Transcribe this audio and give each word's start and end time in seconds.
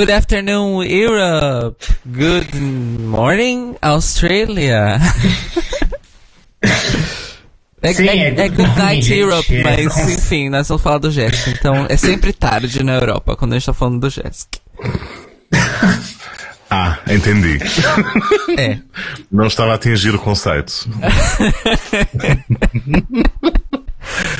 Good 0.00 0.12
afternoon, 0.12 0.82
Europe. 0.86 1.84
Good 2.10 2.54
morning, 2.56 3.76
Australia. 3.82 4.98
É, 7.82 7.94
Sim, 7.94 8.08
é, 8.08 8.16
é 8.16 8.40
é 8.40 8.48
good 8.50 8.60
morning, 8.60 8.78
Night 8.78 9.02
gente. 9.06 9.18
Europe, 9.20 9.56
É, 9.56 9.62
mas 9.62 9.96
enfim, 10.10 10.50
nós 10.50 10.68
vamos 10.68 10.82
falar 10.82 10.98
do 10.98 11.10
Jéssica. 11.10 11.48
Então 11.50 11.86
é 11.88 11.96
sempre 11.96 12.30
tarde 12.30 12.82
na 12.82 12.92
Europa 12.94 13.34
quando 13.36 13.52
a 13.54 13.58
gente 13.58 13.64
tá 13.64 13.72
falando 13.74 14.00
do 14.00 14.08
Jéssica. 14.10 14.58
Ah, 16.72 16.98
entendi. 17.10 17.58
É. 18.56 18.78
Não 19.32 19.48
estava 19.48 19.72
a 19.72 19.74
atingir 19.74 20.14
o 20.14 20.18
conceito. 20.20 20.88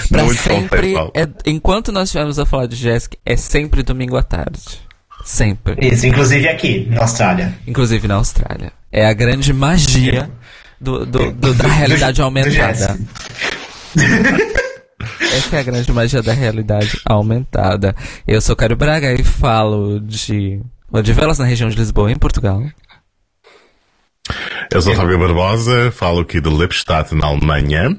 Pra 0.09 0.23
Muito 0.25 0.41
sempre. 0.41 0.69
conceitual. 0.95 1.11
É, 1.13 1.27
enquanto 1.45 1.91
nós 1.91 2.05
estivermos 2.05 2.39
a 2.39 2.47
falar 2.47 2.67
de 2.67 2.77
Jéssica, 2.77 3.19
é 3.27 3.37
sempre 3.37 3.83
domingo 3.83 4.17
à 4.17 4.23
tarde. 4.23 4.90
Sempre. 5.25 5.77
Isso, 5.87 6.07
inclusive 6.07 6.49
aqui, 6.49 6.87
na 6.91 7.03
Austrália. 7.03 7.55
Inclusive 7.67 8.09
na 8.09 8.15
Austrália. 8.17 8.73
É 8.91 9.07
a 9.07 9.13
grande 9.13 9.53
magia 9.53 10.31
do, 10.81 11.05
do- 11.07 11.31
do- 11.33 11.55
da 11.55 11.69
realidade 11.69 12.21
aumentada. 12.23 12.99
Essa 15.21 15.57
é 15.57 15.61
a 15.61 15.63
grande 15.63 15.93
magia 15.93 16.23
da 16.23 16.33
realidade 16.33 17.01
aumentada. 17.07 17.95
Eu 18.27 18.41
sou 18.41 18.55
Cário 18.57 18.77
Braga 18.77 19.13
e 19.13 19.23
falo 19.23 20.01
de 20.01 20.61
Odivelas, 20.93 21.39
na 21.39 21.45
região 21.45 21.69
de 21.71 21.77
Lisboa, 21.77 22.11
em 22.11 22.17
Portugal. 22.19 22.63
Eu 24.73 24.83
sou 24.83 24.95
Fábio 24.95 25.19
Barbosa, 25.19 25.91
falo 25.93 26.21
aqui 26.21 26.41
de 26.41 26.51
Lipstadt, 26.51 27.15
na 27.15 27.27
Alemanha. 27.27 27.97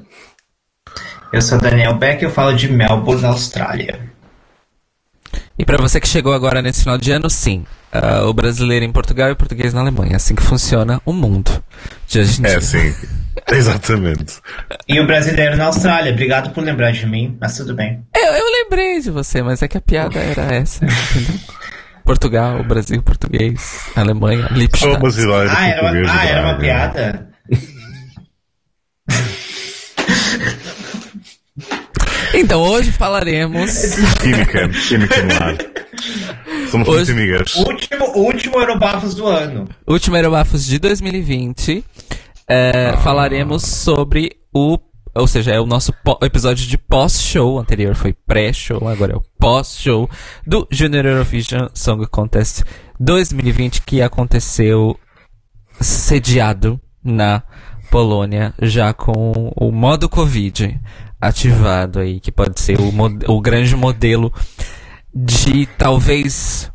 Eu 1.32 1.42
sou 1.42 1.58
Daniel 1.58 1.94
Beck 1.96 2.22
e 2.22 2.26
eu 2.26 2.30
falo 2.30 2.54
de 2.54 2.68
Melbourne, 2.70 3.22
na 3.22 3.28
Austrália. 3.28 4.11
E 5.58 5.64
pra 5.64 5.76
você 5.76 6.00
que 6.00 6.08
chegou 6.08 6.32
agora 6.32 6.62
nesse 6.62 6.80
final 6.82 6.98
de 6.98 7.10
ano, 7.12 7.28
sim. 7.30 7.64
ah, 7.92 8.24
o 8.26 8.32
brasileiro 8.32 8.84
em 8.84 8.92
Portugal 8.92 9.28
e 9.28 9.32
o 9.32 9.36
português 9.36 9.72
na 9.74 9.80
Alemanha. 9.80 10.14
É 10.14 10.16
assim 10.16 10.34
que 10.34 10.42
funciona 10.42 11.00
o 11.04 11.12
mundo. 11.12 11.62
De 12.08 12.20
hoje 12.20 12.40
em 12.40 12.46
É, 12.46 12.50
dia. 12.50 12.60
sim. 12.60 12.94
Exatamente. 13.50 14.36
E 14.88 14.98
o 15.00 15.06
brasileiro 15.06 15.56
na 15.56 15.66
Austrália. 15.66 16.12
Obrigado 16.12 16.50
por 16.52 16.64
lembrar 16.64 16.92
de 16.92 17.06
mim, 17.06 17.36
mas 17.40 17.56
tudo 17.56 17.74
bem. 17.74 18.02
Eu, 18.16 18.32
eu 18.32 18.44
lembrei 18.62 19.00
de 19.00 19.10
você, 19.10 19.42
mas 19.42 19.62
é 19.62 19.68
que 19.68 19.76
a 19.76 19.80
piada 19.80 20.18
era 20.18 20.54
essa, 20.54 20.84
entendeu? 20.84 21.40
Portugal, 22.04 22.64
Brasil, 22.64 23.00
português, 23.02 23.82
Alemanha, 23.94 24.48
Lipstadt. 24.50 24.96
Ah, 25.50 25.68
era 25.68 25.82
uma, 25.82 26.12
ah, 26.12 26.24
era 26.26 26.42
uma 26.42 26.54
piada? 26.58 27.28
Então, 32.42 32.60
hoje 32.62 32.90
falaremos. 32.92 33.70
Química, 34.20 34.68
química 34.68 35.22
no 35.22 35.32
ar. 35.34 35.56
Somos 36.70 36.88
Hoje- 36.88 37.12
muito 37.14 37.32
amigas. 37.32 37.54
Último, 37.56 38.04
último 38.16 38.58
Eurobafos 38.60 39.14
do 39.14 39.26
ano. 39.26 39.68
Último 39.86 40.16
Aerobafos 40.16 40.64
de 40.66 40.78
2020. 40.78 41.84
é, 42.48 42.94
Falaremos 43.02 43.62
sobre 43.62 44.32
o. 44.54 44.78
Ou 45.14 45.26
seja, 45.26 45.52
é 45.52 45.60
o 45.60 45.66
nosso 45.66 45.92
episódio 46.22 46.66
de 46.66 46.78
pós-show. 46.78 47.54
O 47.54 47.58
anterior 47.58 47.94
foi 47.94 48.14
pré-show, 48.26 48.88
agora 48.88 49.12
é 49.12 49.16
o 49.16 49.22
pós-show 49.38 50.08
do 50.46 50.66
Junior 50.70 51.04
Eurovision 51.04 51.68
Song 51.74 52.06
Contest 52.06 52.62
2020 52.98 53.82
que 53.82 54.00
aconteceu 54.00 54.98
sediado 55.78 56.80
na 57.04 57.42
Polônia, 57.90 58.54
já 58.62 58.94
com 58.94 59.52
o 59.54 59.70
modo 59.70 60.08
Covid 60.08 60.80
ativado 61.22 62.00
aí, 62.00 62.18
que 62.20 62.30
pode 62.32 62.60
ser 62.60 62.78
o, 62.80 62.92
o 63.32 63.40
grande 63.40 63.74
modelo 63.76 64.32
de 65.14 65.66
talvez 65.78 66.70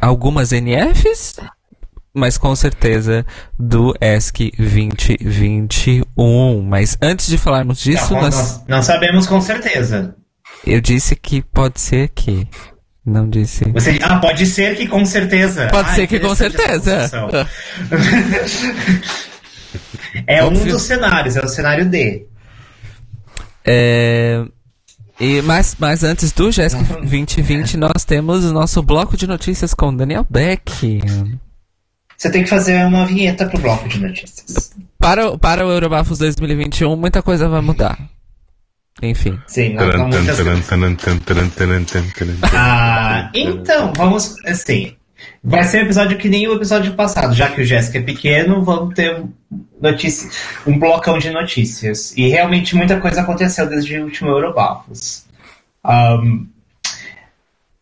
algumas 0.00 0.50
NFs, 0.52 1.36
mas 2.12 2.36
com 2.36 2.54
certeza 2.56 3.24
do 3.58 3.94
ESC 4.00 4.50
2021. 4.58 6.62
Mas 6.62 6.98
antes 7.00 7.28
de 7.28 7.38
falarmos 7.38 7.78
disso, 7.78 8.12
Não, 8.14 8.22
nós, 8.22 8.34
nós 8.34 8.64
não 8.66 8.82
sabemos 8.82 9.26
com 9.26 9.40
certeza. 9.40 10.16
eu 10.66 10.80
disse 10.80 11.14
que 11.14 11.40
pode 11.42 11.80
ser 11.80 12.08
que. 12.08 12.46
Não 13.06 13.28
disse. 13.28 13.64
Você, 13.70 13.98
ah, 14.02 14.18
pode 14.18 14.44
ser 14.44 14.76
que 14.76 14.86
com 14.86 15.04
certeza. 15.06 15.68
Pode 15.68 15.88
Ah, 15.90 15.94
ser 15.94 16.06
que 16.06 16.20
com 16.20 16.34
certeza. 16.34 17.08
É 20.26 20.44
um 20.44 20.52
dos 20.52 20.82
cenários, 20.82 21.36
é 21.36 21.40
o 21.44 21.48
cenário 21.48 21.88
D. 21.88 22.26
É, 23.70 24.44
e, 25.20 25.42
mas, 25.42 25.76
mas 25.78 26.02
antes 26.02 26.32
do 26.32 26.50
Jéssica 26.50 26.82
2020, 27.02 27.76
nós 27.76 28.04
temos 28.06 28.44
o 28.44 28.52
nosso 28.52 28.82
bloco 28.82 29.16
de 29.16 29.26
notícias 29.26 29.74
com 29.74 29.94
Daniel 29.94 30.26
Beck. 30.28 31.00
Você 32.16 32.30
tem 32.30 32.42
que 32.44 32.48
fazer 32.48 32.84
uma 32.86 33.04
vinheta 33.06 33.46
pro 33.46 33.60
bloco 33.60 33.88
de 33.88 34.00
notícias. 34.00 34.72
Para, 34.98 35.30
o- 35.30 35.38
para 35.38 35.66
o 35.66 35.70
Eurobafos 35.70 36.18
2021, 36.18 36.96
muita 36.96 37.22
coisa 37.22 37.48
vai 37.48 37.60
mudar. 37.60 37.98
Enfim. 39.02 39.38
Sim, 39.46 39.74
não, 39.74 39.86
não 39.98 40.08
muitas 40.08 40.38
Ah, 42.52 43.30
então, 43.34 43.92
vamos, 43.96 44.34
assim, 44.44 44.96
vai 45.42 45.64
ser 45.64 45.78
um 45.78 45.82
episódio 45.84 46.18
que 46.18 46.28
nem 46.28 46.46
o 46.48 46.54
episódio 46.54 46.94
passado, 46.94 47.34
já 47.34 47.48
que 47.50 47.60
o 47.60 47.64
Jéssica 47.64 47.98
é 47.98 48.02
pequeno, 48.02 48.62
vamos 48.64 48.94
ter 48.94 49.22
notícia, 49.80 50.28
um 50.66 50.78
blocão 50.78 51.18
de 51.18 51.30
notícias. 51.30 52.16
E 52.16 52.28
realmente 52.28 52.74
muita 52.76 52.98
coisa 53.00 53.20
aconteceu 53.22 53.68
desde 53.68 53.98
o 53.98 54.04
último 54.04 54.30
Eurobafos. 54.30 55.24
Ahn, 55.84 56.46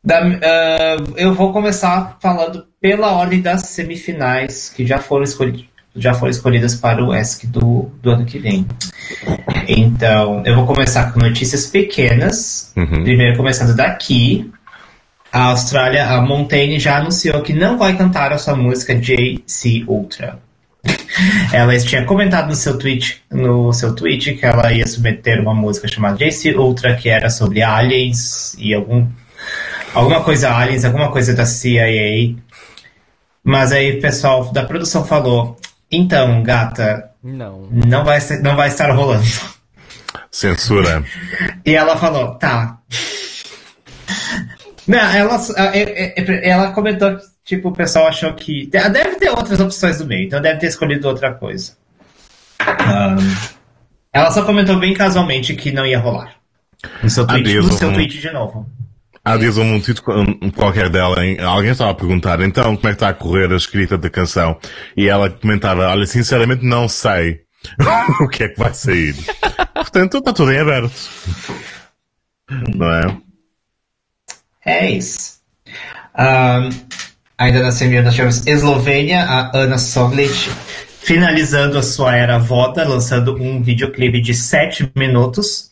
da- 0.05 0.21
ah, 0.43 0.97
eu 1.17 1.35
vou 1.35 1.53
começar 1.53 2.17
falando 2.21 2.67
pela 2.81 3.13
ordem 3.13 3.41
das 3.41 3.63
semifinais 3.63 4.69
que 4.75 4.87
já 4.87 4.99
foram, 4.99 5.25
escolhi 5.25 5.69
já 5.99 6.13
foram 6.13 6.31
escolhidas 6.31 6.75
para 6.75 7.03
o 7.03 7.15
ESC 7.15 7.47
do, 7.47 7.91
do 8.03 8.11
ano 8.11 8.27
que 8.27 8.39
vem. 8.39 8.67
Então, 9.67 10.43
eu 10.45 10.55
vou 10.55 10.67
começar 10.67 11.11
com 11.11 11.19
notícias 11.19 11.67
pequenas. 11.69 12.71
Uhum. 12.77 13.03
Primeiro, 13.03 13.35
começando 13.37 13.75
daqui. 13.75 14.53
A 15.37 15.49
Austrália, 15.49 16.07
a 16.09 16.23
Montaigne 16.23 16.81
já 16.81 16.97
anunciou 16.97 17.43
que 17.43 17.53
não 17.53 17.77
vai 17.77 17.95
cantar 17.95 18.33
a 18.33 18.39
sua 18.39 18.57
música 18.57 18.95
JC 18.95 19.85
Ultra. 19.87 20.39
ela 21.53 21.79
tinha 21.79 22.07
comentado 22.07 22.49
no 22.49 22.55
seu 22.55 22.79
tweet, 22.79 23.23
no 23.31 23.71
seu 23.71 23.95
tweet 23.95 24.33
que 24.33 24.47
ela 24.47 24.73
ia 24.73 24.87
submeter 24.87 25.43
uma 25.43 25.53
música 25.53 25.87
chamada 25.89 26.17
JC 26.17 26.55
Ultra, 26.55 26.97
que 26.97 27.11
era 27.11 27.29
sobre 27.29 27.63
aliens 27.63 28.57
e 28.59 28.73
algum 28.73 29.07
alguma 29.93 30.23
coisa 30.25 30.51
aliens, 30.51 30.87
alguma 30.87 31.13
coisa 31.13 31.35
da 31.35 31.45
CIA. 31.45 32.35
Mas 33.45 33.73
aí 33.73 33.99
o 33.99 34.01
pessoal 34.01 34.51
da 34.55 34.65
produção 34.65 35.05
falou: 35.05 35.59
"Então, 35.93 36.43
gata, 36.43 37.11
Não. 37.23 37.69
não 37.71 38.07
vai 38.07 38.23
ser, 38.23 38.41
não 38.41 38.57
vai 38.57 38.69
estar 38.69 38.91
rolando". 38.91 39.27
Censura. 40.31 41.05
E 41.63 41.75
ela 41.75 41.95
falou, 41.95 42.37
tá. 42.37 42.79
Não, 44.87 44.99
ela, 44.99 45.37
é- 45.75 46.21
é- 46.21 46.49
ela 46.49 46.71
comentou 46.73 47.17
que, 47.17 47.25
tipo, 47.45 47.69
o 47.69 47.73
pessoal 47.73 48.07
achou 48.09 48.33
que. 48.35 48.67
Deve 48.69 49.17
ter 49.17 49.31
outras 49.31 49.59
opções 49.61 49.99
no 50.01 50.07
meio, 50.07 50.27
então 50.27 50.41
deve 50.41 50.61
ter 50.61 50.67
escolhido 50.69 51.09
outra 51.09 51.33
coisa. 51.35 51.73
Ahn, 52.61 53.17
ela 54.13 54.31
só 54.31 54.45
comentou 54.45 54.79
bem 54.79 54.95
casualmente 54.95 55.55
que 55.55 55.73
não 55.73 55.85
ia 55.87 55.99
rolar. 55.99 56.35
No 57.03 57.11
seu 57.11 57.27
tweet, 57.27 57.49
Adeus, 57.49 57.67
no 57.67 57.73
seu 57.73 57.89
um- 57.89 57.93
tweet 57.95 58.19
de 58.21 58.31
novo. 58.31 58.67
Há 59.25 59.37
dias 59.37 59.59
um 59.59 59.81
título 59.81 60.21
um, 60.41 60.51
qualquer 60.53 60.89
dela, 60.89 61.17
alguém 61.45 61.73
estava 61.73 61.91
a 61.91 61.95
perguntar, 61.95 62.41
então, 62.43 62.77
como 62.77 62.87
é 62.89 62.91
que 62.93 62.95
está 62.95 63.09
a 63.09 63.13
correr 63.15 63.51
a 63.53 63.57
escrita 63.57 63.99
da 63.99 64.09
canção? 64.09 64.57
E 64.97 65.09
ela 65.09 65.29
comentava, 65.29 65.89
olha, 65.89 66.07
sinceramente 66.07 66.65
não 66.65 66.89
sei 66.89 67.41
o 68.23 68.29
que 68.29 68.45
é 68.45 68.49
que 68.51 68.59
vai 68.59 68.73
sair. 68.73 69.17
Portanto, 69.75 70.19
está 70.19 70.33
tudo 70.33 70.53
em 70.53 70.59
aberto. 70.61 70.93
Não 72.77 72.89
é? 72.93 73.17
É 74.67 74.91
isso. 74.91 75.37
Ainda 77.39 77.63
na 77.63 77.71
semifinal 77.71 78.05
nós 78.05 78.15
tivemos 78.15 78.47
Eslovênia, 78.47 79.25
a 79.25 79.57
Ana 79.57 79.79
Soglic 79.79 80.51
finalizando 81.01 81.79
a 81.79 81.83
sua 81.83 82.17
era 82.17 82.37
voda, 82.39 82.87
lançando 82.87 83.37
um 83.37 83.63
videoclipe 83.63 84.21
de 84.21 84.35
7 84.35 84.91
minutos. 84.97 85.71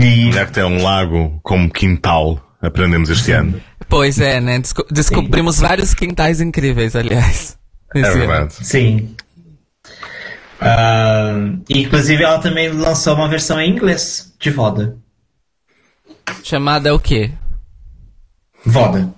E 0.00 0.30
Deve 0.30 0.52
ter 0.52 0.64
um 0.64 0.82
lago 0.82 1.38
como 1.42 1.68
quintal, 1.70 2.40
aprendemos 2.62 3.10
este 3.10 3.32
ano. 3.32 3.60
Pois 3.88 4.18
é, 4.20 4.40
né? 4.40 4.60
Desco- 4.60 4.86
descobrimos 4.90 5.58
vários 5.58 5.92
quintais 5.92 6.40
incríveis, 6.40 6.94
aliás. 6.96 7.58
É 7.94 7.98
esse 8.00 8.08
ano. 8.10 8.18
verdade. 8.18 8.54
sim. 8.64 9.16
E, 11.68 11.80
inclusive 11.80 12.22
ela 12.22 12.38
também 12.38 12.68
lançou 12.70 13.14
uma 13.14 13.28
versão 13.28 13.60
em 13.60 13.70
inglês 13.70 14.32
de 14.38 14.50
voda. 14.50 14.96
Chamada 16.44 16.94
o 16.94 17.00
quê? 17.00 17.30
Voda. 18.64 19.08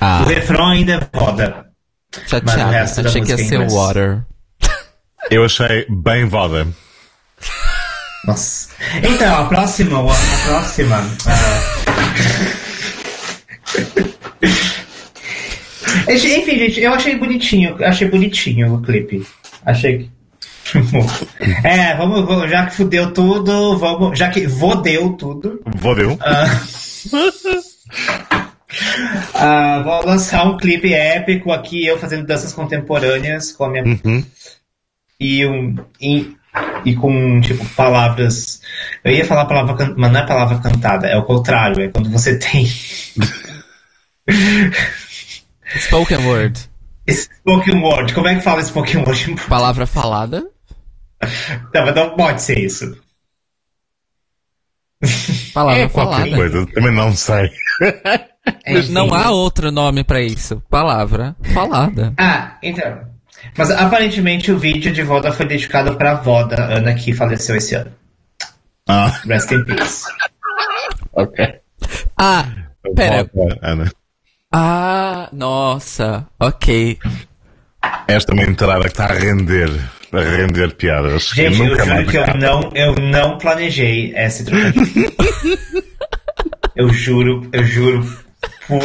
Ah, 0.00 0.22
O 0.22 0.28
refrão 0.28 0.66
ainda 0.68 0.92
é 0.94 1.18
voda. 1.18 1.66
Mas 2.14 2.26
o 2.26 2.28
chateado. 2.28 3.08
Achei 3.08 3.22
que 3.22 3.28
ia 3.30 3.34
em 3.34 3.38
ser 3.48 3.54
inglês. 3.54 3.72
Water. 3.72 4.22
Eu 5.30 5.44
achei 5.44 5.86
bem 5.88 6.26
voda. 6.26 6.66
Nossa. 8.26 8.68
Então, 9.02 9.34
a 9.34 9.46
próxima, 9.46 9.98
a 10.00 10.46
próxima. 10.46 10.96
ah, 11.26 12.92
Enfim, 16.12 16.58
gente, 16.58 16.80
eu 16.80 16.92
achei 16.94 17.16
bonitinho. 17.16 17.76
Achei 17.84 18.08
bonitinho 18.08 18.74
o 18.74 18.82
clipe. 18.82 19.26
Achei 19.64 19.98
que. 19.98 20.10
É, 21.64 21.96
vamos, 21.96 22.24
vamos, 22.24 22.50
já 22.50 22.66
que 22.66 22.74
fudeu 22.74 23.12
tudo, 23.12 23.78
vamos. 23.78 24.18
Já 24.18 24.30
que 24.30 24.46
vodeu 24.46 25.12
tudo. 25.14 25.60
Vodeu. 25.76 26.12
Uh, 26.12 26.18
vou 29.84 30.06
lançar 30.06 30.46
um 30.46 30.56
clipe 30.56 30.92
épico 30.92 31.52
aqui, 31.52 31.86
eu 31.86 31.98
fazendo 31.98 32.26
danças 32.26 32.52
contemporâneas 32.52 33.52
com 33.52 33.64
a 33.64 33.70
minha. 33.70 33.84
Uhum. 33.84 34.24
E, 35.20 35.46
um, 35.46 35.76
e, 36.00 36.34
e 36.84 36.94
com, 36.94 37.40
tipo, 37.40 37.64
palavras. 37.74 38.60
Eu 39.04 39.12
ia 39.12 39.24
falar 39.24 39.44
palavra 39.44 39.74
can... 39.74 39.94
mas 39.96 40.12
não 40.12 40.20
é 40.20 40.26
palavra 40.26 40.58
cantada, 40.58 41.06
é 41.06 41.16
o 41.16 41.24
contrário, 41.24 41.82
é 41.82 41.88
quando 41.88 42.10
você 42.10 42.38
tem. 42.38 42.66
Spoken 45.78 46.26
word. 46.26 46.60
Spoken 47.08 47.82
word. 47.82 48.14
Como 48.14 48.28
é 48.28 48.34
que 48.34 48.40
fala 48.40 48.62
spoken 48.62 49.02
word? 49.02 49.36
Palavra 49.48 49.86
falada? 49.86 50.44
Não, 51.74 51.84
mas 51.86 51.94
não 51.94 52.16
pode 52.16 52.42
ser 52.42 52.58
isso. 52.58 52.96
Palavra 55.52 55.80
É 55.82 55.88
qualquer 55.88 56.16
falada. 56.30 56.36
coisa, 56.36 56.66
também 56.66 56.94
não 56.94 57.14
sei. 57.14 57.50
Enfim. 58.66 58.92
Não 58.92 59.12
há 59.14 59.30
outro 59.30 59.70
nome 59.70 60.02
pra 60.04 60.20
isso. 60.20 60.60
Palavra 60.68 61.36
falada. 61.52 62.12
Ah, 62.18 62.56
então. 62.62 63.06
Mas 63.56 63.70
aparentemente 63.70 64.50
o 64.52 64.58
vídeo 64.58 64.92
de 64.92 65.02
Voda 65.02 65.32
foi 65.32 65.46
dedicado 65.46 65.96
pra 65.96 66.12
avó 66.12 66.44
da 66.44 66.64
Ana 66.64 66.94
que 66.94 67.12
faleceu 67.12 67.56
esse 67.56 67.74
ano. 67.74 67.92
Ah, 68.88 69.20
Rest 69.26 69.50
in 69.52 69.64
peace. 69.64 70.04
ok. 71.12 71.54
Ah, 72.16 72.46
pera. 72.94 73.28
Volta, 73.34 73.58
Ana. 73.62 73.92
Ah, 74.52 75.28
nossa. 75.32 76.26
Ok. 76.38 76.98
Esta 78.06 78.32
é 78.32 78.34
uma 78.34 78.44
entrada 78.44 78.82
que 78.82 78.88
está 78.88 79.04
a 79.06 79.12
render, 79.12 79.70
a 80.12 80.20
render 80.20 80.74
piadas. 80.74 81.30
Gente, 81.34 81.58
eu 81.60 81.68
nunca 81.68 81.84
juro 81.84 82.06
que 82.06 82.16
eu 82.16 82.34
não, 82.36 82.70
eu 82.74 82.94
não 82.94 83.38
planejei 83.38 84.12
esse 84.14 84.44
trocadilho. 84.44 85.12
eu 86.76 86.88
juro, 86.92 87.48
eu 87.52 87.64
juro 87.64 88.22
por 88.68 88.82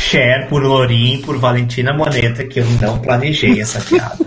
Cher, 0.00 0.48
por 0.48 0.62
Lorim, 0.62 1.22
por 1.22 1.38
Valentina 1.38 1.92
Moneta 1.92 2.44
que 2.44 2.60
eu 2.60 2.66
não 2.80 2.98
planejei 2.98 3.60
essa 3.60 3.80
piada. 3.80 4.26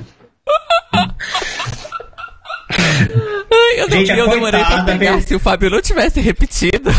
Ai, 3.49 3.79
eu, 3.79 3.87
não, 3.87 3.97
Gente, 3.97 4.11
eu 4.11 4.29
demorei 4.29 4.63
pra 4.63 4.83
pegar 4.83 5.21
se 5.21 5.35
o 5.35 5.39
Fábio 5.39 5.69
não 5.69 5.81
tivesse 5.81 6.21
repetido. 6.21 6.89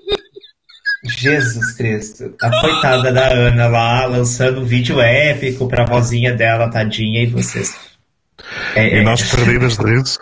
Jesus 1.04 1.72
Cristo. 1.72 2.34
A 2.40 2.50
coitada 2.60 3.12
da 3.12 3.28
Ana 3.32 3.66
lá, 3.66 4.06
lançando 4.06 4.60
um 4.60 4.64
vídeo 4.64 5.00
épico 5.00 5.66
pra 5.69 5.84
vozinha 5.84 6.32
dela, 6.34 6.69
tadinha, 6.70 7.22
e 7.22 7.26
vocês. 7.26 7.75
É, 8.75 8.87
E 8.96 8.99
é- 9.00 9.02
nós 9.02 9.22
perdidas 9.31 9.76
de 9.76 9.84
riso. 9.84 10.19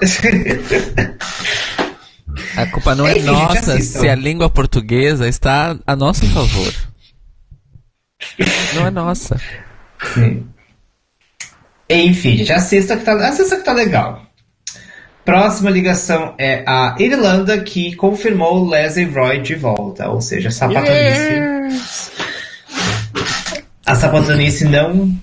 A 2.57 2.67
culpa 2.67 2.95
não 2.95 3.07
é 3.07 3.13
Enfim, 3.19 3.27
nossa 3.27 3.75
assistam. 3.75 4.01
se 4.01 4.09
a 4.09 4.15
língua 4.15 4.49
portuguesa 4.49 5.29
está 5.29 5.77
a 5.87 5.97
nosso 5.97 6.27
favor. 6.29 6.73
Não 8.75 8.87
é 8.87 8.91
nossa. 8.91 9.41
Enfim, 11.89 12.37
gente, 12.39 12.53
assista 12.53 12.97
que 12.97 13.05
tá, 13.05 13.15
assista 13.29 13.57
que 13.57 13.65
tá 13.65 13.73
legal. 13.73 14.25
Próxima 15.31 15.71
ligação 15.71 16.35
é 16.37 16.65
a 16.67 16.97
Irlanda, 16.99 17.61
que 17.61 17.95
confirmou 17.95 18.69
Leslie 18.69 19.05
Roy 19.05 19.41
de 19.41 19.55
volta. 19.55 20.09
Ou 20.09 20.21
seja, 20.21 20.49
a 20.49 20.51
sapatonice. 20.51 22.11
A 23.87 23.95
sapatonice 23.95 24.65
não, 24.65 25.17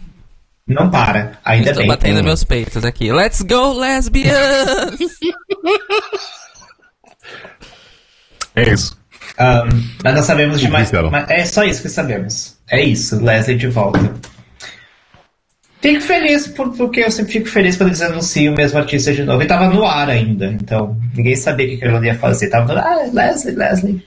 não 0.65 0.89
para. 0.89 1.33
Ainda 1.44 1.71
Estou 1.71 1.83
bem. 1.83 1.89
batendo 1.89 2.21
Hum. 2.21 2.24
meus 2.24 2.45
peitos 2.45 2.86
aqui. 2.86 3.12
Let's 3.12 3.42
go, 3.42 3.74
lesbians! 3.77 4.98
É 8.56 8.74
isso. 8.74 8.98
Um, 9.38 9.83
mas 10.06 10.15
nós 10.15 10.25
sabemos 10.25 10.62
de 10.62 10.69
mais. 10.69 10.89
É 11.27 11.44
só 11.44 11.65
isso 11.65 11.81
que 11.81 11.89
sabemos. 11.89 12.56
É 12.71 12.81
isso, 12.81 13.21
Leslie 13.21 13.57
de 13.57 13.68
volta. 13.68 14.00
Fico 15.81 16.01
feliz 16.01 16.47
por- 16.47 16.75
porque 16.75 17.01
eu 17.01 17.12
sempre 17.12 17.33
fico 17.33 17.47
feliz 17.47 17.77
quando 17.77 17.89
eles 17.89 18.01
anunciam 18.01 18.53
o 18.53 18.57
mesmo 18.57 18.79
artista 18.79 19.13
de 19.13 19.24
novo. 19.24 19.41
E 19.44 19.45
tava 19.45 19.69
no 19.69 19.85
ar 19.85 20.09
ainda, 20.09 20.47
então 20.47 20.97
ninguém 21.15 21.35
sabia 21.35 21.68
o 21.68 21.69
que 21.69 21.77
que 21.77 21.85
ela 21.85 22.06
ia 22.06 22.15
fazer. 22.15 22.50
Tava 22.50 22.74
no 22.74 22.79
ah, 22.79 23.09
Leslie, 23.13 23.56
Leslie. 23.56 24.03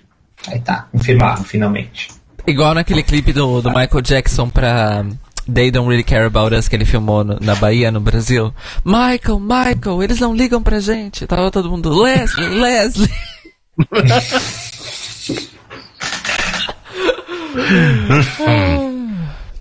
Aí 0.49 0.59
tá, 0.61 0.89
confirmaram 0.91 1.45
finalmente. 1.45 2.09
Igual 2.47 2.75
naquele 2.75 3.03
clipe 3.03 3.33
do, 3.33 3.61
do 3.63 3.69
Michael 3.71 4.03
Jackson 4.03 4.49
pra 4.49 5.05
They 5.53 5.71
Don't 5.71 5.89
Really 5.89 6.03
Care 6.03 6.27
About 6.27 6.55
Us 6.57 6.67
que 6.69 6.75
ele 6.75 6.85
filmou 6.85 7.23
no- 7.23 7.39
na 7.41 7.55
Bahia, 7.55 7.93
no 7.93 8.01
Brasil. 8.01 8.53
Michael, 8.85 9.39
Michael, 9.39 10.03
eles 10.03 10.19
não 10.19 10.35
ligam 10.35 10.63
pra 10.63 10.81
gente. 10.81 11.27
Tava 11.27 11.51
todo 11.51 11.71
mundo, 11.71 12.03
Leslie, 12.03 12.49
Leslie. 12.49 13.11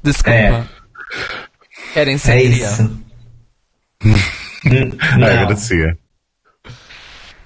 Desculpa. 0.04 0.32
É. 0.32 0.64
Querem 1.94 2.16
É 2.16 2.18
sangria? 2.18 2.50
isso. 2.50 3.04
Ah, 4.04 5.16
não, 5.18 5.28
agradecia. 5.28 5.98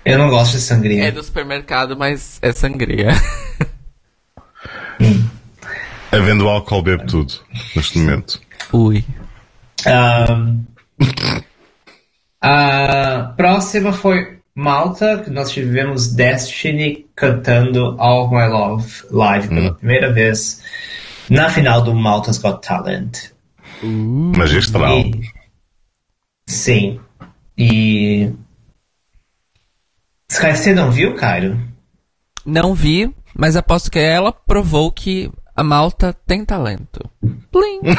eu 0.06 0.18
não 0.18 0.30
gosto 0.30 0.52
de 0.52 0.58
É 0.58 0.62
sangria. 0.62 1.12
do 1.12 1.24
supermercado, 1.24 1.98
mas 1.98 2.40
é 2.42 2.52
sangria. 2.52 3.10
Havendo 6.12 6.48
álcool, 6.48 6.82
bebe 6.84 7.06
tudo. 7.06 7.34
Neste 7.76 7.98
momento. 8.00 8.40
Ui. 8.72 9.04
Ahn, 9.86 10.60
a 12.42 13.34
próxima 13.36 13.92
foi 13.92 14.40
Malta, 14.56 15.18
que 15.24 15.30
nós 15.32 15.52
tivemos 15.52 16.14
Destiny 16.14 17.06
cantando 17.16 17.96
All 18.00 18.30
My 18.30 18.48
Love 18.48 19.04
live 19.10 19.48
pela 19.50 19.74
primeira 19.74 20.14
vez 20.14 20.62
na 21.30 21.50
final 21.50 21.82
do 21.82 21.94
Malta's 21.96 22.38
Got 22.38 22.62
Talent. 22.62 23.33
Magistral. 23.84 25.00
E- 25.00 25.22
sim. 26.48 27.00
E. 27.58 28.32
Sky, 30.30 30.56
você 30.56 30.74
não 30.74 30.92
viu, 30.92 31.16
Cairo? 31.16 31.60
Não 32.46 32.74
vi, 32.74 33.14
mas 33.36 33.56
aposto 33.56 33.92
que 33.92 34.00
ela 34.00 34.32
provou 34.32 34.92
que 34.92 35.32
a 35.56 35.64
Malta 35.64 36.14
tem 36.26 36.44
talento. 36.44 37.00
Plim. 37.52 37.82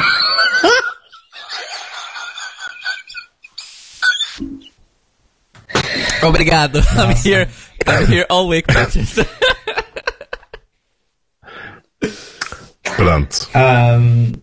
Obrigado. 6.23 6.79
I'm 6.97 7.15
here. 7.15 7.47
I'm 7.85 8.05
here 8.07 8.25
all 8.29 8.47
week. 8.47 8.65
Pronto. 12.95 13.47
Ahn, 13.53 14.33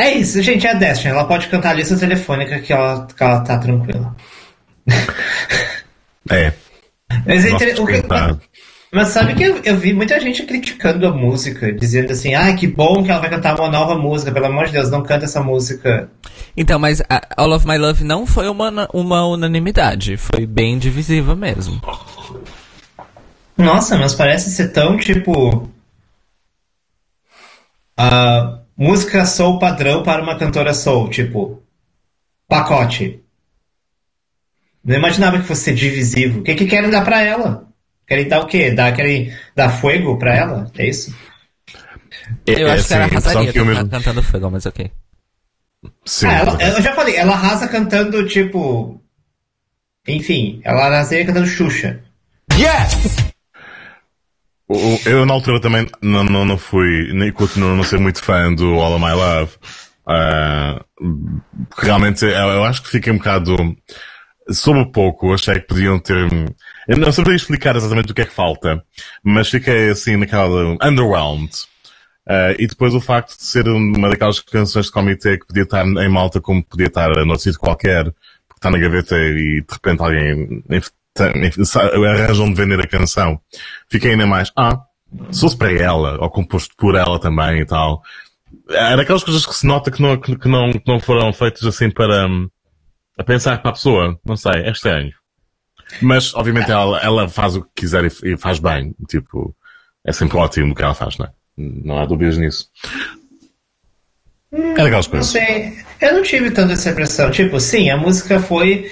é 0.00 0.14
isso, 0.16 0.42
gente. 0.42 0.66
É 0.66 0.70
a 0.70 0.74
Destiny. 0.74 1.12
Ela 1.12 1.24
pode 1.24 1.48
cantar 1.48 1.70
a 1.70 1.74
lista 1.74 1.96
telefônica 1.96 2.58
que 2.60 2.72
ela, 2.72 3.06
que 3.06 3.22
ela 3.22 3.40
tá 3.40 3.58
tranquila. 3.58 4.14
É. 6.30 6.52
Mas, 7.26 7.44
é 7.44 7.52
o 7.54 7.58
que- 7.58 8.04
mas 8.92 9.08
sabe 9.08 9.34
que 9.34 9.42
eu, 9.44 9.60
eu 9.64 9.76
vi 9.76 9.92
muita 9.92 10.18
gente 10.20 10.42
criticando 10.44 11.06
a 11.06 11.12
música, 11.12 11.72
dizendo 11.72 12.12
assim: 12.12 12.34
ah, 12.34 12.52
que 12.54 12.66
bom 12.66 13.02
que 13.02 13.10
ela 13.10 13.20
vai 13.20 13.30
cantar 13.30 13.58
uma 13.58 13.68
nova 13.68 13.96
música, 13.96 14.32
pelo 14.32 14.46
amor 14.46 14.66
de 14.66 14.72
Deus, 14.72 14.90
não 14.90 15.02
canta 15.02 15.24
essa 15.26 15.40
música. 15.42 16.08
Então, 16.56 16.78
mas 16.78 17.00
a 17.08 17.20
All 17.36 17.52
of 17.52 17.66
My 17.66 17.78
Love 17.78 18.02
não 18.04 18.26
foi 18.26 18.48
uma, 18.48 18.88
uma 18.92 19.26
unanimidade. 19.26 20.16
Foi 20.16 20.44
bem 20.46 20.78
divisiva 20.78 21.34
mesmo. 21.36 21.80
Nossa, 23.56 23.96
mas 23.96 24.14
parece 24.14 24.50
ser 24.50 24.68
tão 24.72 24.96
tipo. 24.96 25.68
a 27.96 28.59
música 28.80 29.24
soul 29.26 29.58
padrão 29.58 30.02
para 30.02 30.22
uma 30.22 30.38
cantora 30.38 30.72
soul, 30.74 31.08
tipo. 31.10 31.62
Pacote. 32.48 33.22
Não 34.82 34.96
imaginava 34.96 35.38
que 35.38 35.44
fosse 35.46 35.64
ser 35.64 35.74
divisivo. 35.74 36.40
O 36.40 36.42
que, 36.42 36.54
que 36.54 36.66
querem 36.66 36.90
dar 36.90 37.04
pra 37.04 37.22
ela? 37.22 37.68
Querem 38.06 38.26
dar 38.26 38.40
o 38.40 38.46
quê? 38.46 38.70
Dar, 38.72 38.92
querem 38.96 39.32
dar 39.54 39.68
fogo 39.68 40.16
pra 40.18 40.34
ela? 40.34 40.70
É 40.76 40.88
isso? 40.88 41.14
Eu 42.46 42.66
É, 42.66 42.72
acho 42.72 42.88
que 42.88 42.94
ela 42.94 43.04
a 43.04 43.06
impressão 43.06 43.30
arrasaria 43.32 43.52
que 43.52 43.60
mesmo- 43.60 43.88
cantando 43.88 44.22
fogo, 44.22 44.50
mas 44.50 44.66
ok. 44.66 44.90
Sim. 46.04 46.26
Ah, 46.26 46.32
ela- 46.38 46.62
eu 46.62 46.82
já 46.82 46.94
falei, 46.94 47.16
ela 47.16 47.34
arrasa 47.34 47.68
cantando 47.68 48.26
tipo. 48.26 49.00
Enfim, 50.08 50.60
ela 50.64 50.86
arrasaria 50.86 51.26
cantando 51.26 51.46
Xuxa. 51.46 52.00
O- 52.52 53.29
Eu 55.04 55.26
na 55.26 55.34
altura 55.34 55.60
também 55.60 55.86
não, 56.00 56.22
não, 56.22 56.44
não 56.44 56.56
fui, 56.56 57.12
nem 57.12 57.32
continuo 57.32 57.72
a 57.72 57.76
não 57.76 57.82
ser 57.82 57.98
muito 57.98 58.22
fã 58.22 58.54
do 58.54 58.74
All 58.74 58.94
of 58.94 59.04
My 59.04 59.12
Love. 59.12 59.52
Ah, 60.06 60.84
realmente 61.76 62.24
eu, 62.24 62.30
eu 62.30 62.64
acho 62.64 62.82
que 62.82 62.90
fiquei 62.90 63.12
um 63.12 63.18
bocado. 63.18 63.56
Soube 64.50 64.90
pouco, 64.92 65.32
achei 65.32 65.60
que 65.60 65.68
podiam 65.68 65.98
ter 65.98 66.28
Eu 66.88 66.96
não 66.96 67.12
sabia 67.12 67.34
explicar 67.34 67.76
exatamente 67.76 68.10
o 68.10 68.14
que 68.14 68.22
é 68.22 68.24
que 68.24 68.32
falta, 68.32 68.82
mas 69.22 69.48
fiquei 69.48 69.90
assim 69.90 70.16
naquela 70.16 70.76
underwhelmed. 70.82 71.52
Uh, 72.28 72.54
e 72.58 72.66
depois 72.66 72.94
o 72.94 73.00
facto 73.00 73.36
de 73.36 73.44
ser 73.44 73.66
uma 73.68 74.08
daquelas 74.08 74.38
canções 74.40 74.86
de 74.86 74.92
comitê 74.92 75.38
que 75.38 75.46
podia 75.46 75.64
estar 75.64 75.84
em 75.84 76.08
malta 76.08 76.40
como 76.40 76.62
podia 76.62 76.86
estar 76.86 77.10
no 77.24 77.38
sítio 77.38 77.58
qualquer, 77.58 78.04
porque 78.04 78.58
está 78.58 78.70
na 78.70 78.78
gaveta 78.78 79.16
e 79.16 79.62
de 79.62 79.72
repente 79.72 80.00
alguém 80.00 80.62
arranjam 81.18 82.52
de 82.52 82.54
vender 82.54 82.80
a 82.80 82.86
canção. 82.86 83.40
Fiquei 83.88 84.12
ainda 84.12 84.26
mais, 84.26 84.52
ah, 84.56 84.80
se 85.30 85.40
fosse 85.40 85.56
para 85.56 85.72
ela, 85.72 86.18
ou 86.20 86.30
composto 86.30 86.74
por 86.76 86.94
ela 86.94 87.18
também 87.18 87.60
e 87.60 87.66
tal. 87.66 88.02
Era 88.68 88.96
daquelas 88.96 89.24
coisas 89.24 89.44
que 89.44 89.54
se 89.54 89.66
nota 89.66 89.90
que 89.90 90.00
não, 90.00 90.16
que 90.18 90.48
não, 90.48 90.72
que 90.72 90.86
não 90.86 91.00
foram 91.00 91.32
feitas 91.32 91.64
assim 91.64 91.90
para, 91.90 92.26
um, 92.26 92.48
a 93.18 93.24
pensar 93.24 93.60
para 93.60 93.70
a 93.70 93.74
pessoa. 93.74 94.18
Não 94.24 94.36
sei, 94.36 94.62
é 94.62 94.70
estranho. 94.70 95.12
Mas, 96.00 96.34
obviamente, 96.34 96.70
ela, 96.70 97.00
ela 97.00 97.28
faz 97.28 97.56
o 97.56 97.62
que 97.62 97.70
quiser 97.76 98.04
e, 98.04 98.32
e 98.32 98.36
faz 98.36 98.58
bem. 98.58 98.94
Tipo, 99.08 99.54
é 100.04 100.12
sempre 100.12 100.36
ótimo 100.36 100.72
o 100.72 100.74
que 100.74 100.82
ela 100.82 100.94
faz, 100.94 101.18
não 101.18 101.26
é? 101.26 101.30
Não 101.56 101.98
há 101.98 102.06
dúvidas 102.06 102.38
nisso. 102.38 102.68
é 104.52 104.74
daquelas 104.74 105.06
coisas. 105.06 105.34
Não 105.34 105.40
sei. 105.40 105.78
Eu 106.00 106.14
não 106.14 106.22
tive 106.22 106.50
tanta 106.50 106.72
essa 106.72 106.90
impressão. 106.90 107.30
Tipo, 107.30 107.58
sim, 107.60 107.90
a 107.90 107.96
música 107.96 108.40
foi 108.40 108.90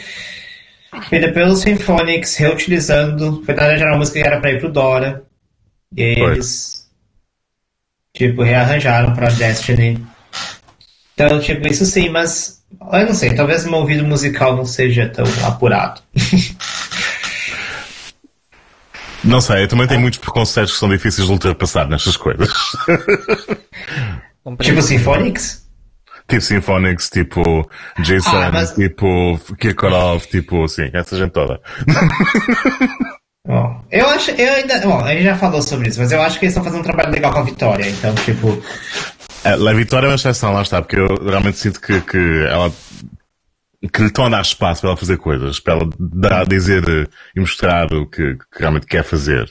feita 1.09 1.33
pelos 1.33 1.61
Symphonics, 1.61 2.37
reutilizando. 2.37 3.42
Foi, 3.45 3.54
na 3.54 3.62
verdade, 3.62 3.83
era 3.83 3.92
uma 3.92 3.99
música 3.99 4.21
que 4.21 4.26
era 4.26 4.40
pra 4.40 4.52
ir 4.52 4.61
pro 4.61 4.73
Dora. 4.73 5.25
E 5.97 6.02
eles, 6.02 6.88
tipo, 8.14 8.42
rearranjaram 8.42 9.14
pra 9.14 9.28
Destiny. 9.28 10.04
Então, 11.14 11.40
tipo, 11.40 11.66
isso 11.66 11.85
sim, 11.85 12.09
mas 12.09 12.62
eu 12.92 13.07
não 13.07 13.14
sei, 13.14 13.35
talvez 13.35 13.64
meu 13.64 13.78
ouvido 13.78 14.04
musical 14.04 14.57
não 14.57 14.64
seja 14.64 15.09
tão 15.09 15.25
apurado. 15.45 16.00
Não 19.25 19.40
sei, 19.40 19.64
eu 19.64 19.68
também 19.68 19.87
tenho 19.88 20.00
muitos 20.00 20.21
preconceitos 20.21 20.75
que 20.75 20.78
são 20.78 20.88
difíceis 20.88 21.26
de 21.26 21.33
ultrapassar 21.33 21.88
nestas 21.88 22.16
coisas. 22.16 22.49
tipo 24.62 24.80
Symphonics? 24.80 25.58
Tipo 26.28 26.42
Symphonics, 26.42 27.08
tipo 27.08 27.70
Jason, 28.00 28.37
ah, 28.37 28.50
mas... 28.52 28.73
tipo 28.73 29.38
Kirkorov, 29.58 30.26
tipo 30.26 30.64
assim, 30.64 30.90
essa 30.92 31.16
gente 31.16 31.30
toda. 31.30 31.61
Bom, 33.49 33.82
eu 33.90 34.06
acho, 34.11 34.30
eu 34.32 34.52
ainda, 34.56 34.78
bom, 34.80 35.02
a 35.02 35.14
gente 35.14 35.23
já 35.23 35.35
falou 35.35 35.62
sobre 35.62 35.88
isso, 35.88 35.99
mas 35.99 36.12
eu 36.12 36.20
acho 36.20 36.38
que 36.38 36.44
eles 36.44 36.52
estão 36.52 36.62
fazendo 36.62 36.80
um 36.80 36.85
trabalho 36.85 37.11
legal 37.11 37.32
com 37.32 37.38
a 37.38 37.44
Vitória, 37.44 37.88
então, 37.88 38.14
tipo. 38.16 38.62
É, 39.42 39.52
a 39.52 39.73
Vitória 39.73 40.04
é 40.06 40.11
uma 40.11 40.16
exceção, 40.16 40.52
lá 40.52 40.61
está, 40.61 40.82
porque 40.82 41.00
eu 41.00 41.06
realmente 41.25 41.56
sinto 41.56 41.80
que, 41.80 41.99
que 42.02 42.47
ela 42.47 42.70
que 43.90 44.00
lhe 44.02 44.08
estão 44.08 44.26
a 44.26 44.28
dar 44.28 44.42
espaço 44.42 44.82
para 44.82 44.90
ela 44.90 44.99
fazer 44.99 45.16
coisas, 45.16 45.61
para 45.61 45.75
ela 45.75 45.88
dar, 45.99 46.47
dizer 46.47 47.08
e 47.35 47.40
mostrar 47.40 47.90
o 47.94 48.06
que, 48.06 48.35
que 48.35 48.58
realmente 48.58 48.87
quer 48.87 49.02
fazer. 49.02 49.49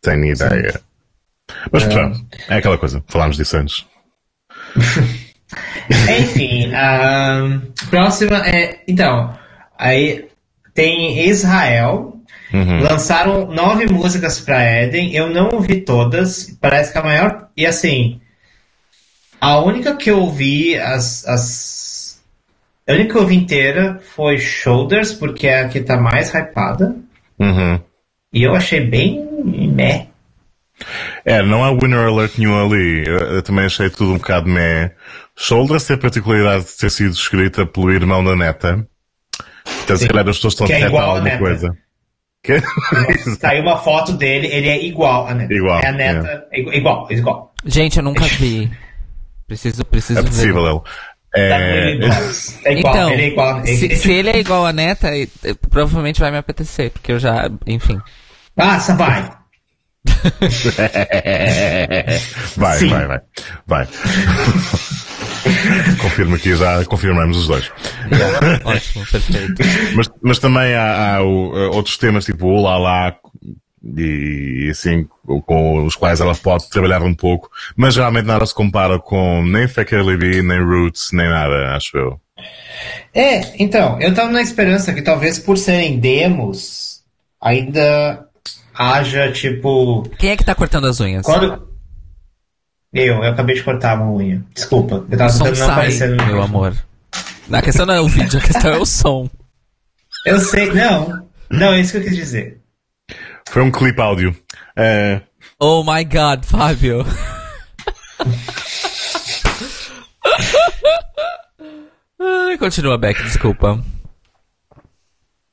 Tenho 0.00 0.24
ideia. 0.24 0.72
Sim. 0.72 1.56
Mas 1.70 1.82
é. 1.82 1.88
pronto, 1.88 2.26
é 2.48 2.56
aquela 2.56 2.78
coisa, 2.78 3.04
falámos 3.08 3.36
disso 3.36 3.58
antes. 3.58 3.84
Enfim, 6.18 6.72
a 6.74 7.60
próxima 7.90 8.38
é. 8.46 8.80
Então, 8.86 9.36
aí 9.78 10.26
tem 10.72 11.28
Israel, 11.28 12.14
Uhum. 12.54 12.80
Lançaram 12.80 13.46
nove 13.48 13.86
músicas 13.86 14.40
para 14.40 14.62
Eden. 14.62 15.12
Eu 15.12 15.28
não 15.28 15.50
ouvi 15.54 15.80
todas. 15.80 16.56
Parece 16.60 16.92
que 16.92 16.98
a 16.98 17.02
maior. 17.02 17.48
E 17.56 17.66
assim. 17.66 18.20
A 19.40 19.58
única 19.58 19.96
que 19.96 20.10
eu 20.10 20.20
ouvi, 20.20 20.78
as. 20.78 21.26
as... 21.26 22.22
A 22.86 22.92
única 22.92 23.10
que 23.10 23.16
eu 23.16 23.22
ouvi 23.22 23.34
inteira 23.34 24.00
foi 24.14 24.38
Shoulders, 24.38 25.12
porque 25.12 25.48
é 25.48 25.62
a 25.62 25.68
que 25.68 25.80
tá 25.80 25.96
mais 25.96 26.32
hypada. 26.32 26.94
Uhum. 27.40 27.80
E 28.32 28.44
eu 28.44 28.54
achei 28.54 28.80
bem. 28.80 29.26
meh. 29.44 30.06
É, 31.24 31.42
não 31.42 31.64
há 31.64 31.72
winner 31.72 32.06
alert 32.06 32.38
nenhum 32.38 32.54
ali. 32.54 33.04
Eu, 33.06 33.18
eu, 33.18 33.42
também 33.42 33.64
achei 33.64 33.90
tudo 33.90 34.12
um 34.12 34.18
bocado 34.18 34.48
meh. 34.48 34.92
Shoulders 35.36 35.84
tem 35.84 35.96
a 35.96 35.98
particularidade 35.98 36.64
de 36.64 36.76
ter 36.76 36.90
sido 36.90 37.12
escrita 37.12 37.66
pelo 37.66 37.90
irmão 37.90 38.24
da 38.24 38.36
neta. 38.36 38.86
Então, 39.82 39.96
se 39.96 40.06
calhar 40.06 40.28
as 40.28 40.36
pessoas 40.36 40.54
estão 40.54 40.66
a 40.66 40.70
é 40.70 40.84
alguma 40.84 41.38
coisa. 41.38 41.76
Que? 42.42 42.60
Saiu 43.40 43.62
uma 43.62 43.78
foto 43.78 44.12
dele, 44.12 44.48
ele 44.48 44.68
é 44.68 44.84
igual 44.84 45.26
a 45.26 45.34
neta. 45.34 45.54
Igual. 45.54 45.80
É 45.80 45.88
a 45.88 45.92
neta, 45.92 46.46
é. 46.52 46.76
igual, 46.76 47.06
igual. 47.10 47.54
Gente, 47.64 47.96
eu 47.96 48.02
nunca 48.02 48.24
vi. 48.24 48.70
Preciso, 49.46 49.84
preciso 49.84 50.20
é 50.20 50.22
possível, 50.22 50.62
ver. 50.62 50.80
É... 51.36 51.98
é 52.64 52.78
igual, 52.78 52.94
então, 52.94 53.10
ele 53.10 53.22
é 53.22 53.28
igual. 53.28 53.66
Se, 53.66 53.96
se, 53.96 54.12
ele 54.12 54.30
é 54.30 54.38
igual 54.38 54.64
a 54.64 54.72
neta, 54.72 55.10
provavelmente 55.68 56.20
vai 56.20 56.30
me 56.30 56.38
apetecer, 56.38 56.90
porque 56.90 57.12
eu 57.12 57.18
já, 57.18 57.50
enfim. 57.66 58.00
Passa, 58.54 58.94
vai. 58.94 59.30
vai, 62.56 62.78
Sim. 62.78 62.88
vai, 62.88 63.06
vai, 63.06 63.20
vai. 63.66 63.88
Confirmo 66.00 66.36
aqui, 66.36 66.54
já 66.56 66.84
confirmamos 66.84 67.36
os 67.36 67.46
dois. 67.46 67.70
ótimo, 68.64 69.04
perfeito. 69.10 69.62
Mas, 69.94 70.10
mas 70.22 70.38
também 70.38 70.74
há, 70.74 71.16
há 71.16 71.22
outros 71.22 71.96
temas, 71.98 72.24
tipo 72.24 72.46
o 72.46 72.62
Lala, 72.62 73.16
e 73.96 74.68
assim, 74.70 75.06
com 75.46 75.84
os 75.84 75.94
quais 75.94 76.20
ela 76.20 76.34
pode 76.34 76.68
trabalhar 76.70 77.02
um 77.02 77.14
pouco, 77.14 77.50
mas 77.76 77.96
realmente 77.96 78.26
nada 78.26 78.46
se 78.46 78.54
compara 78.54 78.98
com 78.98 79.44
nem 79.44 79.68
Faker 79.68 80.00
Libby, 80.00 80.42
nem 80.42 80.64
Roots, 80.64 81.10
nem 81.12 81.28
nada, 81.28 81.74
acho 81.76 81.96
eu. 81.96 82.20
É, 83.12 83.62
então, 83.62 84.00
eu 84.00 84.12
tava 84.14 84.30
na 84.32 84.42
esperança 84.42 84.92
que 84.92 85.02
talvez 85.02 85.38
por 85.38 85.56
serem 85.58 85.98
demos, 85.98 87.02
ainda 87.40 88.26
haja 88.74 89.30
tipo. 89.30 90.02
Quem 90.18 90.30
é 90.30 90.36
que 90.36 90.44
tá 90.44 90.54
cortando 90.54 90.86
as 90.86 91.00
unhas? 91.00 91.24
Quando. 91.24 91.73
Eu, 92.94 93.24
eu 93.24 93.24
acabei 93.24 93.56
de 93.56 93.62
cortar 93.64 93.96
uma 93.96 94.08
unha. 94.12 94.40
Desculpa, 94.54 95.04
eu 95.10 95.18
tava 95.18 95.32
tentando 95.32 95.58
não 95.58 95.70
aparecer 95.70 96.10
no 96.10 96.24
meu 96.24 96.40
amor. 96.40 96.76
A 97.50 97.60
questão 97.60 97.84
não 97.84 97.94
é 97.94 98.00
o 98.00 98.06
vídeo, 98.06 98.38
a 98.38 98.42
questão 98.42 98.72
é 98.72 98.78
o 98.78 98.86
som. 98.86 99.28
Eu 100.24 100.38
sei, 100.38 100.72
não. 100.72 101.28
Não, 101.50 101.74
é 101.74 101.80
isso 101.80 101.90
que 101.92 101.98
eu 101.98 102.02
quis 102.04 102.14
dizer. 102.14 102.60
Foi 103.48 103.62
um 103.62 103.70
clipe 103.72 104.00
áudio. 104.00 104.34
É... 104.76 105.20
Oh 105.58 105.82
my 105.82 106.04
god, 106.04 106.44
Fábio. 106.44 107.04
Continua, 112.58 112.96
Beck, 112.96 113.22
desculpa. 113.24 113.84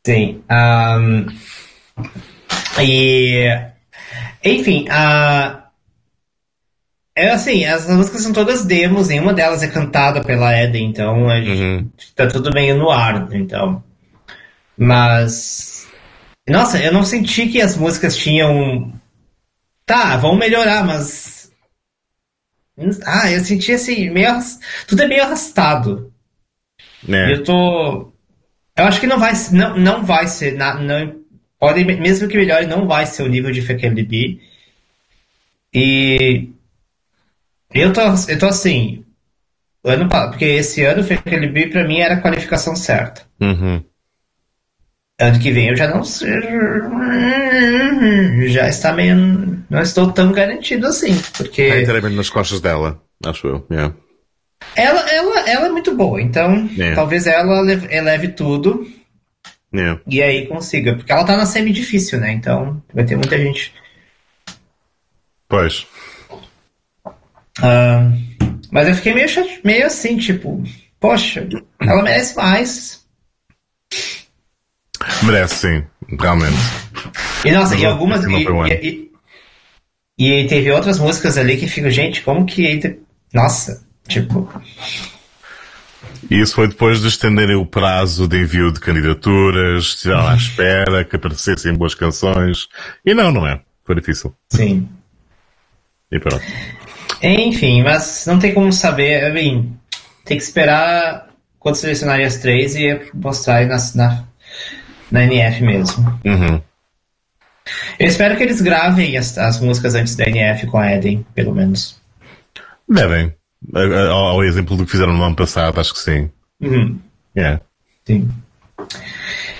Sim. 0.06 0.44
Um, 0.50 1.26
e. 2.80 3.50
Enfim, 4.44 4.86
uh, 4.90 5.61
é 7.22 7.32
assim, 7.32 7.66
as 7.66 7.88
músicas 7.88 8.22
são 8.22 8.34
todas 8.34 8.66
demos, 8.66 9.08
nenhuma 9.08 9.34
delas 9.34 9.64
é 9.64 9.68
cantada 9.68 10.24
pela 10.24 10.58
Eden, 10.58 10.90
então 10.90 11.30
a 11.30 11.40
gente, 11.42 11.62
uhum. 11.62 11.90
tá 12.16 12.28
tudo 12.28 12.54
meio 12.54 12.76
no 12.76 12.90
ar, 12.90 13.28
então. 13.32 13.84
Mas. 14.78 15.88
Nossa, 16.50 16.80
eu 16.80 16.92
não 16.92 17.06
senti 17.06 17.48
que 17.48 17.62
as 17.62 17.78
músicas 17.78 18.18
tinham. 18.18 18.92
Tá, 19.86 20.18
vão 20.18 20.36
melhorar, 20.36 20.84
mas. 20.84 21.52
Ah, 23.06 23.30
eu 23.32 23.42
senti 23.42 23.74
assim, 23.74 24.10
meio. 24.10 24.40
Tudo 24.88 25.04
é 25.04 25.08
meio 25.08 25.24
arrastado. 25.24 26.12
É. 27.08 27.34
Eu 27.34 27.44
tô. 27.44 28.12
Eu 28.76 28.86
acho 28.86 29.00
que 29.00 29.08
não 29.08 29.20
vai, 29.20 29.34
não, 29.52 29.78
não 29.78 30.04
vai 30.04 30.28
ser. 30.28 30.56
Não, 30.56 31.16
pode, 31.60 31.84
mesmo 31.84 32.28
que 32.28 32.38
melhore, 32.38 32.66
não 32.66 32.88
vai 32.88 33.06
ser 33.06 33.24
o 33.24 33.28
nível 33.28 33.52
de 33.52 33.62
FQLB. 33.62 34.42
E 35.74 36.50
eu 37.74 37.94
tô, 37.94 38.02
eu 38.28 38.40
tô 38.40 38.46
assim. 38.48 39.06
Ano, 39.84 40.08
porque 40.08 40.46
esse 40.46 40.84
ano 40.84 41.02
o 41.02 41.14
aquele 41.14 41.48
B 41.48 41.68
pra 41.68 41.88
mim 41.88 42.00
era 42.00 42.14
a 42.16 42.22
qualificação 42.22 42.76
certa. 42.76 43.24
Uhum. 43.40 43.84
Ano 45.20 45.40
que 45.40 45.52
vem 45.52 45.70
eu 45.70 45.76
já 45.76 45.88
não 45.88 46.04
sei. 46.04 46.42
Já 48.48 48.68
está 48.68 48.92
meio. 48.94 49.16
Não 49.70 49.82
estou 49.82 50.12
tão 50.12 50.32
garantido 50.32 50.88
assim. 50.88 51.20
Porque. 51.38 51.62
É 51.64 51.82
inteiramente 51.82 52.16
nas 52.16 52.30
costas 52.30 52.60
dela, 52.60 53.02
acho 53.26 53.48
eu. 53.48 53.68
Yeah. 53.72 53.96
Ela, 54.76 55.12
ela, 55.12 55.50
ela 55.50 55.66
é 55.68 55.70
muito 55.70 55.96
boa, 55.96 56.22
então 56.22 56.70
yeah. 56.74 56.96
talvez 56.96 57.26
ela 57.28 57.72
eleve 57.90 58.30
tudo. 58.30 58.88
Yeah. 59.74 60.02
E 60.08 60.22
aí 60.22 60.48
consiga. 60.48 60.96
Porque 60.96 61.12
ela 61.12 61.24
tá 61.24 61.38
na 61.38 61.46
semi-difícil, 61.46 62.20
né? 62.20 62.32
Então 62.34 62.82
vai 62.94 63.04
ter 63.04 63.16
muita 63.16 63.38
gente. 63.38 63.74
Pois. 65.48 65.88
Mas 68.72 68.88
eu 68.88 68.96
fiquei 68.96 69.14
meio, 69.14 69.28
meio 69.64 69.86
assim, 69.86 70.18
tipo, 70.18 70.64
poxa, 71.00 71.48
ela 71.80 72.02
merece 72.02 72.36
mais. 72.36 73.06
Merece, 75.24 75.56
sim, 75.56 75.84
realmente. 76.20 76.58
E 77.44 77.52
nossa, 77.52 77.76
e 77.76 77.86
algumas. 77.86 78.24
E, 78.24 78.32
e, 78.32 79.12
e, 80.18 80.44
e, 80.44 80.48
teve 80.48 80.72
outras 80.72 81.00
músicas 81.00 81.38
ali 81.38 81.58
que 81.58 81.68
ficam, 81.68 81.90
gente, 81.90 82.22
como 82.22 82.46
que. 82.46 83.00
Nossa, 83.34 83.86
tipo. 84.08 84.50
E 86.30 86.40
isso 86.40 86.56
foi 86.56 86.68
depois 86.68 87.02
de 87.02 87.08
estenderem 87.08 87.58
o 87.58 87.66
prazo 87.66 88.28
de 88.28 88.38
envio 88.38 88.72
de 88.72 88.80
candidaturas, 88.80 89.84
estiveram 89.84 90.28
à 90.28 90.36
espera 90.36 91.04
que 91.04 91.18
aparecessem 91.18 91.74
boas 91.74 91.94
canções. 91.94 92.70
E 93.06 93.14
não, 93.14 93.32
não 93.32 93.46
é. 93.46 93.60
Foi 93.84 93.96
difícil. 93.96 94.34
Sim. 94.50 94.88
E 96.10 96.20
pronto. 96.20 96.44
Enfim, 97.22 97.84
mas 97.84 98.26
não 98.28 98.40
tem 98.40 98.54
como 98.54 98.72
saber. 98.74 99.32
Mean, 99.34 99.66
tem 100.26 100.38
que 100.38 100.44
esperar 100.44 101.28
quando 101.60 101.76
selecionarem 101.76 102.26
as 102.26 102.38
três 102.38 102.76
e 102.76 103.00
mostrar 103.14 103.58
aí 103.58 103.66
na, 103.68 103.78
na, 103.96 104.24
na 105.12 105.24
NF 105.24 105.62
mesmo. 105.64 106.20
Uhum. 106.26 106.62
Eu 108.00 108.08
espero 108.08 108.36
que 108.36 108.44
eles 108.44 108.60
gravem 108.62 109.16
as, 109.18 109.38
as 109.38 109.60
músicas 109.60 109.94
antes 109.94 110.16
da 110.16 110.26
NF 110.28 110.66
com 110.68 110.78
a 110.80 110.92
Eden, 110.94 111.26
pelo 111.36 111.54
menos. 111.54 112.02
Devem. 112.90 113.34
A- 113.76 113.80
a- 113.80 114.10
Ao, 114.10 114.26
ao 114.30 114.44
exemplo 114.44 114.76
do 114.76 114.86
que 114.86 114.92
fizeram 114.92 115.14
no 115.14 115.24
ano 115.24 115.36
passado, 115.36 115.80
acho 115.80 115.94
que 115.94 116.00
sim. 116.00 116.30
Uhum. 116.60 117.00
Yeah. 117.38 117.62
Sim. 118.06 118.30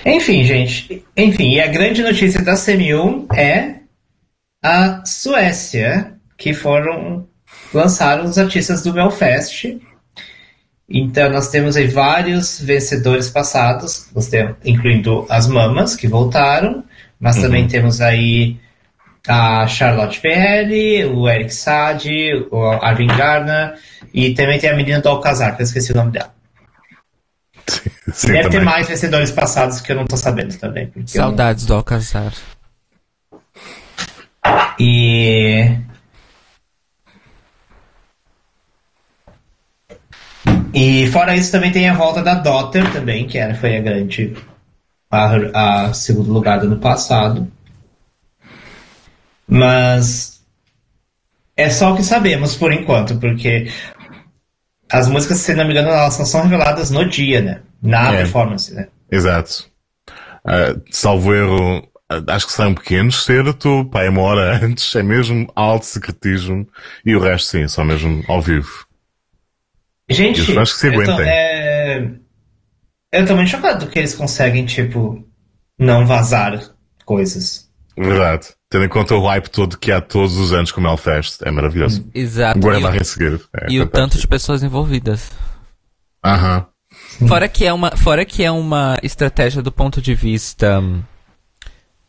Enfim, 0.04 0.42
gente. 0.42 1.04
Enfim, 1.16 1.52
e 1.52 1.60
a 1.60 1.68
grande 1.68 2.02
notícia 2.02 2.42
da 2.42 2.54
CM1 2.54 3.32
é 3.36 3.76
a 4.62 5.04
Suécia, 5.06 6.12
que 6.36 6.52
foram 6.52 7.26
lançaram 7.72 8.24
os 8.24 8.38
artistas 8.38 8.82
do 8.82 8.92
Melfest. 8.92 9.78
Então 10.88 11.30
nós 11.30 11.48
temos 11.48 11.76
aí 11.76 11.86
vários 11.86 12.60
vencedores 12.60 13.30
passados, 13.30 14.08
nós 14.14 14.26
temos, 14.28 14.56
incluindo 14.64 15.26
as 15.30 15.46
mamas 15.46 15.96
que 15.96 16.06
voltaram, 16.06 16.84
mas 17.18 17.36
também 17.36 17.66
temos 17.66 18.00
aí 18.00 18.58
a 19.26 19.66
Charlotte 19.68 20.20
Perrelli, 20.20 21.04
o 21.06 21.28
Eric 21.28 21.54
Sade, 21.54 22.46
o 22.50 22.62
Arvin 22.66 23.06
Garner 23.06 23.74
e 24.12 24.34
também 24.34 24.58
tem 24.58 24.68
a 24.68 24.76
menina 24.76 25.00
do 25.00 25.08
Alcazar, 25.08 25.54
que 25.56 25.62
eu 25.62 25.64
esqueci 25.64 25.92
o 25.92 25.96
nome 25.96 26.10
dela. 26.12 26.34
Sim, 28.12 28.32
Deve 28.32 28.42
ter 28.42 28.50
também. 28.50 28.64
mais 28.64 28.88
vencedores 28.88 29.30
passados 29.30 29.80
que 29.80 29.92
eu 29.92 29.96
não 29.96 30.04
tô 30.04 30.16
sabendo 30.16 30.58
também. 30.58 30.90
não- 30.94 31.06
Saudades 31.06 31.64
do 31.64 31.72
Alcazar. 31.74 32.34
E. 34.78 35.76
E 40.74 41.06
fora 41.08 41.36
isso 41.36 41.52
também 41.52 41.70
tem 41.70 41.88
a 41.88 41.94
volta 41.94 42.22
da 42.22 42.34
Dotter 42.34 42.90
também, 42.92 43.26
que 43.26 43.38
era, 43.38 43.54
foi 43.54 43.76
a 43.76 43.80
grande. 43.80 44.34
A, 45.10 45.86
a 45.88 45.92
segundo 45.94 46.32
lugar 46.32 46.58
do 46.60 46.66
ano 46.66 46.78
passado. 46.78 47.50
Mas. 49.46 50.40
É 51.54 51.68
só 51.68 51.92
o 51.92 51.96
que 51.96 52.02
sabemos 52.02 52.56
por 52.56 52.72
enquanto, 52.72 53.18
porque 53.18 53.70
as 54.90 55.06
músicas, 55.06 55.38
se 55.38 55.54
não 55.54 55.64
me 55.66 55.72
engano, 55.72 55.88
elas 55.88 56.14
só 56.14 56.24
são 56.24 56.42
reveladas 56.42 56.90
no 56.90 57.06
dia, 57.08 57.42
né? 57.42 57.60
Na 57.82 58.12
É. 58.12 58.16
performance, 58.18 58.72
né? 58.72 58.88
Exato. 59.10 59.66
Ah, 60.44 60.74
salvo 60.90 61.34
erro, 61.34 61.86
ah, 62.10 62.22
acho 62.34 62.46
que 62.46 62.52
sai 62.52 62.68
um 62.68 62.74
pequeno 62.74 63.12
certo, 63.12 63.84
pá, 63.92 64.02
é 64.02 64.08
uma 64.08 64.22
hora 64.22 64.58
antes, 64.64 64.94
é 64.96 65.02
mesmo 65.02 65.46
alto 65.54 65.84
secretismo, 65.84 66.66
e 67.04 67.14
o 67.14 67.20
resto 67.20 67.48
sim, 67.50 67.68
só 67.68 67.84
mesmo 67.84 68.24
ao 68.28 68.40
vivo. 68.40 68.86
Gente, 70.08 70.40
os 70.40 70.46
fãs 70.48 70.72
que 70.72 70.78
se 70.78 70.86
eu, 70.88 71.04
tô, 71.04 71.20
é... 71.20 72.10
eu 73.12 73.26
tô 73.26 73.34
muito 73.34 73.48
chocado 73.50 73.86
que 73.86 73.98
eles 73.98 74.14
conseguem, 74.14 74.66
tipo, 74.66 75.24
não 75.78 76.06
vazar 76.06 76.60
coisas. 77.04 77.70
Verdade. 77.96 78.48
Tendo 78.70 78.84
em 78.84 78.88
conta 78.88 79.14
o 79.14 79.26
hype 79.26 79.48
todo 79.48 79.78
que 79.78 79.92
há 79.92 80.00
todos 80.00 80.36
os 80.36 80.52
anos 80.52 80.72
com 80.72 80.80
o 80.80 80.84
Melfest, 80.84 81.40
é 81.42 81.50
maravilhoso. 81.50 82.08
Exato. 82.14 82.58
E 82.58 82.80
vai 82.80 82.96
em 82.96 83.04
seguir. 83.04 83.40
É 83.54 83.66
E 83.70 83.80
o 83.80 83.86
tanto 83.86 84.18
de 84.18 84.26
pessoas 84.26 84.62
envolvidas. 84.62 85.30
Aham. 86.24 86.66
Fora 87.28 87.48
que 87.48 87.64
é 87.66 87.72
uma, 87.72 87.96
fora 87.96 88.24
que 88.24 88.42
é 88.44 88.50
uma 88.50 88.96
estratégia 89.02 89.60
do 89.62 89.70
ponto 89.72 90.00
de 90.00 90.14
vista 90.14 90.82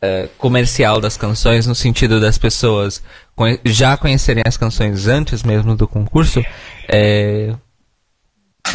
eh, 0.00 0.28
comercial 0.38 1.00
das 1.00 1.16
canções, 1.16 1.66
no 1.66 1.74
sentido 1.74 2.20
das 2.20 2.38
pessoas 2.38 3.02
conhe- 3.34 3.60
já 3.64 3.96
conhecerem 3.96 4.42
as 4.46 4.56
canções 4.56 5.06
antes 5.06 5.42
mesmo 5.42 5.74
do 5.76 5.86
concurso, 5.88 6.42
é 6.88 7.54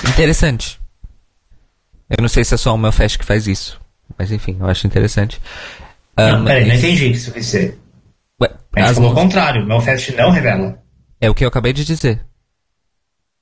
interessante. 0.07 0.79
Eu 2.09 2.17
não 2.21 2.29
sei 2.29 2.43
se 2.43 2.53
é 2.53 2.57
só 2.57 2.73
o 2.73 2.77
Melfest 2.77 3.17
que 3.19 3.25
faz 3.25 3.47
isso, 3.47 3.79
mas 4.17 4.31
enfim, 4.31 4.57
eu 4.59 4.65
acho 4.67 4.87
interessante. 4.87 5.39
não, 6.17 6.41
Hum, 6.41 6.45
peraí, 6.45 6.67
não 6.67 6.75
entendi 6.75 7.07
o 7.07 7.11
que 7.11 7.17
isso 7.17 7.31
quer 7.31 7.39
dizer. 7.39 7.79
Ué, 8.41 8.49
A 8.75 8.81
gente 8.87 8.95
falou 8.95 9.11
o 9.11 9.15
contrário, 9.15 9.63
o 9.63 9.67
Melfest 9.67 10.09
não 10.15 10.31
revela. 10.31 10.81
é 11.21 11.29
o 11.29 11.35
que 11.35 11.43
eu 11.43 11.47
acabei 11.49 11.73
de 11.73 11.85
dizer. 11.85 12.25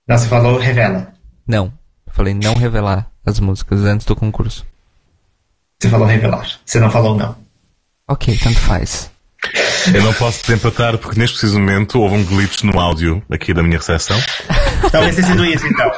Não, 0.07 0.17
você 0.17 0.27
falou 0.27 0.57
revela. 0.59 1.13
Não. 1.45 1.71
Eu 2.05 2.13
falei 2.13 2.33
não 2.33 2.53
revelar 2.55 3.09
as 3.25 3.39
músicas 3.39 3.81
antes 3.83 4.05
do 4.05 4.15
concurso. 4.15 4.65
Você 5.79 5.89
falou 5.89 6.07
revelar. 6.07 6.47
Você 6.65 6.79
não 6.79 6.89
falou 6.89 7.15
não. 7.15 7.35
Ok, 8.07 8.37
tanto 8.41 8.57
faz. 8.59 9.11
Eu 9.93 10.03
não 10.03 10.13
posso 10.13 10.43
te 10.43 10.53
empatar 10.53 10.97
porque 10.97 11.19
neste 11.19 11.37
preciso 11.37 11.59
momento 11.59 11.99
houve 12.01 12.15
um 12.15 12.23
glitch 12.23 12.63
no 12.63 12.79
áudio 12.79 13.23
aqui 13.31 13.53
da 13.53 13.63
minha 13.63 13.77
recepção. 13.77 14.17
Talvez 14.91 15.15
tenha 15.15 15.27
sido 15.27 15.45
isso, 15.45 15.65
então. 15.67 15.91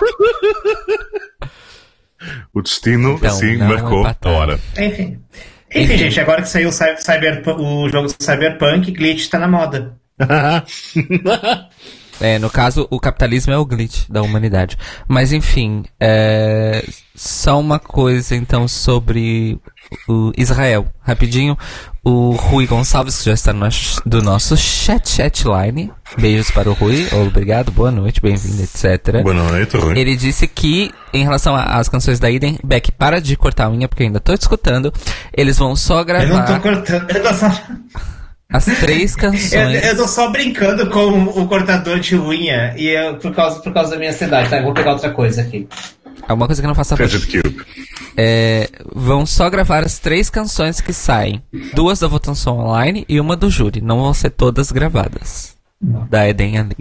O 2.54 2.62
destino, 2.62 3.14
Então, 3.16 3.30
assim, 3.30 3.58
marcou 3.58 4.02
empatar. 4.02 4.32
a 4.34 4.36
hora. 4.36 4.60
Enfim. 4.78 5.20
Enfim, 5.74 5.98
gente, 5.98 6.20
agora 6.20 6.42
que 6.42 6.50
saiu 6.50 6.70
o, 6.70 6.72
Cy- 6.72 6.98
Cyber, 6.98 7.44
o 7.48 7.88
jogo 7.90 8.08
Cyberpunk, 8.20 8.92
Glitch 8.92 9.28
tá 9.30 9.38
na 9.40 9.48
moda. 9.48 9.96
É, 12.22 12.38
no 12.38 12.50
caso, 12.50 12.88
o 12.90 13.00
capitalismo 13.00 13.54
é 13.54 13.58
o 13.58 13.66
glitch 13.66 14.08
da 14.10 14.22
humanidade. 14.22 14.78
Mas 15.08 15.32
enfim, 15.32 15.84
é... 16.00 16.84
só 17.16 17.60
uma 17.60 17.80
coisa 17.80 18.36
então 18.36 18.68
sobre 18.68 19.60
o 20.08 20.32
Israel. 20.38 20.88
Rapidinho, 21.02 21.58
o 22.04 22.32
Rui 22.32 22.68
Gonçalves, 22.68 23.20
que 23.20 23.26
já 23.26 23.34
está 23.34 23.54
no 23.54 23.62
nosso- 23.62 24.02
do 24.06 24.22
nosso 24.22 24.56
chat 24.58 25.10
chatline. 25.10 25.92
Beijos 26.18 26.52
para 26.52 26.70
o 26.70 26.74
Rui. 26.74 27.08
Obrigado, 27.26 27.72
boa 27.72 27.92
noite, 27.92 28.22
bem-vindo, 28.22 28.62
etc. 28.64 29.22
Boa 29.24 29.34
noite, 29.34 29.78
Rui. 29.78 29.98
Ele 29.98 30.16
disse 30.16 30.48
que, 30.48 30.92
em 31.14 31.24
relação 31.24 31.56
às 31.56 31.88
canções 31.88 32.20
da 32.20 32.30
Eden, 32.32 32.60
Beck, 32.64 32.92
para 32.92 33.22
de 33.22 33.36
cortar 33.36 33.66
a 33.66 33.70
unha, 33.70 33.88
porque 33.88 34.04
eu 34.04 34.08
ainda 34.08 34.20
tô 34.20 34.36
te 34.36 34.42
escutando. 34.42 34.94
Eles 35.36 35.58
vão 35.58 35.76
só 35.76 36.02
Eu 36.02 36.06
não 36.06 36.06
tô 36.06 36.34
gravar 36.36 36.60
cortando. 36.60 37.10
Eu 37.10 37.24
tô 37.24 37.34
só, 37.34 37.52
as 38.52 38.66
três 38.66 39.14
eu, 39.16 39.20
canções. 39.20 39.84
eu 39.86 39.96
tô 39.96 40.08
só 40.08 40.30
brincando 40.32 40.90
com 40.90 41.24
o 41.24 41.48
cortador 41.48 42.00
de 42.00 42.16
unha 42.18 42.74
e 42.78 42.88
eu, 42.88 43.18
por, 43.18 43.34
causa, 43.34 43.60
por 43.62 43.74
causa 43.74 43.92
da 43.92 43.98
minha 43.98 44.10
ansiedade, 44.12 44.50
tá? 44.50 44.58
Eu 44.58 44.64
vou 44.64 44.74
pegar 44.74 44.94
outra 44.94 45.12
coisa 45.12 45.42
aqui. 45.42 45.68
É 46.28 46.34
uma 46.34 46.46
coisa 46.46 46.62
que 46.62 46.68
não 46.68 46.76
faça 46.76 46.96
parte. 46.98 47.18
Cube. 47.28 47.66
É, 48.18 48.70
vão 48.94 49.26
só 49.26 49.50
gravar 49.50 49.84
as 49.86 49.98
três 50.00 50.30
canções 50.30 50.82
que 50.82 50.92
saem. 50.94 51.42
Duas 51.74 52.00
da 52.00 52.08
votação 52.08 52.60
online 52.60 53.06
e 53.08 53.20
uma 53.20 53.36
do 53.36 53.50
júri. 53.50 53.82
Não 53.82 54.00
vão 54.02 54.14
ser 54.14 54.30
todas 54.32 54.72
gravadas. 54.72 55.56
Da 55.82 56.28
Eden 56.28 56.58
Aline. 56.58 56.76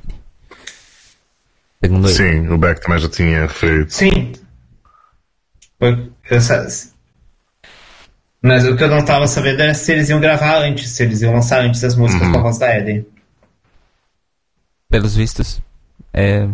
Segundo 1.83 2.09
ele. 2.09 2.15
Sim, 2.17 2.49
o 2.49 2.59
Beck 2.59 2.81
também 2.83 2.99
já 2.99 3.09
tinha 3.09 3.43
referido. 3.43 3.91
Sim. 3.91 4.33
Foi- 5.79 6.11
eu 6.29 6.41
sa- 6.41 6.67
Mas 8.43 8.65
o 8.65 8.77
que 8.77 8.85
eu 8.85 8.89
não 8.89 9.05
tava 9.05 9.27
sabendo 9.27 9.63
era 9.63 9.75
se 9.75 9.91
eles 9.93 10.09
iam 10.09 10.21
gravar 10.21 10.59
antes, 10.63 10.91
se 10.91 11.03
eles 11.03 11.23
iam 11.23 11.33
lançar 11.35 11.61
antes 11.65 11.83
as 11.83 11.97
músicas 11.97 12.29
com 12.29 12.39
a 12.39 12.43
voz 12.43 12.59
da 12.59 12.77
Eden. 12.77 13.05
Pelos 14.91 15.15
vistos. 15.15 15.61
É, 16.13 16.47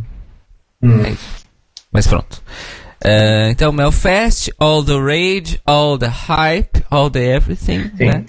Hum. 0.83 1.03
é 1.05 1.11
isso. 1.11 1.45
Mas 1.93 2.07
pronto. 2.07 2.43
É, 3.03 3.51
então, 3.51 3.71
Melfest, 3.73 4.51
all 4.59 4.83
the 4.85 4.99
rage, 4.99 5.61
all 5.67 5.99
the 5.99 6.09
hype, 6.09 6.85
all 6.91 7.11
the 7.11 7.35
everything. 7.37 7.91
Sim. 7.97 8.07
Né? 8.07 8.25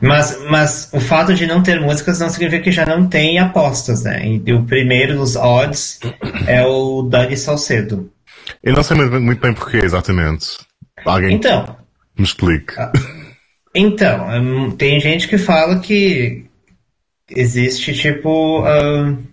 Mas, 0.00 0.38
mas 0.48 0.88
o 0.94 1.00
fato 1.00 1.34
de 1.34 1.46
não 1.46 1.62
ter 1.62 1.78
músicas 1.80 2.18
não 2.20 2.30
significa 2.30 2.62
que 2.62 2.72
já 2.72 2.86
não 2.86 3.06
tem 3.06 3.38
apostas, 3.38 4.04
né? 4.04 4.22
E 4.26 4.52
o 4.52 4.64
primeiro 4.64 5.18
dos 5.18 5.36
odds 5.36 6.00
é 6.46 6.64
o 6.64 7.02
Dani 7.02 7.36
Salcedo. 7.36 8.10
Eu 8.62 8.72
não 8.72 8.82
sei 8.82 8.96
muito, 8.96 9.20
muito 9.20 9.40
bem 9.40 9.52
porquê, 9.52 9.76
exatamente. 9.78 10.56
Alguém 11.04 11.34
Então, 11.34 11.76
me 12.20 12.26
explique. 12.26 12.74
então, 13.74 14.28
hum, 14.28 14.70
tem 14.72 15.00
gente 15.00 15.26
que 15.28 15.38
fala 15.38 15.78
que 15.80 16.44
existe, 17.28 17.92
tipo. 17.94 18.62
hum, 18.64 19.24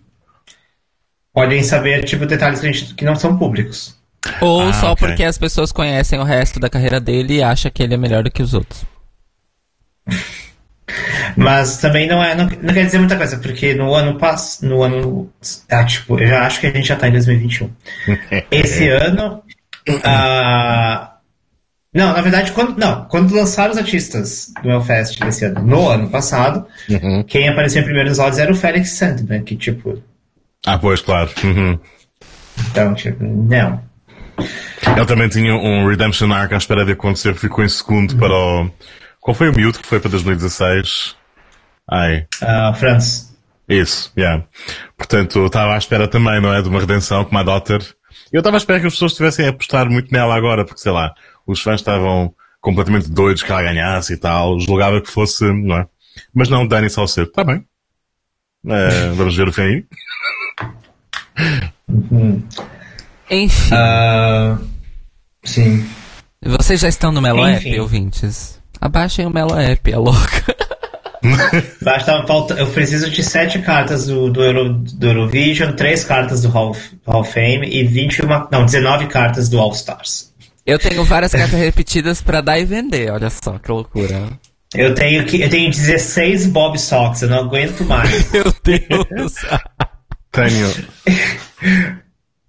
podem 1.34 1.62
saber, 1.64 2.04
tipo, 2.04 2.26
detalhes 2.26 2.60
que, 2.60 2.68
a 2.68 2.72
gente- 2.72 2.94
que 2.96 3.06
não 3.06 3.16
são 3.16 3.38
públicos. 3.38 3.96
Ou 4.42 4.62
Ah, 4.62 4.74
só 4.74 4.92
ok. 4.94 5.08
porque 5.08 5.24
as 5.24 5.38
pessoas 5.38 5.72
conhecem 5.72 6.20
o 6.20 6.24
resto 6.24 6.60
da 6.60 6.70
carreira 6.70 7.00
dele 7.00 7.36
e 7.36 7.44
acham 7.44 7.72
que 7.72 7.82
ele 7.84 7.94
é 7.94 7.98
melhor 7.98 8.24
do 8.24 8.32
que 8.32 8.42
os 8.42 8.54
outros. 8.54 8.86
Mas 11.36 11.78
também 11.78 12.08
não 12.08 12.24
é, 12.24 12.34
não, 12.34 12.46
não 12.46 12.74
quer 12.74 12.86
dizer 12.86 12.98
muita 12.98 13.16
coisa, 13.18 13.38
porque 13.38 13.74
no 13.74 13.94
ano 13.94 14.18
passado, 14.18 14.68
no 14.70 14.82
ano, 14.84 15.30
ah, 15.70 15.84
tipo, 15.86 16.18
eu 16.20 16.28
já 16.28 16.46
acho 16.48 16.60
que 16.62 16.68
a 16.68 16.72
gente 16.72 16.88
já 16.88 16.96
tá 16.96 17.08
em 17.08 17.12
2021. 17.12 17.70
Esse 18.50 18.88
ano, 18.90 19.44
ah, 20.04 21.07
não, 21.98 22.14
na 22.14 22.22
verdade, 22.22 22.52
quando, 22.52 22.78
não, 22.78 23.06
quando 23.06 23.34
lançaram 23.36 23.72
os 23.72 23.78
artistas 23.78 24.52
do 24.62 24.70
Hellfest 24.70 25.20
desse 25.20 25.46
ano, 25.46 25.62
no 25.62 25.90
ano 25.90 26.10
passado, 26.10 26.66
Uhum. 26.90 27.24
quem 27.24 27.48
apareceu 27.50 27.82
em 27.82 27.86
primeiro 27.86 28.10
nos 28.10 28.20
olhos 28.20 28.38
era 28.38 28.52
o 28.52 28.56
Felix 28.56 28.92
Sandman, 28.92 29.44
que 29.44 29.56
tipo, 29.56 30.02
Ah, 30.66 30.78
pois, 30.78 31.02
claro. 31.02 31.30
Uhum. 31.44 31.80
então, 32.70 32.94
tipo, 32.94 33.24
não. 33.24 33.82
Ele 34.96 35.06
também 35.06 35.28
tinha 35.30 35.54
um 35.56 35.88
Redemption 35.88 36.32
Arc 36.32 36.54
à 36.54 36.58
espera 36.58 36.86
de 36.86 36.92
acontecer, 36.92 37.34
ficou 37.36 37.64
em 37.66 37.70
segundo 37.70 38.16
para 38.18 38.34
o. 38.34 38.70
Qual 39.20 39.34
foi 39.36 39.50
o 39.50 39.56
miúdo 39.56 39.80
que 39.80 39.88
foi 39.88 40.00
para 40.00 40.12
2016? 40.12 41.16
Ai. 41.90 42.28
Uh, 42.42 42.74
France. 42.76 43.28
Isso, 43.68 44.12
yeah. 44.18 44.44
Portanto, 44.96 45.46
estava 45.46 45.74
à 45.74 45.78
espera 45.78 46.08
também, 46.08 46.40
não 46.40 46.54
é? 46.54 46.62
De 46.62 46.70
uma 46.70 46.80
redenção 46.80 47.26
como 47.26 47.38
a 47.40 47.44
Daughter. 47.44 47.82
Eu 48.32 48.40
estava 48.40 48.58
à 48.58 48.60
espera 48.60 48.80
que 48.80 48.88
as 48.88 48.94
pessoas 48.94 49.12
estivessem 49.12 49.46
a 49.46 49.50
apostar 49.50 49.90
muito 49.90 50.12
nela 50.12 50.36
agora, 50.36 50.66
porque 50.66 50.82
sei 50.82 50.92
lá, 50.92 51.14
os 51.46 51.62
fãs 51.62 51.80
estavam 51.80 52.34
completamente 52.60 53.10
doidos 53.10 53.44
que 53.44 53.52
ela 53.52 53.64
ganhasse 53.64 54.14
e 54.14 54.18
tal, 54.18 54.60
julgava 54.60 55.02
que 55.02 55.10
fosse, 55.10 55.46
não 55.46 55.78
é? 55.78 55.88
Mas 56.34 56.50
não, 56.50 56.68
Dani 56.68 56.90
Salcedo, 56.90 57.30
está 57.30 57.44
bem. 57.44 57.66
Uh, 58.66 59.14
vamos 59.16 59.36
ver 59.36 59.48
o 59.48 59.54
fim 59.54 59.62
aí. 59.62 59.86
Enfim. 63.30 63.74
Uh, 63.74 64.68
sim. 65.44 65.88
Vocês 66.44 66.80
já 66.80 66.90
estão 66.90 67.12
no 67.12 67.22
Melo 67.22 67.48
Enfim. 67.48 67.70
App, 67.70 67.80
ouvintes? 67.80 68.62
Abaixem 68.82 69.26
o 69.26 69.30
Melo 69.30 69.58
App, 69.58 69.92
é 69.92 69.98
louca. 69.98 70.56
Basta, 71.82 72.26
falta, 72.28 72.54
eu 72.56 72.68
preciso 72.68 73.10
de 73.10 73.24
sete 73.24 73.60
cartas 73.60 74.06
do, 74.08 74.30
do, 74.32 74.44
Euro, 74.44 74.74
do 74.74 75.08
Eurovision, 75.08 75.74
três 75.74 76.04
cartas 76.04 76.42
do 76.42 76.50
Hall, 76.50 76.72
of- 76.72 77.00
Hall 77.06 77.22
of 77.22 77.32
Fame 77.32 77.68
e 77.68 77.84
21, 77.84 78.28
não, 78.52 78.66
19 78.66 79.08
cartas 79.08 79.50
do 79.50 79.60
All 79.60 79.72
Stars. 79.74 80.34
Eu 80.66 80.78
tenho 80.78 81.04
várias 81.04 81.32
cartas 81.32 81.60
repetidas 81.60 82.22
pra 82.22 82.42
dar 82.42 82.60
e 82.60 82.66
vender, 82.66 83.10
olha 83.12 83.30
só 83.30 83.58
que 83.58 83.72
loucura. 83.72 84.30
Eu 84.76 84.94
tenho, 84.94 85.26
que, 85.26 85.42
eu 85.42 85.50
tenho 85.50 85.72
16 85.72 86.48
Bob 86.48 86.78
Sox, 86.78 87.22
eu 87.22 87.30
não 87.30 87.40
aguento 87.40 87.86
mais. 87.86 88.30
Meu 88.32 88.54
Deus. 88.64 89.34
Tenho. 90.30 90.70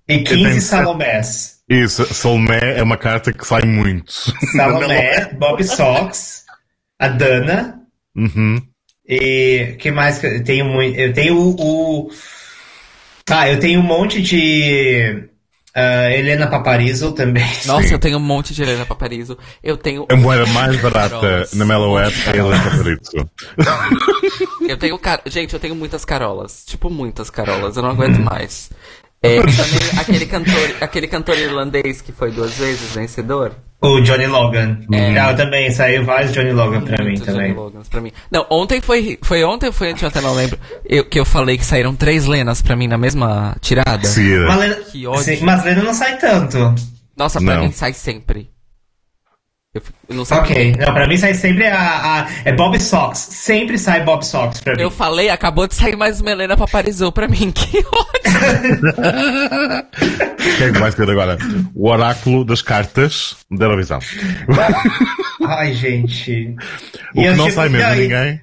E 0.08 0.18
tenho 0.18 0.24
15 0.24 0.60
sete. 0.60 0.60
Salomés. 0.62 1.58
Isso, 1.70 2.12
Salomé 2.12 2.76
é 2.76 2.82
uma 2.82 2.96
carta 2.96 3.32
que 3.32 3.46
sai 3.46 3.62
muito. 3.62 4.12
Salomé, 4.52 5.32
Bob 5.38 5.62
Sox, 5.64 6.44
a 6.98 7.08
Dana, 7.08 7.80
Uhum. 8.18 8.60
E 9.08 9.76
que 9.78 9.90
mais 9.90 10.18
que 10.18 10.26
eu 10.26 10.44
tenho 10.44 10.64
muito. 10.66 10.98
Eu 10.98 11.12
tenho 11.12 11.34
o. 11.36 11.54
o- 12.06 12.10
Tá, 13.24 13.48
eu 13.48 13.60
tenho 13.60 13.80
um 13.80 13.82
monte 13.82 14.20
de. 14.22 15.22
ah, 15.74 16.10
Helena 16.10 16.46
Paparizo 16.46 17.12
também. 17.12 17.44
Nossa, 17.66 17.88
Sim. 17.88 17.92
eu 17.94 17.98
tenho 17.98 18.16
um 18.16 18.20
monte 18.20 18.54
de 18.54 18.62
Helena 18.62 18.84
Paparizo. 18.86 19.36
Eu 19.62 19.76
tenho. 19.76 20.06
A 20.10 20.16
moeda 20.16 20.46
mais 20.46 20.76
barata 20.80 21.46
na 21.52 21.64
Mellow 21.64 21.98
App 21.98 22.14
é 22.26 22.30
a 22.32 22.36
Helena 22.36 22.58
Favorito. 22.70 23.10
Eu 24.68 24.76
tenho. 24.76 24.98
Car... 24.98 25.20
Gente, 25.26 25.54
eu 25.54 25.60
tenho 25.60 25.74
muitas 25.74 26.04
carolas. 26.04 26.64
Tipo, 26.66 26.90
muitas 26.90 27.30
carolas. 27.30 27.76
Eu 27.76 27.82
não 27.82 27.90
aguento 27.90 28.18
mais. 28.18 28.70
É, 29.22 29.40
também 29.40 30.00
aquele 30.00 30.26
cantor, 30.26 30.76
aquele 30.80 31.06
cantor 31.08 31.36
irlandês 31.38 32.00
que 32.00 32.12
foi 32.12 32.30
duas 32.30 32.54
vezes 32.56 32.92
vencedor. 32.94 33.54
O 33.80 34.00
Johnny 34.00 34.26
Logan. 34.26 34.80
É. 34.92 35.12
Não, 35.12 35.36
também 35.36 35.70
saiu 35.70 36.04
vários 36.04 36.32
Johnny 36.32 36.50
Logan 36.52 36.80
pra 36.80 37.04
mim 37.04 37.14
também. 37.14 37.52
Johnny 37.52 37.54
Logans 37.54 37.88
pra 37.88 38.00
mim. 38.00 38.10
Não, 38.30 38.44
ontem 38.50 38.80
foi. 38.80 39.16
Foi 39.22 39.44
ontem 39.44 39.66
ou 39.66 39.72
foi 39.72 39.92
anteontem, 39.92 40.20
não 40.20 40.34
lembro. 40.34 40.58
Eu, 40.84 41.04
que 41.04 41.18
eu 41.20 41.24
falei 41.24 41.56
que 41.56 41.64
saíram 41.64 41.94
três 41.94 42.26
Lenas 42.26 42.60
pra 42.60 42.74
mim 42.74 42.88
na 42.88 42.98
mesma 42.98 43.56
tirada. 43.60 44.04
Seguida. 44.06 44.46
Mas 44.48 44.58
Lena, 44.58 44.74
Que 44.76 45.06
ódio. 45.06 45.22
sim, 45.22 45.38
mas 45.44 45.64
Lena 45.64 45.82
não 45.84 45.94
sai 45.94 46.18
tanto. 46.18 46.74
Nossa, 47.16 47.40
pra 47.40 47.54
Não. 47.56 47.64
mim 47.64 47.72
sai 47.72 47.92
sempre. 47.92 48.50
Eu, 50.08 50.14
não 50.16 50.24
sei 50.24 50.36
Ok. 50.38 50.76
Não, 50.78 50.92
pra 50.94 51.06
mim 51.08 51.16
sai 51.16 51.34
sempre 51.34 51.66
a, 51.66 51.78
a- 52.22 52.26
É 52.44 52.52
Bob 52.52 52.78
Sox. 52.80 53.18
Sempre 53.18 53.78
sai 53.78 54.02
Bob 54.04 54.24
Sox 54.24 54.60
pra 54.60 54.74
mim. 54.76 54.82
Eu 54.82 54.90
falei, 54.90 55.28
acabou 55.28 55.66
de 55.66 55.74
sair 55.74 55.96
mais 55.96 56.20
uma 56.20 56.30
Helena 56.30 56.56
Paparizou 56.56 57.10
pra 57.12 57.26
mim. 57.28 57.52
Que 57.58 57.78
ódio. 57.78 58.88
O 59.88 60.56
que 60.58 60.64
é 60.64 60.72
que 60.72 60.78
vai 60.78 60.90
agora? 61.10 61.38
O 61.74 61.88
oráculo 61.88 62.44
das 62.44 62.62
cartas 62.62 63.36
da 63.50 63.66
Eurovisão. 63.66 63.98
Ai, 65.46 65.72
gente. 65.74 66.54
O 67.14 67.20
E 67.20 67.22
que 67.22 67.26
eu, 67.28 67.36
não 67.36 67.44
tipo, 67.46 67.56
sai 67.56 67.68
mesmo 67.68 67.86
não, 67.88 67.94
e- 67.96 68.00
ninguém. 68.00 68.40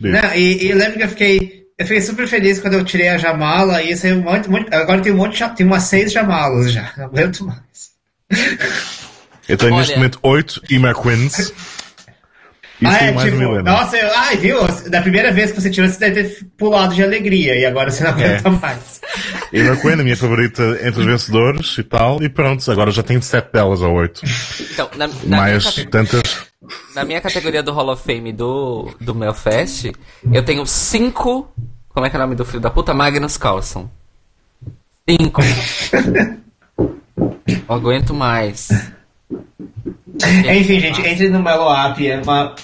Diz. 0.00 0.12
Não, 0.12 0.34
e, 0.34 0.66
e 0.66 0.72
lembro 0.72 0.98
que 0.98 1.04
eu 1.04 1.08
fiquei. 1.08 1.66
Eu 1.78 1.86
fiquei 1.86 2.00
super 2.00 2.26
feliz 2.26 2.58
quando 2.60 2.74
eu 2.74 2.84
tirei 2.84 3.08
a 3.08 3.18
Jamala 3.18 3.82
e 3.82 3.94
saiu 3.96 4.16
um 4.16 4.22
monte, 4.22 4.48
monte- 4.48 4.74
Agora 4.74 5.00
tem 5.02 5.12
um 5.12 5.16
monte 5.16 5.36
de, 5.44 5.56
tem 5.56 5.66
umas 5.66 5.82
seis 5.84 6.10
Jamalas 6.12 6.72
já. 6.72 6.90
Não 6.96 7.04
aguento 7.06 7.44
mais. 7.44 7.90
Eu 9.48 9.56
tenho 9.56 9.72
Olha. 9.72 9.80
neste 9.80 9.96
momento 9.96 10.18
oito 10.22 10.60
Ima 10.68 10.94
Queens. 10.94 11.52
E 12.80 12.86
ah, 12.86 12.98
é, 13.04 13.12
mais 13.12 13.30
tipo, 13.30 13.62
nossa, 13.62 13.96
eu, 13.96 14.10
ai, 14.16 14.36
viu? 14.36 14.58
Da 14.90 15.00
primeira 15.00 15.32
vez 15.32 15.52
que 15.52 15.60
você 15.60 15.70
tirou, 15.70 15.88
você 15.88 15.98
deve 15.98 16.24
ter 16.24 16.44
pulado 16.56 16.94
de 16.94 17.02
alegria 17.02 17.56
e 17.56 17.64
agora 17.64 17.90
você 17.90 18.04
não 18.04 18.10
aguenta 18.10 18.50
mais. 18.50 19.00
Ima 19.52 19.76
Queen, 19.76 19.94
a 19.94 20.04
minha 20.04 20.16
favorita 20.16 20.62
entre 20.82 21.00
os 21.00 21.06
vencedores 21.06 21.78
e 21.78 21.82
tal. 21.82 22.22
E 22.22 22.28
pronto, 22.28 22.70
agora 22.70 22.90
já 22.90 23.02
tenho 23.02 23.22
sete 23.22 23.52
delas 23.52 23.80
ou 23.80 23.94
oito. 23.94 24.22
Então, 24.72 24.90
na, 24.96 25.06
na, 25.06 25.14
minha, 25.14 25.36
Mais 25.36 25.74
tantas. 25.90 26.22
na 26.94 27.04
minha 27.04 27.20
categoria 27.20 27.62
do 27.62 27.72
Hall 27.72 27.90
of 27.90 28.02
Fame 28.02 28.32
do, 28.32 28.94
do 29.00 29.14
Melfest, 29.14 29.92
eu 30.32 30.44
tenho 30.44 30.66
cinco. 30.66 31.50
Como 31.88 32.04
é 32.04 32.10
que 32.10 32.16
é 32.16 32.18
o 32.18 32.22
nome 32.22 32.34
do 32.34 32.44
filho 32.44 32.60
da 32.60 32.68
puta? 32.68 32.92
Magnus 32.92 33.38
Carlson. 33.38 33.88
Cinco. 35.08 35.40
Não 36.76 37.76
aguento 37.76 38.12
mais. 38.12 38.68
Enfim, 39.30 40.80
gente, 40.80 41.00
entre 41.06 41.28
no 41.28 41.42
Melo 41.42 41.72
App 41.72 42.06
é 42.08 42.20
uma... 42.20 42.54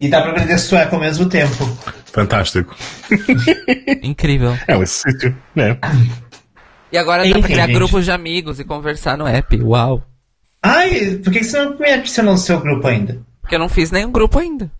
e 0.00 0.08
dá 0.08 0.20
pra 0.20 0.30
aprender 0.32 0.58
sueco 0.58 0.94
ao 0.96 1.00
mesmo 1.00 1.28
tempo. 1.28 1.64
Fantástico. 2.12 2.76
Incrível. 4.02 4.56
É 4.66 4.76
um 4.76 4.84
sítio, 4.86 5.36
né? 5.54 5.78
E 6.90 6.98
agora 6.98 7.22
dá 7.22 7.28
Enfim, 7.28 7.40
pra 7.40 7.48
criar 7.50 7.66
gente. 7.66 7.74
grupos 7.76 8.04
de 8.04 8.10
amigos 8.10 8.58
e 8.60 8.64
conversar 8.64 9.16
no 9.16 9.26
app. 9.26 9.60
Uau. 9.62 10.02
Ai, 10.62 11.20
por 11.22 11.32
que 11.32 11.44
você 11.44 11.62
não 11.64 11.78
me 11.78 11.88
adicionou 11.90 12.32
no 12.34 12.38
seu 12.38 12.58
grupo 12.60 12.86
ainda? 12.86 13.20
Porque 13.40 13.54
eu 13.54 13.58
não 13.60 13.68
fiz 13.68 13.90
nenhum 13.90 14.10
grupo 14.10 14.38
ainda. 14.38 14.70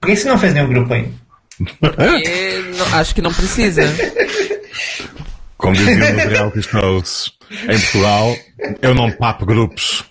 Por 0.00 0.08
que 0.08 0.16
você 0.16 0.28
não 0.28 0.38
fez 0.38 0.52
nenhum 0.52 0.68
grupo 0.68 0.92
ainda? 0.92 1.12
E 1.58 2.76
não- 2.76 2.98
acho 2.98 3.14
que 3.14 3.22
não 3.22 3.32
precisa. 3.32 3.82
Como 5.56 5.74
diziam 5.74 6.12
nos 6.12 6.24
reality 6.24 6.62
shows 6.62 7.32
em 7.50 7.78
Portugal, 7.80 8.36
eu 8.82 8.94
não 8.94 9.10
papo 9.10 9.46
grupos. 9.46 10.04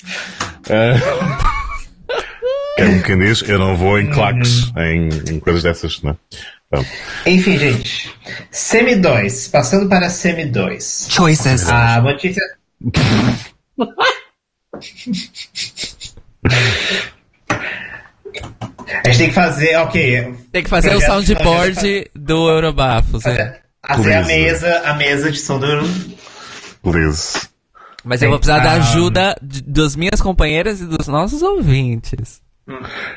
É. 0.69 0.95
Que 2.75 2.81
é 2.81 2.85
como 2.87 3.03
quem 3.03 3.19
diz, 3.19 3.41
eu 3.47 3.59
não 3.59 3.77
vou 3.77 3.99
em 3.99 4.09
claques, 4.09 4.71
em, 4.77 5.07
em 5.33 5.39
coisas 5.39 5.63
dessas, 5.63 6.01
né? 6.01 6.15
Então, 6.67 6.85
Enfim, 7.25 7.57
gente. 7.57 8.13
Semi 8.51 8.95
2. 8.95 9.47
Passando 9.49 9.87
para 9.87 10.09
Semi 10.09 10.45
2. 10.45 11.07
Choices. 11.09 11.69
A 11.69 12.01
notícia. 12.01 12.41
A 18.87 19.07
gente 19.07 19.17
tem 19.17 19.27
que 19.29 19.33
fazer, 19.33 19.77
ok. 19.77 20.35
Tem 20.51 20.63
que 20.63 20.69
fazer 20.69 20.95
o 20.95 21.01
soundboard 21.01 22.09
do 22.15 22.49
Eurobafos, 22.49 23.23
né? 23.23 23.59
Fazer 23.87 24.13
a 24.13 24.23
Please. 24.23 24.27
mesa, 24.27 24.81
a 24.85 24.93
mesa 24.93 25.31
de 25.31 25.37
som 25.39 25.59
do. 25.59 25.67
please. 26.83 27.47
Mas 28.03 28.21
eu 28.21 28.29
vou 28.29 28.37
precisar 28.39 28.59
da 28.63 28.73
ajuda 28.73 29.35
de- 29.41 29.63
das 29.63 29.95
minhas 29.95 30.21
companheiras 30.21 30.79
e 30.81 30.85
dos 30.85 31.07
nossos 31.07 31.41
ouvintes. 31.41 32.41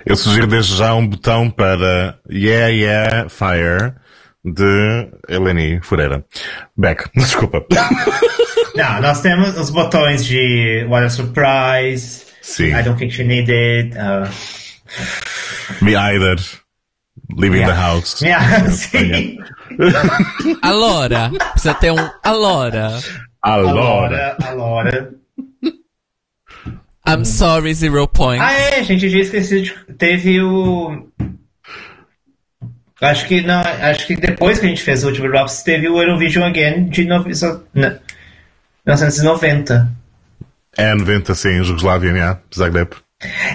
Eu 0.07 0.17
sugiro 0.17 0.47
desde 0.47 0.77
já 0.77 0.95
um 0.95 1.07
botão 1.07 1.51
para 1.51 2.19
Yeah 2.31 2.69
Yeah 2.69 3.29
Fire 3.29 3.95
de 4.45 5.09
Eleni 5.29 5.81
Fureira. 5.83 6.25
Beck, 6.77 7.05
desculpa. 7.17 7.65
Não, 8.75 9.01
nós 9.03 9.21
temos 9.21 9.57
os 9.59 9.71
botões 9.71 10.25
de 10.25 10.87
What 10.89 11.05
a 11.07 11.11
Surprise, 11.11 12.25
Sim. 12.41 12.69
I 12.75 12.83
Don't 12.83 12.99
Think 12.99 13.13
She 13.15 13.25
Needed, 13.25 13.95
uh, 13.97 14.29
Me 15.85 15.95
either. 15.97 16.37
Leaving 17.37 17.61
the 17.61 17.73
Yeah. 17.73 17.75
house. 17.75 18.23
yeah, 18.23 18.69
sim. 18.71 19.39
Alora. 20.63 21.31
Precisa 21.53 21.75
ter 21.75 21.91
um 21.93 22.11
Alora. 22.23 22.99
Alora. 23.43 23.73
Laura, 23.73 24.37
a 24.43 24.51
Laura. 24.51 25.15
I'm 27.07 27.25
sorry, 27.25 27.73
zero 27.75 28.07
point. 28.07 28.43
Ah, 28.43 28.53
é, 28.53 28.83
gente, 28.85 29.05
eu 29.07 29.11
tinha 29.11 29.23
esquecido 29.23 29.63
de... 29.63 29.95
Teve 29.95 30.43
o... 30.43 31.09
Acho 33.01 33.27
que 33.27 33.41
não, 33.43 33.61
acho 33.61 34.07
que 34.07 34.17
depois 34.17 34.59
que 34.59 34.67
a 34.67 34.69
gente 34.69 34.83
fez 34.83 35.05
o 35.05 35.07
último 35.09 35.29
Drops, 35.29 35.63
teve 35.63 35.89
o 35.89 36.03
Eurovision 36.03 36.45
Again 36.49 36.89
de 36.89 37.05
nove... 37.05 37.35
so- 37.35 37.65
não, 37.73 37.91
1990. 38.85 39.89
É 40.77 40.95
90, 40.95 41.35
sim, 41.35 41.63
Jugoslávia, 41.63 42.11
yeah, 42.11 42.41
Zagreb. 42.55 42.91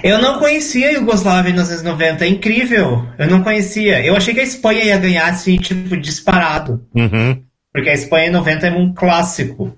Eu 0.04 0.22
não 0.22 0.40
conhecia 0.40 0.90
a 0.90 0.92
Iugoslávia 0.92 1.50
em 1.50 1.54
1990, 1.54 2.26
é 2.26 2.28
incrível. 2.28 3.08
Eu 3.18 3.28
não 3.28 3.42
conhecia. 3.42 4.06
Eu 4.06 4.16
achei 4.16 4.34
que 4.34 4.42
a 4.42 4.44
Espanha 4.44 4.84
ia 4.84 4.98
ganhar 4.98 5.28
assim, 5.30 5.58
tipo, 5.58 5.96
disparado. 5.96 6.86
Uhum. 6.94 7.42
Porque 7.74 7.90
a 7.90 7.94
Espanha 7.94 8.28
em 8.28 8.32
90 8.32 8.68
é 8.68 8.72
um 8.72 8.94
clássico. 8.94 9.76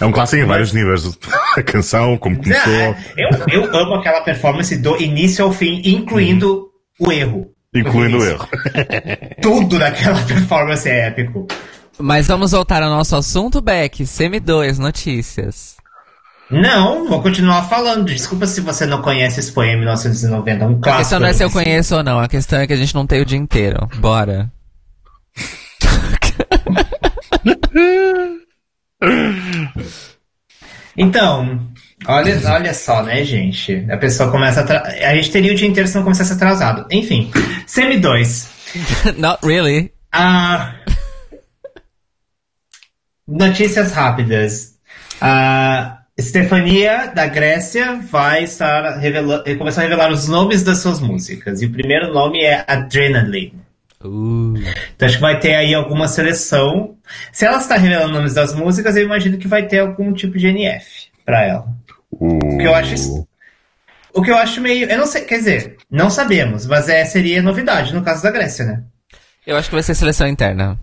É 0.00 0.04
um 0.04 0.10
clássico 0.10 0.42
em 0.42 0.46
vários 0.46 0.72
níveis. 0.72 1.16
A 1.56 1.62
canção, 1.62 2.16
como 2.18 2.36
começou, 2.36 2.72
É, 2.72 2.96
Eu, 3.16 3.62
eu 3.64 3.76
amo 3.76 3.94
aquela 3.94 4.20
performance 4.20 4.76
do 4.76 5.00
início 5.00 5.44
ao 5.44 5.52
fim, 5.52 5.80
incluindo 5.84 6.66
o 6.98 7.12
erro. 7.12 7.52
incluindo 7.72 8.18
o 8.18 8.24
erro. 8.24 8.48
Tudo 9.40 9.78
naquela 9.78 10.20
performance 10.22 10.88
é 10.88 11.06
épico. 11.06 11.46
Mas 11.98 12.26
vamos 12.26 12.50
voltar 12.50 12.82
ao 12.82 12.90
nosso 12.90 13.14
assunto, 13.14 13.60
Beck. 13.60 14.04
Semi 14.06 14.40
2, 14.40 14.78
notícias. 14.80 15.76
Não, 16.50 17.08
vou 17.08 17.22
continuar 17.22 17.62
falando. 17.68 18.06
Desculpa 18.06 18.46
se 18.46 18.60
você 18.60 18.84
não 18.84 19.00
conhece 19.00 19.38
esse 19.38 19.52
poema 19.52 19.78
1990, 19.78 20.66
um 20.66 20.80
clássico. 20.80 20.88
A 20.88 20.98
questão 20.98 21.20
não 21.20 21.28
é 21.28 21.32
se 21.32 21.44
eu 21.44 21.50
conheço 21.50 21.96
ou 21.96 22.02
não, 22.02 22.18
a 22.18 22.28
questão 22.28 22.58
é 22.58 22.66
que 22.66 22.72
a 22.72 22.76
gente 22.76 22.94
não 22.94 23.06
tem 23.06 23.20
o 23.20 23.24
dia 23.24 23.38
inteiro. 23.38 23.88
Bora. 23.96 24.50
Então, 30.96 31.66
olha, 32.06 32.38
olha 32.52 32.74
só, 32.74 33.02
né, 33.02 33.24
gente? 33.24 33.86
A 33.90 33.96
pessoa 33.96 34.30
começa 34.30 34.60
a. 34.60 35.08
A 35.08 35.14
gente 35.14 35.30
teria 35.30 35.50
o 35.50 35.54
dia 35.54 35.66
inteiro 35.66 35.88
se 35.88 35.96
não 35.96 36.02
começasse 36.02 36.32
atrasado. 36.32 36.86
Enfim, 36.90 37.30
Semi 37.66 37.98
2. 37.98 38.50
Not 39.16 39.38
really. 39.46 39.90
Ah. 40.12 40.74
Notícias 43.26 43.92
rápidas. 43.92 44.74
A 45.22 45.99
Stefania, 46.20 47.06
da 47.14 47.26
Grécia, 47.26 48.00
vai 48.10 48.44
estar 48.44 48.98
revelando, 48.98 49.44
começar 49.56 49.82
a 49.82 49.84
revelar 49.84 50.10
os 50.10 50.28
nomes 50.28 50.62
das 50.62 50.78
suas 50.78 51.00
músicas. 51.00 51.62
E 51.62 51.66
o 51.66 51.72
primeiro 51.72 52.12
nome 52.12 52.42
é 52.42 52.64
Adrenaline. 52.66 53.54
Uh. 54.02 54.54
Então 54.96 55.06
acho 55.06 55.16
que 55.16 55.20
vai 55.20 55.38
ter 55.38 55.54
aí 55.54 55.74
alguma 55.74 56.08
seleção. 56.08 56.96
Se 57.32 57.44
ela 57.44 57.58
está 57.58 57.76
revelando 57.76 58.12
nomes 58.12 58.34
das 58.34 58.54
músicas, 58.54 58.96
eu 58.96 59.04
imagino 59.04 59.38
que 59.38 59.48
vai 59.48 59.66
ter 59.66 59.80
algum 59.80 60.12
tipo 60.12 60.38
de 60.38 60.46
NF 60.46 61.08
para 61.24 61.44
ela. 61.44 61.66
Uh. 62.12 62.54
O 62.54 62.58
que 62.58 62.64
eu 62.64 62.74
acho 62.74 63.26
O 64.14 64.22
que 64.22 64.30
eu 64.30 64.36
acho 64.36 64.60
meio. 64.60 64.88
Eu 64.88 64.98
não 64.98 65.06
sei, 65.06 65.22
quer 65.22 65.38
dizer, 65.38 65.76
não 65.90 66.10
sabemos, 66.10 66.66
mas 66.66 66.88
é, 66.88 67.04
seria 67.04 67.42
novidade 67.42 67.94
no 67.94 68.02
caso 68.02 68.22
da 68.22 68.30
Grécia, 68.30 68.64
né? 68.64 68.82
Eu 69.46 69.56
acho 69.56 69.68
que 69.68 69.74
vai 69.74 69.82
ser 69.82 69.94
seleção 69.94 70.26
interna. 70.26 70.78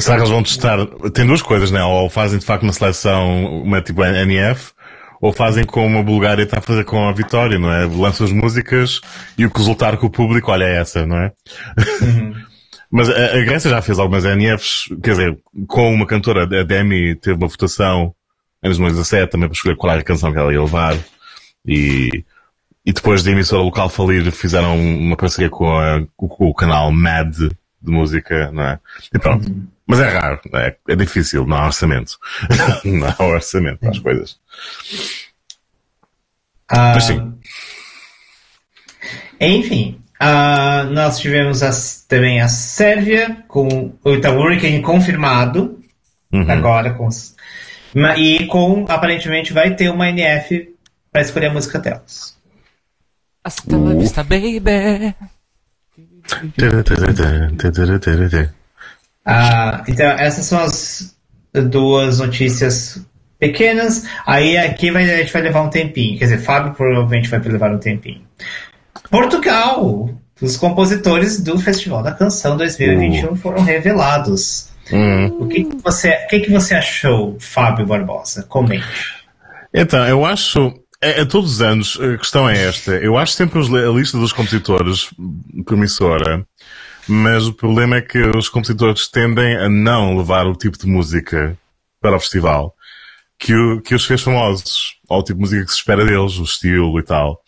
Será 0.00 0.16
que 0.16 0.22
eles 0.22 0.30
vão 0.30 0.42
testar? 0.42 0.78
Tem 1.12 1.26
duas 1.26 1.42
coisas, 1.42 1.70
né? 1.70 1.82
Ou 1.84 2.10
fazem 2.10 2.38
de 2.38 2.44
facto 2.44 2.64
uma 2.64 2.72
seleção, 2.72 3.62
uma 3.62 3.80
tipo 3.80 4.02
NF, 4.04 4.72
ou 5.20 5.32
fazem 5.32 5.64
como 5.64 5.98
a 5.98 6.02
Bulgária 6.02 6.42
está 6.42 6.58
a 6.58 6.62
fazer 6.62 6.84
com 6.84 7.08
a 7.08 7.12
Vitória, 7.12 7.58
não 7.58 7.72
é? 7.72 7.84
Lançam 7.86 8.26
as 8.26 8.32
músicas 8.32 9.00
e 9.38 9.46
o 9.46 9.50
que 9.50 9.58
resultar 9.58 9.96
com 9.96 10.06
o 10.06 10.10
público, 10.10 10.50
olha 10.50 10.64
é 10.64 10.76
essa, 10.76 11.06
não 11.06 11.16
é? 11.18 11.32
Mas 12.90 13.08
a, 13.08 13.12
a 13.36 13.40
Grécia 13.44 13.70
já 13.70 13.82
fez 13.82 13.98
algumas 13.98 14.24
NFs, 14.24 14.84
quer 15.02 15.10
dizer, 15.10 15.38
com 15.66 15.92
uma 15.92 16.06
cantora, 16.06 16.44
a 16.44 16.62
Demi 16.62 17.14
teve 17.16 17.36
uma 17.36 17.48
votação 17.48 18.14
em 18.62 18.68
2017 18.68 19.30
também 19.30 19.48
para 19.48 19.54
escolher 19.56 19.76
qual 19.76 19.92
era 19.92 20.00
a 20.00 20.04
canção 20.04 20.32
que 20.32 20.38
ela 20.38 20.52
ia 20.52 20.60
levar. 20.62 20.96
E, 21.66 22.24
e 22.84 22.92
depois 22.92 23.22
da 23.24 23.30
emissora 23.32 23.62
local 23.62 23.88
falir, 23.88 24.30
fizeram 24.30 24.78
uma 24.78 25.16
parceria 25.16 25.50
com, 25.50 25.68
a- 25.76 26.02
com 26.16 26.48
o 26.48 26.54
canal 26.54 26.90
Mad 26.92 27.34
de 27.36 27.50
música, 27.82 28.50
não 28.52 28.62
é? 28.62 28.78
E 29.12 29.18
pronto. 29.18 29.50
Mas 29.86 30.00
é 30.00 30.08
raro, 30.08 30.40
é, 30.54 30.76
é 30.88 30.96
difícil, 30.96 31.46
não 31.46 31.56
há 31.56 31.66
orçamento. 31.66 32.18
não 32.84 33.06
há 33.08 33.22
orçamento 33.24 33.78
para 33.78 33.90
as 33.90 33.98
coisas. 34.00 34.38
Ah, 36.68 36.92
Mas 36.94 37.04
sim. 37.04 37.34
Enfim, 39.40 40.00
ah, 40.18 40.84
nós 40.90 41.18
tivemos 41.18 41.62
as- 41.62 42.04
também 42.08 42.40
a 42.40 42.48
Sérvia, 42.48 43.44
com 43.46 43.94
então, 44.04 44.36
o 44.36 44.40
Hurricane 44.42 44.82
confirmado, 44.82 45.80
Uhum. 46.32 46.50
agora. 46.50 46.92
Com, 46.94 47.08
e 48.16 48.46
com, 48.46 48.84
aparentemente, 48.88 49.52
vai 49.52 49.74
ter 49.76 49.88
uma 49.90 50.08
NF 50.08 50.74
para 51.12 51.20
escolher 51.22 51.46
a 51.46 51.52
música 51.52 51.78
delas. 51.78 52.36
Hasta 53.44 53.76
la 53.76 53.94
vista, 53.94 54.24
baby. 54.24 55.14
Ah, 59.26 59.82
então, 59.88 60.06
essas 60.06 60.46
são 60.46 60.60
as 60.60 61.16
duas 61.52 62.20
notícias 62.20 63.04
pequenas. 63.38 64.04
Aí 64.24 64.56
aqui 64.56 64.90
vai, 64.90 65.02
a 65.02 65.16
gente 65.18 65.32
vai 65.32 65.42
levar 65.42 65.62
um 65.62 65.70
tempinho. 65.70 66.18
Quer 66.18 66.26
dizer, 66.26 66.38
Fábio 66.38 66.74
provavelmente 66.74 67.28
vai 67.28 67.40
levar 67.40 67.72
um 67.72 67.78
tempinho. 67.78 68.22
Portugal! 69.10 70.10
Os 70.40 70.56
compositores 70.56 71.42
do 71.42 71.58
Festival 71.58 72.02
da 72.02 72.12
Canção 72.12 72.56
2021 72.58 73.36
foram 73.36 73.62
revelados. 73.62 74.68
Uhum. 74.92 75.38
O 75.40 75.48
que, 75.48 75.64
que 75.64 75.76
você, 75.82 76.10
o 76.10 76.28
que, 76.28 76.40
que 76.40 76.50
você 76.50 76.74
achou, 76.74 77.36
Fábio 77.40 77.86
Barbosa? 77.86 78.42
Comente. 78.42 78.84
Então, 79.72 80.06
eu 80.06 80.24
acho, 80.26 80.74
é, 81.02 81.22
é 81.22 81.24
todos 81.24 81.54
os 81.54 81.62
anos, 81.62 81.98
a 82.00 82.18
questão 82.18 82.48
é 82.48 82.66
esta. 82.66 82.92
Eu 82.92 83.16
acho 83.16 83.32
sempre 83.32 83.58
a 83.58 83.90
lista 83.90 84.18
dos 84.18 84.32
compositores 84.32 85.08
promissora, 85.64 86.46
mas 87.08 87.46
o 87.46 87.52
problema 87.52 87.96
é 87.96 88.00
que 88.02 88.18
os 88.36 88.48
compositores 88.48 89.08
tendem 89.08 89.56
a 89.56 89.68
não 89.68 90.16
levar 90.16 90.46
o 90.46 90.54
tipo 90.56 90.76
de 90.78 90.86
música 90.86 91.56
para 92.00 92.16
o 92.16 92.20
festival 92.20 92.74
que, 93.38 93.54
o- 93.54 93.80
que 93.82 93.94
os 93.94 94.04
fez 94.04 94.22
famosos, 94.22 94.94
o 95.08 95.22
tipo 95.22 95.34
de 95.34 95.40
música 95.40 95.64
que 95.64 95.70
se 95.72 95.78
espera 95.78 96.04
deles, 96.04 96.38
o 96.38 96.44
estilo 96.44 96.98
e 96.98 97.02
tal. 97.02 97.40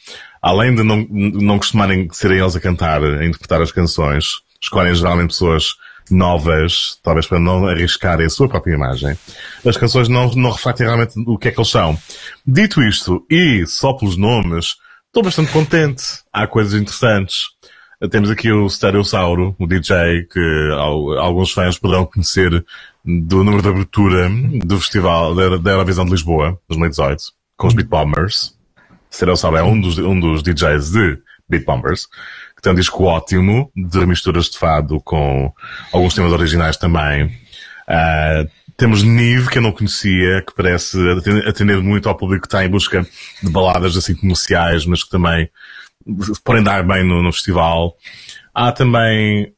Além 0.42 0.74
de 0.74 0.82
não, 0.82 1.06
não 1.10 1.58
costumarem 1.58 2.08
serem 2.12 2.38
eles 2.38 2.54
a 2.54 2.60
cantar, 2.60 3.02
a 3.02 3.24
interpretar 3.26 3.60
as 3.62 3.72
canções, 3.72 4.26
escolhem 4.60 4.94
geralmente 4.94 5.30
pessoas 5.30 5.74
novas, 6.10 6.98
talvez 7.02 7.26
para 7.26 7.38
não 7.38 7.66
arriscarem 7.66 8.26
a 8.26 8.30
sua 8.30 8.48
própria 8.48 8.74
imagem. 8.74 9.18
As 9.66 9.76
canções 9.76 10.08
não, 10.08 10.30
não 10.30 10.50
refletem 10.50 10.86
realmente 10.86 11.14
o 11.26 11.36
que 11.36 11.48
é 11.48 11.50
que 11.50 11.58
eles 11.60 11.70
são. 11.70 11.98
Dito 12.46 12.82
isto, 12.82 13.26
e 13.30 13.64
só 13.66 13.92
pelos 13.92 14.16
nomes, 14.16 14.76
estou 15.06 15.22
bastante 15.22 15.52
contente. 15.52 16.02
Há 16.32 16.46
coisas 16.46 16.80
interessantes. 16.80 17.48
Temos 18.10 18.30
aqui 18.30 18.52
o 18.52 18.68
Stereossauro, 18.68 19.56
o 19.58 19.66
DJ, 19.66 20.22
que 20.32 20.70
al- 20.72 21.18
alguns 21.18 21.50
fãs 21.50 21.76
poderão 21.76 22.06
conhecer 22.06 22.64
do 23.04 23.42
número 23.42 23.60
de 23.60 23.68
abertura 23.68 24.30
do 24.64 24.78
festival 24.78 25.34
da, 25.34 25.72
Eurovisão 25.72 26.04
de 26.04 26.12
Lisboa, 26.12 26.60
2018, 26.68 27.24
com 27.56 27.66
os 27.66 27.74
Beat 27.74 27.88
Bombers. 27.88 28.54
Stereossauro 29.12 29.56
é 29.56 29.62
um 29.64 29.80
dos, 29.80 29.98
um 29.98 30.18
dos 30.18 30.44
DJs 30.44 30.92
de 30.92 31.18
Beat 31.48 31.64
Bombers, 31.64 32.06
que 32.54 32.62
tem 32.62 32.70
um 32.72 32.76
disco 32.76 33.02
ótimo 33.02 33.68
de 33.74 34.06
misturas 34.06 34.48
de 34.48 34.58
fado 34.58 35.00
com 35.00 35.52
alguns 35.92 36.14
temas 36.14 36.32
originais 36.32 36.76
também. 36.76 37.32
Ah, 37.88 38.44
temos 38.76 39.02
Nive, 39.02 39.48
que 39.48 39.58
eu 39.58 39.62
não 39.62 39.72
conhecia, 39.72 40.40
que 40.46 40.54
parece 40.54 40.96
atender 41.48 41.78
muito 41.82 42.08
ao 42.08 42.14
público 42.14 42.42
que 42.42 42.46
está 42.46 42.64
em 42.64 42.68
busca 42.68 43.04
de 43.42 43.50
baladas 43.50 43.96
assim 43.96 44.14
comerciais, 44.14 44.86
mas 44.86 45.02
que 45.02 45.10
também 45.10 45.48
podem 46.44 46.62
dar 46.62 46.82
bem 46.86 47.04
no, 47.04 47.22
no 47.22 47.32
festival. 47.32 47.96
Há 48.54 48.72
também 48.72 49.52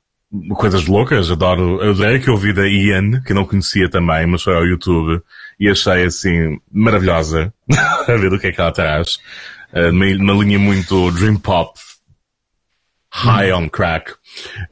coisas 0.56 0.86
loucas, 0.86 1.30
adoro. 1.30 1.82
Eu 1.82 1.90
adorei 1.90 2.18
que 2.18 2.30
ouvi 2.30 2.52
da 2.52 2.66
Ian, 2.66 3.20
que 3.22 3.34
não 3.34 3.44
conhecia 3.44 3.88
também, 3.88 4.26
mas 4.26 4.42
foi 4.42 4.54
ao 4.54 4.66
YouTube, 4.66 5.20
e 5.58 5.68
achei 5.68 6.04
assim 6.04 6.58
maravilhosa 6.70 7.52
a 8.08 8.16
ver 8.16 8.32
o 8.32 8.38
que 8.38 8.48
é 8.48 8.52
que 8.52 8.60
ela 8.60 8.72
traz. 8.72 9.18
Uh, 9.72 9.92
numa, 9.92 10.14
numa 10.14 10.44
linha 10.44 10.58
muito 10.58 11.10
dream 11.12 11.36
pop, 11.36 11.78
high 13.12 13.52
on 13.52 13.68
crack. 13.68 14.12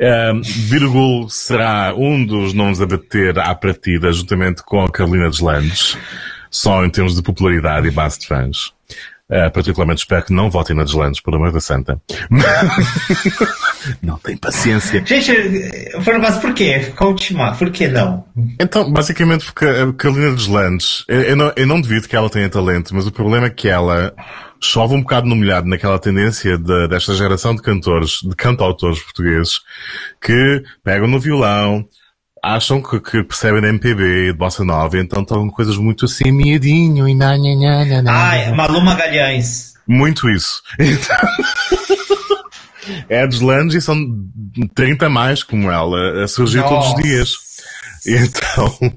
Um, 0.00 0.42
Virgul 0.42 1.28
será 1.28 1.94
um 1.94 2.24
dos 2.24 2.52
nomes 2.52 2.80
a 2.80 2.86
bater 2.86 3.38
à 3.38 3.54
partida, 3.54 4.12
juntamente 4.12 4.62
com 4.62 4.80
a 4.84 4.90
Carolina 4.90 5.28
Deslandes, 5.28 5.96
só 6.50 6.84
em 6.84 6.90
termos 6.90 7.16
de 7.16 7.22
popularidade 7.22 7.88
e 7.88 7.90
base 7.90 8.20
de 8.20 8.26
fãs. 8.26 8.72
Uh, 9.30 9.50
particularmente 9.52 10.00
espero 10.00 10.24
que 10.24 10.32
não 10.32 10.48
votem 10.48 10.74
na 10.74 10.84
Deslandes, 10.84 11.20
por 11.20 11.34
amor 11.34 11.52
da 11.52 11.60
santa. 11.60 12.00
não 14.02 14.16
tem 14.18 14.38
paciência. 14.38 15.04
Gente, 15.04 16.00
foram 16.02 16.18
mas 16.18 16.38
por 16.38 16.54
quê? 16.54 16.92
Conte-me, 16.96 17.54
por 17.58 17.70
que 17.70 17.88
não? 17.88 18.24
Então, 18.58 18.90
basicamente 18.90 19.44
porque 19.44 19.66
a 19.66 19.92
Carolina 19.92 20.34
Deslandes, 20.34 21.04
eu, 21.06 21.20
eu, 21.20 21.36
não, 21.36 21.52
eu 21.56 21.66
não 21.66 21.78
duvido 21.78 22.08
que 22.08 22.16
ela 22.16 22.30
tenha 22.30 22.48
talento, 22.48 22.94
mas 22.94 23.06
o 23.06 23.12
problema 23.12 23.48
é 23.48 23.50
que 23.50 23.68
ela 23.68 24.14
chove 24.60 24.94
um 24.94 25.02
bocado 25.02 25.28
no 25.28 25.36
molhado 25.36 25.68
naquela 25.68 25.98
tendência 25.98 26.56
de, 26.56 26.88
desta 26.88 27.14
geração 27.14 27.54
de 27.54 27.60
cantores, 27.60 28.20
de 28.22 28.34
cantautores 28.34 29.00
portugueses, 29.00 29.60
que 30.22 30.62
pegam 30.82 31.06
no 31.06 31.20
violão, 31.20 31.86
acham 32.54 32.82
que, 32.82 33.00
que 33.00 33.22
percebem 33.22 33.60
de 33.60 33.68
MPB, 33.68 34.32
de 34.32 34.32
bossa 34.32 34.64
nova, 34.64 34.98
então 34.98 35.22
estão 35.22 35.48
coisas 35.50 35.76
muito 35.76 36.06
assim, 36.06 36.30
miadinho 36.32 37.08
e 37.08 37.14
na, 37.14 37.36
na, 37.36 37.54
na, 37.56 37.84
na, 37.84 38.02
na. 38.02 38.28
Ai, 38.28 38.52
Malu 38.52 38.80
Magalhães. 38.80 39.74
Muito 39.86 40.28
isso. 40.30 40.62
Então, 40.78 41.16
é 43.08 43.22
a 43.22 43.26
Deslandes 43.26 43.76
e 43.76 43.80
são 43.80 43.96
30 44.74 45.06
a 45.06 45.10
mais 45.10 45.42
como 45.42 45.70
ela, 45.70 46.24
a 46.24 46.28
surgir 46.28 46.62
todos 46.62 46.86
os 46.86 46.92
Nossa. 46.92 47.02
dias. 47.02 47.48
Então, 48.06 48.92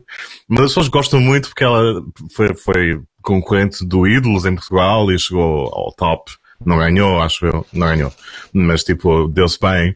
mas 0.48 0.62
as 0.62 0.68
pessoas 0.70 0.88
gostam 0.88 1.20
muito 1.20 1.50
porque 1.50 1.64
ela 1.64 2.02
foi, 2.36 2.56
foi 2.56 3.02
concorrente 3.22 3.86
do 3.86 4.08
Ídolos 4.08 4.46
em 4.46 4.56
Portugal 4.56 5.12
e 5.12 5.20
chegou 5.20 5.70
ao 5.74 5.94
top. 5.94 6.32
Não 6.66 6.78
ganhou, 6.78 7.22
acho 7.22 7.46
eu. 7.46 7.66
Não 7.74 7.88
ganhou. 7.88 8.14
Mas 8.54 8.84
tipo, 8.84 9.28
deu-se 9.28 9.60
bem. 9.60 9.96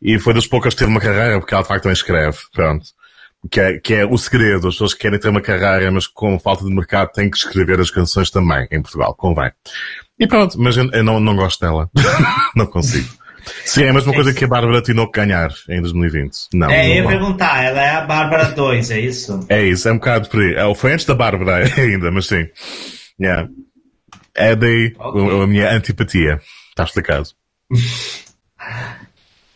E 0.00 0.18
foi 0.18 0.34
das 0.34 0.46
poucas 0.46 0.74
que 0.74 0.80
teve 0.80 0.90
uma 0.90 1.00
carreira 1.00 1.38
porque 1.38 1.54
ela 1.54 1.62
de 1.62 1.68
facto 1.68 1.82
também 1.84 1.94
escreve. 1.94 2.38
Pronto. 2.52 2.86
Que 3.50 3.60
é, 3.60 3.78
que 3.78 3.94
é 3.94 4.04
o 4.04 4.18
segredo. 4.18 4.68
As 4.68 4.74
pessoas 4.74 4.94
que 4.94 5.00
querem 5.00 5.18
ter 5.18 5.28
uma 5.28 5.40
carreira, 5.40 5.90
mas 5.90 6.06
com 6.06 6.38
falta 6.38 6.64
de 6.64 6.74
mercado 6.74 7.12
têm 7.12 7.30
que 7.30 7.36
escrever 7.36 7.80
as 7.80 7.90
canções 7.90 8.30
também 8.30 8.66
em 8.70 8.82
Portugal. 8.82 9.14
Convém. 9.14 9.50
E 10.18 10.26
pronto, 10.26 10.60
mas 10.60 10.76
eu, 10.76 10.90
eu 10.90 11.02
não, 11.02 11.18
não 11.18 11.34
gosto 11.34 11.60
dela. 11.60 11.90
não 12.54 12.66
consigo. 12.66 13.20
Sim, 13.64 13.84
é 13.84 13.88
a 13.88 13.92
mesma 13.92 14.12
coisa 14.12 14.34
que 14.34 14.44
a 14.44 14.48
Bárbara 14.48 14.82
Tinoco 14.82 15.12
ganhar 15.12 15.50
em 15.68 15.80
2020. 15.80 16.48
Não. 16.52 16.70
É, 16.70 16.90
eu 16.90 16.94
ia 16.96 17.02
não. 17.02 17.10
perguntar, 17.10 17.62
ela 17.62 17.82
é 17.82 17.90
a 17.90 18.00
Bárbara 18.02 18.50
2, 18.50 18.90
é 18.90 19.00
isso? 19.00 19.46
É 19.48 19.64
isso, 19.64 19.88
é 19.88 19.92
um 19.92 19.96
bocado 19.96 20.28
por 20.28 20.40
aí. 20.40 20.54
É, 20.54 20.74
Foi 20.74 20.92
antes 20.92 21.06
da 21.06 21.14
Bárbara 21.14 21.64
ainda, 21.80 22.10
mas 22.10 22.26
sim. 22.26 22.46
Yeah. 23.20 23.48
É 24.34 24.54
daí 24.56 24.94
Ok. 24.98 25.20
o- 25.22 25.42
a 25.42 25.46
minha 25.46 25.70
antipatia. 25.72 26.40
Está 26.70 26.84
explicado. 26.84 27.28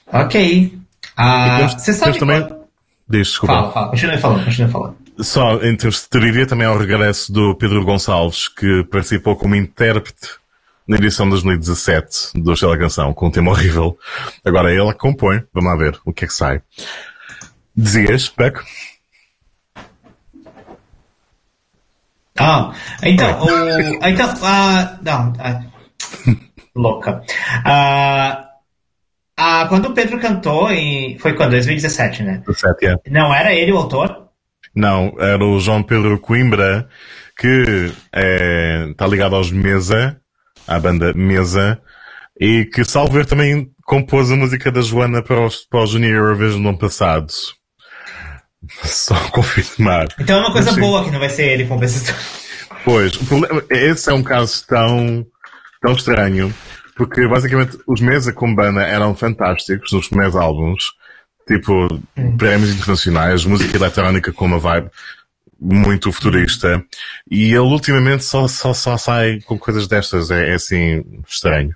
Ok. 0.06 0.78
Ah, 1.16 1.66
você 1.68 1.92
sabe 1.92 2.18
também- 2.18 2.40
quando- 2.42 2.64
Diz, 3.08 3.28
desculpa. 3.28 3.54
Fala, 3.54 3.72
fala. 3.72 3.88
Continue 3.90 4.18
falando, 4.18 4.44
continue 4.44 4.70
falando. 4.72 4.96
Só 5.20 5.54
em 5.62 5.76
termos 5.76 6.02
de 6.02 6.08
trivia, 6.08 6.46
também 6.46 6.66
ao 6.66 6.78
regresso 6.78 7.30
do 7.32 7.54
Pedro 7.54 7.84
Gonçalves, 7.84 8.48
que 8.48 8.82
participou 8.84 9.36
como 9.36 9.54
intérprete 9.54 10.30
na 10.88 10.96
edição 10.96 11.26
de 11.26 11.32
2017 11.32 12.30
do 12.34 12.54
da 12.54 12.78
Canção, 12.78 13.12
com 13.12 13.26
um 13.26 13.30
tema 13.30 13.50
horrível. 13.50 13.98
Agora 14.44 14.72
ele 14.72 14.92
que 14.92 14.98
compõe. 14.98 15.42
Vamos 15.52 15.70
lá 15.70 15.76
ver 15.76 15.98
o 16.04 16.12
que 16.12 16.24
é 16.24 16.28
que 16.28 16.34
sai. 16.34 16.62
Dizias, 17.76 18.28
Beck? 18.36 18.60
Ah, 22.38 22.72
então, 23.02 23.42
o, 23.42 24.06
então, 24.06 24.34
ah, 24.42 24.98
não, 25.02 25.32
ah, 25.38 25.62
louca. 26.74 27.22
Ah, 27.64 28.48
ah, 29.36 29.66
quando 29.68 29.86
o 29.86 29.92
Pedro 29.92 30.18
cantou 30.18 30.70
em, 30.70 31.16
foi 31.18 31.34
quando? 31.34 31.50
2017, 31.50 32.22
né? 32.24 32.42
17, 32.46 32.86
é. 32.86 32.96
Não 33.10 33.32
era 33.32 33.54
ele 33.54 33.72
o 33.72 33.76
autor? 33.76 34.28
Não, 34.74 35.14
era 35.18 35.44
o 35.44 35.60
João 35.60 35.82
Pedro 35.82 36.18
Coimbra, 36.18 36.88
que 37.38 37.92
está 38.90 39.06
ligado 39.06 39.36
aos 39.36 39.52
Mesa, 39.52 40.20
à 40.66 40.78
banda 40.80 41.12
Mesa, 41.14 41.80
e 42.40 42.64
que, 42.64 42.84
salvo 42.84 43.12
ver, 43.12 43.26
também 43.26 43.70
compôs 43.84 44.32
a 44.32 44.36
música 44.36 44.72
da 44.72 44.80
Joana 44.80 45.22
para, 45.22 45.46
os, 45.46 45.64
para 45.64 45.84
o 45.84 45.86
Junior 45.86 46.16
Eurovision 46.16 46.60
no 46.60 46.70
ano 46.70 46.78
passado. 46.78 47.32
Só 48.84 49.14
confirmar. 49.30 50.08
Então 50.18 50.38
é 50.38 50.40
uma 50.40 50.52
coisa 50.52 50.72
boa 50.72 51.04
que 51.04 51.10
não 51.10 51.18
vai 51.18 51.30
ser 51.30 51.46
ele 51.46 51.66
com 51.66 51.82
esse 51.82 52.12
Pois, 52.84 53.14
o 53.14 53.24
problema, 53.24 53.64
esse 53.70 54.10
é 54.10 54.12
um 54.12 54.22
caso 54.22 54.66
tão, 54.66 55.26
tão 55.80 55.92
estranho, 55.94 56.54
porque 56.94 57.26
basicamente 57.26 57.78
os 57.86 58.00
Mesa 58.00 58.32
como 58.32 58.54
banda 58.54 58.82
eram 58.82 59.14
fantásticos 59.14 59.92
nos 59.92 60.08
primeiros 60.08 60.36
álbuns, 60.36 60.92
tipo, 61.48 61.88
prémios 62.36 62.74
internacionais, 62.74 63.46
música 63.46 63.74
eletrónica 63.74 64.32
com 64.32 64.44
uma 64.44 64.58
vibe 64.58 64.90
muito 65.58 66.12
futurista, 66.12 66.84
e 67.30 67.50
ele 67.52 67.58
ultimamente 67.60 68.22
só, 68.24 68.46
só, 68.46 68.74
só 68.74 68.98
sai 68.98 69.40
com 69.46 69.58
coisas 69.58 69.88
destas, 69.88 70.30
é, 70.30 70.50
é 70.50 70.54
assim, 70.54 71.02
estranho. 71.26 71.74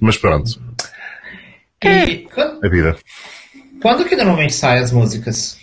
Mas 0.00 0.16
pronto, 0.16 0.58
E 1.84 2.26
quando, 2.34 2.64
a 2.64 2.68
vida. 2.68 2.96
quando 3.82 4.04
que 4.04 4.16
normalmente 4.16 4.54
saem 4.54 4.82
as 4.82 4.92
músicas? 4.92 5.57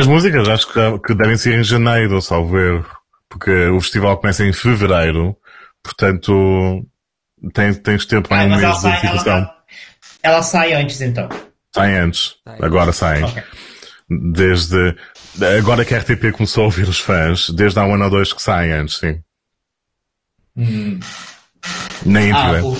As 0.00 0.06
músicas 0.06 0.48
acho 0.48 0.72
que, 0.72 0.98
que 1.06 1.14
devem 1.14 1.36
ser 1.36 1.58
em 1.58 1.64
janeiro, 1.64 2.20
salvo 2.22 2.58
erro, 2.58 2.86
porque 3.28 3.50
o 3.68 3.80
festival 3.80 4.16
começa 4.18 4.44
em 4.44 4.52
fevereiro, 4.52 5.36
portanto, 5.82 6.84
tens, 7.52 7.78
tens 7.78 8.06
tempo 8.06 8.28
para 8.28 8.42
Ah, 8.42 8.44
um 8.46 8.48
mês 8.56 8.60
de 8.76 8.80
sai, 8.80 9.00
ela, 9.06 9.56
ela 10.22 10.42
sai 10.42 10.72
antes 10.74 11.00
então. 11.00 11.28
Sai 11.74 11.96
antes. 11.96 12.36
Sai. 12.44 12.58
Agora 12.62 12.92
sai. 12.92 13.22
Ok. 13.22 13.42
Desde. 14.32 14.96
Agora 15.58 15.84
que 15.84 15.94
a 15.94 15.98
RTP 15.98 16.32
começou 16.32 16.62
a 16.62 16.66
ouvir 16.66 16.88
os 16.88 16.98
fãs, 16.98 17.48
desde 17.50 17.78
há 17.78 17.84
um 17.84 17.94
ano 17.94 18.04
ou 18.04 18.10
dois 18.10 18.32
que 18.32 18.42
saem 18.42 18.72
antes, 18.72 18.96
sim. 18.98 19.22
Na 22.04 22.20
Ah, 22.20 22.22
íntegra. 22.22 22.64
o, 22.64 22.76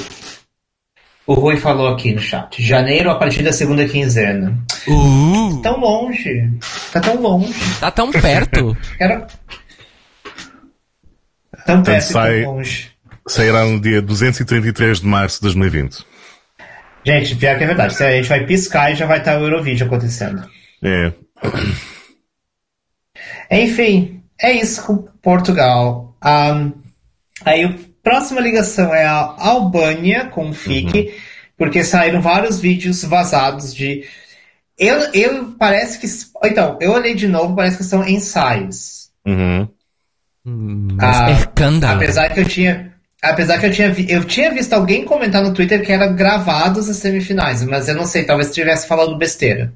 o 1.33 1.35
Rui 1.35 1.57
falou 1.57 1.88
aqui 1.88 2.12
no 2.14 2.21
chat. 2.21 2.62
Janeiro 2.62 3.11
a 3.11 3.14
partir 3.14 3.43
da 3.43 3.53
segunda 3.53 3.87
quinzena. 3.88 4.59
Uh, 4.88 5.61
Tão 5.62 5.79
longe. 5.79 6.51
Tá 6.93 7.01
tão 7.01 7.21
longe. 7.21 7.55
tá 7.79 7.90
tão 7.90 8.11
perto. 8.11 8.77
Era. 8.99 9.27
Tão 11.66 11.83
perto 11.83 12.03
sai- 12.03 12.43
tão 12.43 12.55
longe. 12.57 12.90
Sairá 13.29 13.64
no 13.64 13.79
dia 13.81 14.03
233 14.03 15.01
de 15.01 15.07
março 15.07 15.37
de 15.37 15.43
2020. 15.43 16.05
Gente, 17.07 17.37
pior 17.37 17.57
que 17.57 17.64
é 17.64 17.66
verdade. 17.66 17.95
Se 17.95 18.03
a 18.05 18.11
gente 18.11 18.29
vai 18.29 18.45
piscar 18.45 18.90
e 18.90 18.97
já 18.97 19.07
vai 19.07 19.19
estar 19.19 19.38
o 19.38 19.45
Eurovídeo 19.45 19.87
acontecendo. 19.87 20.43
É. 20.83 21.12
Enfim, 23.51 24.23
é 24.40 24.53
isso 24.53 24.83
com 24.85 24.97
Portugal. 25.23 26.16
Ahn, 26.21 26.73
aí 27.45 27.89
próxima 28.03 28.41
ligação 28.41 28.95
é 28.95 29.05
a 29.05 29.35
Albânia 29.39 30.27
com 30.27 30.51
o 30.51 30.55
FIC, 30.55 31.15
porque 31.57 31.85
saíram 31.85 32.21
vários 32.21 32.61
vídeos 32.61 33.03
vazados 33.05 33.75
de. 33.75 34.05
Eu, 34.79 34.99
eu 35.13 35.55
parece 35.59 35.99
que. 35.99 36.07
Então, 36.49 36.79
eu 36.81 36.93
olhei 36.93 37.15
de 37.15 37.29
novo, 37.29 37.55
parece 37.55 37.77
que 37.77 37.85
são 37.85 38.07
ensaios. 38.09 39.11
Uhum. 39.27 39.69
Mas 40.45 41.17
Ah, 41.17 41.31
é. 41.31 41.87
Apesar 41.95 42.31
que 42.31 42.41
eu 42.41 42.45
tinha. 42.47 42.91
Apesar 43.23 43.59
que 43.59 43.67
eu 43.67 43.71
tinha, 43.73 43.91
vi- 43.93 44.11
eu 44.11 44.25
tinha 44.25 44.51
visto 44.51 44.73
alguém 44.73 45.05
comentar 45.05 45.43
no 45.43 45.53
Twitter 45.53 45.85
que 45.85 45.93
eram 45.93 46.17
gravados 46.17 46.89
as 46.89 46.97
semifinais, 46.97 47.63
mas 47.65 47.87
eu 47.87 47.95
não 47.95 48.07
sei, 48.07 48.25
talvez 48.25 48.49
estivesse 48.49 48.89
falando 48.89 49.19
besteira. 49.19 49.75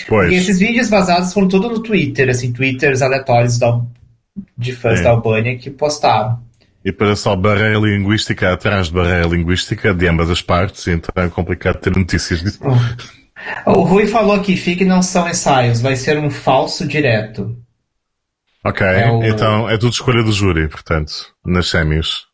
E 0.00 0.04
Pois. 0.08 0.32
esses 0.32 0.58
vídeos 0.58 0.88
vazados 0.90 1.32
foram 1.32 1.46
tudo 1.46 1.68
no 1.68 1.80
Twitter, 1.80 2.28
assim, 2.28 2.52
Twitters 2.52 3.00
aleatórios 3.00 3.56
da, 3.56 3.80
de 4.58 4.72
fãs 4.72 4.98
É. 4.98 5.04
da 5.04 5.10
Albânia 5.10 5.56
que 5.56 5.70
postaram. 5.70 6.40
E 6.84 6.90
para 6.92 7.14
só 7.14 7.36
barreira 7.36 7.78
linguística 7.78 8.52
atrás 8.52 8.88
de 8.88 8.94
barreira 8.94 9.26
linguística 9.28 9.94
de 9.94 10.08
ambas 10.08 10.28
as 10.30 10.42
partes, 10.42 10.86
então 10.88 11.12
é 11.22 11.28
complicado 11.28 11.78
ter 11.78 11.96
notícias 11.96 12.40
disso. 12.42 12.58
O 13.66 13.80
Rui 13.82 14.06
falou 14.06 14.34
aqui, 14.34 14.56
fique 14.56 14.84
não 14.84 15.00
são 15.02 15.28
ensaios, 15.28 15.80
vai 15.80 15.94
ser 15.96 16.18
um 16.18 16.28
falso 16.30 16.86
direto. 16.86 17.56
Ok, 18.64 18.86
É 18.86 19.10
o- 19.10 19.22
então 19.24 19.68
é 19.68 19.76
tudo 19.78 19.92
escolha 19.92 20.22
do 20.22 20.32
júri, 20.32 20.68
portanto, 20.68 21.12
nas 21.44 21.68
semis. 21.68 22.26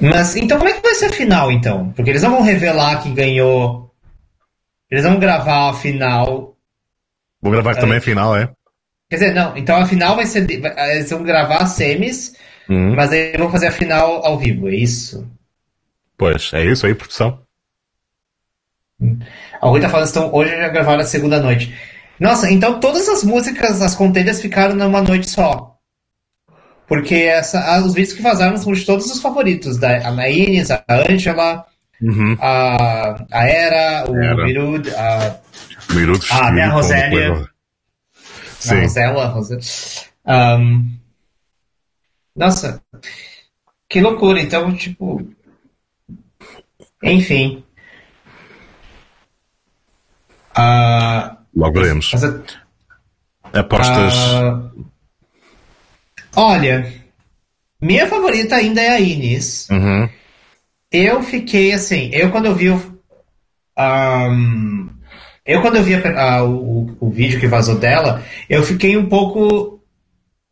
Mas 0.00 0.34
então 0.36 0.58
como 0.58 0.68
é 0.68 0.74
que 0.74 0.82
vai 0.82 0.94
ser 0.94 1.06
a 1.06 1.12
final 1.12 1.52
então? 1.52 1.90
Porque 1.92 2.10
eles 2.10 2.22
não 2.22 2.30
vão 2.30 2.42
revelar 2.42 3.02
que 3.02 3.10
ganhou. 3.10 3.94
Eles 4.90 5.04
vão 5.04 5.18
gravar 5.18 5.70
a 5.70 5.74
final. 5.74 6.56
Vou 7.40 7.52
gravar 7.52 7.74
também 7.76 7.98
a 7.98 8.00
final, 8.00 8.36
é? 8.36 8.50
Quer 9.12 9.16
dizer, 9.16 9.34
não, 9.34 9.54
então 9.58 9.76
a 9.76 9.84
final 9.84 10.16
vai 10.16 10.24
ser. 10.24 10.48
Eles 10.50 11.10
vão 11.10 11.22
gravar 11.22 11.58
as 11.58 11.72
semis, 11.72 12.34
Uhum. 12.66 12.94
mas 12.96 13.12
aí 13.12 13.36
vão 13.36 13.50
fazer 13.50 13.66
a 13.66 13.70
final 13.70 14.24
ao 14.24 14.38
vivo, 14.38 14.70
é 14.70 14.74
isso? 14.74 15.28
Pois, 16.16 16.50
é 16.54 16.64
isso 16.64 16.86
aí, 16.86 16.94
produção. 16.94 17.38
A 19.60 19.68
Rui 19.68 19.82
tá 19.82 19.90
falando 19.90 20.04
que 20.06 20.16
estão, 20.16 20.32
hoje 20.34 20.56
já 20.56 20.68
gravaram 20.68 21.00
a 21.02 21.04
segunda 21.04 21.38
noite. 21.42 21.74
Nossa, 22.18 22.50
então 22.50 22.80
todas 22.80 23.06
as 23.06 23.22
músicas, 23.22 23.82
as 23.82 23.94
contenders 23.94 24.40
ficaram 24.40 24.74
numa 24.74 25.02
noite 25.02 25.28
só. 25.28 25.76
Porque 26.88 27.14
essa, 27.14 27.82
os 27.84 27.92
vídeos 27.92 28.14
que 28.14 28.22
vazaram 28.22 28.56
são 28.56 28.72
de 28.72 28.86
todos 28.86 29.12
os 29.12 29.20
favoritos. 29.20 29.76
Da, 29.76 30.08
a 30.08 30.10
Naines, 30.10 30.70
a 30.70 30.82
Angela, 30.88 31.66
Uhum. 32.00 32.34
a, 32.40 33.24
a 33.30 33.46
Era, 33.46 34.10
o 34.10 34.16
Era. 34.16 34.42
Mirud, 34.46 34.88
a, 34.94 35.36
Minuto 35.92 36.24
de 36.24 36.32
Ah, 36.32 36.46
a 36.48 36.50
uma 36.50 36.66
Rosélia. 36.68 37.51
Sim. 38.68 38.80
Rosella. 38.82 39.24
a 39.24 39.28
Rosella. 39.28 39.60
Ahm, 40.24 40.96
nossa, 42.36 42.82
que 43.88 44.00
loucura. 44.00 44.40
Então, 44.40 44.74
tipo. 44.76 45.20
Enfim. 47.02 47.64
Ah, 50.54 51.38
Logo 51.54 51.80
veremos. 51.80 52.10
mas 52.12 52.24
a- 52.24 52.42
Apostas. 53.54 54.14
Ah, 54.14 54.70
olha, 56.36 56.92
minha 57.80 58.06
favorita 58.06 58.56
ainda 58.56 58.80
é 58.80 58.90
a 58.90 59.00
Inês. 59.00 59.68
Uhum. 59.70 60.08
Eu 60.90 61.22
fiquei 61.22 61.72
assim, 61.72 62.10
eu 62.12 62.30
quando 62.30 62.46
eu 62.46 62.54
vi 62.54 62.70
o. 62.70 63.00
ahm, 63.76 64.81
eu 65.46 65.60
quando 65.60 65.76
eu 65.76 65.82
vi 65.82 65.94
a- 65.94 66.36
a- 66.38 66.44
o, 66.44 66.96
o 67.00 67.10
vídeo 67.10 67.38
que 67.40 67.46
vazou 67.46 67.76
dela, 67.76 68.22
eu 68.48 68.62
fiquei 68.62 68.96
um 68.96 69.06
pouco 69.06 69.80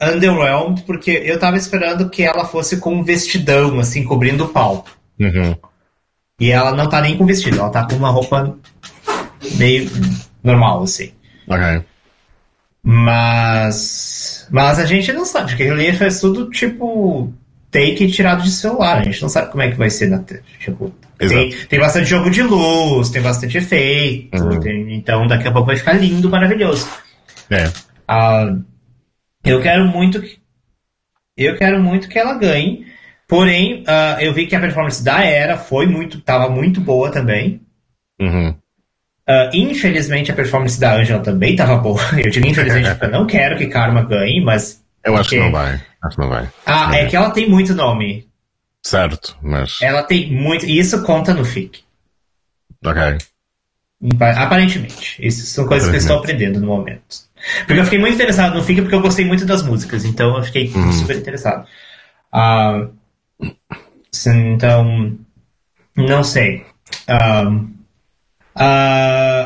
underwhelmed, 0.03 0.83
porque 0.83 1.11
eu 1.11 1.39
tava 1.39 1.57
esperando 1.57 2.09
que 2.09 2.23
ela 2.23 2.45
fosse 2.47 2.79
com 2.79 2.95
um 2.95 3.03
vestidão, 3.05 3.79
assim, 3.79 4.03
cobrindo 4.05 4.45
o 4.45 4.49
pau. 4.49 4.85
Uhum. 5.19 5.55
E 6.41 6.51
ela 6.51 6.73
não 6.73 6.89
tá 6.89 7.01
nem 7.03 7.17
com 7.19 7.27
vestido, 7.27 7.59
ela 7.59 7.69
tá 7.71 7.87
com 7.87 7.97
uma 7.97 8.11
roupa 8.11 8.57
meio 9.57 9.91
normal, 10.43 10.83
assim. 10.83 11.13
Ok. 11.47 11.83
Mas. 12.83 14.47
Mas 14.51 14.79
a 14.79 14.85
gente 14.87 15.13
não 15.13 15.25
sabe, 15.25 15.49
porque 15.51 15.65
ali 15.65 15.93
faz 15.93 16.21
tudo 16.21 16.49
tipo 16.51 17.33
take 17.71 18.11
tirado 18.11 18.43
de 18.43 18.51
celular. 18.51 18.99
A 18.99 19.03
gente 19.03 19.23
não 19.23 19.29
sabe 19.29 19.51
como 19.51 19.63
é 19.63 19.71
que 19.71 19.77
vai 19.77 19.91
ser 19.91 20.09
na 20.09 20.23
tipo, 20.59 20.95
tem, 21.19 21.51
tem 21.51 21.79
bastante 21.79 22.09
jogo 22.09 22.31
de 22.31 22.43
luz, 22.43 23.11
tem 23.11 23.23
bastante 23.23 23.59
efeito. 23.59 24.43
Uhum. 24.43 24.61
tem- 24.61 24.95
então 24.95 25.27
daqui 25.27 25.47
a 25.49 25.53
pouco 25.53 25.67
vai 25.67 25.77
ficar 25.77 25.93
lindo, 25.93 26.29
maravilhoso. 26.31 26.89
É. 27.51 27.71
Ah, 28.07 28.55
eu 29.45 29.61
quero 29.61 29.87
muito 29.87 30.21
que. 30.21 30.39
Eu 31.37 31.57
quero 31.57 31.81
muito 31.83 32.09
que 32.09 32.19
ela 32.19 32.35
ganhe, 32.35 32.85
Porém, 33.31 33.85
uh, 33.85 34.21
eu 34.21 34.35
vi 34.35 34.49
que 34.49 34.57
a 34.57 34.61
performance 34.61 35.05
da 35.05 35.25
Era 35.25 35.57
foi 35.57 35.87
muito, 35.87 36.21
tava 36.21 36.51
muito 36.51 36.81
boa 36.81 37.13
também. 37.13 37.61
Uhum. 38.21 38.49
Uh, 38.51 39.55
infelizmente, 39.55 40.33
a 40.33 40.35
performance 40.35 40.81
da 40.81 40.97
Angela 40.97 41.23
também 41.23 41.55
tava 41.55 41.77
boa. 41.77 42.01
Eu 42.19 42.29
digo 42.29 42.49
infelizmente 42.49 42.91
porque 42.91 43.05
eu 43.05 43.11
não 43.13 43.29
quero 43.29 43.57
que 43.57 43.69
Karma 43.69 44.03
ganhe, 44.03 44.41
mas. 44.41 44.85
Eu 45.05 45.17
acho 45.17 45.31
que 45.31 45.39
não 45.39 45.51
vai. 45.51 45.81
Acho 46.05 46.17
que 46.17 46.23
não 46.23 46.29
vai. 46.29 46.49
Ah, 46.67 46.87
não 46.89 46.95
é 46.95 47.01
vai. 47.03 47.07
que 47.11 47.17
ela 47.17 47.31
tem 47.31 47.49
muito 47.49 47.75
nome. 47.75 48.29
Certo, 48.83 49.37
mas. 49.43 49.79
Ela 49.83 50.03
tem 50.03 50.31
muito. 50.33 50.67
E 50.67 50.79
isso 50.79 51.03
conta 51.03 51.35
no 51.35 51.45
FIC. 51.45 51.83
Ok. 52.85 53.19
Aparentemente. 54.37 55.17
Isso 55.19 55.45
são 55.47 55.67
coisas 55.67 55.89
que 55.91 55.97
eu 55.97 56.01
estou 56.01 56.19
aprendendo 56.19 56.59
no 56.61 56.67
momento. 56.67 57.29
Porque 57.67 57.81
eu 57.81 57.85
fiquei 57.85 57.99
muito 57.99 58.15
interessado 58.15 58.55
no 58.55 58.63
FIC 58.63 58.83
porque 58.83 58.95
eu 58.95 59.03
gostei 59.03 59.25
muito 59.27 59.45
das 59.45 59.63
músicas. 59.63 60.05
Então 60.05 60.37
eu 60.37 60.43
fiquei 60.43 60.71
Uhum. 60.75 60.93
super 60.93 61.17
interessado. 61.17 61.67
Ah, 62.33 62.87
então. 64.27 65.19
Não 65.97 66.25
sei. 66.25 66.65
Ah, 67.07 67.51
ah, 68.55 69.40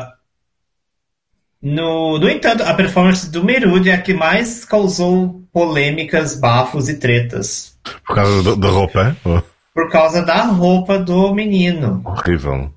no, 1.65 2.19
no 2.19 2.29
entanto, 2.29 2.61
a 2.63 2.73
performance 2.75 3.29
do 3.31 3.43
Merud 3.43 3.89
é 3.89 3.93
a 3.95 4.01
que 4.01 4.13
mais 4.13 4.63
causou 4.63 5.41
polêmicas, 5.51 6.35
bafos 6.39 6.87
e 6.89 6.97
tretas. 6.99 7.75
Por 8.05 8.15
causa 8.15 8.43
do- 8.43 8.55
da 8.55 8.69
roupa? 8.69 9.17
Oh, 9.25 9.41
Por 9.73 9.89
causa 9.89 10.21
da 10.21 10.43
roupa 10.43 10.99
do 10.99 11.33
menino. 11.33 12.01
horrível. 12.05 12.71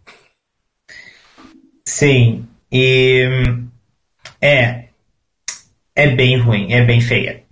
Sim. 1.87 2.47
E. 2.73 3.27
É. 4.41 4.85
É 5.95 6.09
bem 6.15 6.39
ruim, 6.39 6.73
é 6.73 6.83
bem 6.85 7.01
feia. 7.01 7.43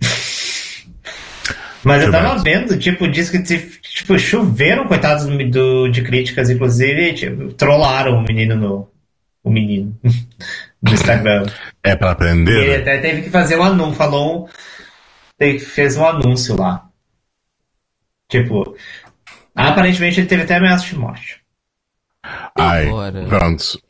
Mas 1.83 2.03
eu 2.03 2.11
tava 2.11 2.41
vendo, 2.41 2.77
tipo, 2.79 3.07
diz 3.07 3.29
que 3.29 3.41
tipo, 3.43 4.17
choveram, 4.17 4.87
coitados 4.87 5.25
do, 5.25 5.49
do- 5.49 5.87
de 5.89 6.01
críticas, 6.01 6.49
inclusive, 6.49 7.13
tipo, 7.13 7.53
trollaram 7.53 8.17
o 8.19 8.23
menino 8.23 8.55
no. 8.55 8.89
O 9.43 9.49
menino. 9.51 9.97
no 10.81 10.93
Instagram. 10.93 11.45
É 11.83 11.95
para 11.95 12.11
aprender. 12.11 12.63
Ele 12.63 12.75
até 12.81 12.97
teve 12.99 13.23
que 13.23 13.29
fazer 13.29 13.57
um 13.57 13.63
anúncio, 13.63 13.95
falou. 13.95 14.49
Fez 15.39 15.97
um 15.97 16.05
anúncio 16.05 16.55
lá. 16.57 16.85
Tipo. 18.29 18.75
Aparentemente 19.55 20.19
ele 20.19 20.27
teve 20.27 20.43
até 20.43 20.55
ameaça 20.57 20.85
de 20.85 20.95
morte. 20.95 21.41
Ai, 22.55 22.87
Agora. 22.87 23.25
pronto. 23.27 23.81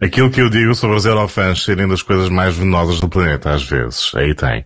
Aquilo 0.00 0.30
que 0.30 0.40
eu 0.40 0.48
digo 0.48 0.74
sobre 0.76 0.96
os 0.96 1.04
Eurofans 1.04 1.64
serem 1.64 1.88
das 1.88 2.02
coisas 2.02 2.28
mais 2.28 2.54
venenosas 2.56 3.00
do 3.00 3.08
planeta, 3.08 3.50
às 3.50 3.64
vezes. 3.64 4.12
Aí 4.14 4.32
tem. 4.32 4.64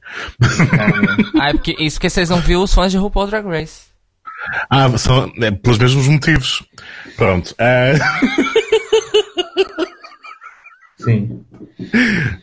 Ah, 1.41 1.49
é 1.49 1.53
porque 1.55 1.75
isso 1.79 1.99
que 1.99 2.11
vocês 2.11 2.29
não 2.29 2.39
viram 2.39 2.63
os 2.63 2.75
fãs 2.75 2.93
de 2.93 2.99
RuPaul 2.99 3.29
Drag 3.29 3.47
Race. 3.47 3.93
Ah, 4.69 4.91
são 4.99 5.33
é, 5.41 5.51
pelos 5.51 5.79
mesmos 5.79 6.07
motivos. 6.07 6.63
Pronto. 7.17 7.55
é, 7.59 7.95
Sim. 10.99 11.45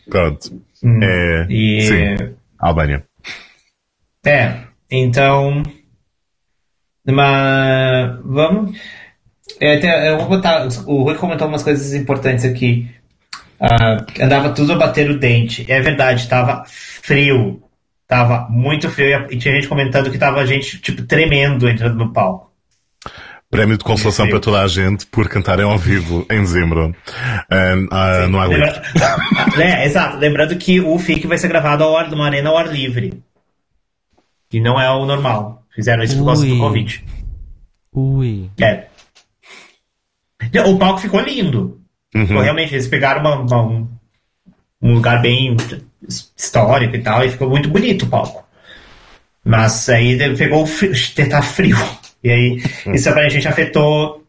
Pronto. 0.09 0.61
Hum. 0.83 0.99
É, 1.03 1.45
E. 1.49 1.81
Sim. 1.81 2.35
Albânia. 2.57 3.03
É, 4.25 4.59
então. 4.89 5.63
Mas. 7.05 8.19
Vamos. 8.23 8.77
Eu, 9.59 9.77
até- 9.77 10.09
eu 10.11 10.17
vou 10.19 10.27
botar. 10.29 10.67
O 10.85 11.03
Rui 11.03 11.15
comentou 11.15 11.47
umas 11.47 11.63
coisas 11.63 11.93
importantes 11.93 12.45
aqui. 12.45 12.89
Ah, 13.59 13.97
andava 14.21 14.51
tudo 14.53 14.73
a 14.73 14.77
bater 14.77 15.09
o 15.09 15.19
dente. 15.19 15.69
É 15.69 15.81
verdade, 15.81 16.27
tava 16.29 16.63
frio. 16.67 17.61
Tava 18.07 18.47
muito 18.49 18.89
frio. 18.89 19.27
E 19.29 19.37
tinha 19.37 19.53
gente 19.55 19.67
comentando 19.67 20.09
que 20.11 20.17
tava 20.17 20.45
gente, 20.45 20.79
tipo, 20.79 21.03
tremendo 21.03 21.67
entrando 21.69 21.95
no 21.95 22.13
palco. 22.13 22.48
Prémio 23.51 23.77
de 23.77 23.83
consolação 23.83 24.29
para 24.29 24.39
toda 24.39 24.61
a 24.61 24.67
gente 24.67 25.07
por 25.07 25.27
cantarem 25.27 25.65
ao 25.65 25.77
vivo 25.77 26.23
em 26.29 26.41
dezembro. 26.41 26.95
Ah, 27.49 28.27
no 28.27 28.39
ar 28.39 28.47
livre. 28.47 28.63
Lembra- 28.65 28.83
é, 29.63 29.85
exato. 29.85 30.17
Lembrando 30.17 30.55
que 30.55 30.79
o 30.79 30.99
FIC 30.99 31.25
vai 31.25 31.37
ser 31.37 31.47
gravado 31.47 31.83
ao 31.83 31.97
ar, 31.97 32.09
numa 32.11 32.25
arena 32.27 32.49
ao 32.49 32.57
ar 32.57 32.67
livre. 32.71 33.23
Que 34.49 34.59
não 34.59 34.79
é 34.79 34.89
o 34.91 35.03
normal. 35.05 35.63
Fizeram 35.73 36.03
isso 36.03 36.17
por 36.17 36.25
causa 36.25 36.45
do. 36.45 36.57
Covid. 36.59 37.03
Ui. 37.91 38.49
É. 38.61 38.85
O 40.67 40.77
palco 40.77 40.99
ficou 40.99 41.19
lindo. 41.19 41.81
Uhum. 42.13 42.27
Ficou 42.27 42.41
realmente, 42.43 42.73
eles 42.75 42.87
pegaram 42.87 43.21
uma- 43.21 43.35
uma- 43.39 43.61
um, 43.63 43.87
um 44.81 44.93
lugar 44.93 45.21
bem 45.21 45.55
histórico 46.37 46.95
e 46.95 47.01
tal, 47.01 47.23
e 47.25 47.31
ficou 47.31 47.49
muito 47.49 47.67
bonito 47.69 48.05
o 48.05 48.09
palco. 48.09 48.47
Mas 49.43 49.89
aí 49.89 50.17
pegou 50.35 50.63
o 50.63 50.67
frio, 50.67 50.93
tá 51.29 51.41
frio. 51.41 51.77
E 52.23 52.29
aí, 52.31 52.63
isso 52.93 53.09
aparentemente 53.09 53.47
afetou 53.47 54.23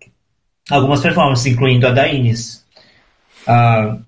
algumas 0.70 1.01
performances, 1.01 1.47
incluindo 1.47 1.86
a 1.86 1.91
da 1.91 2.09
Ines. 2.09 2.64
Ah, 3.47 3.99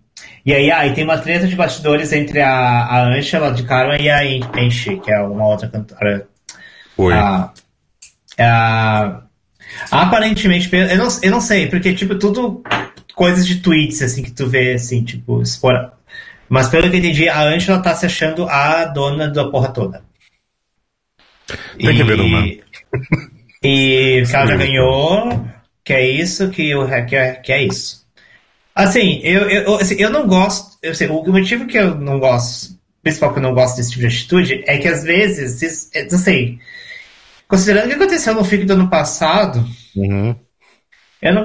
e 0.44 0.52
aí, 0.54 0.70
aí 0.70 0.94
tem 0.94 1.04
uma 1.04 1.18
treta 1.18 1.46
de 1.46 1.56
bastidores 1.56 2.12
entre 2.12 2.40
a, 2.40 2.50
a 2.50 3.04
Angela 3.04 3.52
de 3.52 3.62
Carmen 3.64 4.00
e 4.00 4.10
a 4.10 4.24
En- 4.24 4.42
Enchi, 4.56 4.98
que 4.98 5.12
é 5.12 5.20
uma 5.20 5.46
outra 5.46 5.68
cantora 5.68 6.26
Oi. 6.96 7.12
ah, 7.14 7.52
ah, 8.38 9.22
aparentemente, 9.90 10.68
eu 10.72 10.96
não, 10.98 11.08
eu 11.22 11.30
não 11.30 11.40
sei, 11.40 11.68
porque, 11.68 11.94
tipo, 11.94 12.14
tudo 12.18 12.62
coisas 13.14 13.46
de 13.46 13.60
tweets, 13.60 14.02
assim, 14.02 14.22
que 14.22 14.30
tu 14.32 14.46
vê, 14.46 14.74
assim, 14.74 15.04
tipo, 15.04 15.40
expor... 15.42 15.92
Mas 16.48 16.68
pelo 16.68 16.90
que 16.90 16.96
eu 16.96 16.98
entendi, 16.98 17.28
a 17.28 17.42
Angela 17.42 17.80
tá 17.80 17.94
se 17.94 18.04
achando 18.04 18.46
a 18.46 18.84
dona 18.84 19.28
da 19.28 19.48
porra 19.48 19.68
toda. 19.72 20.04
Tem 21.78 21.96
que 21.96 22.02
haver 22.02 22.20
uma. 22.20 22.42
E 23.62 24.22
que 24.28 24.34
ela 24.36 24.46
já 24.46 24.56
ganhou, 24.56 25.46
que 25.84 25.92
é 25.92 26.06
isso, 26.08 26.50
que, 26.50 26.74
o, 26.74 26.86
que, 27.06 27.16
é, 27.16 27.32
que 27.34 27.52
é 27.52 27.62
isso. 27.64 28.02
Assim, 28.74 29.20
eu, 29.22 29.48
eu, 29.50 29.74
assim, 29.76 29.96
eu 29.98 30.10
não 30.10 30.26
gosto, 30.26 30.78
eu 30.82 30.94
sei, 30.94 31.06
o 31.08 31.22
motivo 31.30 31.66
que 31.66 31.76
eu 31.78 31.94
não 31.94 32.18
gosto, 32.18 32.74
principal 33.02 33.32
que 33.32 33.38
eu 33.38 33.42
não 33.42 33.52
gosto 33.54 33.76
desse 33.76 33.90
tipo 33.90 34.00
de 34.00 34.06
atitude, 34.08 34.64
é 34.66 34.78
que 34.78 34.88
às 34.88 35.04
vezes, 35.04 35.60
isso- 35.62 35.90
eu 35.94 36.08
não 36.10 36.18
sei, 36.18 36.58
considerando 37.46 37.84
o 37.84 37.88
que 37.88 37.94
aconteceu 37.94 38.34
no 38.34 38.44
FIC 38.44 38.64
do 38.64 38.72
ano 38.72 38.88
passado, 38.88 39.64
Uhum. 39.94 40.34
eu 41.20 41.34
não, 41.34 41.44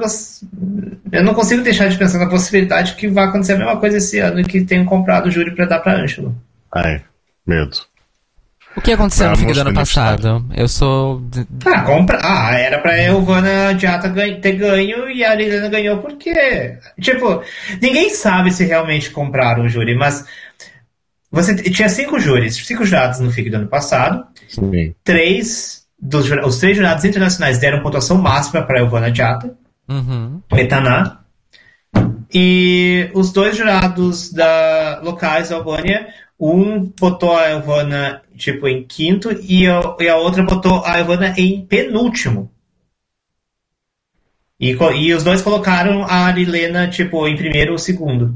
eu 1.12 1.24
não 1.24 1.34
consigo 1.34 1.62
deixar 1.64 1.90
de 1.90 1.98
pensar 1.98 2.18
na 2.18 2.30
possibilidade 2.30 2.96
que 2.96 3.08
vai 3.10 3.26
acontecer 3.26 3.54
a 3.54 3.58
mesma 3.58 3.78
coisa 3.78 3.98
esse 3.98 4.18
ano 4.20 4.40
e 4.40 4.44
que 4.46 4.64
tenham 4.64 4.86
comprado 4.86 5.28
o 5.28 5.32
júri 5.32 5.54
pra 5.54 5.66
dar 5.66 5.80
pra 5.80 5.98
Ângelo. 6.02 6.34
Ai, 6.74 7.04
medo. 7.46 7.78
O 8.78 8.82
que 8.82 8.92
aconteceu 8.94 9.30
no 9.32 9.36
fim 9.36 9.48
do 9.52 9.60
ano 9.60 9.74
passado? 9.74 10.46
Eu 10.56 10.68
sou. 10.68 11.22
Ah, 11.66 11.82
compra. 11.82 12.20
Ah, 12.24 12.56
era 12.56 12.78
pra 12.78 12.98
Elvana 12.98 13.74
Diata 13.74 14.10
ter 14.40 14.54
ganho 14.54 15.10
e 15.10 15.24
a 15.26 15.32
Arilena 15.32 15.68
ganhou 15.68 15.98
porque. 15.98 16.78
Tipo, 17.02 17.42
ninguém 17.82 18.12
sabe 18.12 18.52
se 18.52 18.64
realmente 18.66 19.10
compraram 19.10 19.64
o 19.66 19.70
júri, 19.70 19.96
mas. 19.96 20.26
Você 21.32 21.56
tinha 21.56 21.90
cinco 21.90 22.20
júris, 22.20 22.56
cinco 22.56 22.86
jurados 22.86 23.20
no 23.20 23.32
FIC 23.32 23.50
do 23.50 23.58
ano 23.58 23.68
passado. 23.68 24.26
Sim. 24.48 24.94
Três 25.04 25.86
dos 26.00 26.30
os 26.30 26.60
três 26.60 26.78
jurados 26.78 27.04
internacionais 27.04 27.58
deram 27.58 27.82
pontuação 27.82 28.18
máxima 28.18 28.62
para 28.62 28.80
Elvana 28.80 29.12
Diata, 29.12 29.54
Uhum. 29.90 30.42
Metaná. 30.52 31.20
E 32.34 33.10
os 33.14 33.32
dois 33.32 33.56
jurados 33.58 34.32
da 34.32 35.00
locais 35.02 35.50
da 35.50 35.56
Albânia, 35.56 36.08
um 36.40 36.92
botou 37.00 37.36
a 37.36 37.50
Elvana 37.50 38.22
tipo 38.38 38.68
em 38.68 38.84
quinto 38.84 39.32
e 39.32 39.68
a, 39.68 39.82
e 40.00 40.08
a 40.08 40.16
outra 40.16 40.44
botou 40.44 40.84
a 40.86 41.00
Elvana 41.00 41.34
em 41.38 41.66
penúltimo. 41.66 42.52
E, 44.60 44.72
e 44.72 45.14
os 45.14 45.24
dois 45.24 45.42
colocaram 45.42 46.04
a 46.04 46.26
Arilena 46.26 46.88
tipo 46.88 47.28
em 47.28 47.36
primeiro 47.36 47.74
ou 47.74 47.78
segundo. 47.78 48.36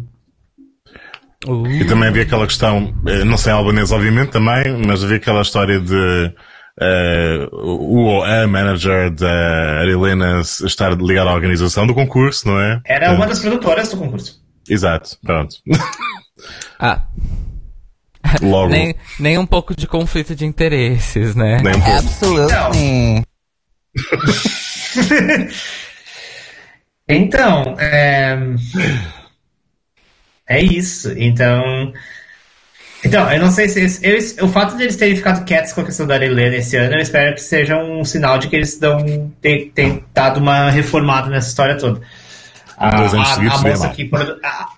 Uh. 1.47 1.65
E 1.67 1.85
também 1.85 2.09
havia 2.09 2.23
aquela 2.23 2.45
questão, 2.45 2.93
eh, 3.07 3.23
não 3.23 3.37
sei 3.37 3.51
albanês 3.51 3.91
obviamente 3.91 4.29
também, 4.29 4.77
mas 4.85 5.03
havia 5.03 5.17
aquela 5.17 5.41
história 5.41 5.79
de 5.79 6.31
eh, 6.79 7.47
o 7.51 8.05
ou 8.05 8.23
a 8.23 8.47
manager 8.47 9.11
da 9.11 9.79
Arilena 9.79 10.41
estar 10.41 10.91
ligada 10.93 11.29
à 11.29 11.33
organização 11.33 11.87
do 11.87 11.95
concurso, 11.95 12.47
não 12.47 12.59
é? 12.59 12.81
Era 12.85 13.11
uma 13.13 13.25
das 13.25 13.39
produtoras 13.39 13.89
do 13.89 13.97
concurso. 13.97 14.41
Exato, 14.69 15.17
pronto. 15.23 15.55
Ah, 16.79 17.03
Logo, 18.41 18.71
nem, 18.71 18.95
nem 19.19 19.37
um 19.37 19.45
pouco 19.45 19.75
de 19.75 19.87
conflito 19.87 20.35
de 20.35 20.45
interesses, 20.45 21.35
né? 21.35 21.59
nem 21.63 21.75
um 21.75 21.81
pouco. 21.81 21.97
Absolutely. 21.97 23.23
Então, 27.07 27.75
é... 27.77 28.37
é 30.47 30.61
isso. 30.63 31.11
Então, 31.17 31.91
então 33.03 33.29
eu 33.31 33.39
não 33.41 33.51
sei 33.51 33.67
se 33.67 33.81
esse- 33.81 34.39
eu- 34.39 34.45
o 34.45 34.49
fato 34.49 34.77
de 34.77 34.83
eles 34.83 34.95
terem 34.95 35.15
ficado 35.15 35.43
quietos 35.43 35.73
com 35.73 35.81
a 35.81 35.85
questão 35.85 36.07
da 36.07 36.13
Arilena 36.15 36.55
esse 36.55 36.77
ano, 36.77 36.93
eu 36.95 36.99
espero 37.01 37.33
que 37.35 37.41
seja 37.41 37.77
um 37.77 38.05
sinal 38.05 38.37
de 38.37 38.47
que 38.47 38.55
eles 38.55 38.77
dão 38.79 39.29
têm, 39.41 39.69
têm 39.71 40.05
dado 40.13 40.39
uma 40.39 40.69
reformada 40.69 41.29
nessa 41.29 41.49
história 41.49 41.77
toda. 41.77 42.01
A, 42.77 43.01
a- 43.21 43.33
a 43.49 43.57
moça 43.71 43.89
que 43.89 44.05
produ- 44.05 44.39
a, 44.43 44.69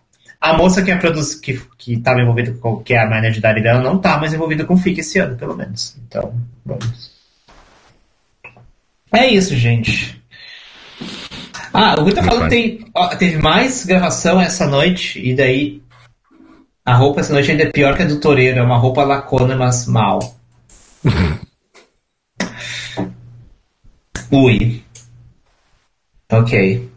a 0.43 0.51
moça 0.57 0.83
que 0.83 0.91
é 0.91 0.97
produz 0.97 1.35
que 1.35 1.57
que 1.77 1.93
estava 1.93 2.19
envolvida 2.19 2.51
com 2.51 2.83
que 2.83 2.93
é 2.93 3.01
a 3.01 3.09
manager 3.09 3.41
da 3.41 3.47
Arilena 3.47 3.79
não 3.79 3.95
está 3.95 4.17
mais 4.17 4.33
envolvida 4.33 4.65
com 4.65 4.73
o 4.73 4.77
FIC 4.77 4.99
esse 4.99 5.17
ano, 5.17 5.37
pelo 5.37 5.55
menos. 5.55 5.95
Então, 6.05 6.35
vamos. 6.65 7.13
É 9.13 9.25
isso, 9.25 9.55
gente. 9.55 10.21
Ah, 11.73 11.95
o 11.97 12.03
Rui 12.03 12.11
tá 12.13 12.21
falando 12.21 12.49
que 12.49 12.49
bem. 12.49 12.77
tem, 12.77 12.91
ó, 12.93 13.07
teve 13.15 13.41
mais 13.41 13.85
gravação 13.85 14.41
essa 14.41 14.67
noite, 14.67 15.17
e 15.25 15.33
daí 15.33 15.81
a 16.83 16.93
roupa 16.93 17.21
essa 17.21 17.31
noite 17.31 17.49
ainda 17.49 17.63
é 17.63 17.71
pior 17.71 17.95
que 17.95 18.03
a 18.03 18.05
do 18.05 18.19
Toreiro, 18.19 18.59
é 18.59 18.61
uma 18.61 18.77
roupa 18.77 19.05
lacona, 19.05 19.55
mas 19.55 19.87
mal. 19.87 20.19
Ui. 24.29 24.83
Ok. 26.29 26.92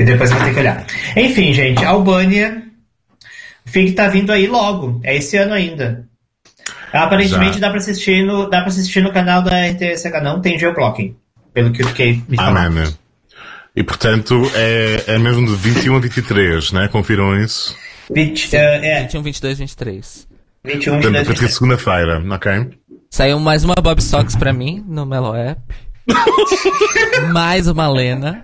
E 0.00 0.04
depois 0.04 0.30
vai 0.30 0.44
ter 0.44 0.54
que 0.54 0.60
olhar. 0.60 0.86
Enfim, 1.14 1.52
gente, 1.52 1.84
Albânia. 1.84 2.62
O 3.66 3.70
FIG 3.70 3.92
tá 3.92 4.08
vindo 4.08 4.32
aí 4.32 4.46
logo. 4.46 4.98
É 5.04 5.14
esse 5.16 5.36
ano 5.36 5.52
ainda. 5.52 6.08
Aparentemente 6.90 7.54
Já. 7.54 7.60
dá 7.60 7.68
pra 7.68 7.78
assistir 7.78 8.24
no, 8.24 8.48
dá 8.48 8.60
pra 8.60 8.68
assistir 8.68 9.02
no 9.02 9.12
canal 9.12 9.42
da 9.42 9.50
RTSH, 9.68 10.22
não 10.22 10.40
tem 10.40 10.58
geoblocking. 10.58 11.14
Pelo 11.52 11.70
que 11.70 11.82
eu 11.82 11.88
fiquei 11.88 12.22
me 12.26 12.36
falando. 12.36 12.56
Amém. 12.56 12.84
né? 12.84 12.94
E 13.76 13.84
portanto 13.84 14.50
é, 14.54 15.04
é 15.06 15.18
mesmo 15.18 15.46
de 15.46 15.54
21 15.54 15.96
a 15.96 16.00
23, 16.00 16.72
né? 16.72 16.88
Confiram 16.88 17.38
isso. 17.38 17.76
20, 18.10 18.56
eh, 18.56 18.80
é, 18.82 19.02
21, 19.02 19.22
22, 19.22 19.58
23. 19.58 20.28
21, 20.64 20.92
Portanto, 20.94 21.14
a 21.14 21.18
22, 21.18 21.26
partir 21.26 21.46
de 21.46 21.52
segunda-feira, 21.52 22.24
ok? 22.34 22.78
Saiu 23.10 23.38
mais 23.38 23.64
uma 23.64 23.74
Bob 23.74 24.00
Sox 24.02 24.34
pra 24.34 24.52
mim 24.52 24.82
no 24.88 25.04
Melo 25.04 25.34
App. 25.34 25.60
mais 27.32 27.68
uma 27.68 27.88
Lena. 27.88 28.42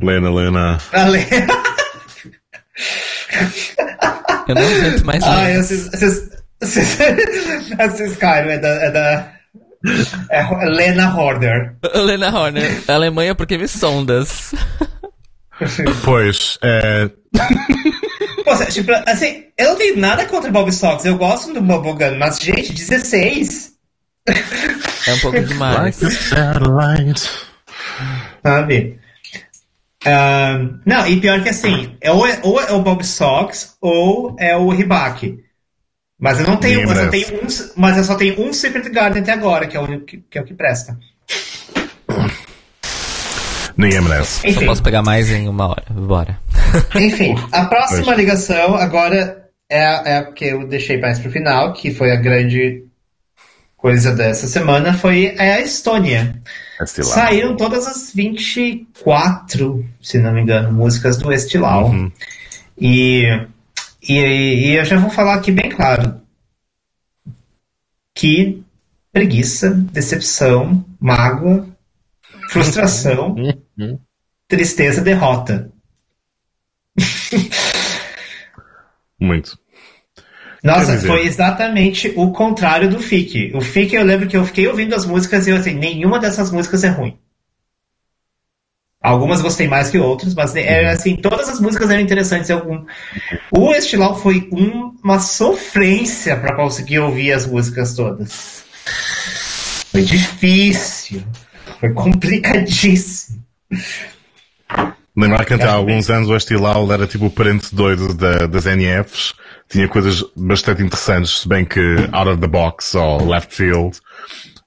Lena, 0.00 0.30
Lena. 0.30 0.78
Ale- 0.92 1.26
Eu 4.48 4.54
não 4.54 4.62
aguento 4.62 5.04
mais 5.04 5.22
Ai, 5.24 5.52
Lena. 5.52 5.62
vocês, 5.62 5.88
vocês, 5.90 6.30
vocês, 6.62 6.98
vocês 7.92 8.16
caíram, 8.16 8.50
é 8.50 8.58
da, 8.58 8.68
é 8.68 8.90
da 8.90 9.32
é 10.30 10.64
Lena 10.66 11.14
Horder. 11.16 11.74
Lena 11.94 12.30
Horner, 12.36 12.82
Alemanha 12.88 13.34
porque 13.34 13.56
me 13.58 13.68
sondas. 13.68 14.52
Pois, 16.04 16.58
é, 16.62 17.10
Pô, 18.46 18.56
tipo, 18.70 18.90
assim, 19.06 19.44
eu 19.58 19.68
não 19.68 19.76
tenho 19.76 19.98
nada 19.98 20.24
contra 20.24 20.50
Bob 20.50 20.72
Sox, 20.72 21.04
eu 21.04 21.18
gosto 21.18 21.52
do 21.52 21.60
Bubblegum, 21.60 22.16
mas, 22.18 22.38
gente, 22.38 22.72
16, 22.72 23.72
É 24.26 25.12
um 25.12 25.18
pouco 25.18 25.38
demais. 25.38 26.00
like 26.00 26.04
a 26.06 26.10
satellite. 26.10 27.30
sabe? 28.42 28.98
Não, 30.86 31.06
e 31.06 31.20
pior 31.20 31.42
que 31.42 31.48
assim, 31.50 31.96
é 32.00 32.10
ou, 32.10 32.26
é, 32.26 32.40
ou 32.42 32.60
é 32.60 32.72
o 32.72 32.82
Bob 32.82 33.04
Sox 33.04 33.76
ou 33.80 34.34
é 34.38 34.56
o 34.56 34.70
Ribac. 34.70 35.38
Mas 36.18 36.38
eu 36.38 36.46
não 36.46 36.56
tenho, 36.56 36.82
eu 36.82 36.88
só 36.88 36.94
merece. 36.94 37.24
tenho 37.26 37.42
um, 37.42 37.46
mas 37.76 37.96
eu 37.96 38.04
só 38.04 38.14
tenho 38.14 38.40
um 38.42 38.52
Secret 38.52 38.88
Garden 38.90 39.22
até 39.22 39.32
agora, 39.32 39.66
que 39.66 39.76
é 39.76 39.80
o 39.80 39.84
único 39.84 40.04
que, 40.04 40.18
que 40.18 40.38
é 40.38 40.42
o 40.42 40.44
que 40.44 40.52
presta. 40.54 40.98
Ninguém 43.76 44.00
merece. 44.02 44.40
Só 44.40 44.48
Enfim. 44.48 44.66
posso 44.66 44.82
pegar 44.82 45.02
mais 45.02 45.30
em 45.30 45.48
uma 45.48 45.68
hora. 45.68 45.84
Bora. 45.90 46.38
Enfim, 46.94 47.34
a 47.50 47.64
próxima 47.64 48.14
ligação 48.14 48.74
agora 48.74 49.46
é, 49.68 49.82
a- 49.84 50.02
é 50.04 50.16
a 50.18 50.24
que 50.32 50.44
eu 50.46 50.66
deixei 50.66 50.98
mais 51.00 51.18
pro 51.18 51.30
final, 51.30 51.72
que 51.72 51.90
foi 51.90 52.10
a 52.12 52.16
grande 52.16 52.84
coisa 53.76 54.12
dessa 54.14 54.46
semana, 54.46 54.92
foi 54.92 55.34
é 55.38 55.54
a 55.54 55.60
Estônia. 55.60 56.40
Estilar. 56.84 57.12
Saíram 57.12 57.56
todas 57.56 57.86
as 57.86 58.12
24, 58.12 59.84
se 60.02 60.18
não 60.18 60.32
me 60.32 60.40
engano, 60.40 60.72
músicas 60.72 61.16
do 61.18 61.32
Estilau. 61.32 61.90
Uhum. 61.90 62.10
E, 62.78 63.24
e, 64.02 64.14
e 64.14 64.76
eu 64.76 64.84
já 64.84 64.98
vou 64.98 65.10
falar 65.10 65.34
aqui 65.34 65.50
bem 65.52 65.70
claro 65.70 66.20
que 68.14 68.62
preguiça, 69.12 69.70
decepção, 69.70 70.84
mágoa, 71.00 71.66
frustração, 72.50 73.34
Uhum. 73.78 73.98
tristeza, 74.46 75.00
derrota. 75.00 75.70
Muito. 79.18 79.58
Nossa, 80.62 80.98
foi 80.98 81.26
exatamente 81.26 82.12
o 82.16 82.30
contrário 82.32 82.88
do 82.90 82.98
FIC. 83.00 83.52
O 83.54 83.60
FIC 83.60 83.94
eu 83.94 84.04
lembro 84.04 84.28
que 84.28 84.36
eu 84.36 84.44
fiquei 84.44 84.66
ouvindo 84.68 84.94
as 84.94 85.06
músicas 85.06 85.46
e 85.46 85.50
eu 85.50 85.56
assim, 85.56 85.72
nenhuma 85.74 86.18
dessas 86.18 86.50
músicas 86.50 86.84
é 86.84 86.88
ruim. 86.88 87.16
Algumas 89.02 89.40
gostei 89.40 89.66
mais 89.66 89.88
que 89.88 89.98
outras, 89.98 90.34
mas 90.34 90.54
era 90.54 90.92
assim, 90.92 91.16
todas 91.16 91.48
as 91.48 91.58
músicas 91.58 91.88
eram 91.88 92.02
interessantes. 92.02 92.50
Algum... 92.50 92.84
O 93.50 93.72
Estilau 93.72 94.18
foi 94.20 94.46
um- 94.52 94.94
uma 95.02 95.18
sofrência 95.18 96.36
para 96.36 96.54
conseguir 96.54 96.98
ouvir 96.98 97.32
as 97.32 97.46
músicas 97.46 97.94
todas. 97.94 98.62
Foi 99.90 100.02
difícil. 100.02 101.22
Foi 101.80 101.90
complicadíssimo. 101.94 103.42
Lembrar 105.16 105.46
que 105.46 105.54
até 105.54 105.64
há 105.64 105.72
alguns 105.72 106.10
anos 106.10 106.28
o 106.28 106.36
Estilau 106.36 106.92
era 106.92 107.06
tipo 107.06 107.26
o 107.26 107.30
parente 107.30 107.74
doido 107.74 108.12
da- 108.12 108.46
das 108.46 108.66
NFs. 108.66 109.32
Tinha 109.70 109.88
coisas 109.88 110.24
bastante 110.36 110.82
interessantes, 110.82 111.40
se 111.40 111.48
bem 111.48 111.64
que 111.64 111.80
out 112.12 112.28
of 112.28 112.40
the 112.40 112.48
box 112.48 112.94
ou 112.94 113.28
left 113.28 113.54
field. 113.54 113.98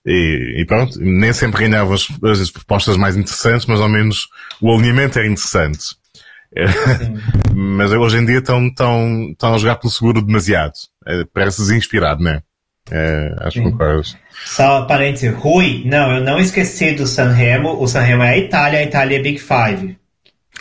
E, 0.05 0.61
e 0.61 0.65
pronto, 0.65 0.97
nem 0.99 1.31
sempre 1.31 1.67
ganhava 1.67 1.93
as, 1.93 2.07
as 2.23 2.51
propostas 2.51 2.97
mais 2.97 3.15
interessantes, 3.15 3.65
mas 3.65 3.79
ao 3.79 3.89
menos 3.89 4.27
o 4.61 4.73
alinhamento 4.73 5.19
era 5.19 5.27
interessante. 5.27 5.95
É, 6.55 6.65
mas 7.53 7.91
hoje 7.91 8.17
em 8.17 8.25
dia 8.25 8.37
estão, 8.37 8.67
estão, 8.67 9.29
estão 9.31 9.55
a 9.55 9.57
jogar 9.57 9.75
pelo 9.77 9.91
seguro 9.91 10.21
demasiado. 10.21 10.73
É, 11.05 11.23
parece 11.33 11.61
desinspirado, 11.61 12.23
né? 12.23 12.41
É, 12.91 13.35
acho 13.39 13.61
que 13.61 13.71
concordas. 13.71 14.17
Só 14.45 14.85
parênteses, 14.85 15.33
Rui, 15.35 15.83
não, 15.85 16.17
eu 16.17 16.23
não 16.23 16.39
esqueci 16.39 16.93
do 16.93 17.07
Sanremo. 17.07 17.81
O 17.81 17.87
Sanremo 17.87 18.23
é 18.23 18.31
a 18.31 18.37
Itália, 18.37 18.79
a 18.79 18.83
Itália 18.83 19.17
é 19.17 19.21
Big 19.21 19.39
Five. 19.39 19.97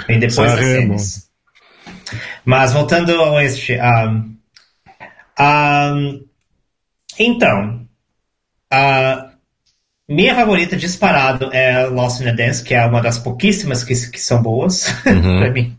Vem 0.06 0.18
depois 0.18 0.50
Sanremo. 0.50 0.98
semis. 0.98 1.31
Mas 2.44 2.72
voltando 2.72 3.12
ao 3.20 3.40
este. 3.40 3.76
um, 3.78 4.36
um, 5.40 6.24
então, 7.18 7.86
a 8.70 9.30
minha 10.08 10.34
favorita 10.34 10.76
disparado 10.76 11.50
é 11.52 11.86
Lost 11.86 12.20
in 12.20 12.28
a 12.28 12.32
Dance, 12.32 12.62
que 12.64 12.74
é 12.74 12.84
uma 12.84 13.00
das 13.00 13.18
pouquíssimas 13.18 13.84
que, 13.84 13.94
que 14.10 14.20
são 14.20 14.42
boas 14.42 14.86
Uhum. 15.06 15.38
pra 15.38 15.50
mim. 15.50 15.76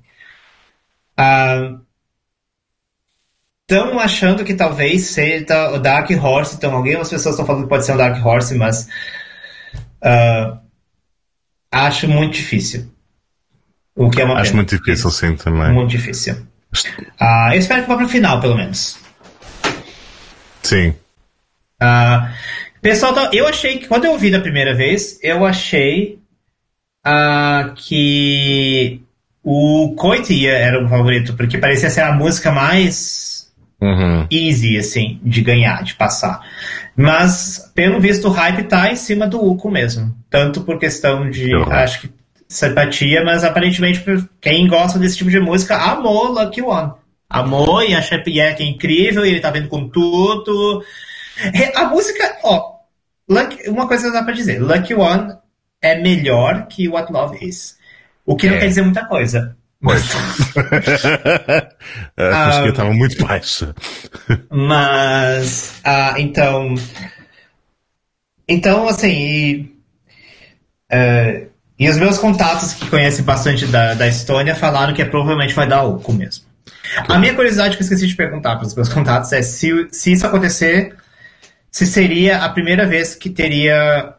Estão 3.68 4.00
achando 4.00 4.44
que 4.44 4.54
talvez 4.54 5.08
seja 5.08 5.72
o 5.72 5.80
Dark 5.80 6.10
Horse, 6.12 6.56
então 6.56 6.76
algumas 6.76 7.10
pessoas 7.10 7.34
estão 7.36 7.46
falando 7.46 7.64
que 7.64 7.70
pode 7.70 7.86
ser 7.86 7.94
um 7.94 7.98
Dark 7.98 8.24
Horse, 8.24 8.56
mas 8.56 8.88
ah, 10.02 10.60
acho 11.72 12.08
muito 12.08 12.34
difícil. 12.34 12.93
O 13.96 14.10
que 14.10 14.22
é 14.22 14.26
uma 14.26 14.36
Acho 14.36 14.52
pena. 14.52 14.56
muito 14.64 14.76
difícil, 14.78 15.10
sim, 15.12 15.36
também. 15.36 15.72
Muito 15.72 15.90
difícil. 15.90 16.36
Ah, 17.20 17.50
eu 17.54 17.60
espero 17.60 17.84
que 17.84 17.88
vá 17.88 17.96
para 17.96 18.06
o 18.06 18.10
final, 18.10 18.42
pelo 18.42 18.56
menos. 18.56 18.98
Sim. 20.64 20.94
Ah, 21.80 22.34
pessoal, 22.82 23.14
tá- 23.14 23.30
eu 23.34 23.48
achei 23.48 23.78
que 23.78 23.88
quando 23.88 24.06
eu 24.06 24.12
ouvi 24.12 24.32
da 24.32 24.40
primeira 24.40 24.74
vez, 24.74 25.20
eu 25.22 25.46
achei 25.46 26.20
ah, 27.06 27.74
que 27.76 29.02
o 29.44 29.94
Coitia 29.98 30.54
era 30.54 30.84
o 30.84 30.88
favorito, 30.90 31.34
porque 31.36 31.58
parecia 31.58 31.90
ser 31.90 32.02
a 32.02 32.14
música 32.14 32.52
mais 32.52 33.52
Uhum. 33.82 34.26
easy, 34.32 34.78
assim, 34.78 35.20
de 35.22 35.42
ganhar, 35.42 35.84
de 35.84 35.94
passar. 35.96 36.40
Mas, 36.96 37.70
pelo 37.76 38.00
visto, 38.00 38.30
o 38.30 38.32
hype 38.32 38.64
tá 38.64 38.90
em 38.90 38.96
cima 38.96 39.28
do 39.28 39.44
Uco 39.44 39.70
mesmo. 39.70 40.16
Tanto 40.30 40.62
por 40.62 40.80
questão 40.80 41.30
de, 41.30 41.54
Uhum. 41.54 41.70
acho 41.74 42.00
que, 42.02 42.10
simpatia, 42.48 43.24
mas 43.24 43.44
aparentemente 43.44 44.04
quem 44.42 44.68
gosta 44.68 45.00
desse 45.00 45.18
tipo 45.18 45.30
de 45.30 45.40
música 45.40 45.76
amou 45.78 46.32
Lucky 46.32 46.62
One. 46.62 46.94
Amou 47.30 47.82
e 47.82 47.96
acha 47.96 48.22
e 48.28 48.40
é 48.40 48.54
que 48.54 48.62
é 48.64 48.66
incrível, 48.68 49.26
e 49.26 49.30
ele 49.30 49.40
tá 49.40 49.50
vendo 49.50 49.68
com 49.68 49.88
tudo. 49.90 50.84
É, 51.54 51.76
A 51.78 51.86
música, 51.86 52.38
ó, 52.44 52.74
Lucky- 53.28 53.70
uma 53.70 53.88
coisa 53.88 54.12
dá 54.12 54.22
pra 54.24 54.34
dizer, 54.34 54.60
Lucky 54.62 54.94
One 54.94 55.36
é 55.82 55.96
melhor 56.00 56.68
que 56.68 56.88
What 56.88 57.12
Love 57.12 57.44
Is. 57.44 57.78
O 58.26 58.36
que 58.36 58.48
não 58.48 58.56
É. 58.56 58.60
quer 58.60 58.68
dizer 58.68 58.82
muita 58.84 59.06
coisa. 59.06 59.58
Pois. 59.82 60.04
a 60.16 61.70
Ah, 62.18 62.46
fasquia 62.52 62.70
estava 62.70 62.94
muito 62.94 63.18
baixa. 63.26 63.76
Mas, 64.50 65.82
ah, 65.84 66.14
então. 66.18 66.76
Então, 68.48 68.88
assim. 68.88 69.72
Eh, 70.92 71.48
e 71.84 71.90
os 71.90 71.98
meus 71.98 72.18
contatos 72.18 72.74
que 72.74 72.90
conhecem 72.90 73.26
bastante 73.26 73.66
da, 73.66 73.94
da 73.94 74.08
Estônia 74.08 74.56
falaram 74.56 74.94
que 74.94 75.02
é, 75.02 75.06
provavelmente 75.06 75.54
vai 75.54 75.68
dar 75.68 75.84
oco 75.84 76.14
mesmo. 76.14 76.46
A 77.10 77.20
minha 77.20 77.34
curiosidade 77.34 77.76
que 77.76 77.84
eu 77.84 77.84
esqueci 77.84 78.08
de 78.08 78.16
perguntar 78.16 78.56
para 78.56 78.66
os 78.66 78.74
meus 78.74 78.88
contatos 78.88 79.34
é 79.34 79.42
se, 79.42 79.90
se 79.92 80.14
isso 80.14 80.26
acontecer, 80.26 80.96
se 81.70 81.86
seria 81.86 82.38
a 82.38 82.48
primeira 82.48 82.86
vez 82.86 83.16
que 83.16 83.30
teria 83.30 84.14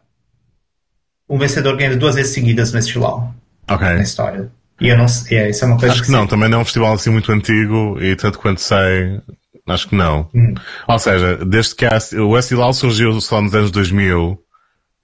um 1.27 1.39
vencedor 1.39 1.75
ganhando 1.75 1.97
duas 1.97 2.13
vezes 2.13 2.35
seguidas 2.35 2.71
no 2.71 2.77
estilão 2.77 3.33
Ok. 3.67 3.87
na 3.87 4.03
história. 4.03 4.47
E 4.79 4.89
eu 4.89 4.97
não 4.97 5.07
sei, 5.07 5.49
isso 5.49 5.63
é 5.63 5.67
uma 5.67 5.79
coisa 5.79 5.95
Acho 5.95 6.03
que 6.03 6.11
não, 6.11 6.27
também 6.27 6.47
não 6.47 6.59
é 6.59 6.61
um 6.61 6.65
festival 6.65 6.93
assim 6.93 7.09
muito 7.09 7.31
antigo 7.31 7.97
e 7.99 8.15
tanto 8.15 8.37
quanto 8.37 8.61
sei, 8.61 9.19
acho 9.67 9.89
que 9.89 9.95
não. 9.95 10.29
Hum. 10.35 10.53
Ou 10.87 10.99
seja, 10.99 11.37
desde 11.37 11.73
que 11.73 11.85
há, 11.87 11.97
o 12.21 12.29
Westilau 12.29 12.73
surgiu 12.73 13.19
só 13.21 13.41
nos 13.41 13.55
anos 13.55 13.71
2000 13.71 14.44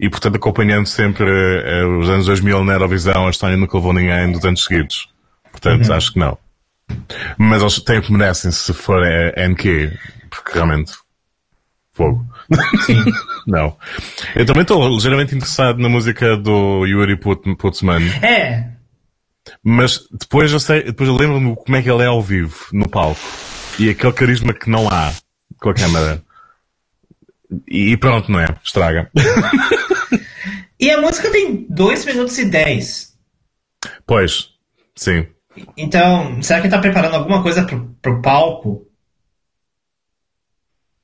e 0.02 0.10
portanto 0.10 0.36
acompanhando 0.36 0.88
sempre 0.88 1.30
eh, 1.30 1.86
os 1.86 2.10
anos 2.10 2.26
2000 2.26 2.64
na 2.66 2.74
Eurovisão, 2.74 3.28
a 3.28 3.30
Estónia 3.30 3.56
nunca 3.56 3.78
levou 3.78 3.94
ninguém 3.94 4.32
dos 4.32 4.44
anos 4.44 4.64
seguidos. 4.66 5.08
Portanto, 5.52 5.94
acho 5.94 6.12
que 6.12 6.20
não. 6.20 6.38
Mas 7.38 7.62
eles 7.62 7.80
têm 7.84 8.00
o 8.00 8.02
que 8.02 8.12
merecem 8.12 8.52
se 8.52 8.74
for 8.74 9.02
eh, 9.06 9.32
NQ, 9.48 9.98
porque 10.32 10.52
realmente, 10.54 10.92
fogo. 11.94 12.26
Sim. 12.86 13.04
não. 13.46 13.78
Eu 14.36 14.46
também 14.46 14.64
estou 14.64 14.90
ligeiramente 14.90 15.36
interessado 15.36 15.78
na 15.78 15.88
música 15.88 16.36
do 16.36 16.86
Yuri 16.86 17.16
Put- 17.18 17.56
Putzman, 17.58 18.02
É, 18.24 18.70
mas 19.64 20.08
depois 20.12 20.52
eu 20.52 20.60
sei, 20.60 20.84
depois 20.84 21.08
eu 21.10 21.16
lembro-me 21.16 21.56
como 21.56 21.78
é 21.78 21.82
que 21.82 21.90
ele 21.92 22.04
é 22.04 22.08
ao 22.08 22.22
vivo, 22.24 22.56
no 22.74 22.90
palco. 22.90 23.20
E 23.80 23.90
aquele 23.90 24.14
carisma 24.14 24.54
que 24.54 24.70
não 24.70 24.88
há 24.90 25.12
com 25.60 25.70
a 25.70 25.74
câmera. 25.74 26.22
E 27.68 27.96
pronto, 27.98 28.32
não 28.32 28.40
é? 28.40 28.48
Estraga. 28.64 29.10
e 30.82 30.90
a 30.90 31.00
música 31.00 31.32
tem 31.32 31.68
2 31.70 32.06
minutos 32.06 32.38
e 32.40 32.46
10. 32.46 33.14
Pois, 34.06 34.50
sim. 34.96 35.28
Então, 35.78 36.42
será 36.42 36.60
que 36.60 36.68
ele 36.68 36.74
tá 36.76 36.82
preparando 36.82 37.16
alguma 37.16 37.44
coisa 37.44 37.64
pro, 37.64 37.96
pro 38.02 38.22
palco? 38.22 38.88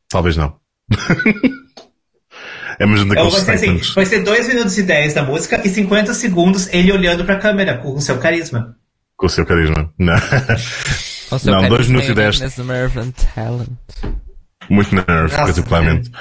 Talvez 0.09 0.36
não. 0.38 0.57
é 2.80 2.86
mesmo 2.86 3.13
daqueles 3.13 3.34
vai 3.43 3.57
ser 3.57 3.69
assim, 3.69 3.93
vai 3.93 4.05
ser 4.05 4.23
2 4.23 4.47
minutos 4.47 4.78
e 4.78 4.84
10 4.84 5.13
da 5.13 5.23
música 5.23 5.61
e 5.65 5.69
50 5.69 6.13
segundos 6.13 6.67
ele 6.73 6.91
olhando 6.91 7.25
pra 7.25 7.38
câmera 7.38 7.78
com 7.78 7.93
o 7.93 8.01
seu 8.01 8.17
carisma. 8.19 8.75
Com 9.15 9.25
o 9.25 9.30
seu 9.30 9.45
carisma. 9.45 9.93
Não. 9.99 10.15
O 10.15 11.38
seu 11.38 11.51
Não, 11.51 11.61
carisma 11.61 11.69
dois 11.69 11.88
minutos 11.88 12.09
e 12.09 12.11
e 12.11 12.15
dez. 12.15 12.39
weakness, 12.39 12.65
nerve 12.65 12.99
and 12.99 13.11
talent. 13.11 13.69
Muito 14.70 14.93
nerve, 14.93 15.24
Nossa, 15.24 15.38
particularmente. 15.38 16.11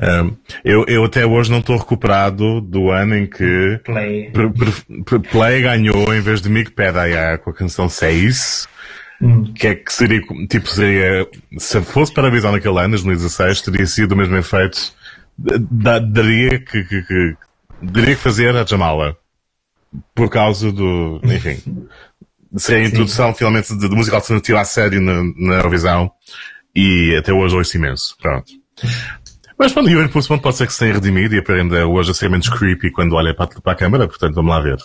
Um, 0.00 0.36
eu, 0.64 0.84
eu 0.88 1.04
até 1.04 1.26
hoje 1.26 1.50
não 1.50 1.58
estou 1.58 1.76
recuperado 1.76 2.60
do 2.60 2.90
ano 2.90 3.14
em 3.16 3.26
que 3.26 3.80
Play. 3.84 4.30
Pre- 4.30 4.50
pre- 4.50 5.02
pre- 5.04 5.18
Play 5.30 5.62
ganhou 5.62 6.14
em 6.14 6.20
vez 6.20 6.40
de 6.40 6.48
Mick 6.48 6.70
Pedaya 6.70 7.36
com 7.38 7.50
a 7.50 7.54
canção 7.54 7.88
6. 7.88 8.66
Hum. 9.20 9.44
Que 9.54 9.66
é 9.68 9.74
que 9.74 9.92
seria, 9.92 10.20
tipo, 10.48 10.66
seria, 10.68 11.28
se 11.58 11.80
fosse 11.82 12.12
para 12.12 12.26
a 12.28 12.30
visão 12.30 12.50
naquele 12.52 12.78
ano, 12.78 12.90
2016, 12.90 13.60
teria 13.60 13.86
sido 13.86 14.12
o 14.12 14.16
mesmo 14.16 14.36
efeito. 14.36 14.92
Da- 15.38 15.98
daria 15.98 16.58
que, 16.58 16.82
que, 16.84 17.02
que, 17.02 17.36
daria 17.82 18.14
que 18.16 18.20
fazer 18.22 18.56
a 18.56 18.64
Jamala. 18.64 19.16
Por 20.14 20.30
causa 20.30 20.72
do, 20.72 21.20
enfim, 21.22 21.86
seria 22.56 22.84
a 22.86 22.88
introdução 22.88 23.34
finalmente 23.34 23.76
de, 23.76 23.88
de 23.88 23.94
música 23.94 24.16
alternativa 24.16 24.60
a 24.60 24.64
sério 24.64 25.00
na, 25.00 25.22
na 25.36 25.54
Eurovisão. 25.56 26.10
E 26.74 27.14
até 27.16 27.32
hoje 27.32 27.56
ouço 27.56 27.76
imenso. 27.76 28.16
Pronto. 28.20 28.52
Mas 29.58 29.72
pronto, 29.72 29.88
Yuri 29.88 30.08
Pussman 30.08 30.38
pode 30.38 30.56
ser 30.56 30.66
que 30.66 30.72
se 30.72 30.80
tenha 30.80 30.94
redimido 30.94 31.34
e 31.34 31.38
aprenda 31.38 31.86
hoje 31.86 32.10
a 32.10 32.14
ser 32.14 32.28
menos 32.28 32.48
creepy 32.48 32.90
quando 32.90 33.14
olha 33.14 33.34
para, 33.34 33.48
para 33.60 33.72
a 33.72 33.76
câmara, 33.76 34.08
portanto 34.08 34.34
vamos 34.34 34.50
lá 34.50 34.60
ver 34.60 34.76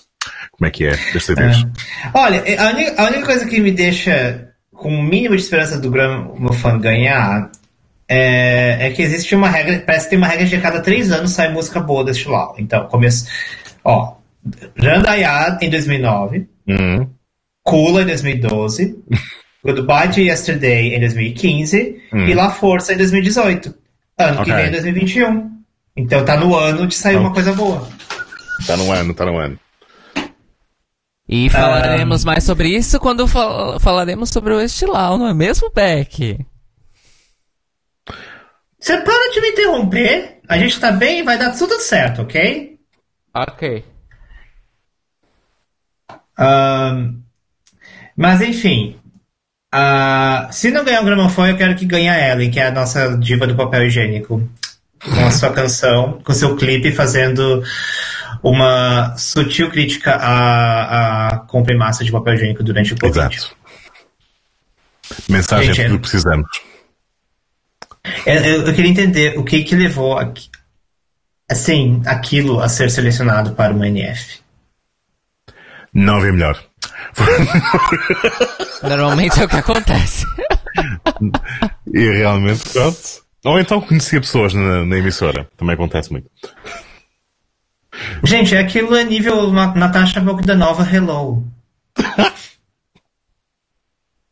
como 0.52 0.68
é 0.68 0.70
que 0.70 0.86
é 0.86 0.96
desta 1.14 1.34
vez. 1.34 1.66
Olha, 2.14 2.44
a 2.60 2.70
única, 2.70 3.02
a 3.02 3.06
única 3.08 3.26
coisa 3.26 3.48
que 3.48 3.60
me 3.60 3.72
deixa 3.72 4.50
com 4.72 4.90
o 4.90 5.02
mínimo 5.02 5.36
de 5.36 5.42
esperança 5.42 5.80
do 5.80 5.90
Gramophone 5.90 6.80
ganhar 6.80 7.50
é, 8.08 8.88
é 8.88 8.92
que 8.92 9.02
existe 9.02 9.34
uma 9.36 9.50
regra, 9.50 9.80
parece 9.86 10.06
que 10.06 10.10
tem 10.12 10.18
uma 10.18 10.28
regra 10.28 10.46
de 10.46 10.56
a 10.56 10.62
cada 10.62 10.80
três 10.80 11.12
anos 11.12 11.32
sai 11.32 11.52
música 11.52 11.80
boa 11.80 12.04
deste 12.04 12.28
lá. 12.30 12.54
Então, 12.58 12.86
começo. 12.88 13.28
Ó, 13.84 14.16
Randayad 14.78 15.58
em 15.62 15.70
2009, 15.70 16.48
Uhum. 16.68 17.10
Kula 17.64 18.02
em 18.02 18.06
2012, 18.06 18.96
Goodbye 19.64 20.10
to 20.14 20.20
Yesterday 20.22 20.94
em 20.96 21.00
2015 21.00 22.02
Hum. 22.14 22.26
e 22.28 22.34
La 22.34 22.50
Força 22.52 22.94
em 22.94 22.98
2018. 22.98 23.74
Ano 24.18 24.36
que 24.44 24.52
Ok. 24.52 24.54
vem 24.54 24.66
é 24.66 24.70
2021. 24.72 25.52
Então 25.96 26.24
tá 26.24 26.38
no 26.38 26.56
ano 26.56 26.88
de 26.88 26.96
sair 26.96 27.16
uma 27.18 27.34
coisa 27.34 27.54
boa. 27.54 27.88
Tá 28.66 28.78
no 28.78 28.92
ano, 28.92 29.14
tá 29.14 29.26
no 29.26 29.38
ano. 29.38 29.60
E 31.30 31.50
falaremos 31.50 32.24
mais 32.24 32.44
sobre 32.44 32.70
isso 32.70 33.00
quando 33.00 33.28
fal- 33.28 33.80
falaremos 33.80 34.30
sobre 34.30 34.54
o 34.54 34.62
Estilau, 34.62 35.18
não 35.18 35.28
é 35.28 35.34
mesmo, 35.34 35.70
Beck? 35.74 36.40
Você 38.80 38.98
para 39.02 39.32
de 39.34 39.42
me 39.42 39.50
interromper. 39.50 40.40
A 40.48 40.58
gente 40.58 40.80
tá 40.80 40.92
bem, 40.92 41.24
vai 41.24 41.38
dar 41.38 41.52
tudo 41.58 41.78
certo, 41.82 42.22
ok? 42.22 42.80
Ok. 43.36 43.84
Ahn, 46.38 47.22
mas 48.16 48.42
enfim. 48.42 48.97
Ah, 49.78 50.48
se 50.52 50.72
não 50.72 50.84
ganhar 50.84 51.02
o 51.02 51.06
gramofone, 51.06 51.52
eu 51.52 51.58
quero 51.58 51.76
que 51.76 51.86
ganhe 51.86 52.10
a 52.10 52.32
Ellen, 52.32 52.50
que 52.50 52.60
é 52.60 52.68
a 52.68 52.72
nossa 52.72 53.16
diva 53.18 53.46
do 53.46 53.56
papel 53.56 53.86
higiênico. 53.86 54.48
Com 55.04 55.26
a 55.26 55.32
sua 55.32 55.52
canção, 55.54 56.20
com 56.24 56.34
seu 56.34 56.56
clipe 56.56 56.92
fazendo 56.92 57.64
uma 58.42 59.16
sutil 59.16 59.70
crítica 59.70 60.16
à, 60.16 61.28
à 61.28 61.38
compra 61.42 61.74
em 61.74 61.78
massa 61.78 62.04
de 62.04 62.12
papel 62.12 62.34
higiênico 62.34 62.64
durante 62.64 62.94
o 62.94 63.00
Covid. 63.00 63.36
Exato. 63.36 63.56
Mensagem 65.30 65.68
Gente, 65.74 65.82
é 65.82 65.86
é- 65.86 65.90
que 65.92 65.98
precisamos. 66.00 66.50
Eu, 68.26 68.34
eu- 68.36 68.62
eu 68.68 68.74
queria 68.74 68.90
entender 68.90 69.38
o 69.38 69.44
que 69.44 69.64
que 69.64 69.76
levou 69.76 70.18
a, 70.18 70.34
assim, 71.50 72.02
aquilo 72.06 72.60
a 72.60 72.68
ser 72.68 72.90
selecionado 72.90 73.52
para 73.52 73.74
uma 73.74 73.88
NF. 73.88 74.40
Não 75.94 76.18
havia 76.18 76.34
melhor. 76.34 76.64
Normalmente 78.84 79.40
é 79.42 79.46
o 79.46 79.50
que 79.50 79.56
acontece. 79.56 80.26
E 81.94 82.10
realmente, 82.18 82.68
pronto. 82.70 82.98
Ou 83.46 83.60
então 83.60 83.82
conhecia 83.82 84.20
pessoas 84.20 84.54
na, 84.54 84.86
na 84.86 84.98
emissora. 84.98 85.48
Também 85.58 85.74
acontece 85.76 86.12
muito. 86.12 86.30
Gente, 88.24 88.56
aquilo 88.56 88.96
é 88.96 89.04
nível 89.04 89.52
Na- 89.52 89.74
Natasha 89.74 90.20
Bogdanova 90.22 90.84
Hello. 90.84 91.44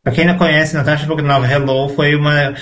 pra 0.02 0.12
quem 0.12 0.26
não 0.26 0.36
conhece, 0.38 0.74
Natasha 0.74 1.06
Bogdanova 1.06 1.46
Hello 1.50 1.88
foi 1.94 2.14
uma. 2.14 2.54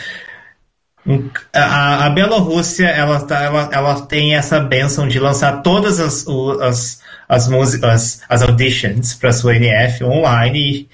um- 1.06 1.28
a, 1.52 2.06
a 2.06 2.10
Bielorrússia 2.10 2.86
ela, 2.86 3.20
tá- 3.26 3.42
ela, 3.42 3.68
ela 3.72 4.00
tem 4.06 4.34
essa 4.34 4.60
benção 4.60 5.06
de 5.06 5.18
lançar 5.18 5.60
todas 5.62 6.00
as, 6.00 6.24
as, 6.62 7.02
as, 7.34 7.48
músicas, 7.48 8.20
as, 8.28 8.42
auditions 8.42 9.14
para 9.14 9.32
sua 9.32 9.56
NF 9.56 10.04
online. 10.04 10.88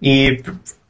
E, 0.00 0.30
e, 0.30 0.42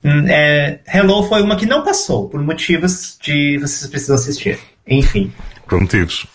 hum, 0.04 0.24
é, 0.28 0.80
Hello 0.92 1.26
foi 1.28 1.42
uma 1.42 1.56
que 1.56 1.66
não 1.66 1.82
passou, 1.84 2.28
por 2.28 2.42
motivos 2.42 3.18
de 3.22 3.58
vocês 3.58 3.90
precisam 3.90 4.16
assistir. 4.16 4.58
Enfim. 4.86 5.32
Por 5.66 5.80
motivos. 5.80 6.26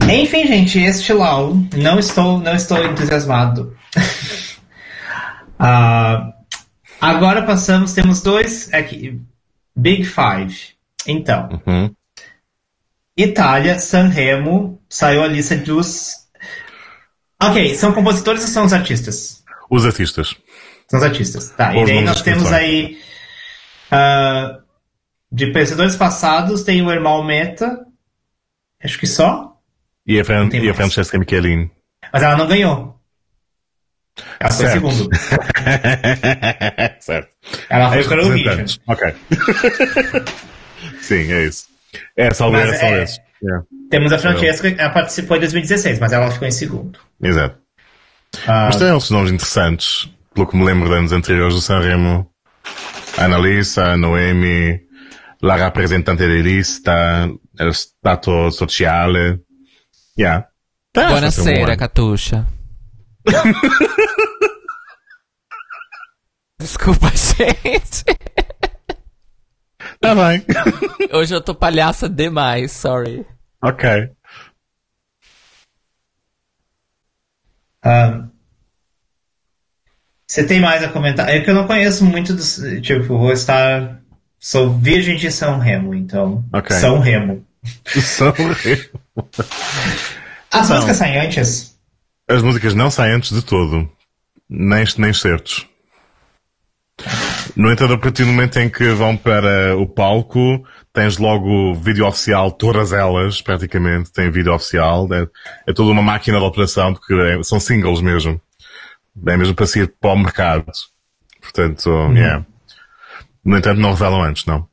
Enfim, 0.00 0.46
gente, 0.46 0.78
este 0.78 1.12
Lau, 1.12 1.56
não 1.76 1.98
estou, 1.98 2.38
não 2.38 2.54
estou 2.54 2.78
entusiasmado. 2.84 3.76
Ah, 5.64 6.32
agora 7.00 7.42
passamos, 7.42 7.92
temos 7.92 8.20
dois 8.20 8.68
aqui. 8.74 9.20
Big 9.76 10.04
Five. 10.04 10.70
Então, 11.06 11.62
Uhum. 11.64 11.94
Itália, 13.16 13.78
Sanremo, 13.78 14.82
saiu 14.88 15.22
a 15.22 15.26
lista 15.26 15.56
dos. 15.56 16.12
Ok, 17.42 17.74
são 17.74 17.92
compositores 17.92 18.42
ou 18.42 18.48
são 18.48 18.64
os 18.64 18.72
artistas? 18.72 19.42
Os 19.70 19.84
artistas. 19.84 20.36
São 20.88 20.98
os 20.98 21.04
artistas. 21.04 21.50
Tá, 21.50 21.74
e 21.74 21.80
Os 21.80 21.86
daí 21.86 21.94
nomes 21.96 22.10
nós 22.10 22.22
temos 22.22 22.52
aí. 22.52 22.98
ah, 23.90 24.58
de 25.30 25.50
vencedores 25.50 25.96
passados, 25.96 26.62
tem 26.62 26.82
o 26.82 26.90
Irmão 26.90 27.22
Meta. 27.24 27.84
Acho 28.82 28.98
que 28.98 29.06
só. 29.06 29.56
E 30.06 30.18
a, 30.20 30.24
Fran 30.24 30.48
e 30.52 30.68
a. 30.68 30.74
Francesca 30.74 31.18
Michelin. 31.18 31.70
Mas 32.12 32.22
ela 32.22 32.36
não 32.36 32.46
ganhou. 32.46 32.98
Ela 34.38 34.50
foi 34.52 34.66
Certo. 34.66 34.90
segundo. 34.90 35.10
certo. 37.00 37.28
Ela 37.68 37.92
foi 37.92 38.04
para 38.04 38.26
o 38.26 38.30
Vision. 38.30 38.66
Ok. 38.86 39.14
Sim, 41.00 41.32
é 41.32 41.44
isso. 41.46 41.71
É, 42.16 42.32
salve 42.32 42.56
Mas 42.56 42.72
é 42.72 42.78
só 42.78 42.86
é-. 42.86 43.06
Temos 43.90 44.12
a 44.12 44.18
Francesca, 44.18 44.68
ela 44.68 44.90
participou 44.90 45.36
em 45.36 45.40
2016, 45.40 45.98
mas 45.98 46.12
ela 46.12 46.30
ficou 46.30 46.46
em 46.48 46.52
segundo. 46.52 46.98
Exato. 47.20 47.58
Ah, 48.46 48.66
Mas 48.66 48.76
tem 48.76 48.90
outros 48.90 49.10
nomes 49.10 49.32
interessantes, 49.32 50.08
pelo 50.32 50.46
que 50.46 50.56
me 50.56 50.64
lembro 50.64 50.88
de 50.88 50.94
anos 50.94 51.12
anteriores 51.12 51.54
do 51.54 51.60
Sanremo. 51.60 52.30
Annalisa, 53.18 53.96
Noemi, 53.96 54.80
la 55.42 55.56
rappresentante 55.56 56.26
di 56.26 56.40
lista, 56.40 57.28
il 57.58 57.74
stato 57.74 58.48
sociale. 58.50 59.42
Yeah. 60.16 60.48
Tá, 60.92 61.08
Buonasera, 61.08 61.72
ano. 61.72 61.76
Catuxa. 61.76 62.46
Desculpa, 66.58 67.10
gente. 67.16 68.04
Tá 70.02 70.14
bem. 70.14 70.44
Hoje 71.14 71.34
eu 71.34 71.40
tô 71.40 71.54
palhaça 71.54 72.08
demais, 72.08 72.72
sorry. 72.72 73.24
ok. 73.62 74.10
ah, 77.84 78.24
você 80.26 80.44
tem 80.46 80.60
mais 80.60 80.82
a 80.82 80.88
comentar? 80.88 81.28
É 81.28 81.40
que 81.40 81.50
eu 81.50 81.54
não 81.54 81.66
conheço 81.66 82.04
muito 82.04 82.34
dos. 82.34 82.60
Tipo, 82.82 83.18
vou 83.18 83.32
estar. 83.32 84.00
Sou 84.38 84.76
virgem 84.76 85.16
de 85.16 85.30
São 85.30 85.58
Remo, 85.58 85.94
então. 85.94 86.44
Ok. 86.52 86.74
São 86.76 86.98
Remo. 86.98 87.46
São 87.86 88.28
horríveis. 88.28 88.90
As 90.50 90.68
Não. 90.68 90.76
músicas 90.76 90.96
saem 90.96 91.18
antes? 91.18 91.78
As 92.28 92.42
músicas 92.42 92.74
não 92.74 92.90
saem 92.90 93.14
antes 93.14 93.30
de 93.30 93.40
todo. 93.42 93.88
Nem, 94.48 94.84
nem 94.98 95.12
certos. 95.12 95.64
No 97.56 97.70
entanto, 97.70 97.94
a 97.94 97.98
partir 97.98 98.24
do 98.24 98.30
momento 98.30 98.58
em 98.58 98.68
que 98.68 98.90
vão 98.92 99.16
para 99.16 99.76
o 99.76 99.86
palco, 99.86 100.64
tens 100.92 101.18
logo 101.18 101.74
vídeo 101.74 102.06
oficial, 102.06 102.50
todas 102.50 102.92
elas, 102.92 103.42
praticamente, 103.42 104.12
têm 104.12 104.30
vídeo 104.30 104.54
oficial. 104.54 105.08
É, 105.12 105.26
é 105.66 105.72
toda 105.72 105.90
uma 105.90 106.02
máquina 106.02 106.38
de 106.38 106.44
operação, 106.44 106.94
porque 106.94 107.14
é- 107.14 107.42
são 107.42 107.58
singles 107.58 108.00
mesmo. 108.00 108.40
É 109.26 109.36
mesmo 109.36 109.54
para 109.54 109.66
sair 109.66 109.92
para 110.00 110.12
o 110.12 110.18
mercado. 110.18 110.72
Portanto, 111.40 111.90
yeah. 112.14 112.44
No 113.44 113.58
entanto, 113.58 113.80
não 113.80 113.90
revelam 113.92 114.22
antes, 114.22 114.46
não. 114.46 114.66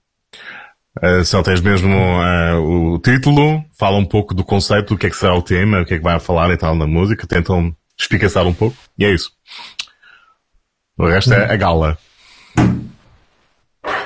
Uh, 1.04 1.24
só 1.24 1.42
tens 1.42 1.62
mesmo 1.62 1.90
uh, 1.90 2.94
o 2.94 3.00
título, 3.00 3.64
fala 3.78 3.98
um 3.98 4.06
pouco 4.06 4.34
do 4.34 4.44
conceito, 4.44 4.94
do 4.94 4.98
que 4.98 5.08
é 5.08 5.10
que 5.10 5.16
será 5.16 5.34
o 5.34 5.42
tema, 5.42 5.82
o 5.82 5.86
que 5.86 5.94
é 5.94 5.98
que 5.98 6.04
vai 6.04 6.20
falar 6.20 6.52
e 6.52 6.58
tal 6.58 6.76
na 6.76 6.86
música, 6.86 7.26
tentam 7.26 7.76
espicaçar 7.98 8.46
um 8.46 8.54
pouco, 8.54 8.78
e 8.98 9.06
é 9.06 9.14
isso. 9.14 9.32
O 10.98 11.08
resto 11.08 11.34
é 11.34 11.52
a 11.52 11.56
gala. 11.56 11.98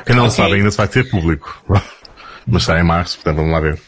Quem 0.06 0.16
não 0.16 0.26
Ok. 0.26 0.36
sabe 0.36 0.54
ainda 0.56 0.72
se 0.72 0.78
vai 0.78 0.88
ter 0.88 1.10
público. 1.10 1.64
Mas 2.46 2.64
sai 2.64 2.82
em 2.82 2.84
março, 2.84 3.16
portanto 3.18 3.38
vamos 3.38 3.52
lá 3.52 3.60
ver. 3.62 3.80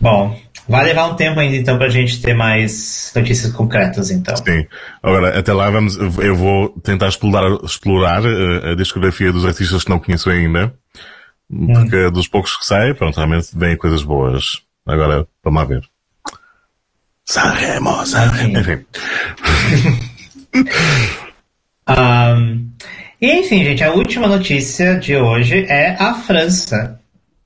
Bom, 0.00 0.40
vai 0.68 0.84
levar 0.84 1.06
um 1.06 1.14
tempo 1.14 1.38
ainda 1.38 1.56
então 1.56 1.78
pra 1.78 1.88
gente 1.88 2.20
ter 2.20 2.34
mais 2.34 3.12
notícias 3.14 3.52
concretas 3.52 4.10
então. 4.10 4.34
Sim. 4.36 4.66
Agora, 5.02 5.38
até 5.38 5.52
lá 5.52 5.70
vamos, 5.70 5.96
eu 5.96 6.34
vou 6.34 6.70
tentar 6.82 7.08
explorar, 7.08 7.50
explorar 7.64 8.22
uh, 8.24 8.70
a 8.72 8.74
discografia 8.74 9.30
dos 9.32 9.44
artistas 9.44 9.84
que 9.84 9.90
não 9.90 9.98
conheço 10.00 10.28
ainda. 10.30 10.74
Porque 11.48 12.10
dos 12.10 12.28
poucos 12.28 12.56
que 12.56 12.64
sei, 12.64 12.94
pronto, 12.94 13.16
realmente 13.16 13.48
vêm 13.56 13.76
coisas 13.76 14.02
boas. 14.02 14.62
Agora, 14.86 15.26
vamos 15.44 15.60
lá 15.60 15.66
ver. 15.66 15.82
Sanremo, 17.24 18.06
Sanremo. 18.06 18.58
Enfim. 18.58 18.84
Ahn, 21.86 22.69
e 23.20 23.32
enfim, 23.40 23.64
gente, 23.64 23.84
a 23.84 23.92
última 23.92 24.26
notícia 24.26 24.96
de 24.98 25.16
hoje 25.16 25.64
é 25.68 25.96
a 25.98 26.14
França, 26.14 26.98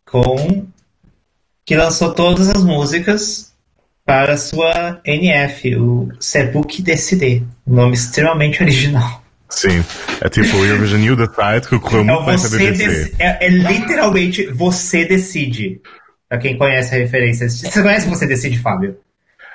com 0.05 0.67
que 1.67 1.75
lançou 1.77 2.13
todas 2.15 2.49
as 2.49 2.63
músicas 2.63 3.53
para 4.05 4.37
sua 4.37 5.01
NF, 5.05 5.77
o 5.77 6.09
qui 6.69 6.83
décidez, 6.83 7.43
um 7.67 7.75
nome 7.75 7.95
extremamente 7.95 8.63
original. 8.63 9.23
Sim. 9.49 9.85
É 10.21 10.29
tipo 10.29 10.57
o 10.57 10.65
Eurovision 10.65 11.01
You 11.01 11.17
Decide, 11.17 11.69
que 11.69 11.79
correu 11.79 12.01
É, 12.01 12.05
muito 12.05 12.25
bem 12.25 12.35
a 12.35 12.39
você 12.39 12.59
BBC. 12.59 13.15
é, 13.19 13.47
é 13.47 13.49
literalmente 13.49 14.47
você 14.49 15.05
decide. 15.05 15.81
Pra 16.29 16.39
quem 16.39 16.57
conhece 16.59 16.95
a 16.95 16.99
referência. 16.99 17.49
Você 17.49 17.83
conhece 17.83 18.09
Você 18.09 18.27
Decide, 18.27 18.59
Fábio? 18.59 18.97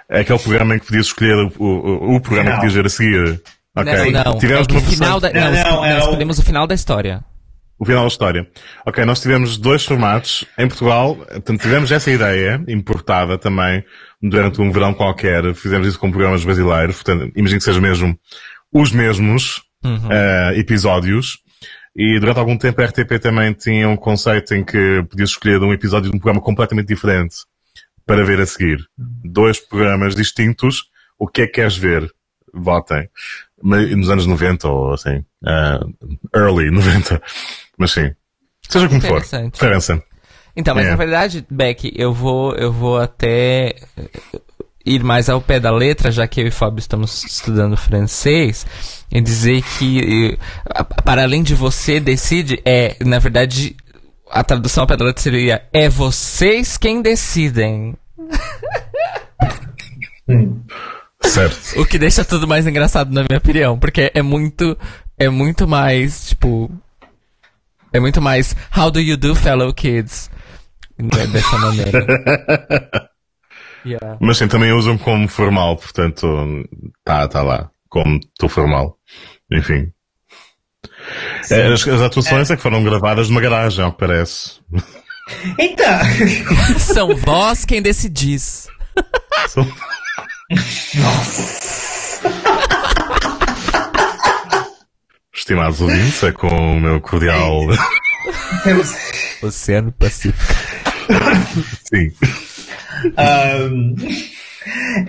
É 0.07 0.21
aquele 0.21 0.39
programa 0.39 0.75
em 0.75 0.79
que 0.79 0.85
podias 0.85 1.07
escolher 1.07 1.35
o, 1.35 1.51
o, 1.59 2.15
o 2.15 2.21
programa 2.21 2.51
Final. 2.51 2.61
que 2.61 2.67
podias 2.67 2.73
ver 2.73 2.85
a 2.85 2.89
seguir. 2.89 3.41
Ok. 3.81 4.11
Não, 4.11 4.23
não. 4.23 4.37
Tivemos 4.37 4.67
é 4.69 5.05
uma 5.05 5.19
da, 5.19 5.31
não, 5.33 5.41
Não, 5.41 5.51
não, 5.51 5.85
é 5.85 5.93
nós 5.93 6.03
o- 6.03 6.09
escolhemos 6.09 6.39
o 6.39 6.43
final 6.43 6.67
da 6.67 6.75
história. 6.75 7.23
O 7.77 7.85
final 7.85 8.01
da 8.03 8.07
história. 8.09 8.47
Ok, 8.85 9.05
nós 9.05 9.21
tivemos 9.21 9.57
dois 9.57 9.85
formatos 9.85 10.43
em 10.57 10.67
Portugal, 10.67 11.15
portanto 11.15 11.61
tivemos 11.61 11.91
essa 11.91 12.11
ideia 12.11 12.61
importada 12.67 13.37
também 13.37 13.83
durante 14.21 14.59
um 14.59 14.69
verão 14.69 14.93
qualquer, 14.93 15.53
fizemos 15.55 15.87
isso 15.87 15.97
com 15.97 16.11
programas 16.11 16.43
brasileiros, 16.43 16.97
portanto, 17.01 17.31
imagino 17.37 17.59
que 17.59 17.63
sejam 17.65 17.81
mesmo 17.81 18.19
os 18.73 18.91
mesmos 18.91 19.61
eh, 20.11 20.53
episódios. 20.57 21.37
E 21.95 22.19
durante 22.19 22.37
algum 22.39 22.57
tempo 22.57 22.81
a 22.81 22.85
RTP 22.85 23.17
também 23.21 23.53
tinha 23.53 23.87
um 23.87 23.95
conceito 23.95 24.53
em 24.53 24.63
que 24.63 25.03
podias 25.09 25.29
escolher 25.29 25.61
um 25.63 25.71
episódio 25.73 26.09
de 26.11 26.15
um 26.15 26.19
programa 26.19 26.41
completamente 26.41 26.87
diferente 26.87 27.35
para 28.05 28.23
ver 28.25 28.41
a 28.41 28.45
seguir. 28.45 28.77
Dois 28.97 29.57
programas 29.59 30.15
distintos, 30.15 30.83
o 31.17 31.27
que 31.27 31.43
é 31.43 31.45
que 31.47 31.53
queres 31.53 31.77
ver? 31.77 32.09
Votem. 32.53 33.07
Mas 33.61 33.95
Nos 33.95 34.09
anos 34.09 34.25
90 34.25 34.67
ou 34.67 34.93
assim, 34.93 35.23
eh, 35.45 35.79
early 36.35 36.71
90. 36.71 37.21
Mas 37.77 37.91
sim. 37.91 38.11
Seja 38.67 38.87
como 38.87 39.01
for. 39.01 39.17
Interessante. 39.17 39.53
Diferença. 39.53 40.03
Então, 40.55 40.75
mas 40.75 40.85
É. 40.87 40.89
na 40.89 40.95
verdade, 40.95 41.45
Beck, 41.49 41.91
eu 41.95 42.13
vou, 42.13 42.53
eu 42.55 42.71
vou 42.71 42.97
até 42.99 43.75
ir 44.85 45.03
mais 45.03 45.29
ao 45.29 45.39
pé 45.41 45.59
da 45.59 45.71
letra, 45.71 46.11
já 46.11 46.27
que 46.27 46.41
eu 46.41 46.47
e 46.47 46.51
Fábio 46.51 46.79
estamos 46.79 47.23
estudando 47.23 47.77
francês, 47.77 48.65
e 49.11 49.21
dizer 49.21 49.61
que, 49.77 50.37
eh, 50.75 50.83
para 51.03 51.23
além 51.23 51.43
de 51.43 51.55
você 51.55 51.99
decide, 51.99 52.61
é, 52.65 52.95
na 53.03 53.19
verdade, 53.19 53.75
a 54.29 54.43
tradução 54.43 54.83
ao 54.83 54.87
pé 54.87 54.97
da 54.97 55.05
letra 55.05 55.21
seria 55.21 55.63
é 55.73 55.87
vocês 55.89 56.77
quem 56.77 57.01
decidem. 57.01 57.95
Certo. 61.23 61.79
O 61.79 61.85
que 61.85 61.99
deixa 61.99 62.23
tudo 62.23 62.47
mais 62.47 62.65
engraçado, 62.65 63.13
na 63.13 63.23
minha 63.23 63.37
opinião, 63.37 63.77
porque 63.77 64.11
é 64.13 64.21
muito, 64.21 64.77
é 65.17 65.29
muito 65.29 65.67
mais, 65.67 66.29
tipo, 66.29 66.71
é 67.91 67.99
muito 67.99 68.21
mais 68.21 68.55
how 68.75 68.89
do 68.89 68.99
you 68.99 69.17
do, 69.17 69.35
fellow 69.35 69.73
kids? 69.73 70.29
Não 70.97 71.19
é 71.19 71.27
dessa 71.27 71.57
maneira. 71.57 73.09
Yeah. 73.85 74.17
Mas 74.19 74.37
sim, 74.37 74.47
também 74.47 74.71
usam 74.71 74.97
como 74.97 75.27
formal, 75.27 75.77
portanto, 75.77 76.27
tá, 77.03 77.27
tá 77.27 77.41
lá. 77.41 77.69
Como 77.89 78.19
tô 78.37 78.47
formal. 78.47 78.97
Enfim. 79.51 79.91
É, 81.49 81.67
as, 81.67 81.87
as 81.87 82.01
atuações 82.01 82.51
é. 82.51 82.55
que 82.55 82.61
foram 82.61 82.83
gravadas 82.83 83.29
numa 83.29 83.41
garagem, 83.41 83.83
ao 83.83 83.91
que 83.91 83.99
parece. 83.99 84.59
Então, 85.57 85.99
São 86.79 87.15
vós 87.15 87.65
quem 87.65 87.81
decidis. 87.81 88.67
São- 89.47 89.65
Estimados 95.33 95.79
ouvintes, 95.81 96.23
é 96.23 96.31
com 96.31 96.47
o 96.47 96.79
meu 96.79 96.99
cordial. 97.01 97.61
Oceano 99.41 99.91
Pacífico. 99.93 100.53
Sim. 101.87 102.11
Ahn, 103.15 103.95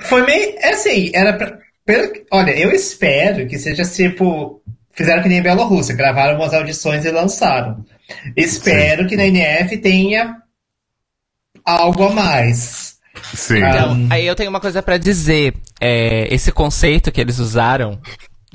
foi 0.03 0.25
meio. 0.25 0.55
é 0.59 0.71
Assim, 0.73 1.11
era 1.15 1.33
pra. 1.33 1.59
pelo- 1.85 2.13
olha, 2.31 2.53
eu 2.57 2.71
espero 2.71 3.47
que 3.49 3.59
seja 3.59 3.83
tipo. 3.85 4.63
Fizeram 4.93 5.23
que 5.23 5.29
nem 5.29 5.43
Bielorrússia, 5.43 5.95
gravaram 5.95 6.37
umas 6.39 6.53
audições 6.53 7.05
e 7.05 7.11
lançaram. 7.11 7.85
Espero 8.37 9.07
que 9.09 9.17
na 9.17 9.27
NF 9.27 9.79
tenha 9.79 10.37
algo 11.65 12.05
a 12.05 12.11
mais. 12.13 12.97
Sim. 13.35 13.59
Então, 13.59 14.07
aí 14.11 14.27
eu 14.27 14.35
tenho 14.35 14.51
uma 14.51 14.61
coisa 14.61 14.83
pra 14.83 14.97
dizer. 14.99 15.55
É, 15.81 16.33
esse 16.35 16.51
conceito 16.53 17.11
que 17.13 17.21
eles 17.21 17.39
usaram, 17.39 17.99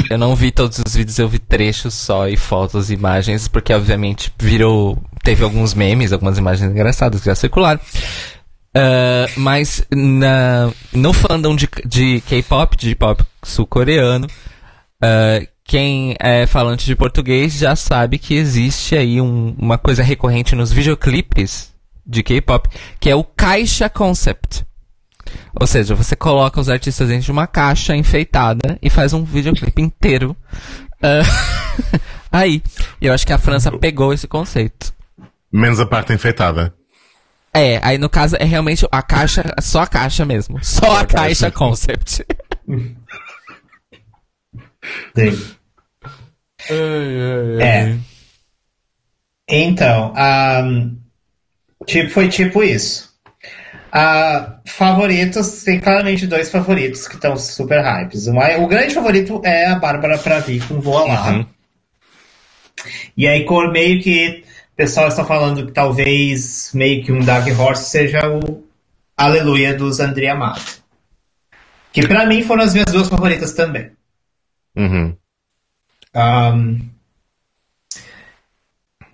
eu 0.09 0.17
não 0.17 0.35
vi 0.35 0.51
todos 0.51 0.79
os 0.85 0.95
vídeos, 0.95 1.17
eu 1.19 1.27
vi 1.27 1.39
trechos 1.39 1.93
só 1.93 2.27
e 2.27 2.37
fotos 2.37 2.89
e 2.89 2.93
imagens, 2.93 3.47
porque 3.47 3.73
obviamente 3.73 4.31
virou. 4.37 5.01
Teve 5.23 5.43
alguns 5.43 5.73
memes, 5.73 6.11
algumas 6.13 6.37
imagens 6.37 6.69
engraçadas 6.71 7.19
que 7.21 7.25
já 7.25 7.35
circularam. 7.35 7.79
Ah, 8.75 9.25
mas 9.37 9.85
na, 9.91 10.69
no 10.93 11.13
fandom 11.13 11.55
de, 11.55 11.67
de 11.85 12.21
K-pop, 12.27 12.75
de 12.75 12.93
pop 12.93 13.23
sul-coreano, 13.41 14.27
ah, 15.01 15.39
quem 15.63 16.15
é 16.19 16.45
falante 16.45 16.85
de 16.85 16.95
português 16.95 17.53
já 17.53 17.75
sabe 17.75 18.19
que 18.19 18.35
existe 18.35 18.95
aí 18.95 19.19
um- 19.19 19.55
uma 19.57 19.77
coisa 19.79 20.03
recorrente 20.03 20.55
nos 20.55 20.71
videoclipes 20.71 21.73
de 22.05 22.21
K-pop, 22.23 22.69
que 22.99 23.09
é 23.09 23.15
o 23.15 23.23
caixa 23.23 23.89
concept. 23.89 24.65
Ou 25.59 25.65
seja, 25.65 25.95
você 25.95 26.15
coloca 26.15 26.59
os 26.59 26.69
artistas 26.69 27.07
dentro 27.07 27.25
de 27.25 27.31
uma 27.31 27.47
caixa 27.47 27.95
enfeitada 27.95 28.77
e 28.81 28.89
faz 28.89 29.13
um 29.13 29.23
videoclipe 29.23 29.81
inteiro. 29.81 30.35
ah, 31.01 31.21
aí. 32.31 32.61
Eu 33.01 33.13
acho 33.13 33.25
que 33.25 33.33
a 33.33 33.37
França 33.37 33.71
pegou 33.71 34.13
esse 34.13 34.27
conceito. 34.27 34.93
Menos 35.51 35.79
a 35.79 35.85
parte 35.85 36.13
enfeitada. 36.13 36.73
É, 37.53 37.79
aí 37.81 37.97
no 37.97 38.09
caso 38.09 38.35
é 38.37 38.43
realmente 38.43 38.85
a 38.91 39.01
caixa, 39.01 39.43
só 39.61 39.81
a 39.81 39.87
caixa 39.87 40.25
mesmo. 40.25 40.59
Só 40.61 40.97
a, 40.97 40.99
a 41.01 41.05
caixa 41.05 41.49
caixa. 41.49 41.51
concept. 41.51 42.25
Sim. 45.15 45.37
É. 46.67 47.95
Então, 49.47 50.11
ahn, 50.17 50.97
tipo, 51.85 52.09
foi 52.11 52.27
tipo 52.29 52.63
isso. 52.63 53.13
Ah, 53.91 54.59
favoritos, 54.65 55.63
tem 55.63 55.79
claramente 55.79 56.27
dois 56.27 56.49
favoritos 56.51 57.07
que 57.07 57.15
estão 57.15 57.37
super 57.37 57.81
hypes. 57.81 58.27
O, 58.27 58.33
mai- 58.33 58.57
o 58.61 58.67
grande 58.67 58.93
favorito 58.93 59.41
é 59.45 59.67
a 59.67 59.75
Bárbara 59.75 60.17
Pravi 60.17 60.59
com 60.59 60.81
Voa 60.81 61.05
Lá. 61.05 61.31
Uhum. 61.31 61.45
E 63.15 63.25
aí, 63.27 63.45
cor 63.45 63.71
meio 63.71 64.01
que 64.01 64.43
o 64.73 64.75
pessoal 64.75 65.07
está 65.07 65.23
falando 65.23 65.65
que 65.65 65.71
talvez 65.71 66.71
meio 66.73 67.03
que 67.03 67.11
um 67.11 67.23
Dark 67.23 67.47
Horse 67.57 67.89
seja 67.89 68.19
o 68.27 68.65
Aleluia 69.15 69.73
dos 69.73 70.01
André 70.01 70.27
Amado. 70.27 70.61
Que 71.93 72.05
pra 72.05 72.25
mim 72.25 72.43
foram 72.43 72.63
as 72.63 72.73
minhas 72.73 72.91
duas 72.91 73.07
favoritas 73.07 73.53
também. 73.53 73.91
Uhum. 74.75 75.15
Ahn, 76.13 76.79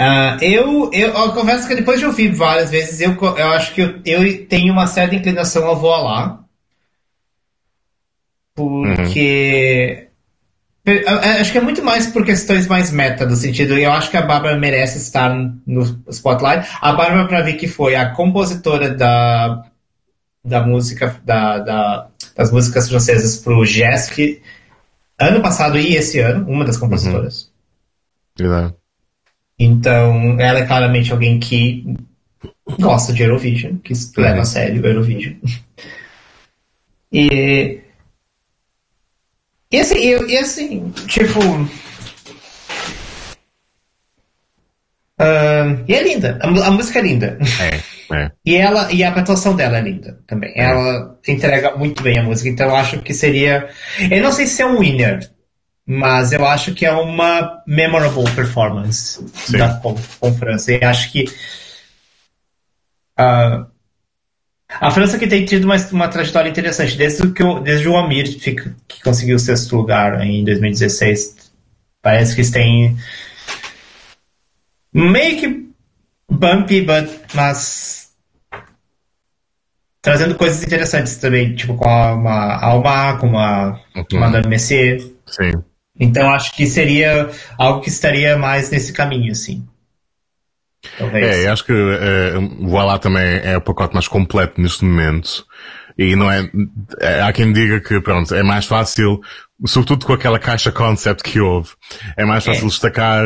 Uh, 0.02 0.44
eu, 0.44 0.92
eu, 0.92 1.10
eu 1.10 1.32
confesso 1.34 1.68
que 1.68 1.76
depois 1.76 2.00
de 2.00 2.08
ouvir 2.08 2.34
várias 2.34 2.72
vezes, 2.72 3.00
eu, 3.02 3.16
eu 3.38 3.48
acho 3.50 3.74
que 3.76 3.82
eu, 3.82 4.02
eu 4.04 4.48
tenho 4.48 4.74
uma 4.74 4.88
certa 4.88 5.16
inclinação 5.16 5.70
a 5.70 5.76
voar 5.76 6.02
lá. 6.02 6.44
Porque. 8.56 10.08
Uhum. 10.88 11.40
Acho 11.40 11.52
que 11.52 11.58
é 11.60 11.62
muito 11.62 11.84
mais 11.84 12.08
por 12.08 12.26
questões 12.26 12.66
mais 12.66 12.92
meta, 12.92 13.26
do 13.26 13.36
sentido. 13.36 13.78
Eu 13.78 13.92
acho 13.92 14.10
que 14.10 14.18
a 14.18 14.24
Bárbara 14.24 14.58
merece 14.58 14.98
estar 14.98 15.30
no 15.68 15.84
spotlight. 16.10 16.68
A 16.82 16.94
Bárbara, 16.94 17.28
para 17.28 17.42
ver 17.44 17.54
que 17.54 17.68
foi 17.68 17.96
a 17.96 18.10
compositora 18.10 18.90
da, 18.90 19.64
da 20.44 20.66
música, 20.66 21.16
da, 21.24 21.60
da 21.60 22.08
das 22.36 22.52
músicas 22.52 22.90
francesas 22.90 23.38
pro 23.38 23.66
Jesk 23.66 24.42
ano 25.20 25.42
passado 25.42 25.78
e 25.78 25.96
esse 25.96 26.20
ano, 26.20 26.50
uma 26.50 26.66
das 26.66 26.78
compositoras. 26.78 27.52
Uhum. 28.40 28.74
Então, 29.64 30.40
ela 30.40 30.58
é 30.58 30.66
claramente 30.66 31.12
alguém 31.12 31.40
que 31.40 31.86
gosta 32.80 33.14
de 33.14 33.22
Eurovision, 33.22 33.78
que 33.78 33.94
leva 34.18 34.42
a 34.42 34.46
sério 34.46 34.82
o 34.82 34.88
Eurovision. 34.88 35.36
E. 37.14 37.82
E 39.70 39.80
assim, 39.82 39.98
eu, 39.98 40.26
e 40.30 40.38
assim 40.38 40.90
tipo. 41.08 41.42
Uh, 45.20 45.84
e 45.90 45.94
é 45.94 46.04
linda, 46.04 46.40
a, 46.42 46.48
a, 46.48 46.72
música 46.72 47.00
é 47.00 47.02
linda. 47.02 47.38
É, 47.60 48.16
é. 48.16 48.32
E, 48.46 48.56
ela, 48.56 48.90
e 48.94 49.04
a 49.04 49.10
atuação 49.10 49.58
dela 49.58 49.80
é 49.80 49.82
linda 49.82 50.22
também. 50.26 50.54
É. 50.56 50.64
Ela 50.64 51.20
entrega 51.28 51.76
muito 51.76 52.02
bem 52.02 52.18
a 52.18 52.24
música, 52.24 52.48
então 52.48 52.70
eu 52.70 52.76
acho 52.78 53.02
que 53.02 53.14
seria. 53.14 53.68
Eu 54.10 54.24
não 54.24 54.32
sei 54.32 54.48
se 54.48 54.62
é 54.62 54.66
um 54.66 54.80
winner, 54.80 55.30
mas 55.86 56.32
eu 56.32 56.46
acho 56.46 56.74
que 56.74 56.86
é 56.86 56.92
uma 56.92 57.62
memorable 57.66 58.30
performance 58.36 59.24
Sim. 59.34 59.58
da 59.58 59.74
com, 59.76 59.96
França. 60.34 60.72
E 60.72 60.84
acho 60.84 61.12
que 61.12 61.26
uh, 63.20 63.66
a 64.70 64.92
França 64.92 65.18
que 65.18 65.28
tem 65.28 65.46
tido 65.46 65.66
uma, 65.66 65.76
uma 65.92 66.08
trajetória 66.08 66.50
interessante 66.50 66.96
desde 66.96 67.30
que 67.32 67.44
o, 67.44 67.60
desde 67.60 67.88
o 67.88 67.98
Amir 67.98 68.40
fica, 68.40 68.76
que 68.88 69.02
conseguiu 69.02 69.36
o 69.36 69.40
sexto 69.40 69.76
lugar 69.76 70.22
em 70.22 70.44
2016 70.46 71.52
parece 72.02 72.36
que 72.36 72.42
eles 72.42 72.52
têm 72.52 72.98
meio 74.94 75.40
que 75.40 75.70
bumpy 76.30 76.82
but, 76.82 77.10
mas 77.34 78.12
trazendo 80.02 80.36
coisas 80.36 80.64
interessantes 80.64 81.18
também 81.18 81.54
tipo 81.56 81.76
com 81.76 81.88
a, 81.88 82.14
uma 82.14 82.56
Alma 82.56 83.18
com 83.18 83.38
a 83.38 83.80
uhum. 83.96 84.20
Madame 84.20 84.48
Messier 84.48 85.00
Sim. 85.28 85.64
Então 86.02 86.34
acho 86.34 86.56
que 86.56 86.66
seria 86.66 87.30
algo 87.60 87.82
que 87.82 87.90
estaria 87.90 88.36
mais 88.36 88.72
nesse 88.72 88.92
caminho, 88.92 89.32
assim. 89.32 89.64
Talvez. 90.98 91.46
É, 91.46 91.48
acho 91.48 91.64
que 91.64 91.72
é, 91.72 92.38
o 92.38 92.68
Voilá 92.68 92.98
também 92.98 93.40
é 93.44 93.56
o 93.56 93.62
pacote 93.62 93.94
mais 93.94 94.08
completo 94.08 94.60
neste 94.60 94.84
momento. 94.84 95.46
E 95.96 96.16
não 96.16 96.32
é, 96.32 96.50
é, 97.00 97.22
há 97.22 97.32
quem 97.32 97.54
diga 97.54 97.80
que, 97.80 98.02
pronto, 98.02 98.34
é 98.34 98.42
mais 98.42 98.66
fácil, 98.66 99.20
sobretudo 99.68 100.08
com 100.08 100.14
aquela 100.14 100.40
caixa 100.40 100.72
concept 100.72 101.22
que 101.22 101.40
houve, 101.40 101.70
é 102.18 102.26
mais 102.26 102.44
fácil 102.44 102.66
é. 102.66 102.68
destacar, 102.70 103.24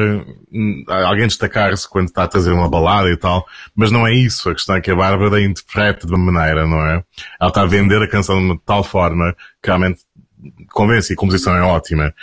alguém 1.06 1.28
destacar-se 1.28 1.88
quando 1.90 2.08
está 2.08 2.24
a 2.24 2.28
trazer 2.28 2.52
uma 2.52 2.68
balada 2.68 3.10
e 3.10 3.16
tal, 3.16 3.46
mas 3.74 3.90
não 3.90 4.06
é 4.06 4.14
isso. 4.14 4.50
A 4.50 4.54
questão 4.54 4.76
é 4.76 4.82
que 4.82 4.92
a 4.92 4.96
Bárbara 4.96 5.42
interpreta 5.42 6.06
de 6.06 6.14
uma 6.14 6.32
maneira, 6.32 6.68
não 6.68 6.86
é? 6.86 7.04
Ela 7.40 7.50
está 7.50 7.62
a 7.62 7.68
vender 7.68 8.02
a 8.02 8.10
canção 8.10 8.46
de 8.46 8.60
tal 8.66 8.84
forma 8.84 9.34
que 9.64 9.70
realmente 9.70 10.02
convence 10.72 11.12
e 11.12 11.14
a 11.14 11.18
composição 11.18 11.56
é 11.56 11.62
ótima. 11.62 12.14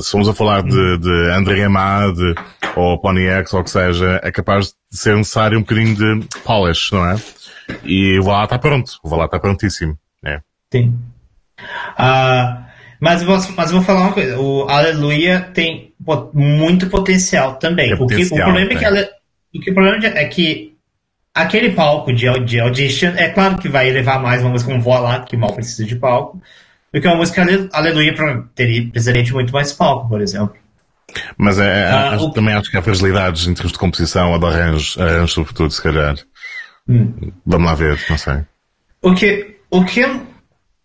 Se 0.00 0.10
formos 0.10 0.28
a 0.28 0.34
falar 0.34 0.62
de, 0.62 0.98
de 0.98 1.30
André 1.30 1.64
Amade 1.64 2.34
ou 2.76 2.98
Pony 2.98 3.26
X 3.26 3.52
ou 3.54 3.60
o 3.60 3.64
que 3.64 3.70
seja, 3.70 4.20
é 4.22 4.30
capaz 4.30 4.74
de 4.90 4.98
ser 4.98 5.16
necessário 5.16 5.58
um 5.58 5.62
bocadinho 5.62 5.94
de 5.94 6.28
polish, 6.44 6.92
não 6.92 7.04
é? 7.10 7.16
E 7.84 8.18
o 8.18 8.22
Valá 8.22 8.44
está 8.44 8.58
pronto. 8.58 8.92
O 9.02 9.08
Valá 9.08 9.24
está 9.26 9.38
prontíssimo. 9.38 9.98
É. 10.24 10.40
Sim. 10.72 10.98
Uh, 11.98 12.64
mas, 13.00 13.22
vou, 13.22 13.38
mas 13.56 13.70
vou 13.70 13.82
falar 13.82 14.02
uma 14.02 14.12
coisa. 14.12 14.38
O 14.38 14.68
Aleluia 14.68 15.40
tem 15.52 15.92
muito 16.32 16.88
potencial 16.88 17.56
também. 17.56 17.90
É 17.90 17.94
o, 17.94 18.06
que, 18.06 18.24
o 18.24 18.28
problema 18.28 18.72
é 18.72 18.76
que, 18.76 18.84
ela, 18.84 19.08
o, 19.54 19.60
que 19.60 19.70
o 19.70 19.74
problema 19.74 20.06
é 20.06 20.24
que 20.26 20.74
aquele 21.34 21.72
palco 21.72 22.12
de, 22.12 22.26
de 22.40 22.60
audition, 22.60 23.12
é 23.16 23.28
claro 23.28 23.58
que 23.58 23.68
vai 23.68 23.90
levar 23.90 24.20
mais 24.20 24.40
uma 24.42 24.50
música 24.50 24.70
como 24.70 24.82
Voa 24.82 25.00
Lá, 25.00 25.20
que 25.20 25.36
mal 25.36 25.52
precisa 25.52 25.84
de 25.84 25.96
palco. 25.96 26.40
Porque 26.94 27.08
uma 27.08 27.16
música 27.16 27.44
Aleluia 27.72 28.14
teria, 28.54 28.88
precisaria 28.88 29.24
de 29.24 29.32
muito 29.32 29.52
mais 29.52 29.72
palco, 29.72 30.08
por 30.08 30.20
exemplo. 30.20 30.54
Mas 31.36 31.58
é, 31.58 31.66
é 31.66 31.90
ah, 31.90 32.10
acho, 32.10 32.26
o... 32.26 32.30
também 32.30 32.54
acho 32.54 32.70
que 32.70 32.76
há 32.76 32.82
fragilidades 32.82 33.48
em 33.48 33.52
termos 33.52 33.72
de 33.72 33.78
composição 33.80 34.30
ou 34.30 34.38
de 34.38 34.46
arranjo, 34.46 35.02
arranjo 35.02 35.34
sobretudo, 35.34 35.72
se 35.72 35.82
calhar. 35.82 36.14
Hum. 36.88 37.32
Vamos 37.44 37.66
lá 37.66 37.74
ver, 37.74 38.00
não 38.08 38.16
sei. 38.16 38.42
O 39.02 39.12
que, 39.12 39.56
o, 39.68 39.84
que, 39.84 40.06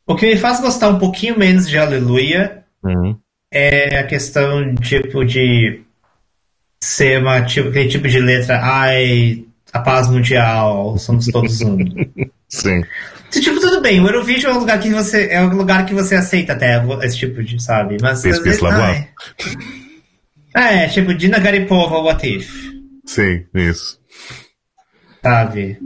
o 0.07 0.15
que 0.15 0.25
me 0.25 0.35
faz 0.35 0.59
gostar 0.59 0.89
um 0.89 0.97
pouquinho 0.97 1.37
menos 1.37 1.69
de 1.69 1.77
Aleluia 1.77 2.63
uhum. 2.81 3.15
é 3.51 3.99
a 3.99 4.07
questão 4.07 4.73
tipo 4.73 5.23
de 5.23 5.83
ser 6.81 7.21
uma, 7.21 7.43
tipo, 7.43 7.69
aquele 7.69 7.87
tipo 7.87 8.07
de 8.07 8.19
letra, 8.19 8.59
ai, 8.63 9.45
a 9.71 9.79
paz 9.79 10.09
mundial, 10.09 10.97
somos 10.97 11.27
todos 11.27 11.61
um. 11.61 11.77
Sim. 12.49 12.81
Tipo, 13.31 13.59
tudo 13.59 13.81
bem, 13.81 13.99
o 13.99 14.07
Eurovision 14.07 14.53
é 14.53 14.55
um 14.55 14.59
lugar 14.59 14.79
que 14.79 14.89
você, 14.89 15.27
é 15.29 15.41
um 15.41 15.55
lugar 15.55 15.85
que 15.85 15.93
você 15.93 16.15
aceita 16.15 16.53
até 16.53 16.81
esse 17.03 17.17
tipo 17.17 17.43
de, 17.43 17.61
sabe? 17.61 17.97
Mas 18.01 18.25
às 18.25 18.39
vezes, 18.39 18.61
ai, 20.53 20.83
é, 20.83 20.87
tipo, 20.87 21.13
Dina 21.13 21.39
Garipova, 21.39 21.99
What 21.99 22.27
If? 22.27 22.49
Sim, 23.05 23.45
isso. 23.53 23.99
Sabe? 25.21 25.77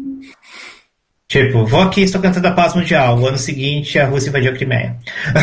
Tipo, 1.27 1.65
vou 1.65 1.81
aqui, 1.81 2.01
estou 2.01 2.21
cantando 2.21 2.47
a 2.47 2.51
paz 2.51 2.75
mundial. 2.75 3.17
O 3.17 3.27
ano 3.27 3.39
seguinte, 3.39 3.97
a 3.97 4.05
Rússia 4.05 4.29
invadiu 4.29 4.51
a 4.51 4.55
Crimeia. 4.55 4.95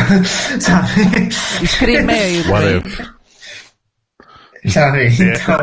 sabe? 0.60 0.88
Crimeia. 1.78 2.48
What 2.48 2.86
if? 2.86 3.10
Sabe? 4.72 5.08
Então... 5.08 5.58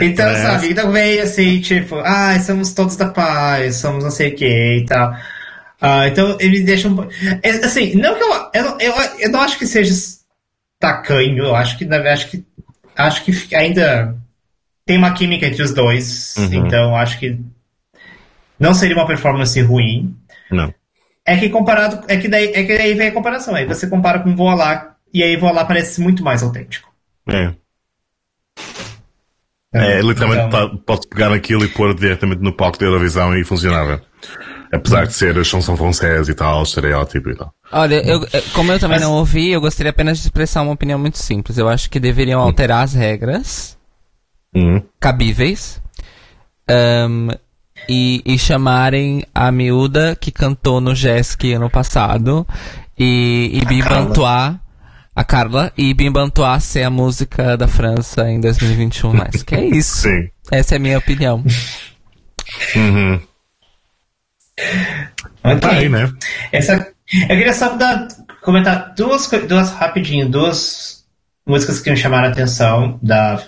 Então, 0.00 0.28
é. 0.28 0.42
sabe, 0.42 0.70
então 0.70 0.92
veio 0.92 1.22
assim, 1.22 1.60
tipo, 1.60 1.96
ah, 1.96 2.38
somos 2.40 2.72
todos 2.72 2.96
da 2.96 3.08
paz, 3.08 3.76
somos 3.76 4.04
não 4.04 4.10
sei 4.10 4.30
o 4.30 4.36
que 4.36 4.78
e 4.78 4.84
tal. 4.86 5.16
Ah, 5.80 6.08
então 6.08 6.36
eles 6.40 6.64
deixam. 6.64 7.08
É, 7.42 7.50
assim, 7.50 7.94
não 7.94 8.14
que 8.14 8.22
eu, 8.22 8.32
eu, 8.54 8.78
eu, 8.78 8.94
eu 9.20 9.30
não 9.30 9.40
acho 9.40 9.58
que 9.58 9.66
seja 9.66 9.92
tacanho, 10.78 11.44
eu 11.44 11.54
acho 11.54 11.78
que, 11.78 11.88
acho 11.92 12.30
que 12.30 12.44
acho 12.96 13.24
que 13.24 13.54
ainda 13.54 14.16
tem 14.84 14.98
uma 14.98 15.12
química 15.12 15.46
entre 15.46 15.62
os 15.62 15.72
dois, 15.72 16.34
uhum. 16.36 16.66
então 16.66 16.96
acho 16.96 17.18
que 17.18 17.38
não 18.58 18.74
seria 18.74 18.96
uma 18.96 19.06
performance 19.06 19.60
ruim. 19.60 20.14
Não. 20.50 20.72
É 21.26 21.36
que 21.36 21.48
comparado, 21.48 22.04
é 22.06 22.16
que 22.18 22.28
daí, 22.28 22.52
é 22.54 22.64
que 22.64 22.76
daí 22.76 22.94
vem 22.94 23.08
a 23.08 23.12
comparação, 23.12 23.54
aí 23.54 23.64
você 23.64 23.86
compara 23.86 24.18
com 24.20 24.36
Voa 24.36 24.54
Lá, 24.54 24.96
e 25.12 25.22
aí 25.22 25.36
Voa 25.36 25.52
Lá 25.52 25.64
parece 25.64 26.00
muito 26.00 26.22
mais 26.22 26.42
autêntico. 26.42 26.92
É. 27.28 27.54
É, 29.74 30.00
literalmente 30.00 30.46
então... 30.46 30.76
podes 30.76 31.04
pegar 31.06 31.32
aquilo 31.32 31.64
e 31.64 31.68
pôr 31.68 31.92
diretamente 31.94 32.40
no 32.40 32.52
palco 32.52 32.78
da 32.78 32.86
Eurovisão 32.86 33.36
e 33.36 33.44
funcionava. 33.44 34.00
Apesar 34.72 35.06
de 35.06 35.12
ser 35.12 35.38
a 35.38 35.44
chanson 35.44 35.76
francesa 35.76 36.30
e 36.30 36.34
tal, 36.34 36.62
estereótipo 36.62 37.30
e 37.30 37.36
tal. 37.36 37.52
Olha, 37.72 37.96
eu, 37.96 38.20
como 38.52 38.72
eu 38.72 38.78
também 38.78 38.98
Mas... 38.98 39.06
não 39.06 39.14
ouvi, 39.14 39.50
eu 39.50 39.60
gostaria 39.60 39.90
apenas 39.90 40.18
de 40.18 40.24
expressar 40.24 40.62
uma 40.62 40.72
opinião 40.72 40.98
muito 40.98 41.18
simples. 41.18 41.58
Eu 41.58 41.68
acho 41.68 41.90
que 41.90 42.00
deveriam 42.00 42.40
hum. 42.40 42.44
alterar 42.44 42.82
as 42.84 42.94
regras 42.94 43.76
hum. 44.54 44.80
cabíveis 44.98 45.80
um, 46.70 47.28
e, 47.88 48.22
e, 48.24 48.38
chamarem 48.38 49.24
a 49.34 49.52
miúda 49.52 50.16
que 50.16 50.30
cantou 50.30 50.80
no 50.80 50.94
Jesk 50.94 51.52
ano 51.52 51.68
passado 51.68 52.46
e, 52.98 53.60
e 53.60 53.64
Bibantois 53.66 54.54
a 55.14 55.22
Carla 55.22 55.72
e 55.76 55.94
Bimbantois 55.94 56.64
ser 56.64 56.82
a 56.82 56.90
música 56.90 57.56
da 57.56 57.68
França 57.68 58.28
em 58.28 58.40
2021. 58.40 59.12
Mas 59.12 59.42
que 59.42 59.54
é 59.54 59.64
isso. 59.66 60.02
Sim. 60.02 60.28
Essa 60.50 60.74
é 60.74 60.76
a 60.76 60.80
minha 60.80 60.98
opinião. 60.98 61.44
Uhum. 62.74 63.20
Okay. 65.42 65.58
Tá 65.60 65.70
aí, 65.70 65.88
né? 65.88 66.12
Essa, 66.50 66.92
eu 67.12 67.28
queria 67.28 67.52
só 67.52 67.76
dar, 67.76 68.08
comentar 68.42 68.94
duas, 68.96 69.28
duas 69.48 69.70
rapidinho, 69.70 70.28
duas 70.28 71.04
músicas 71.46 71.80
que 71.80 71.90
me 71.90 71.96
chamaram 71.96 72.28
a 72.28 72.30
atenção 72.30 72.98
da, 73.02 73.42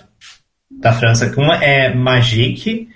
da 0.69 0.93
França. 0.93 1.31
Uma 1.37 1.63
é 1.63 1.93
Magique. 1.93 2.89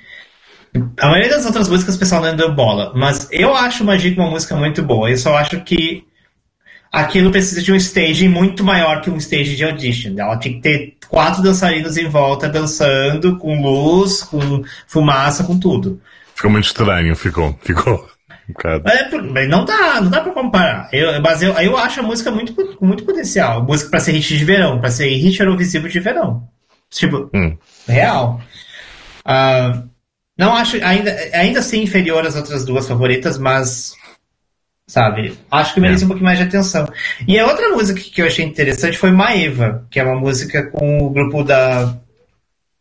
A 0.97 1.07
maioria 1.07 1.29
das 1.29 1.45
outras 1.45 1.67
músicas 1.67 1.95
o 1.95 1.99
pessoal 1.99 2.21
não 2.21 2.35
deu 2.35 2.53
bola, 2.53 2.93
mas 2.95 3.27
eu 3.29 3.53
acho 3.53 3.83
Magique 3.83 4.17
uma 4.17 4.29
música 4.29 4.55
muito 4.55 4.81
boa. 4.81 5.09
Eu 5.09 5.17
só 5.17 5.35
acho 5.35 5.59
que 5.61 6.05
aquilo 6.91 7.31
precisa 7.31 7.61
de 7.61 7.71
um 7.71 7.75
stage 7.75 8.27
muito 8.27 8.63
maior 8.63 9.01
que 9.01 9.09
um 9.09 9.17
stage 9.17 9.55
de 9.55 9.63
audition. 9.63 10.13
Ela 10.17 10.37
tinha 10.37 10.55
que 10.55 10.61
ter 10.61 10.97
quatro 11.07 11.41
dançarinos 11.41 11.97
em 11.97 12.07
volta 12.07 12.49
dançando, 12.49 13.37
com 13.37 13.61
luz, 13.61 14.23
com 14.23 14.63
fumaça, 14.87 15.43
com 15.43 15.57
tudo. 15.57 16.01
Ficou 16.35 16.51
muito 16.51 16.65
estranho, 16.65 17.15
ficou, 17.15 17.57
ficou. 17.63 18.09
Um 18.49 19.37
é, 19.37 19.47
não 19.47 19.63
dá, 19.63 20.01
não 20.01 20.09
dá 20.09 20.21
pra 20.21 20.33
comparar. 20.33 20.89
Eu, 20.91 21.21
mas 21.21 21.41
eu, 21.41 21.53
eu 21.53 21.77
acho 21.77 22.01
a 22.01 22.03
música 22.03 22.29
muito, 22.31 22.53
com 22.75 22.85
muito 22.85 23.05
potencial. 23.05 23.63
Música 23.63 23.89
pra 23.89 23.99
ser 23.99 24.11
hit 24.11 24.37
de 24.37 24.43
verão, 24.43 24.79
pra 24.79 24.91
ser 24.91 25.07
hit 25.15 25.39
Eurovisivo 25.39 25.87
de 25.87 25.99
verão. 25.99 26.47
Tipo, 26.89 27.29
Hum. 27.33 27.55
real. 27.87 28.41
Ah, 29.23 29.83
não 30.37 30.53
acho 30.53 30.77
ainda, 30.83 31.15
ainda 31.33 31.59
assim 31.59 31.83
inferior 31.83 32.25
às 32.25 32.35
outras 32.35 32.65
duas 32.65 32.87
favoritas, 32.87 33.37
mas 33.37 33.93
sabe, 34.91 35.37
acho 35.49 35.73
que 35.73 35.79
merece 35.79 36.03
É. 36.03 36.05
um 36.05 36.09
pouquinho 36.09 36.25
mais 36.25 36.37
de 36.37 36.43
atenção. 36.43 36.85
E 37.25 37.39
a 37.39 37.47
outra 37.47 37.69
música 37.69 37.99
que 37.99 38.21
eu 38.21 38.25
achei 38.25 38.43
interessante 38.43 38.97
foi 38.97 39.09
Maeva, 39.09 39.87
que 39.89 39.99
é 39.99 40.03
uma 40.03 40.19
música 40.19 40.67
com 40.67 40.97
o 41.05 41.09
grupo 41.09 41.43
da 41.43 41.97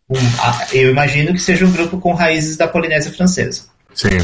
um, 0.08 0.16
ah, 0.40 0.66
eu 0.72 0.90
imagino 0.90 1.32
que 1.32 1.38
seja 1.38 1.64
um 1.64 1.70
grupo 1.70 2.00
com 2.00 2.12
raízes 2.12 2.56
da 2.56 2.66
Polinésia 2.66 3.12
Francesa. 3.12 3.68
Sim. 3.94 4.18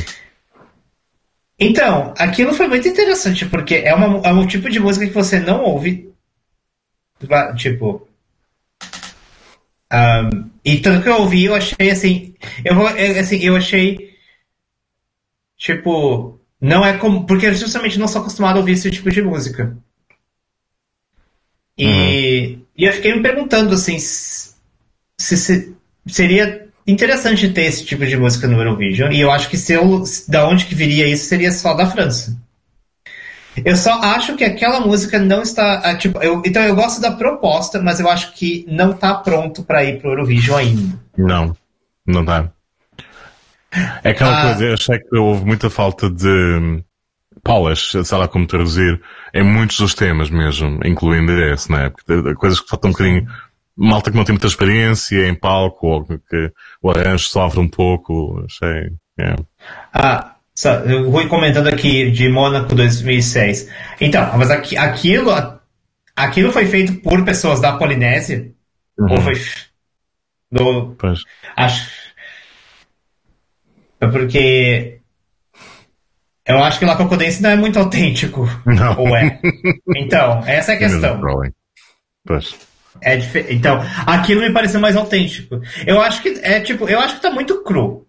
Então, 1.56 2.12
aquilo 2.18 2.52
foi 2.52 2.66
muito 2.66 2.88
interessante, 2.88 3.46
porque 3.46 3.76
é, 3.76 3.94
uma, 3.94 4.26
é 4.26 4.32
um 4.32 4.46
tipo 4.48 4.68
de 4.68 4.80
música 4.80 5.06
que 5.06 5.14
você 5.14 5.38
não 5.38 5.62
ouve. 5.62 6.12
Tipo. 7.56 8.06
ahn, 9.88 10.50
e 10.64 10.78
tanto 10.80 11.04
que 11.04 11.08
eu 11.08 11.20
ouvi, 11.20 11.44
eu 11.44 11.54
achei 11.54 11.88
assim. 11.90 12.34
Eu, 12.64 12.88
é, 12.88 13.20
assim, 13.20 13.38
eu 13.38 13.54
achei. 13.56 14.10
Tipo. 15.56 16.38
Não 16.60 16.84
é 16.84 16.96
como. 16.96 17.26
Porque 17.26 17.46
eu 17.46 17.54
justamente 17.54 17.98
não 17.98 18.08
sou 18.08 18.20
acostumado 18.22 18.56
a 18.56 18.60
ouvir 18.60 18.72
esse 18.72 18.90
tipo 18.90 19.10
de 19.10 19.22
música. 19.22 19.76
E, 21.78 22.58
e 22.76 22.84
eu 22.84 22.92
fiquei 22.92 23.14
me 23.14 23.22
perguntando 23.22 23.74
assim. 23.74 23.98
Se, 23.98 24.54
se- 25.20 25.36
se- 25.36 25.76
seria 26.06 26.66
interessante 26.86 27.48
ter 27.52 27.62
esse 27.62 27.84
tipo 27.84 28.06
de 28.06 28.16
música 28.16 28.46
no 28.46 28.58
Eurovision. 28.58 29.12
E 29.12 29.20
eu 29.20 29.30
acho 29.30 29.48
que 29.50 29.56
se 29.58 29.72
eu, 29.72 30.02
da 30.28 30.46
onde 30.48 30.64
que 30.66 30.74
viria 30.74 31.06
isso 31.08 31.26
seria 31.26 31.52
só 31.52 31.74
da 31.74 31.90
França. 31.90 32.36
Eu 33.64 33.74
só 33.74 33.92
acho 34.02 34.36
que 34.36 34.44
aquela 34.44 34.80
música 34.80 35.18
não 35.18 35.42
está. 35.42 35.78
ah, 35.78 35.96
Tipo, 35.96 36.22
eu, 36.22 36.42
então 36.44 36.62
eu 36.62 36.74
gosto 36.74 37.00
da 37.00 37.10
proposta, 37.10 37.80
mas 37.82 37.98
eu 38.00 38.08
acho 38.08 38.32
que 38.34 38.66
não 38.68 38.92
está 38.92 39.14
pronto 39.14 39.62
para 39.62 39.82
ir 39.84 39.98
pro 39.98 40.10
Eurovision 40.10 40.58
ainda. 40.58 40.98
Não, 41.16 41.56
não 42.06 42.24
dá. 42.24 42.50
É 44.04 44.10
aquela 44.10 44.40
Ah. 44.40 44.42
coisa, 44.46 44.64
eu 44.64 44.74
achei 44.74 44.98
que 44.98 45.16
houve 45.16 45.44
muita 45.44 45.68
falta 45.70 46.08
de 46.10 46.26
hum, 46.28 46.82
polish, 47.44 47.92
sei 48.04 48.18
lá 48.18 48.26
como 48.28 48.46
traduzir, 48.46 49.00
em 49.34 49.42
muitos 49.42 49.78
dos 49.78 49.94
temas 49.94 50.30
mesmo, 50.30 50.80
incluindo 50.84 51.32
esse, 51.32 51.70
né? 51.70 51.90
Porque 51.90 52.22
de 52.22 52.34
coisas 52.34 52.60
que 52.60 52.68
faltam 52.68 52.90
um 52.90 52.92
bocadinho, 52.92 53.26
malta 53.76 54.10
que 54.10 54.16
não 54.16 54.24
tem 54.24 54.32
muita 54.34 54.46
experiência 54.46 55.28
em 55.28 55.34
palco, 55.34 55.86
ou 55.86 56.04
que 56.04 56.52
o 56.82 56.90
arranjo 56.90 57.28
sofre 57.28 57.60
um 57.60 57.68
pouco, 57.68 58.44
achei, 58.46 58.90
é. 59.18 59.36
Ah, 59.92 60.32
o 61.04 61.10
Rui 61.10 61.28
comentando 61.28 61.68
aqui 61.68 62.10
de 62.10 62.28
Mônaco 62.30 62.74
2006. 62.74 63.68
Então, 64.00 64.36
mas 64.38 64.50
aqui, 64.50 64.76
aquilo, 64.76 65.30
aquilo 66.16 66.50
foi 66.50 66.64
feito 66.66 66.94
por 67.02 67.22
pessoas 67.24 67.60
da 67.60 67.72
Polinésia? 67.76 68.50
Ou 68.98 69.20
foi. 69.20 69.34
Do, 70.50 70.94
Pois. 70.98 71.20
acho. 71.56 72.05
É 74.00 74.06
porque. 74.06 75.00
Eu 76.46 76.62
acho 76.62 76.78
que 76.78 76.84
o 76.84 76.88
Lacocodense 76.88 77.42
não 77.42 77.50
é 77.50 77.56
muito 77.56 77.78
autêntico. 77.78 78.46
Não. 78.64 78.96
Ou 78.98 79.16
é? 79.16 79.40
Então, 79.96 80.44
essa 80.46 80.72
é 80.72 80.76
a 80.76 80.78
questão. 80.78 81.20
É 83.00 83.16
dife- 83.16 83.46
Então, 83.50 83.80
aquilo 84.06 84.40
me 84.42 84.52
pareceu 84.52 84.78
mais 84.80 84.96
autêntico. 84.96 85.60
Eu 85.86 86.00
acho 86.00 86.22
que 86.22 86.28
é 86.42 86.60
tipo, 86.60 86.88
eu 86.88 87.00
acho 87.00 87.16
que 87.16 87.22
tá 87.22 87.30
muito 87.30 87.62
cru. 87.64 88.06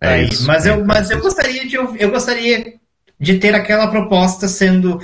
É 0.00 0.08
aí, 0.14 0.28
isso. 0.28 0.44
mas 0.46 0.66
É 0.66 0.70
eu, 0.70 0.84
mas 0.84 1.10
eu 1.10 1.20
gostaria 1.20 1.64
de 1.66 1.76
eu 1.76 2.10
gostaria 2.10 2.74
de 3.20 3.38
ter 3.38 3.54
aquela 3.54 3.86
proposta 3.86 4.48
sendo 4.48 4.98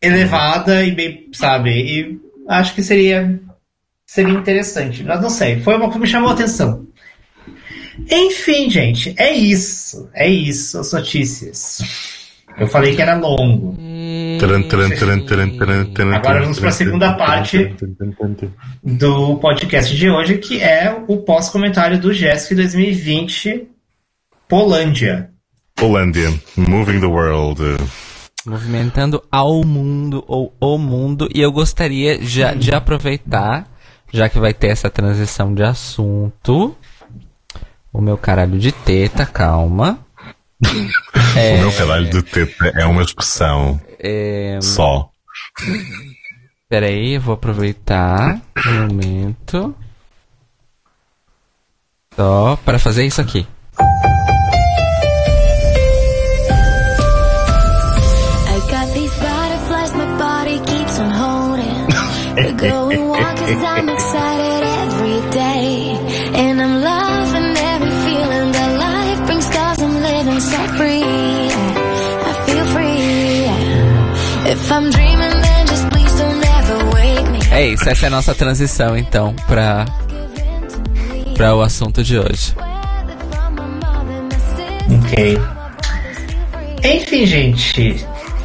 elevada 0.00 0.84
e 0.84 0.92
bem, 0.92 1.28
sabe? 1.32 1.70
E 1.70 2.20
acho 2.48 2.74
que 2.74 2.82
seria 2.82 3.40
seria 4.06 4.34
interessante. 4.34 5.02
Mas 5.02 5.20
não 5.22 5.30
sei, 5.30 5.60
foi 5.60 5.76
uma 5.76 5.90
que 5.90 5.98
me 5.98 6.06
chamou 6.06 6.30
a 6.30 6.32
atenção. 6.34 6.86
Enfim, 8.10 8.68
gente, 8.68 9.14
é 9.16 9.32
isso. 9.32 10.08
É 10.12 10.28
isso, 10.28 10.78
as 10.78 10.92
notícias. 10.92 11.78
Eu 12.58 12.66
falei 12.66 12.94
que 12.94 13.00
era 13.00 13.16
longo. 13.16 13.76
Agora 16.14 16.40
vamos 16.40 16.58
pra 16.58 16.70
taran, 16.70 16.84
segunda 16.84 17.12
parte. 17.14 17.74
do 18.82 19.36
podcast 19.36 19.96
de 19.96 20.10
hoje, 20.10 20.38
que 20.38 20.60
é 20.60 20.94
o 21.06 21.18
pós-comentário 21.18 21.98
do 21.98 22.12
GESC 22.12 22.54
2020 22.54 23.68
Polândia. 24.50 25.30
Holândia, 25.80 26.28
moving 26.56 26.98
the 26.98 27.06
world. 27.06 27.62
Movimentando 28.44 29.22
ao 29.30 29.64
mundo 29.64 30.24
ou 30.26 30.52
o 30.60 30.76
mundo. 30.76 31.28
E 31.32 31.40
eu 31.40 31.52
gostaria 31.52 32.20
já 32.20 32.52
de 32.52 32.72
aproveitar, 32.74 33.68
já 34.12 34.28
que 34.28 34.40
vai 34.40 34.52
ter 34.52 34.68
essa 34.68 34.90
transição 34.90 35.54
de 35.54 35.62
assunto. 35.62 36.76
O 37.92 38.00
meu 38.00 38.16
caralho 38.16 38.58
de 38.58 38.72
teta, 38.72 39.26
calma. 39.26 39.98
O 40.62 41.58
meu 41.60 41.72
caralho 41.72 42.10
de 42.10 42.22
teta 42.22 42.66
é 42.76 42.84
uma 42.84 43.02
expressão 43.02 43.80
É, 43.98 44.58
só. 44.60 45.10
peraí, 46.68 47.14
eu 47.14 47.20
vou 47.20 47.34
aproveitar 47.34 48.40
um 48.66 48.86
momento. 48.88 49.74
Só 52.16 52.56
para 52.64 52.78
fazer 52.80 53.06
isso 53.06 53.20
aqui. 53.20 53.46
I 58.52 58.58
got 58.70 58.86
these 58.94 59.14
butterflies, 59.20 59.92
my 59.94 60.06
body 60.18 60.58
keeps 60.66 60.98
on 60.98 61.10
holding. 61.10 61.86
We 62.36 62.52
go 62.52 62.90
and 62.90 63.08
walk 63.08 63.36
'cause 63.36 63.62
I'm 63.64 63.88
excited 63.88 64.39
isso, 77.80 77.88
essa 77.88 78.06
é 78.06 78.08
a 78.08 78.10
nossa 78.10 78.34
transição 78.34 78.96
então 78.96 79.34
para 79.46 79.86
para 81.34 81.54
o 81.54 81.62
assunto 81.62 82.02
de 82.02 82.18
hoje. 82.18 82.54
Ok. 84.98 85.38
Enfim, 86.84 87.24
gente. 87.24 88.04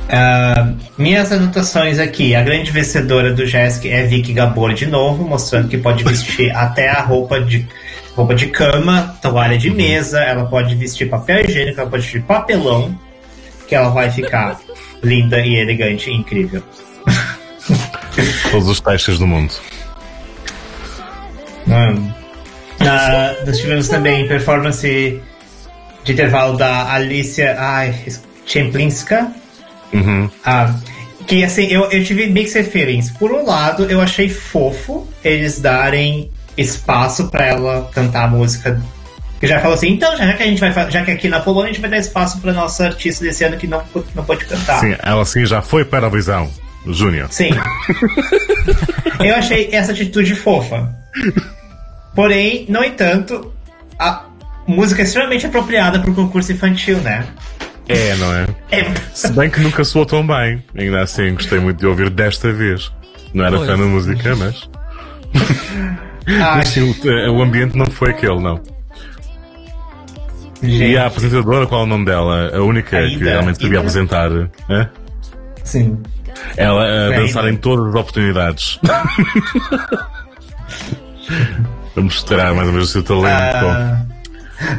ah, 0.09 0.71
minhas 0.97 1.31
anotações 1.31 1.99
aqui. 1.99 2.33
A 2.33 2.41
grande 2.41 2.71
vencedora 2.71 3.33
do 3.33 3.45
GESC 3.45 3.89
é 3.89 4.03
Vicky 4.03 4.31
Gabor 4.31 4.73
de 4.73 4.86
novo, 4.86 5.27
mostrando 5.27 5.67
que 5.67 5.77
pode 5.77 6.03
vestir 6.05 6.51
até 6.55 6.89
a 6.89 7.01
roupa 7.01 7.41
de, 7.41 7.67
roupa 8.15 8.33
de 8.33 8.47
cama, 8.47 9.17
toalha 9.21 9.57
de 9.57 9.69
mesa, 9.69 10.21
ela 10.21 10.45
pode 10.45 10.73
vestir 10.75 11.09
papel 11.09 11.43
higiênico, 11.43 11.81
ela 11.81 11.89
pode 11.89 12.03
vestir 12.03 12.21
papelão, 12.21 12.97
que 13.67 13.75
ela 13.75 13.89
vai 13.89 14.09
ficar 14.09 14.57
linda 15.03 15.41
e 15.41 15.55
elegante 15.55 16.09
e 16.09 16.13
incrível. 16.13 16.63
Todos 18.51 18.68
os 18.68 18.80
textos 18.80 19.20
do 19.20 19.28
mundo. 19.28 19.53
Hum. 21.68 22.11
Ah, 22.80 23.36
nós 23.45 23.57
tivemos 23.57 23.88
também 23.88 24.28
performance 24.28 25.22
de 26.03 26.11
intervalo 26.11 26.57
da 26.57 26.93
Alicia 26.93 27.55
ai, 27.57 27.95
Chemplinska. 28.45 29.32
Uhum. 29.93 30.30
Ah, 30.45 30.74
que 31.26 31.43
assim, 31.43 31.66
eu, 31.68 31.89
eu 31.91 32.03
tive 32.03 32.28
mixed 32.28 32.63
feelings. 32.66 33.09
Por 33.11 33.32
um 33.32 33.45
lado, 33.45 33.86
eu 33.86 33.99
achei 33.99 34.30
fofo 34.30 35.07
eles 35.24 35.59
darem 35.59 36.32
espaço 36.57 37.28
pra 37.28 37.45
ela 37.45 37.89
cantar 37.93 38.26
a 38.26 38.28
música. 38.28 38.82
Que 39.39 39.47
já 39.47 39.59
falou 39.59 39.76
assim, 39.76 39.89
então, 39.89 40.16
já 40.16 40.34
que 40.34 40.43
a 40.43 40.45
gente 40.45 40.59
vai 40.59 40.72
já 40.91 41.03
que 41.03 41.11
aqui 41.11 41.28
na 41.28 41.39
Polônia 41.39 41.72
a 41.72 41.74
gente 41.74 41.82
vai 41.82 41.89
dar 41.89 41.97
espaço 41.97 42.39
pra 42.39 42.53
nossa 42.53 42.86
artista 42.86 43.24
desse 43.26 43.43
ano 43.43 43.57
que 43.57 43.68
não, 43.68 43.82
não 44.13 44.24
pôde 44.24 44.45
cantar. 44.45 44.80
Sim, 44.80 44.95
ela 45.01 45.26
sim 45.26 45.45
já 45.45 45.61
foi 45.61 45.84
para 45.84 46.07
a 46.07 46.09
visão. 46.09 46.49
Júnior. 46.88 47.27
Sim. 47.31 47.49
eu 49.23 49.36
achei 49.36 49.69
essa 49.71 49.91
atitude 49.91 50.36
fofa. 50.36 50.93
Porém, 52.13 52.65
no 52.69 52.83
entanto, 52.83 53.53
a 53.99 54.25
música 54.67 55.01
é 55.01 55.05
extremamente 55.05 55.45
apropriada 55.45 55.99
pro 55.99 56.13
concurso 56.13 56.51
infantil, 56.51 56.97
né? 56.99 57.25
É, 57.88 58.15
não 58.15 58.33
é? 58.33 58.45
É, 58.71 58.93
Se 59.13 59.31
bem 59.33 59.49
que 59.49 59.59
nunca 59.59 59.83
soou 59.83 60.05
tão 60.05 60.25
bem. 60.25 60.63
Ainda 60.77 61.01
assim, 61.01 61.33
gostei 61.36 61.59
muito 61.59 61.77
de 61.79 61.86
ouvir 61.86 62.09
desta 62.09 62.51
vez. 62.51 62.91
Não 63.33 63.45
era 63.45 63.57
Pois. 63.57 63.69
fã 63.69 63.77
da 63.77 63.83
música, 63.86 64.36
mas. 64.36 64.69
ah, 66.41 66.55
Mas 66.57 66.69
sim, 66.69 66.81
o, 66.81 67.31
o 67.38 67.41
ambiente 67.43 67.77
não 67.77 67.86
foi 67.86 68.11
aquele, 68.11 68.39
não. 68.39 68.59
E 70.63 70.77
gente, 70.77 70.97
a 70.97 71.05
apresentadora, 71.07 71.67
qual 71.67 71.81
é 71.81 71.83
o 71.83 71.88
nome 71.88 72.05
dela? 72.05 72.49
A 72.55 72.61
única 72.63 72.97
que 72.97 73.15
Ida. 73.17 73.25
realmente 73.31 73.57
sabia 73.57 73.69
Ida. 73.71 73.79
apresentar. 73.79 74.31
hã? 74.69 74.89
sim. 75.63 76.01
Ela 76.57 77.07
a 77.07 77.09
Bem, 77.09 77.19
dançar 77.21 77.47
em 77.47 77.55
todas 77.57 77.86
as 77.88 77.95
oportunidades. 77.95 78.79
a 81.97 82.01
mostrar 82.01 82.53
mais 82.53 82.67
ou 82.67 82.73
menos 82.73 82.89
o 82.89 82.91
seu 82.91 83.03
talento. 83.03 83.25
Ah, 83.65 84.01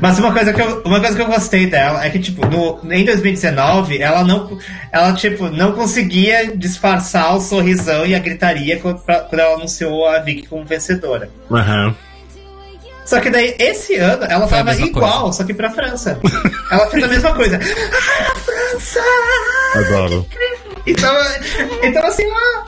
Mas 0.00 0.18
uma 0.18 0.32
coisa, 0.32 0.52
que 0.52 0.61
eu, 0.61 0.82
uma 0.84 1.00
coisa 1.00 1.16
que 1.16 1.22
eu 1.22 1.26
gostei 1.26 1.66
dela 1.66 2.04
é 2.04 2.11
que, 2.11 2.18
tipo, 2.18 2.46
no, 2.46 2.80
em 2.92 3.04
2019, 3.04 3.98
ela 4.00 4.22
não, 4.24 4.59
ela, 4.92 5.12
tipo, 5.12 5.48
não 5.48 5.72
conseguia 5.72 6.57
disfarçar 6.57 7.34
o 7.36 7.40
sorrisão 7.40 8.04
e 8.07 8.14
a 8.14 8.18
gritaria 8.18 8.78
quando, 8.80 9.00
pra- 9.00 9.20
quando 9.20 9.40
ela 9.40 9.54
anunciou 9.57 10.07
a 10.09 10.18
Vicky 10.20 10.46
como 10.46 10.64
vencedora. 10.64 11.28
Aham. 11.50 11.94
Só 13.04 13.20
que 13.20 13.30
daí, 13.30 13.54
esse 13.61 13.94
ano, 13.96 14.24
ela 14.24 14.48
Foi 14.48 14.59
tava 14.59 14.74
igual, 14.74 15.32
só 15.32 15.44
que 15.44 15.54
pra 15.54 15.70
França. 15.70 16.18
ela 16.72 16.86
fez 16.88 17.04
a 17.04 17.09
mesma 17.09 17.32
coisa. 17.34 17.59
Ah, 17.61 18.34
França! 18.34 19.00
Adoro. 19.76 20.26
Então, 20.87 21.14
então 21.82 22.07
assim, 22.07 22.24
ah, 22.30 22.64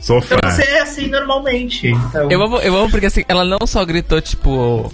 Sou 0.00 0.22
fã. 0.22 0.36
então 0.36 0.50
você 0.50 0.62
é 0.62 0.80
assim 0.80 1.08
normalmente. 1.08 1.88
Então, 1.88 2.30
Eu 2.30 2.42
amo, 2.42 2.58
eu 2.58 2.76
amo 2.76 2.90
porque 2.90 3.06
assim, 3.06 3.24
ela 3.28 3.44
não 3.44 3.66
só 3.66 3.84
gritou, 3.84 4.20
tipo. 4.20 4.92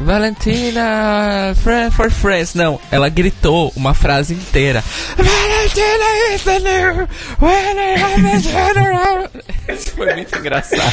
Valentina 0.00 1.54
Fran- 1.62 1.90
for 1.90 2.10
France. 2.10 2.56
Não, 2.56 2.78
ela 2.90 3.08
gritou 3.08 3.72
uma 3.74 3.92
frase 3.94 4.34
inteira. 4.34 4.82
Valentina 5.16 6.34
is 6.34 6.42
the 6.44 6.58
new 6.60 7.08
winner 7.40 8.04
of 8.04 8.22
the 8.22 8.38
general. 8.38 9.28
Isso 9.68 9.90
foi 9.96 10.14
muito 10.14 10.38
engraçado. 10.38 10.92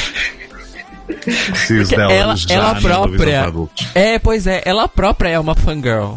Dela 1.89 2.13
ela, 2.13 2.35
já 2.35 2.55
ela 2.55 2.75
própria. 2.81 3.45
É, 3.93 4.17
pois 4.19 4.47
é, 4.47 4.61
ela 4.65 4.87
própria 4.87 5.29
é 5.29 5.39
uma 5.39 5.53
fangirl. 5.53 6.15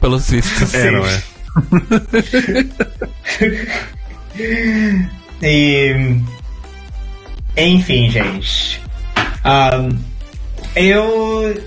Pelos 0.00 0.30
vistos. 0.30 0.72
É, 0.74 0.90
não 0.92 1.04
é? 1.04 1.22
E. 5.42 6.20
Enfim, 7.56 8.10
gente. 8.10 8.80
Ahn, 9.44 9.96
eu. 10.76 11.62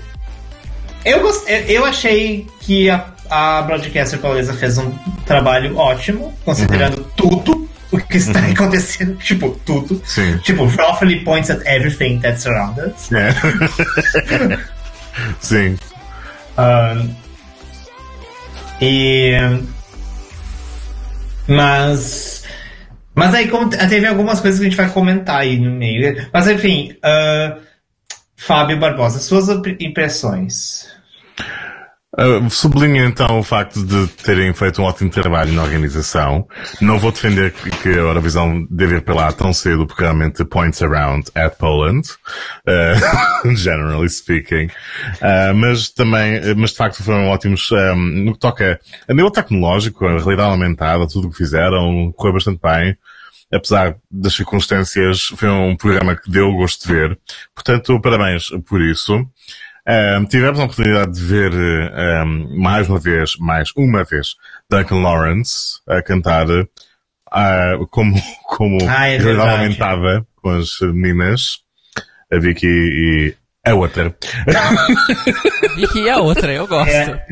Eu, 1.04 1.20
gost... 1.20 1.48
eu- 1.48 1.84
achei 1.84 2.46
que 2.60 2.88
a, 2.88 3.04
a 3.28 3.62
broadcaster 3.62 4.18
paulesa 4.20 4.54
fez 4.54 4.78
um 4.78 4.90
trabalho 5.26 5.76
ótimo, 5.76 6.32
considerando 6.44 7.02
tudo 7.16 7.68
o 7.90 7.98
que 7.98 8.16
está 8.18 8.38
acontecendo. 8.38 9.16
Tipo, 9.16 9.50
tudo. 9.66 10.00
Sim. 10.04 10.38
Tipo, 10.38 10.64
roughly 10.66 11.24
points 11.24 11.50
at 11.50 11.60
everything 11.66 12.20
that 12.20 12.40
surrounds 12.40 12.78
us. 12.78 13.10
É. 13.12 13.34
Sim. 15.40 15.76
Ahn, 16.56 17.10
e. 18.80 19.32
Mas. 21.48 22.41
Mas 23.14 23.34
aí 23.34 23.48
te- 23.68 23.76
teve 23.88 24.06
algumas 24.06 24.40
coisas 24.40 24.58
que 24.58 24.66
a 24.66 24.68
gente 24.70 24.76
vai 24.76 24.88
comentar 24.90 25.40
aí 25.40 25.58
no 25.58 25.70
meio. 25.70 26.28
Mas 26.32 26.48
enfim, 26.48 26.96
ah, 27.02 27.58
Fábio 28.36 28.78
Barbosa, 28.78 29.18
suas 29.18 29.48
impressões. 29.80 30.90
Uh, 32.18 32.50
sublinho 32.50 33.06
então 33.06 33.38
o 33.38 33.42
facto 33.42 33.82
de 33.82 34.06
terem 34.22 34.52
feito 34.52 34.82
um 34.82 34.84
ótimo 34.84 35.08
trabalho 35.08 35.50
na 35.54 35.62
organização. 35.62 36.46
Não 36.78 36.98
vou 36.98 37.10
defender 37.10 37.52
que 37.52 37.88
a 37.88 37.92
Eurovisão 37.92 38.66
deve 38.70 38.96
ir 38.96 39.00
para 39.00 39.14
lá 39.14 39.32
tão 39.32 39.50
cedo, 39.50 39.86
porque 39.86 40.02
realmente 40.02 40.44
points 40.44 40.82
around 40.82 41.30
at 41.34 41.56
Poland, 41.56 42.06
uh, 42.68 43.54
generally 43.56 44.10
speaking. 44.10 44.66
Uh, 45.22 45.54
mas 45.54 45.88
também, 45.88 46.54
mas 46.54 46.72
de 46.72 46.76
facto 46.76 47.02
foram 47.02 47.28
ótimos 47.28 47.72
um, 47.72 47.96
no 47.96 48.34
que 48.34 48.38
toca 48.38 48.78
a 49.08 49.14
nível 49.14 49.30
tecnológico, 49.30 50.04
a 50.04 50.18
realidade 50.18 50.50
aumentada, 50.50 51.08
tudo 51.08 51.28
o 51.28 51.30
que 51.30 51.38
fizeram, 51.38 52.12
correu 52.14 52.34
bastante 52.34 52.60
bem. 52.62 52.94
Apesar 53.50 53.96
das 54.10 54.34
circunstâncias, 54.34 55.28
foi 55.36 55.48
um 55.48 55.76
programa 55.76 56.14
que 56.14 56.30
deu 56.30 56.52
gosto 56.52 56.86
de 56.86 56.92
ver. 56.92 57.18
Portanto, 57.54 57.98
parabéns 58.00 58.48
por 58.66 58.82
isso. 58.82 59.26
Um, 59.88 60.24
tivemos 60.26 60.60
a 60.60 60.64
oportunidade 60.64 61.12
de 61.12 61.24
ver 61.24 61.52
um, 61.52 62.56
mais 62.56 62.88
uma 62.88 63.00
vez, 63.00 63.32
mais 63.40 63.70
uma 63.76 64.04
vez, 64.04 64.36
Duncan 64.70 65.00
Lawrence 65.02 65.80
a 65.88 66.00
cantar 66.00 66.46
uh, 66.48 67.86
como, 67.90 68.14
como 68.46 68.78
Ah, 68.88 69.08
é 69.08 69.18
com 70.40 70.50
as 70.50 70.78
meninas, 70.80 71.58
a 72.32 72.38
Vicky 72.38 72.66
e 72.66 73.34
a 73.64 73.74
outra. 73.74 74.16
Vicky 75.76 76.00
e 76.00 76.10
a 76.10 76.18
outra, 76.18 76.52
eu 76.52 76.66
gosto. 76.66 76.90
É. 76.90 77.24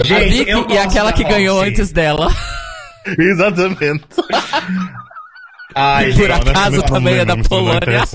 a 0.00 0.04
Gente, 0.04 0.30
Vicky 0.38 0.50
eu 0.50 0.66
e 0.70 0.78
aquela 0.78 1.12
que 1.12 1.24
ganhou 1.24 1.56
Roxy. 1.58 1.70
antes 1.70 1.92
dela. 1.92 2.30
Exatamente. 3.18 4.04
Ai, 5.74 6.12
Por 6.12 6.12
gente, 6.12 6.32
acaso 6.32 6.82
também 6.82 7.18
é 7.18 7.24
da 7.24 7.36
Polônia. 7.38 8.02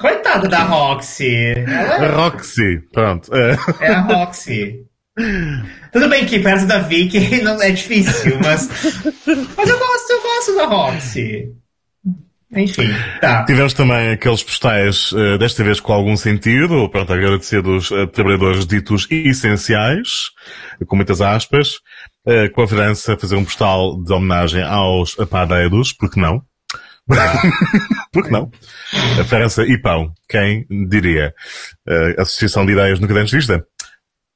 coitada 0.00 0.48
da 0.48 0.62
Roxy. 0.62 1.54
A 1.68 2.06
Roxy, 2.08 2.80
pronto. 2.92 3.30
É. 3.34 3.56
é 3.80 3.92
a 3.92 4.00
Roxy. 4.00 4.86
Tudo 5.92 6.08
bem 6.08 6.24
que 6.24 6.38
perto 6.38 6.66
da 6.66 6.78
Vicky 6.78 7.40
não 7.42 7.60
é 7.60 7.70
difícil, 7.70 8.38
mas. 8.42 8.68
Mas 9.26 9.68
eu 9.68 9.78
gosto, 9.78 10.10
eu 10.10 10.22
gosto 10.22 10.56
da 10.56 10.64
Roxy. 10.66 11.52
Enfim, 12.52 12.88
tá. 13.20 13.44
Tivemos 13.44 13.72
também 13.74 14.10
aqueles 14.10 14.42
postais, 14.42 15.12
eh, 15.14 15.38
desta 15.38 15.62
vez 15.62 15.78
com 15.78 15.92
algum 15.92 16.16
sentido, 16.16 16.88
pronto, 16.88 17.12
agradecer 17.12 17.62
dos 17.62 17.92
eh, 17.92 18.06
trabalhadores 18.06 18.66
ditos 18.66 19.06
essenciais, 19.08 20.30
com 20.88 20.96
muitas 20.96 21.20
aspas, 21.20 21.74
eh, 22.26 22.48
com 22.48 22.62
a 22.62 22.66
França 22.66 23.16
fazer 23.16 23.36
um 23.36 23.44
postal 23.44 24.02
de 24.02 24.12
homenagem 24.12 24.64
aos 24.64 25.14
padeiros, 25.14 25.92
porque 25.92 26.20
não? 26.20 26.42
porque 28.12 28.30
não? 28.30 28.50
A 29.20 29.24
França 29.24 29.62
e 29.64 29.78
pão, 29.80 30.12
quem 30.28 30.66
diria? 30.88 31.34
Eh, 31.88 32.14
Associação 32.18 32.64
de 32.66 32.72
Ideias 32.72 33.00
nunca 33.00 33.14
antes 33.14 33.32
vista. 33.32 33.64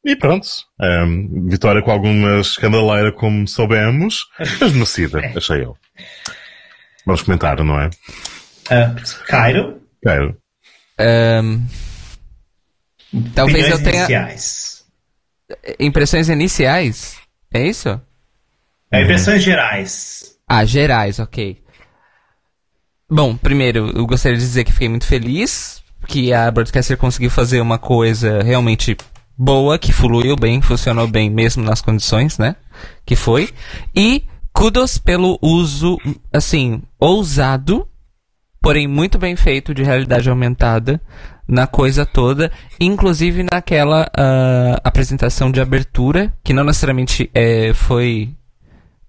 E 0.05 0.15
pronto, 0.17 0.47
ehm, 0.83 1.49
vitória 1.49 1.81
com 1.83 1.91
alguma 1.91 2.39
escandaleira 2.41 3.11
como 3.11 3.49
soubemos, 3.49 4.27
mas 4.61 4.73
merecida, 4.73 5.21
achei 5.35 5.63
eu. 5.65 5.77
Vamos 7.07 7.23
comentar, 7.23 7.63
não 7.65 7.81
é? 7.81 7.89
Ah, 8.71 8.95
Cairo, 9.27 9.81
Quero. 10.03 10.37
Ahn, 10.99 11.67
talvez 13.35 13.69
eu 13.71 13.83
tenha 13.83 13.97
iniciais. 14.01 14.85
impressões 15.81 16.29
iniciais. 16.29 17.17
É 17.53 17.67
isso? 17.67 18.01
É, 18.91 19.03
Impressões 19.03 19.43
gerais. 19.43 20.37
Ah, 20.47 20.65
gerais, 20.67 21.19
ok. 21.19 21.64
Bom, 23.15 23.37
primeiro, 23.37 23.93
eu 23.95 24.05
gostaria 24.09 24.37
de 24.37 24.43
dizer 24.43 24.65
que 24.65 24.73
fiquei 24.73 24.89
muito 24.89 25.07
feliz 25.07 25.81
que 26.09 26.33
a 26.33 26.51
Broadcaster 26.51 26.97
conseguiu 26.97 27.31
fazer 27.31 27.61
uma 27.61 27.79
coisa 27.79 28.43
realmente 28.43 28.97
boa, 29.39 29.79
que 29.79 29.93
fluiu 29.93 30.35
bem, 30.35 30.61
funcionou 30.61 31.07
bem 31.07 31.31
mesmo 31.31 31.63
nas 31.63 31.81
condições, 31.81 32.39
né? 32.39 32.57
Que 33.07 33.15
foi. 33.15 33.51
E 33.95 34.25
kudos 34.53 34.99
pelo 34.99 35.39
uso, 35.41 35.97
assim, 36.33 36.83
ousado, 36.99 37.87
porém 38.61 38.89
muito 38.89 39.17
bem 39.17 39.37
feito 39.37 39.73
de 39.73 39.85
realidade 39.85 40.29
aumentada 40.29 41.01
na 41.47 41.69
coisa 41.69 42.05
toda, 42.05 42.51
inclusive 42.81 43.45
naquela 43.45 44.11
ah, 44.13 44.81
apresentação 44.83 45.53
de 45.53 45.61
abertura, 45.61 46.35
que 46.43 46.53
não 46.53 46.65
necessariamente 46.65 47.31
eh, 47.33 47.73
foi 47.75 48.35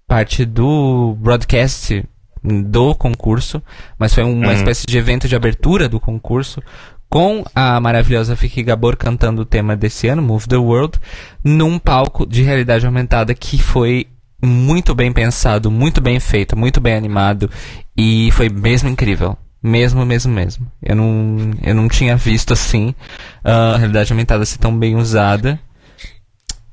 parte 0.06 0.44
do 0.44 1.16
broadcast 1.18 2.04
do 2.46 2.94
concurso, 2.94 3.62
mas 3.98 4.14
foi 4.14 4.22
uma 4.22 4.52
espécie 4.52 4.86
de 4.86 4.96
evento 4.96 5.28
de 5.28 5.34
abertura 5.34 5.88
do 5.88 5.98
concurso 5.98 6.62
com 7.08 7.44
a 7.54 7.80
maravilhosa 7.80 8.34
Vicky 8.34 8.62
Gabor 8.62 8.96
cantando 8.96 9.42
o 9.42 9.44
tema 9.44 9.76
desse 9.76 10.08
ano, 10.08 10.22
Move 10.22 10.46
the 10.46 10.56
World, 10.56 10.98
num 11.42 11.78
palco 11.78 12.26
de 12.26 12.42
realidade 12.42 12.86
aumentada 12.86 13.34
que 13.34 13.58
foi 13.58 14.06
muito 14.42 14.94
bem 14.94 15.12
pensado, 15.12 15.70
muito 15.70 16.00
bem 16.00 16.20
feito, 16.20 16.56
muito 16.56 16.80
bem 16.80 16.94
animado 16.94 17.50
e 17.96 18.30
foi 18.32 18.48
mesmo 18.48 18.88
incrível. 18.88 19.36
Mesmo, 19.62 20.04
mesmo, 20.06 20.32
mesmo. 20.32 20.70
Eu 20.80 20.94
não, 20.94 21.50
eu 21.62 21.74
não 21.74 21.88
tinha 21.88 22.16
visto 22.16 22.52
assim 22.52 22.94
a 23.42 23.76
realidade 23.76 24.12
aumentada 24.12 24.44
ser 24.44 24.58
tão 24.58 24.76
bem 24.76 24.94
usada. 24.94 25.58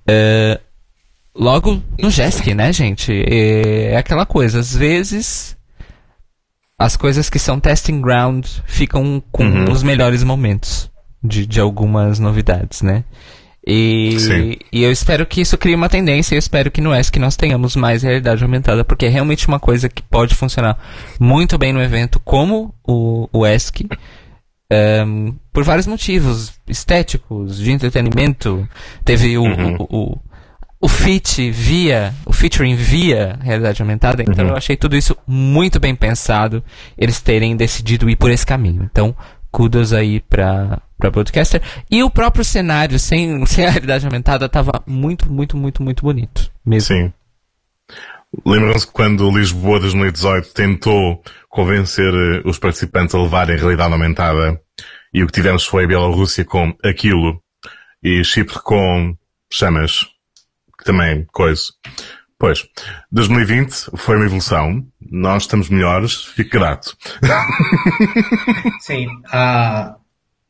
É, 0.08 0.60
logo 1.34 1.82
no 1.98 2.12
Jesk, 2.12 2.54
né, 2.54 2.72
gente? 2.72 3.12
É, 3.12 3.94
é 3.94 3.98
aquela 3.98 4.26
coisa, 4.26 4.60
às 4.60 4.76
vezes 4.76 5.58
as 6.80 6.96
coisas 6.98 7.30
que 7.30 7.40
são 7.40 7.60
testing 7.60 8.02
ground 8.02 8.46
ficam 8.66 9.22
com 9.32 9.44
Uhum. 9.46 9.72
os 9.72 9.84
melhores 9.84 10.24
momentos 10.24 10.90
de, 11.24 11.46
de 11.46 11.60
algumas 11.60 12.20
novidades, 12.20 12.82
né? 12.82 13.04
E, 13.66 14.20
Sim. 14.20 14.56
e 14.74 14.84
eu 14.84 14.92
espero 14.92 15.26
que 15.26 15.40
isso 15.40 15.58
crie 15.58 15.74
uma 15.74 15.88
tendência, 15.88 16.36
eu 16.36 16.40
espero 16.40 16.70
que 16.70 16.82
no 16.82 16.94
ESC 16.94 17.18
nós 17.18 17.38
tenhamos 17.38 17.78
mais 17.78 18.04
realidade 18.04 18.44
aumentada, 18.44 18.84
porque 18.84 19.06
é 19.06 19.10
realmente 19.10 19.48
uma 19.48 19.58
coisa 19.60 19.88
que 19.88 20.02
pode 20.02 20.36
funcionar 20.36 20.78
muito 21.18 21.58
bem 21.58 21.72
no 21.72 21.82
evento, 21.82 22.20
como 22.20 22.76
o, 22.86 23.30
o 23.32 23.48
ESC, 23.48 23.88
ehm, 24.70 25.32
por 25.54 25.64
vários 25.64 25.88
motivos 25.88 26.52
estéticos, 26.68 27.58
de 27.58 27.72
entretenimento. 27.72 28.68
Teve 29.06 29.38
o, 29.38 29.44
Uhum. 29.44 29.78
o, 29.80 29.98
o, 29.98 30.20
o 30.84 30.88
feat 30.90 31.50
via, 31.50 32.14
o 32.26 32.34
featuring 32.34 32.76
via 32.76 33.40
realidade 33.42 33.82
aumentada, 33.82 34.22
então 34.22 34.44
Uhum. 34.44 34.52
eu 34.52 34.58
achei 34.58 34.76
tudo 34.76 34.98
isso 34.98 35.16
muito 35.26 35.80
bem 35.80 35.96
pensado, 35.96 36.62
eles 36.98 37.22
terem 37.22 37.56
decidido 37.56 38.10
ir 38.10 38.18
por 38.18 38.30
esse 38.30 38.46
caminho. 38.46 38.84
Então, 38.92 39.16
kudos 39.50 39.94
aí 39.94 40.20
pra, 40.20 40.82
pra 40.98 41.10
Broadcaster. 41.10 41.62
E 41.90 42.04
o 42.04 42.10
próprio 42.10 42.44
cenário, 42.44 43.00
sem, 43.00 43.46
sem 43.48 43.66
a 43.66 43.70
realidade 43.70 44.06
aumentada, 44.06 44.50
tava 44.50 44.84
muito, 44.86 45.32
muito, 45.32 45.56
muito, 45.56 45.82
muito 45.82 46.04
bonito. 46.04 46.52
Mesmo. 46.66 46.94
Sim. 46.94 47.14
Lembram-se 48.46 48.88
quando 48.88 49.32
Lisboa 49.32 49.80
2018 49.80 50.54
tentou 50.54 51.24
convencer 51.48 52.14
eh, 52.14 52.42
os 52.44 52.60
participantes 52.60 53.16
a 53.16 53.22
levarem 53.22 53.56
a 53.56 53.58
realidade 53.58 53.94
aumentada 53.94 54.60
e 55.14 55.24
o 55.24 55.28
que 55.28 55.32
tivemos 55.32 55.64
foi 55.64 55.86
a 55.86 55.88
Bielorrússia 55.88 56.44
com 56.44 56.76
aquilo 56.84 57.40
e 58.04 58.22
Chipre 58.26 58.60
com 58.62 59.16
chamas, 59.50 60.13
que 60.84 60.92
também 60.92 61.26
coisa. 61.32 61.64
Pois, 62.38 62.66
2020 63.12 63.92
foi 63.96 64.18
uma 64.18 64.26
evolução, 64.26 64.86
nós 65.10 65.44
estamos 65.44 65.70
melhores, 65.70 66.26
fico 66.26 66.52
grato. 66.52 66.96
Sim, 68.82 69.08
a, 69.32 69.96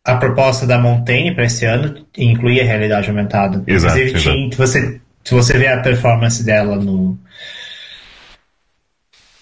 a 0.04 0.16
proposta 0.16 0.66
da 0.66 0.80
Montaigne 0.80 1.36
para 1.36 1.46
esse 1.46 1.66
ano 1.66 2.06
incluía 2.18 2.64
a 2.64 2.66
realidade 2.66 3.10
aumentada. 3.10 3.64
Exato, 3.68 4.00
Inclusive, 4.00 4.46
exato. 4.46 4.58
você, 4.58 5.02
se 5.24 5.34
você 5.36 5.58
vê 5.58 5.68
a 5.68 5.82
performance 5.82 6.44
dela 6.44 6.78
no. 6.78 7.18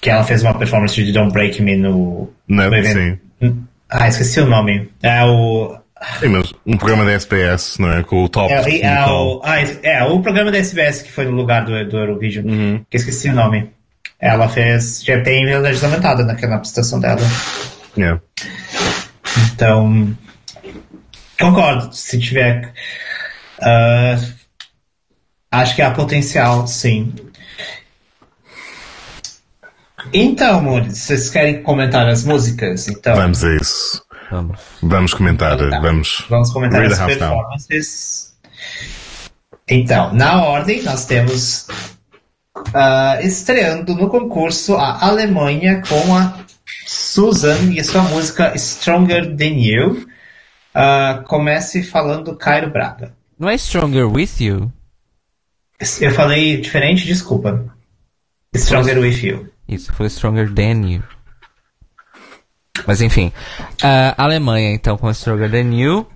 Que 0.02 0.10
ela 0.10 0.24
fez 0.24 0.42
uma 0.42 0.58
performance 0.58 1.02
de 1.02 1.12
Don't 1.14 1.32
Break 1.32 1.62
Me 1.62 1.78
no, 1.78 2.30
Né? 2.48 2.68
no 2.68 2.76
evento. 2.76 3.20
Sim. 3.40 3.68
Ah, 3.90 4.08
esqueci 4.08 4.40
o 4.42 4.46
nome. 4.48 4.90
É 5.02 5.24
o. 5.24 5.78
Sim, 6.20 6.30
mas 6.30 6.54
um 6.66 6.78
programa 6.78 7.06
da 7.06 7.12
SPS, 7.12 7.78
não 7.78 7.92
é? 7.92 8.04
Com 8.04 8.24
o 8.24 8.30
top. 8.30 8.52
É, 8.52 8.58
é, 8.58 9.00
Nicole. 9.00 9.36
o, 9.36 9.42
ah, 9.44 9.60
é, 9.84 10.04
o 10.04 10.20
programa 10.22 10.52
da 10.52 10.58
SBS 10.58 11.04
que 11.04 11.12
foi 11.12 11.26
no 11.26 11.32
lugar 11.32 11.64
do, 11.64 11.88
do 11.88 11.98
Eurovision. 11.98 12.46
Uhum. 12.48 12.86
Que 12.90 12.98
esqueci 12.98 13.30
o 13.30 13.34
nome. 13.34 13.72
Ela 14.20 14.50
fez. 14.50 15.04
Já 15.04 15.22
tem 15.22 15.46
realidade 15.46 15.84
aumentada 15.84 16.24
naquela 16.24 16.56
apresentação 16.56 17.00
dela. 17.00 17.22
Yeah. 17.98 18.22
Então, 19.54 20.18
concordo. 21.40 21.94
Se 21.94 22.20
tiver. 22.20 22.74
ah, 23.62 24.18
acho 25.52 25.76
que 25.76 25.82
há 25.82 25.92
potencial, 25.92 26.66
sim. 26.66 27.14
Então, 30.14 30.60
amores, 30.60 30.98
vocês 30.98 31.30
querem 31.30 31.62
comentar 31.62 32.08
as 32.08 32.24
músicas? 32.24 32.88
Então, 32.88 33.16
Vamos 33.16 33.44
a 33.44 33.56
isso. 33.56 34.04
Vamos. 34.32 34.60
Vamos 34.82 35.14
comentar, 35.14 35.58
Tá. 35.58 35.80
vamos. 35.82 36.26
vamos 36.30 36.52
comentar 36.52 36.84
as 36.86 36.98
performances. 37.00 38.34
Então, 39.68 40.14
na 40.14 40.42
ordem, 40.44 40.82
nós 40.84 41.06
temos 41.06 41.68
ah, 42.74 43.20
estreando 43.22 43.94
no 43.96 44.10
concurso 44.10 44.76
a 44.76 45.06
Alemanha 45.06 45.82
com 45.88 46.16
a 46.16 46.40
Susan 46.86 47.72
e 47.74 47.80
a 47.80 47.84
sua 47.84 48.02
música 48.04 48.58
Stronger 48.58 49.36
Than 49.36 49.60
You. 49.60 50.08
Ah, 50.74 51.24
comece 51.28 51.84
falando 51.84 52.36
Cairo 52.36 52.70
Braga. 52.72 53.14
Não 53.38 53.50
é 53.50 53.58
Stronger 53.58 54.06
With 54.06 54.40
You? 54.40 54.72
Eu 56.00 56.12
falei 56.12 56.62
diferente, 56.62 57.06
desculpa. 57.06 57.66
Stronger 58.56 58.98
With 59.00 59.26
You. 59.26 59.50
Isso, 59.68 59.92
foi 59.94 60.08
Stronger 60.10 60.54
Than 60.54 60.86
You. 60.88 61.04
Mas 62.88 63.02
enfim. 63.02 63.32
A 63.82 64.24
Alemanha, 64.24 64.72
então, 64.72 64.98
com 64.98 65.14
Stronger 65.14 65.50
Than 65.50 65.74
You. 65.74 66.08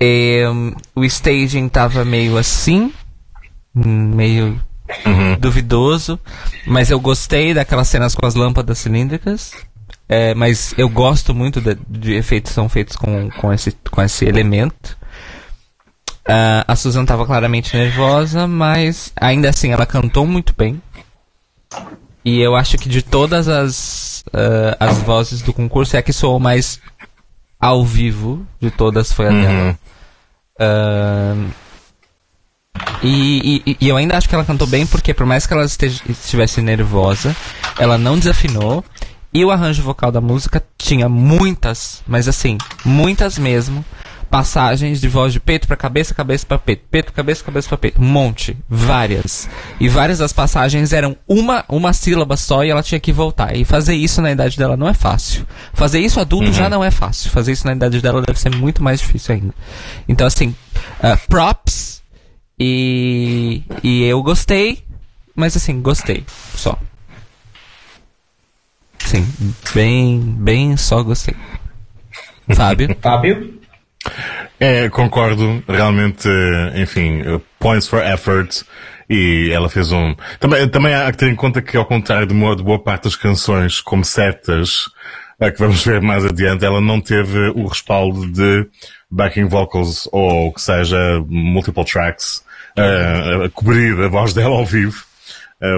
E, 0.00 0.46
hum, 0.48 0.72
o 0.94 1.04
staging 1.04 1.68
tava 1.68 2.04
meio 2.04 2.36
assim. 2.36 2.92
Meio 3.74 4.60
duvidoso. 5.38 6.18
Mas 6.66 6.90
eu 6.90 7.00
gostei 7.00 7.54
daquelas 7.54 7.88
cenas 7.88 8.14
com 8.14 8.26
as 8.26 8.34
lâmpadas 8.34 8.78
cilíndricas. 8.78 9.52
É, 10.08 10.34
mas 10.34 10.74
eu 10.76 10.88
gosto 10.88 11.32
muito 11.32 11.60
de, 11.60 11.78
de 11.88 12.14
efeitos 12.14 12.50
que 12.50 12.54
são 12.54 12.68
feitos 12.68 12.96
com, 12.96 13.30
com, 13.30 13.52
esse, 13.52 13.70
com 13.90 14.02
esse 14.02 14.24
elemento. 14.24 14.98
Ah, 16.26 16.64
a 16.66 16.76
Susan 16.76 17.04
tava 17.04 17.26
claramente 17.26 17.76
nervosa, 17.76 18.46
mas 18.46 19.12
ainda 19.16 19.48
assim 19.48 19.72
ela 19.72 19.86
cantou 19.86 20.26
muito 20.26 20.54
bem. 20.56 20.80
E 22.24 22.38
eu 22.40 22.54
acho 22.56 22.76
que 22.76 22.88
de 22.88 23.02
todas 23.02 23.48
as, 23.48 24.22
ah, 24.32 24.76
as 24.78 24.98
vozes 24.98 25.40
do 25.42 25.52
concurso, 25.52 25.96
é 25.96 25.98
a 25.98 26.02
que 26.02 26.12
soou 26.12 26.38
mais 26.38 26.80
ao 27.58 27.84
vivo 27.84 28.46
de 28.60 28.70
todas 28.70 29.12
foi 29.12 29.26
a 29.28 29.30
dela. 29.30 29.78
Ah, 30.58 31.34
e, 33.02 33.62
e- 33.66 33.76
e 33.80 33.88
eu 33.88 33.96
ainda 33.96 34.16
acho 34.16 34.28
que 34.28 34.34
ela 34.34 34.44
cantou 34.44 34.66
bem, 34.66 34.86
porque 34.86 35.12
por 35.14 35.26
mais 35.26 35.46
que 35.46 35.52
ela 35.52 35.64
esteja- 35.64 36.02
estivesse 36.08 36.60
nervosa, 36.60 37.34
ela 37.78 37.96
não 37.98 38.18
desafinou. 38.18 38.84
E 39.32 39.44
o 39.44 39.50
arranjo 39.50 39.82
vocal 39.82 40.10
da 40.10 40.20
música 40.20 40.62
tinha 40.76 41.08
muitas, 41.08 42.02
mas 42.06 42.26
assim, 42.26 42.58
muitas 42.84 43.38
mesmo, 43.38 43.84
passagens 44.30 45.00
de 45.00 45.08
voz 45.08 45.32
de 45.32 45.40
peito 45.40 45.66
pra 45.66 45.76
cabeça, 45.76 46.14
cabeça 46.14 46.46
pra 46.46 46.56
peito, 46.56 46.84
peito, 46.88 47.12
cabeça, 47.12 47.42
cabeça 47.42 47.68
pra 47.68 47.76
peito. 47.76 48.00
Um 48.00 48.06
monte, 48.06 48.56
várias. 48.68 49.48
E 49.80 49.88
várias 49.88 50.18
das 50.18 50.32
passagens 50.32 50.92
eram 50.92 51.16
uma, 51.26 51.64
uma 51.68 51.92
sílaba 51.92 52.36
só 52.36 52.64
e 52.64 52.70
ela 52.70 52.82
tinha 52.82 53.00
que 53.00 53.12
voltar. 53.12 53.56
E 53.56 53.64
fazer 53.64 53.94
isso 53.94 54.22
na 54.22 54.30
idade 54.30 54.56
dela 54.56 54.76
não 54.76 54.88
é 54.88 54.94
fácil. 54.94 55.44
Fazer 55.74 55.98
isso 55.98 56.20
adulto 56.20 56.52
já 56.52 56.70
não 56.70 56.84
é 56.84 56.92
fácil. 56.92 57.30
Fazer 57.30 57.50
isso 57.50 57.66
na 57.66 57.72
idade 57.72 58.00
dela 58.00 58.22
deve 58.22 58.38
ser 58.38 58.54
muito 58.54 58.82
mais 58.82 59.00
difícil 59.00 59.34
ainda. 59.34 59.54
Então, 60.08 60.26
assim, 60.26 60.54
ah, 61.02 61.18
props. 61.28 62.00
E, 62.58 63.62
e 63.82 64.04
eu 64.04 64.22
gostei, 64.22 64.84
mas 65.34 65.56
assim, 65.56 65.80
gostei. 65.80 66.24
Só. 66.54 66.78
Sim, 68.98 69.26
bem, 69.74 70.20
bem 70.20 70.76
só 70.76 71.02
gostei. 71.02 71.34
Fábio? 72.54 72.96
Fábio? 73.00 73.59
É, 74.58 74.88
concordo. 74.88 75.62
Realmente, 75.68 76.28
eh, 76.28 76.82
enfim, 76.82 77.22
eh, 77.22 77.40
points 77.58 77.88
for 77.88 78.02
effort. 78.02 78.64
E 79.08 79.50
ela 79.52 79.68
fez 79.68 79.90
um. 79.90 80.14
Também, 80.38 80.68
também 80.68 80.94
há 80.94 81.10
que 81.10 81.18
ter 81.18 81.28
em 81.28 81.34
conta 81.34 81.60
que, 81.60 81.76
ao 81.76 81.84
contrário 81.84 82.26
de 82.28 82.34
boa, 82.34 82.78
parte 82.78 83.04
das 83.04 83.16
canções, 83.16 83.80
como 83.80 84.04
certas, 84.04 84.84
que 85.40 85.58
vamos 85.58 85.84
ver 85.84 86.00
mais 86.00 86.24
adiante, 86.24 86.64
ela 86.64 86.80
não 86.80 87.00
teve 87.00 87.48
o 87.56 87.66
respaldo 87.66 88.30
de 88.30 88.68
backing 89.10 89.48
vocals 89.48 90.08
ou 90.12 90.48
o 90.48 90.52
que 90.52 90.60
seja, 90.60 90.96
multiple 91.26 91.84
tracks, 91.84 92.44
eh, 92.76 93.46
a 93.46 93.48
cobrir 93.48 94.00
a 94.00 94.08
voz 94.08 94.32
dela 94.32 94.54
ao 94.54 94.64
vivo. 94.64 95.04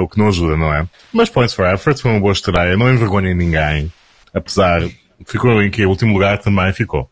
o 0.03 0.09
que 0.09 0.19
não 0.19 0.29
ajuda, 0.29 0.57
não 0.57 0.73
é? 0.73 0.87
Mas 1.13 1.29
points 1.29 1.55
for 1.55 1.67
effort 1.67 1.99
foi 2.01 2.11
uma 2.13 2.21
boa 2.21 2.33
estreia, 2.33 2.77
não 2.77 2.93
envergonha 2.93 3.35
ninguém. 3.35 3.91
Apesar, 4.35 4.83
ficou 5.27 5.63
em 5.63 5.71
que 5.71 5.87
último 5.87 6.13
lugar 6.13 6.39
também 6.39 6.73
ficou. 6.73 7.11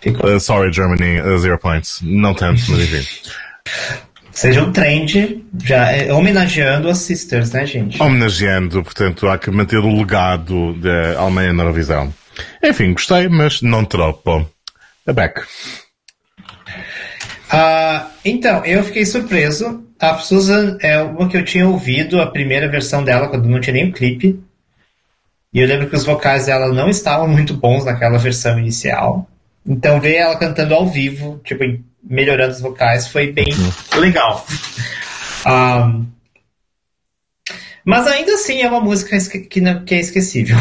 Ficou. 0.00 0.34
Uh, 0.34 0.40
sorry, 0.40 0.72
Germany, 0.72 1.20
uh, 1.20 1.38
zero 1.38 1.58
points. 1.58 2.00
Não 2.02 2.34
tanto, 2.34 2.60
mas 2.68 2.80
enfim. 2.80 3.30
Seja 4.34 4.64
um 4.64 4.72
trend, 4.72 5.44
já 5.64 5.92
é, 5.92 6.12
homenageando 6.12 6.88
as 6.88 6.98
sisters, 6.98 7.52
né, 7.52 7.64
gente? 7.64 8.02
Homenageando, 8.02 8.82
portanto, 8.82 9.28
há 9.28 9.38
que 9.38 9.48
manter 9.48 9.78
o 9.78 9.96
legado 9.96 10.74
da 10.74 11.20
Alemanha 11.20 11.52
na 11.52 11.62
Eurovisão. 11.62 12.12
Enfim, 12.62 12.92
gostei, 12.92 13.28
mas 13.28 13.62
não 13.62 13.84
tropo. 13.84 14.50
A 15.06 15.12
back. 15.12 15.40
Ah, 17.48 18.08
então, 18.24 18.64
eu 18.64 18.82
fiquei 18.82 19.06
surpreso. 19.06 19.84
A 20.00 20.18
Susan 20.18 20.76
é 20.80 21.00
uma 21.00 21.28
que 21.28 21.36
eu 21.36 21.44
tinha 21.44 21.68
ouvido 21.68 22.20
a 22.20 22.26
primeira 22.26 22.68
versão 22.68 23.04
dela 23.04 23.28
quando 23.28 23.48
não 23.48 23.60
tinha 23.60 23.74
nem 23.74 23.90
o 23.90 23.92
clipe. 23.92 24.40
E 25.54 25.60
eu 25.60 25.68
lembro 25.68 25.88
que 25.88 25.94
os 25.96 26.04
vocais 26.04 26.46
dela 26.46 26.68
não 26.72 26.90
estavam 26.90 27.28
muito 27.28 27.54
bons 27.54 27.84
naquela 27.84 28.18
versão 28.18 28.58
inicial. 28.58 29.26
Então 29.64 30.00
ver 30.00 30.16
ela 30.16 30.36
cantando 30.36 30.74
ao 30.74 30.86
vivo, 30.86 31.40
tipo, 31.44 31.62
melhorando 32.02 32.52
os 32.52 32.60
vocais, 32.60 33.06
foi 33.08 33.30
bem 33.32 33.46
legal. 33.96 34.44
Ah, 35.44 36.00
mas 37.84 38.06
ainda 38.06 38.34
assim 38.34 38.62
é 38.62 38.68
uma 38.68 38.80
música 38.80 39.16
que, 39.48 39.60
não- 39.60 39.84
que 39.84 39.94
é 39.94 40.00
esquecível. 40.00 40.56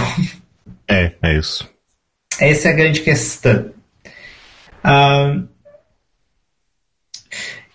É, 0.87 1.11
é 1.21 1.37
isso. 1.37 1.67
Essa 2.39 2.67
é 2.67 2.71
a 2.71 2.75
grande 2.75 2.99
questão. 3.01 3.71
Ahn, 4.83 5.47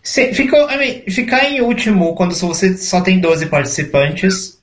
se- 0.03 0.35
ficou, 0.35 0.71
I 0.71 0.77
mean, 0.77 1.13
ficar 1.13 1.45
em 1.45 1.61
último 1.63 2.15
quando 2.15 2.35
você 2.35 2.77
só 2.77 3.01
tem 3.01 3.19
12 3.21 3.47
participantes 3.47 4.58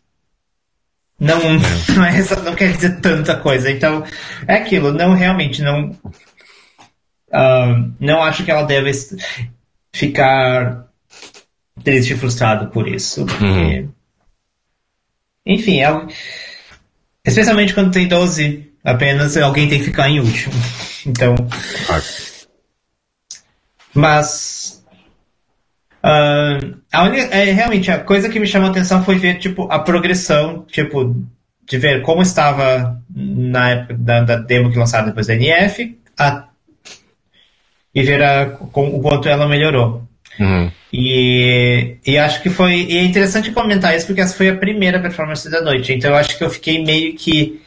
não, 1.19 1.39
não, 1.95 2.05
é 2.05 2.41
não 2.43 2.55
quer 2.55 2.73
dizer 2.73 2.99
tanta 3.01 3.35
coisa. 3.37 3.69
Então, 3.71 4.03
é 4.47 4.55
aquilo. 4.55 4.91
Não, 4.91 5.13
realmente, 5.13 5.61
não. 5.61 5.95
ahn, 7.31 7.91
não 7.99 8.21
acho 8.23 8.43
que 8.43 8.51
ela 8.51 8.63
deve 8.63 8.91
ficar 9.93 10.85
triste 11.83 12.13
e 12.13 12.17
frustrada 12.17 12.67
por 12.67 12.87
isso. 12.87 13.25
porque- 13.25 13.87
Enfim, 15.45 15.81
é, 15.81 15.87
Especialmente 17.23 17.73
quando 17.73 17.91
tem 17.91 18.07
12 18.07 18.71
apenas, 18.83 19.35
alguém 19.37 19.67
tem 19.67 19.79
que 19.79 19.85
ficar 19.85 20.09
em 20.09 20.19
último. 20.19 20.53
Então, 21.07 21.35
Ah, 21.87 22.01
mas. 23.93 24.64
Ah, 26.07 26.59
a 26.91 27.03
única, 27.03 27.35
é, 27.35 27.45
realmente, 27.51 27.89
a 27.89 27.97
coisa 27.99 28.29
que 28.29 28.39
me 28.39 28.45
chamou 28.45 28.67
a 28.67 28.71
atenção 28.71 29.03
foi 29.03 29.15
ver, 29.17 29.39
tipo, 29.39 29.67
a 29.71 29.79
progressão, 29.79 30.63
tipo, 30.71 31.15
de 31.67 31.77
ver 31.79 32.03
como 32.03 32.21
estava 32.21 33.01
na 33.09 33.71
época 33.71 33.95
da, 33.95 34.21
da 34.21 34.35
demo 34.35 34.71
que 34.71 34.77
lançaram 34.77 35.07
depois 35.07 35.25
da 35.25 35.33
NF, 35.33 35.97
a- 36.15 36.45
e 37.93 38.03
ver 38.03 38.21
a, 38.21 38.45
com, 38.45 38.87
o 38.89 39.01
quanto 39.01 39.27
ela 39.27 39.47
melhorou. 39.47 40.03
Uhum. 40.39 40.69
E, 40.93 41.95
e 42.05 42.17
acho 42.19 42.43
que 42.43 42.49
foi. 42.51 42.81
E 42.83 42.97
é 42.97 43.03
interessante 43.03 43.51
comentar 43.51 43.95
isso 43.95 44.05
porque 44.05 44.21
essa 44.21 44.35
foi 44.35 44.49
a 44.49 44.55
primeira 44.55 44.99
performance 44.99 45.49
da 45.49 45.61
noite. 45.61 45.91
Então 45.93 46.11
eu 46.11 46.17
acho 46.17 46.37
que 46.37 46.43
eu 46.43 46.49
fiquei 46.51 46.83
meio 46.83 47.15
que 47.15 47.61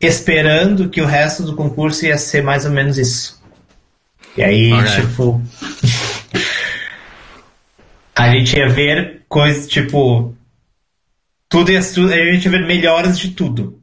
esperando 0.00 0.88
que 0.88 1.00
o 1.02 1.06
resto 1.06 1.42
do 1.42 1.54
concurso 1.56 2.06
ia 2.06 2.16
ser 2.16 2.42
mais 2.42 2.64
ou 2.64 2.70
menos 2.70 2.96
isso. 2.96 3.42
E 4.36 4.42
aí, 4.42 4.70
tipo. 4.94 5.42
A 8.16 8.30
gente 8.30 8.56
ia 8.56 8.68
ver 8.68 9.24
coisas 9.28 9.66
tipo. 9.68 10.34
Tudo 11.48 11.70
ia, 11.70 11.80
tu- 11.92 12.06
a 12.12 12.32
gente 12.32 12.44
ia 12.46 12.50
ver 12.50 12.66
melhoras 12.66 13.18
de 13.18 13.30
tudo. 13.32 13.80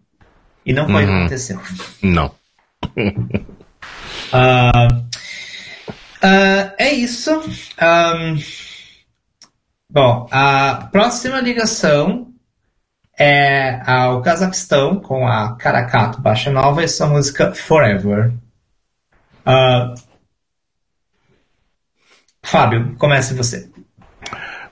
E 0.65 0.73
não 0.73 0.85
foi 0.87 1.03
o 1.03 1.07
que 1.07 1.11
Uhum. 1.13 1.19
aconteceu. 1.19 1.61
Não. 2.01 2.33
Ah, 4.33 4.87
ah, 6.21 6.73
é 6.77 6.91
isso. 6.93 7.31
Ahn, 7.77 8.37
bom, 9.89 10.27
a 10.31 10.87
próxima 10.91 11.41
ligação 11.41 12.31
é 13.17 13.81
ao 13.89 14.21
Cazaquistão 14.21 14.99
com 15.01 15.27
a 15.27 15.55
Caracato 15.57 16.21
Baixa 16.21 16.49
Nova 16.51 16.83
e 16.83 16.87
sua 16.87 17.07
música 17.07 17.53
Forever. 17.53 18.33
Ah, 19.45 19.93
Fábio, 22.43 22.95
comece 22.97 23.33
você. 23.33 23.70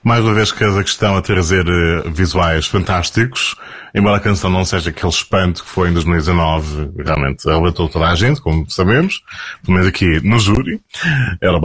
Mais 0.02 0.24
uma 0.24 0.32
vez, 0.32 0.50
Cazaquistão 0.50 1.14
a 1.14 1.20
trazer 1.20 1.66
eh, 1.68 2.08
visuais 2.10 2.66
fantásticos, 2.66 3.54
embora 3.94 4.16
a 4.16 4.20
canção 4.20 4.50
não 4.50 4.64
seja 4.64 4.90
aquele 4.90 5.08
espanto 5.12 5.62
que 5.64 5.68
foi 5.70 5.90
em 5.90 5.92
2019, 5.92 6.90
realmente 7.04 7.48
arrebatou 7.48 7.88
toda 7.88 8.08
a 8.08 8.14
gente, 8.14 8.40
como 8.40 8.68
sabemos, 8.70 9.22
pelo 9.64 9.74
menos 9.74 9.88
aqui 9.88 10.20
no 10.26 10.38
júri, 10.38 10.80
era. 11.40 11.58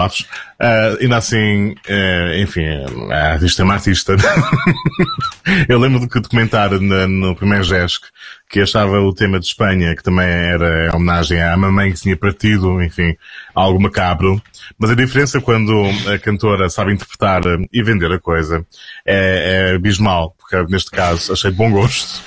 Ah, 0.59 0.95
ainda 1.01 1.17
assim, 1.17 1.75
eh, 1.87 2.39
enfim, 2.41 2.65
a 3.11 3.33
artista 3.33 3.61
é 3.61 3.65
uma 3.65 3.73
artista. 3.75 4.15
Eu 5.69 5.79
lembro 5.79 6.07
que 6.07 6.19
de 6.19 6.27
comentar 6.29 6.71
na- 6.79 7.07
no 7.07 7.35
primeiro 7.35 7.63
GESC 7.63 8.05
que 8.49 8.61
achava 8.61 8.99
o 9.01 9.13
tema 9.13 9.39
de 9.39 9.45
Espanha, 9.47 9.95
que 9.95 10.03
também 10.03 10.27
era 10.27 10.87
em 10.87 10.95
homenagem 10.95 11.41
à 11.41 11.57
mamãe 11.57 11.91
que 11.91 11.99
tinha 11.99 12.15
partido, 12.15 12.81
enfim, 12.81 13.15
algo 13.53 13.81
macabro. 13.81 14.41
Mas 14.77 14.91
a 14.91 14.95
diferença 14.95 15.41
quando 15.41 15.73
a 16.13 16.17
cantora 16.19 16.69
sabe 16.69 16.93
interpretar 16.93 17.41
e 17.73 17.83
vender 17.83 18.11
a 18.11 18.19
coisa 18.19 18.65
é, 19.05 19.71
é 19.71 19.75
abismal, 19.75 20.34
porque 20.49 20.71
neste 20.71 20.91
caso 20.91 21.33
achei 21.33 21.51
de 21.51 21.57
bom 21.57 21.71
gosto. 21.71 22.21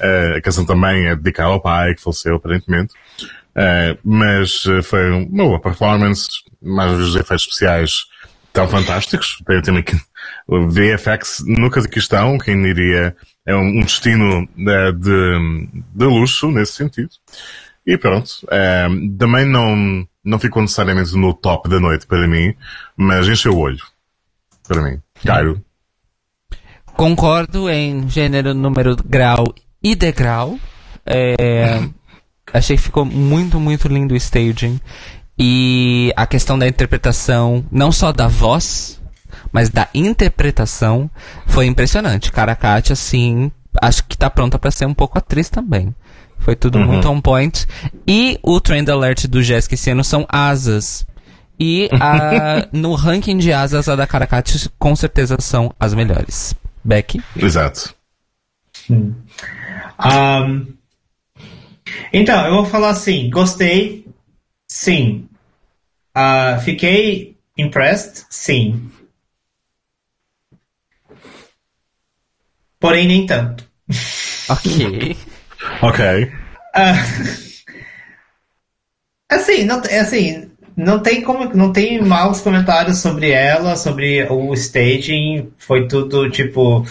Eh, 0.00 0.34
a 0.36 0.40
canção 0.40 0.64
também 0.64 1.06
é 1.06 1.16
dedicada 1.16 1.48
ao 1.48 1.60
pai, 1.60 1.94
que 1.94 2.02
faleceu 2.02 2.36
aparentemente. 2.36 2.92
Eh, 3.56 3.96
mas 4.04 4.64
eh, 4.66 4.82
foi 4.82 5.10
uma 5.10 5.44
boa 5.44 5.60
performance, 5.60 6.28
mais 6.60 6.92
os 6.92 7.16
efeitos 7.16 7.46
especiais 7.46 8.04
tão 8.52 8.68
fantásticos. 8.68 9.42
Tem 9.46 9.58
o 9.58 9.62
tema 9.62 9.82
que 9.82 9.96
o 10.46 10.68
VFX 10.68 11.44
no 11.46 11.70
Cazaquistão, 11.70 12.38
quem 12.38 12.62
diria, 12.62 13.16
é 13.46 13.56
um, 13.56 13.80
destino 13.80 14.48
eh, 14.58 14.92
de, 14.92 15.68
de 15.94 16.04
luxo 16.04 16.50
nesse 16.50 16.72
sentido. 16.72 17.10
E 17.86 17.96
pronto, 17.96 18.30
eh, 18.50 18.88
também 19.18 19.46
não, 19.46 20.06
não 20.22 20.38
ficou 20.38 20.62
necessariamente 20.62 21.14
no 21.16 21.32
top 21.32 21.68
da 21.68 21.80
noite 21.80 22.06
para 22.06 22.26
mim, 22.26 22.54
mas 22.96 23.28
encheu 23.28 23.52
o 23.54 23.58
olho 23.58 23.82
para 24.66 24.82
mim. 24.82 25.00
Cairo. 25.24 25.62
Concordo 26.96 27.68
em 27.68 28.08
gênero, 28.08 28.54
número, 28.54 28.96
grau 29.04 29.52
e 29.82 29.94
degrau. 29.94 30.58
É, 31.04 31.82
achei 32.52 32.76
que 32.76 32.82
ficou 32.82 33.04
muito, 33.04 33.58
muito 33.58 33.88
lindo 33.88 34.14
o 34.14 34.16
staging. 34.16 34.80
E 35.38 36.12
a 36.16 36.26
questão 36.26 36.56
da 36.58 36.68
interpretação, 36.68 37.64
não 37.70 37.90
só 37.90 38.12
da 38.12 38.28
voz, 38.28 39.00
mas 39.52 39.68
da 39.68 39.88
interpretação, 39.92 41.10
foi 41.46 41.66
impressionante. 41.66 42.30
Caracate, 42.30 42.92
assim, 42.92 43.50
acho 43.82 44.04
que 44.04 44.16
tá 44.16 44.30
pronta 44.30 44.58
pra 44.58 44.70
ser 44.70 44.86
um 44.86 44.94
pouco 44.94 45.18
atriz 45.18 45.48
também. 45.48 45.92
Foi 46.38 46.54
tudo 46.54 46.78
Uhum. 46.78 46.86
muito 46.86 47.08
on 47.10 47.20
point. 47.20 47.66
E 48.06 48.38
o 48.42 48.60
trend 48.60 48.88
alert 48.90 49.26
do 49.26 49.42
Jéssica 49.42 49.74
esse 49.74 49.90
ano 49.90 50.04
são 50.04 50.24
asas. 50.28 51.04
E 51.58 51.88
a, 52.00 52.68
no 52.72 52.94
ranking 52.94 53.38
de 53.38 53.52
asas, 53.52 53.88
a 53.88 53.96
da 53.96 54.06
Caracate 54.06 54.70
com 54.78 54.94
certeza 54.94 55.36
são 55.40 55.72
as 55.80 55.94
melhores. 55.94 56.54
Becky? 56.84 57.22
Exato. 57.36 57.94
Ahn, 59.98 60.74
então, 62.12 62.46
eu 62.46 62.54
vou 62.54 62.66
falar 62.66 62.90
assim: 62.90 63.30
gostei, 63.30 64.06
sim. 64.68 65.28
Ah, 66.14 66.60
fiquei 66.64 67.36
impressed, 67.56 68.26
sim. 68.30 68.90
Porém, 72.78 73.06
nem 73.06 73.26
tanto. 73.26 73.68
Ok. 74.48 75.16
Ok. 75.82 76.32
Ah, 76.74 76.94
assim, 79.30 79.64
não, 79.64 79.80
é 79.84 80.00
assim, 80.00 80.50
não 80.76 80.98
tem 81.00 81.22
como, 81.22 81.44
não 81.54 81.72
tem 81.72 82.02
maus 82.02 82.40
comentários 82.40 82.98
sobre 82.98 83.30
ela, 83.30 83.76
sobre 83.76 84.24
o 84.30 84.52
staging, 84.54 85.52
foi 85.58 85.86
tudo 85.88 86.30
tipo, 86.30 86.86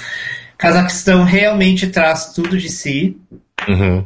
Cazaquistão 0.57 1.23
realmente 1.23 1.87
traz 1.87 2.33
tudo 2.33 2.57
de 2.57 2.69
si, 2.69 3.17
Uhum. 3.67 4.05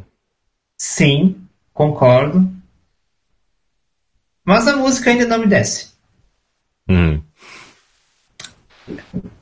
sim, 0.76 1.36
concordo, 1.72 2.50
mas 4.44 4.66
a 4.66 4.76
música 4.76 5.10
ainda 5.10 5.26
não 5.26 5.38
me 5.38 5.46
desce. 5.46 5.90
Uhum. 6.88 7.22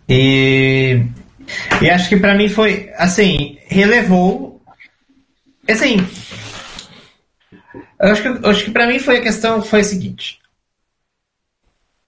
E, 0.08 1.02
e 1.80 1.90
acho 1.90 2.08
que 2.08 2.16
pra 2.16 2.34
mim 2.34 2.48
foi, 2.48 2.90
assim, 2.96 3.58
relevou. 3.66 4.60
Assim. 5.68 5.96
Eu 8.00 8.10
acho 8.12 8.22
que, 8.22 8.46
acho 8.48 8.64
que 8.64 8.70
pra 8.70 8.86
mim 8.86 8.98
foi 8.98 9.18
a 9.18 9.22
questão 9.22 9.62
foi 9.62 9.80
a 9.80 9.84
seguinte. 9.84 10.38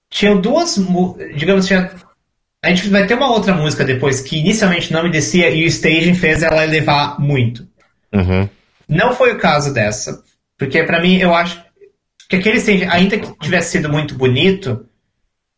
Tinham 0.09 0.39
duas. 0.39 0.75
Digamos, 1.35 1.67
tinha, 1.67 1.91
a 2.63 2.69
gente 2.69 2.89
vai 2.89 3.05
ter 3.05 3.13
uma 3.15 3.31
outra 3.31 3.53
música 3.53 3.83
depois 3.83 4.21
que 4.21 4.37
inicialmente 4.39 4.91
não 4.91 5.03
me 5.03 5.11
descia 5.11 5.49
e 5.49 5.63
o 5.63 5.67
staging 5.67 6.15
fez 6.15 6.43
ela 6.43 6.63
elevar 6.63 7.19
muito. 7.19 7.67
Uhum. 8.13 8.49
Não 8.87 9.13
foi 9.15 9.33
o 9.33 9.37
caso 9.39 9.73
dessa. 9.73 10.23
Porque 10.57 10.83
pra 10.83 11.01
mim, 11.01 11.17
eu 11.17 11.33
acho 11.33 11.63
que 12.27 12.35
aquele 12.35 12.57
staging, 12.57 12.85
ainda 12.85 13.17
que 13.17 13.31
tivesse 13.39 13.71
sido 13.71 13.89
muito 13.89 14.15
bonito, 14.15 14.85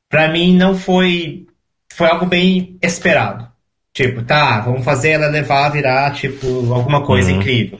pra 0.10 0.28
mim 0.30 0.56
não 0.56 0.78
foi. 0.78 1.46
Foi 1.94 2.08
algo 2.08 2.26
bem 2.26 2.78
esperado. 2.82 3.50
Tipo, 3.94 4.24
tá, 4.24 4.62
vamos 4.62 4.86
fazer 4.86 5.10
ela 5.12 5.28
levar, 5.28 5.70
virar, 5.70 6.14
tipo, 6.14 6.74
alguma 6.74 7.04
coisa 7.06 7.30
Uhum. 7.32 7.38
incrível. 7.40 7.80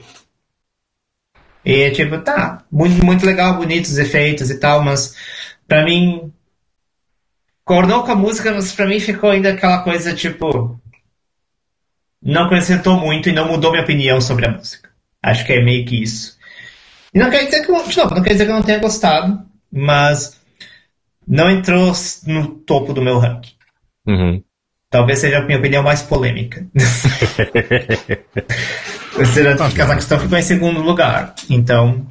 E, 1.64 1.90
tipo, 1.90 2.18
tá, 2.18 2.64
muito, 2.70 3.04
muito 3.04 3.24
legal, 3.24 3.56
bonitos 3.56 3.92
os 3.92 3.98
efeitos 3.98 4.50
e 4.50 4.58
tal, 4.58 4.82
mas 4.82 5.14
pra 5.66 5.84
mim. 5.84 6.32
Coordenou 7.64 8.02
com 8.02 8.10
a 8.10 8.16
música, 8.16 8.52
mas 8.52 8.72
pra 8.72 8.86
mim 8.86 8.98
ficou 8.98 9.30
ainda 9.30 9.50
aquela 9.50 9.82
coisa, 9.82 10.14
tipo. 10.14 10.78
Não 12.20 12.44
acrescentou 12.44 12.98
muito 12.98 13.28
e 13.28 13.32
não 13.32 13.48
mudou 13.48 13.70
minha 13.70 13.82
opinião 13.82 14.20
sobre 14.20 14.46
a 14.46 14.50
música. 14.50 14.90
Acho 15.22 15.44
que 15.46 15.52
é 15.52 15.62
meio 15.62 15.84
que 15.84 16.02
isso. 16.02 16.36
E 17.14 17.18
não 17.18 17.30
quer 17.30 17.44
dizer 17.44 17.64
que 17.64 17.70
eu, 17.70 17.76
não 17.76 18.22
quer 18.22 18.32
dizer 18.32 18.44
que 18.46 18.50
eu 18.50 18.56
não 18.56 18.62
tenha 18.62 18.78
gostado, 18.78 19.44
mas 19.70 20.40
não 21.26 21.50
entrou 21.50 21.92
no 22.26 22.48
topo 22.48 22.92
do 22.92 23.02
meu 23.02 23.18
ranking. 23.18 23.54
Uhum. 24.06 24.42
Talvez 24.92 25.20
seja 25.20 25.38
a 25.38 25.42
minha 25.42 25.58
opinião 25.58 25.82
mais 25.82 26.02
polêmica. 26.02 26.66
Considerando 29.16 29.66
que 29.66 29.72
o 29.72 29.76
Cazaquistão 29.76 30.20
ficou 30.20 30.36
em 30.36 30.42
segundo 30.42 30.82
lugar. 30.82 31.34
Então. 31.48 32.06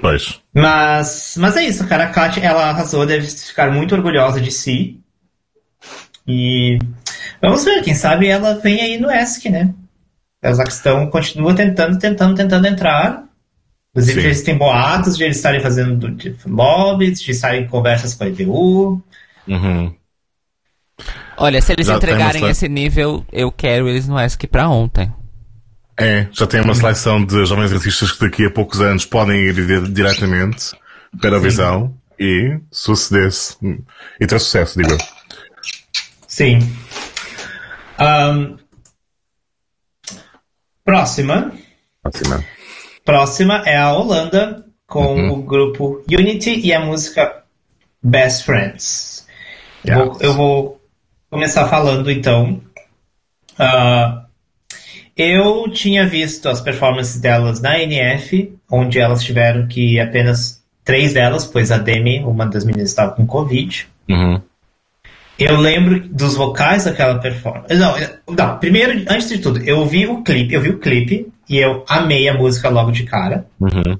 Pois. 0.00 0.40
Mas, 0.54 1.34
mas 1.36 1.54
é 1.58 1.64
isso, 1.64 1.86
cara. 1.86 2.04
A 2.04 2.08
Kat, 2.08 2.40
ela 2.40 2.70
arrasou, 2.70 3.04
deve 3.04 3.26
ficar 3.26 3.70
muito 3.70 3.94
orgulhosa 3.94 4.40
de 4.40 4.50
si. 4.50 4.98
E 6.26 6.78
vamos 7.42 7.62
ver, 7.62 7.82
quem 7.82 7.94
sabe 7.94 8.26
ela 8.26 8.54
vem 8.54 8.80
aí 8.80 8.98
no 8.98 9.10
ESC, 9.10 9.50
né? 9.50 9.74
O 10.38 10.44
Cazaquistão 10.44 11.10
continua 11.10 11.54
tentando, 11.54 11.98
tentando, 11.98 12.34
tentando 12.34 12.66
entrar. 12.66 13.22
Inclusive, 13.90 14.22
Sim. 14.22 14.28
existem 14.28 14.56
boatos 14.56 15.14
de 15.14 15.24
eles 15.24 15.36
estarem 15.36 15.60
fazendo 15.60 16.10
de 16.12 16.34
lobbies, 16.46 17.20
de 17.20 17.32
estarem 17.32 17.64
em 17.64 17.68
conversas 17.68 18.14
com 18.14 18.24
a 18.24 18.28
EBU. 18.28 19.04
Uhum. 19.48 19.94
Olha, 21.36 21.62
se 21.62 21.72
eles 21.72 21.86
Já 21.86 21.96
entregarem 21.96 22.48
esse 22.48 22.68
nível, 22.68 23.24
eu 23.32 23.50
quero 23.52 23.88
eles 23.88 24.08
no 24.08 24.18
ESC 24.20 24.46
pra 24.48 24.68
ontem. 24.68 25.12
É, 25.98 26.26
já 26.32 26.46
tem 26.46 26.60
uma 26.60 26.74
seleção 26.74 27.24
de 27.24 27.44
jovens 27.46 27.72
artistas 27.72 28.12
que 28.12 28.20
daqui 28.20 28.44
a 28.46 28.50
poucos 28.50 28.80
anos 28.80 29.04
podem 29.04 29.40
ir 29.40 29.54
di- 29.54 29.92
diretamente 29.92 30.72
para 31.20 31.36
a 31.36 31.40
visão 31.40 31.94
e 32.18 32.58
suceder-se. 32.70 33.56
E 34.20 34.26
ter 34.26 34.38
sucesso, 34.38 34.78
digo 34.80 34.92
eu. 34.92 34.98
Sim. 36.26 36.58
Ahn, 37.98 38.56
próxima. 40.84 41.52
Não. 42.28 42.44
Próxima 43.04 43.62
é 43.66 43.76
a 43.76 43.92
Holanda 43.92 44.64
com 44.86 45.14
Uhum. 45.16 45.32
o 45.32 45.42
grupo 45.42 46.04
Unity 46.10 46.60
e 46.60 46.72
a 46.72 46.80
música 46.80 47.42
Best 48.02 48.44
Friends. 48.44 49.17
Eu 49.84 49.92
Yeah. 49.94 50.04
vou- 50.04 50.18
eu 50.20 50.34
vou 50.34 50.80
começar 51.30 51.66
falando 51.68 52.10
então. 52.10 52.60
Ah, 53.58 54.24
eu 55.16 55.68
tinha 55.72 56.06
visto 56.06 56.48
as 56.48 56.60
performances 56.60 57.20
delas 57.20 57.60
na 57.60 57.78
NF, 57.80 58.54
onde 58.70 58.98
elas 58.98 59.22
tiveram 59.22 59.66
que 59.66 59.98
apenas 59.98 60.62
três 60.84 61.12
delas, 61.12 61.44
pois 61.44 61.70
a 61.70 61.78
Demi, 61.78 62.20
uma 62.20 62.46
das 62.46 62.64
meninas, 62.64 62.88
estava 62.90 63.12
com 63.12 63.26
Covid. 63.26 63.86
Uhum. 64.08 64.40
Eu 65.38 65.56
lembro 65.56 66.00
dos 66.08 66.34
vocais 66.34 66.84
daquela 66.84 67.18
performance. 67.18 67.72
Não, 67.74 67.94
não, 68.34 68.58
primeiro, 68.58 69.04
antes 69.08 69.28
de 69.28 69.38
tudo, 69.38 69.62
eu 69.62 69.86
vi 69.86 70.06
o 70.06 70.22
clipe, 70.22 70.54
eu 70.54 70.60
vi 70.60 70.70
o 70.70 70.78
clipe 70.80 71.32
e 71.48 71.58
eu 71.58 71.84
amei 71.88 72.28
a 72.28 72.34
música 72.34 72.68
logo 72.68 72.90
de 72.90 73.04
cara. 73.04 73.46
Uhum. 73.60 73.98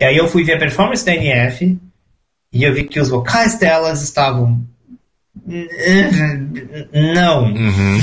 E 0.00 0.04
aí 0.04 0.16
eu 0.16 0.26
fui 0.26 0.42
ver 0.44 0.54
a 0.54 0.58
performance 0.58 1.04
da 1.04 1.14
NF 1.14 1.78
e 2.52 2.64
eu 2.64 2.72
vi 2.72 2.84
que 2.84 2.98
os 2.98 3.08
vocais 3.10 3.58
delas 3.58 4.02
estavam. 4.02 4.62
Não. 6.92 7.44
Uhum. 7.44 8.00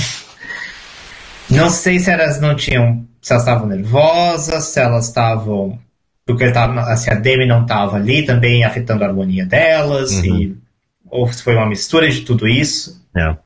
Não 1.50 1.70
sei 1.70 2.00
se 2.00 2.10
elas 2.10 2.40
não 2.40 2.56
tinham. 2.56 3.06
Se 3.22 3.34
elas 3.34 3.44
estavam 3.44 3.68
nervosas, 3.68 4.64
se 4.66 4.80
elas 4.80 5.08
estavam. 5.08 5.80
Porque 6.26 6.52
tava, 6.52 6.96
se 6.98 7.10
a 7.10 7.16
Demi 7.16 7.46
não 7.46 7.64
estava 7.64 7.98
ali 7.98 8.26
também 8.26 8.64
afetando 8.64 9.04
a 9.04 9.08
harmonia 9.08 9.46
delas, 9.46 10.12
e, 10.24 10.56
ou 11.10 11.32
se 11.32 11.44
foi 11.44 11.56
uma 11.56 11.68
mistura 11.68 12.10
de 12.10 12.22
tudo 12.22 12.48
isso. 12.48 13.02
Yeah. 13.16 13.38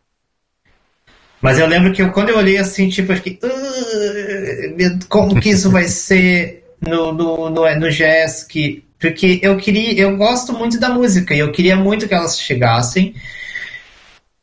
Mas 1.42 1.58
eu 1.58 1.68
lembro 1.68 1.92
que 1.94 2.02
eu, 2.02 2.12
quando 2.12 2.30
eu 2.30 2.38
olhei 2.38 2.58
assim, 2.58 2.90
tipo, 2.90 3.12
eu 3.12 3.16
fiquei. 3.18 3.40
"Ah, 3.44 4.76
meu, 4.76 5.00
como 5.10 5.40
que 5.40 5.50
isso 5.50 5.72
vai 5.72 5.86
ser 5.88 6.64
no, 6.82 7.12
no, 7.12 7.50
no, 7.50 7.76
no 7.80 7.92
Jesk? 7.92 8.84
Porque 9.00 9.40
eu 9.42 9.58
queria. 9.58 9.94
Eu 9.94 10.16
gosto 10.18 10.54
muito 10.54 10.80
da 10.80 10.90
música 10.90 11.34
e 11.34 11.40
eu 11.40 11.52
queria 11.52 11.76
muito 11.76 12.08
que 12.08 12.14
elas 12.14 12.40
chegassem 12.40 13.14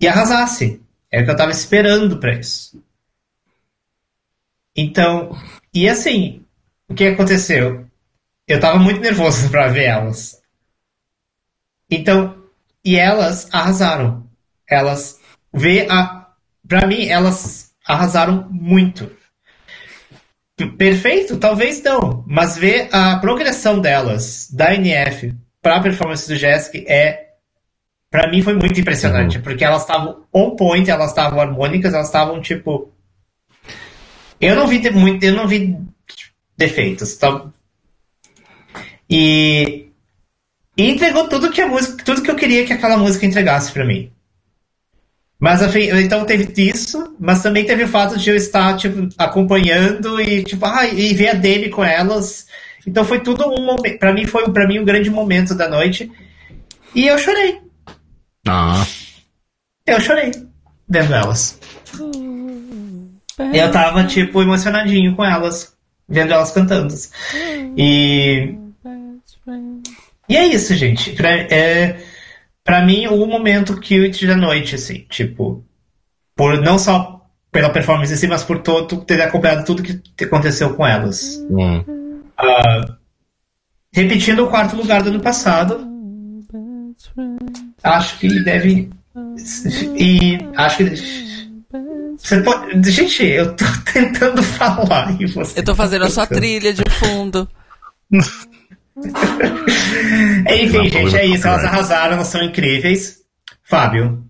e 0.02 0.08
arrasassem. 0.08 0.80
É 1.10 1.20
o 1.20 1.24
que 1.24 1.30
eu 1.30 1.36
tava 1.36 1.50
esperando 1.50 2.18
pra 2.18 2.34
isso. 2.34 2.82
Então, 4.76 5.36
e 5.72 5.88
assim, 5.88 6.44
o 6.88 6.94
que 6.94 7.04
aconteceu? 7.06 7.86
Eu 8.46 8.60
tava 8.60 8.78
muito 8.78 9.00
nervoso 9.00 9.48
pra 9.50 9.68
ver 9.68 9.84
elas. 9.84 10.42
Então, 11.90 12.42
e 12.84 12.96
elas 12.96 13.48
arrasaram. 13.52 14.26
Elas 14.68 15.20
vê 15.52 15.86
a 15.90 16.22
Pra 16.66 16.86
mim, 16.86 17.06
elas 17.06 17.72
arrasaram 17.86 18.48
muito. 18.50 19.10
Perfeito? 20.78 21.36
Talvez 21.38 21.82
não. 21.82 22.24
Mas 22.26 22.56
ver 22.56 22.88
a 22.92 23.18
progressão 23.18 23.80
delas, 23.80 24.48
da 24.50 24.74
NF, 24.74 25.34
pra 25.60 25.80
performance 25.80 26.26
do 26.28 26.36
Jessica 26.36 26.78
é. 26.90 27.22
Pra 28.12 28.28
mim 28.28 28.43
foi 28.43 28.52
muito 28.52 28.78
impressionante. 28.78 29.39
Porque 29.39 29.64
elas 29.64 29.80
estavam 29.80 30.22
on 30.30 30.55
point, 30.55 30.89
elas 30.90 31.09
estavam 31.09 31.40
harmônicas, 31.40 31.94
elas 31.94 32.09
estavam 32.09 32.43
tipo. 32.43 32.93
Eu 34.39 34.55
não 34.55 34.66
vi 34.66 34.90
muito. 34.90 35.24
Eu 35.24 35.34
não 35.34 35.48
vi 35.48 35.74
defeitos. 36.56 37.16
Tá? 37.16 37.47
E. 39.09 39.89
E 40.76 40.90
entregou 40.90 41.26
tudo 41.26 41.51
que 41.51 41.62
a 41.62 41.66
música. 41.66 42.05
Tudo 42.05 42.20
que 42.20 42.30
eu 42.30 42.36
queria 42.36 42.66
que 42.66 42.74
aquela 42.74 42.98
música 42.98 43.24
entregasse 43.24 43.72
pra 43.72 43.86
mim. 43.86 44.12
Mas 45.40 45.62
enfim, 45.62 45.89
então 45.98 46.24
teve 46.24 46.52
isso, 46.68 47.16
mas 47.18 47.43
também 47.43 47.64
teve 47.64 47.82
o 47.82 47.89
fato 47.89 48.16
de 48.16 48.30
eu 48.30 48.36
estar 48.36 48.76
tipo, 48.76 49.09
acompanhando 49.18 50.20
e 50.20 50.44
tipo, 50.44 50.64
ah, 50.64 50.86
e 50.86 51.12
ver 51.14 51.30
a 51.30 51.34
Demi 51.34 51.68
com 51.68 51.82
elas. 51.82 52.47
Então 52.86 53.05
foi 53.05 53.20
tudo 53.20 53.48
um 53.48 53.64
momento, 53.64 53.98
para 53.98 54.12
mim 54.12 54.24
foi 54.24 54.48
para 54.52 54.68
mim 54.68 54.78
um 54.78 54.84
grande 54.84 55.10
momento 55.10 55.52
da 55.52 55.68
noite. 55.68 56.12
E 56.94 57.09
eu 57.09 57.18
chorei. 57.18 57.61
Ah. 58.47 58.85
Eu 59.86 60.01
chorei 60.01 60.32
vendo 60.89 61.14
elas. 61.14 61.59
Eu 63.55 63.73
tava 63.73 64.05
tipo 64.05 64.43
emocionadinho 64.43 65.16
com 65.16 65.24
elas, 65.24 65.77
vendo 66.09 66.32
elas 66.32 66.52
cantando. 66.52 66.94
E 67.77 68.56
e 70.28 70.36
é 70.36 70.47
isso, 70.47 70.74
gente. 70.74 71.12
Pra, 71.12 71.31
é, 71.31 72.02
pra 72.64 72.85
mim, 72.85 73.06
o 73.06 73.27
momento 73.27 73.74
cute 73.74 74.27
da 74.27 74.36
noite, 74.36 74.77
assim, 74.77 75.05
tipo, 75.09 75.64
por 76.35 76.60
não 76.60 76.78
só 76.78 77.20
pela 77.51 77.70
performance 77.70 78.12
em 78.12 78.16
si, 78.16 78.27
mas 78.27 78.43
por 78.43 78.60
todo 78.60 79.05
ter 79.05 79.20
acompanhado 79.20 79.64
tudo 79.64 79.82
que 79.82 80.24
aconteceu 80.24 80.74
com 80.74 80.86
elas. 80.86 81.36
Hum. 81.51 81.85
Repetindo 83.93 84.44
o 84.44 84.48
quarto 84.48 84.74
lugar 84.74 85.02
do 85.02 85.10
ano 85.10 85.20
passado, 85.20 85.86
acho 87.82 88.18
que 88.18 88.42
deve. 88.42 88.90
E 89.96 90.38
acho 90.56 90.76
que. 90.78 91.32
Você 92.18 92.40
pode, 92.42 92.90
gente, 92.90 93.24
eu 93.24 93.54
tô 93.56 93.64
tentando 93.92 94.42
falar 94.42 95.20
e 95.20 95.26
você. 95.26 95.60
Eu 95.60 95.64
tô 95.64 95.74
fazendo 95.74 96.04
a 96.04 96.10
sua 96.10 96.26
trilha 96.26 96.72
de 96.72 96.84
fundo. 96.90 97.48
Enfim, 100.48 100.90
gente, 100.90 101.16
é 101.16 101.26
isso. 101.26 101.46
Elas 101.46 101.64
arrasaram, 101.64 102.14
elas 102.14 102.28
são 102.28 102.42
incríveis. 102.42 103.22
Fábio. 103.64 104.22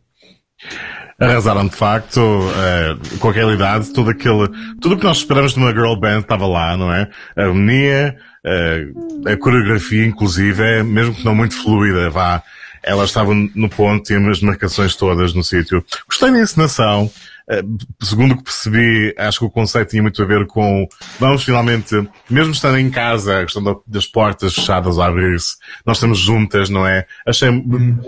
Arrasaram 1.21 1.67
de 1.69 1.77
facto, 1.77 2.21
eh, 2.57 2.97
com 3.19 3.29
a 3.29 3.33
realidade, 3.33 3.93
tudo 3.93 4.11
aquele, 4.11 4.49
tudo 4.81 4.95
o 4.95 4.99
que 4.99 5.05
nós 5.05 5.19
esperamos 5.19 5.53
de 5.53 5.59
uma 5.59 5.71
girl 5.71 5.95
band 5.95 6.21
estava 6.21 6.47
lá, 6.47 6.77
não 6.77 6.93
é? 6.93 7.09
A 7.37 7.43
harmonia, 7.43 8.17
eh, 8.45 8.87
a 9.27 9.37
coreografia, 9.37 10.05
inclusive, 10.05 10.63
é, 10.63 10.83
mesmo 10.83 11.15
que 11.15 11.25
não 11.25 11.35
muito 11.35 11.55
fluida, 11.55 12.11
vá, 12.11 12.43
elas 12.83 13.11
estavam 13.11 13.49
no 13.55 13.69
ponto, 13.69 14.05
tinham 14.05 14.29
as 14.31 14.41
marcações 14.41 14.97
todas 14.97 15.35
no 15.35 15.43
sítio. 15.45 15.85
Gostei 16.09 16.31
da 16.31 16.41
encenação, 16.41 17.11
eh, 17.49 17.63
segundo 18.03 18.33
o 18.33 18.37
que 18.39 18.45
percebi, 18.45 19.15
acho 19.19 19.39
que 19.41 19.45
o 19.45 19.51
conceito 19.51 19.91
tinha 19.91 20.03
muito 20.03 20.23
a 20.23 20.27
ver 20.27 20.47
com, 20.47 20.87
vamos 21.21 21.45
finalmente, 21.45 21.95
mesmo 22.29 22.53
estando 22.53 22.79
em 22.79 22.91
casa, 22.91 23.39
a 23.41 23.43
questão 23.45 23.63
da- 23.63 23.77
das 23.87 24.07
portas 24.07 24.55
fechadas 24.55 24.99
a 24.99 25.07
abrir-se, 25.07 25.57
nós 25.87 25.97
estamos 25.99 26.19
juntas, 26.19 26.69
não 26.69 26.87
é? 26.87 27.07
Achei, 27.27 27.49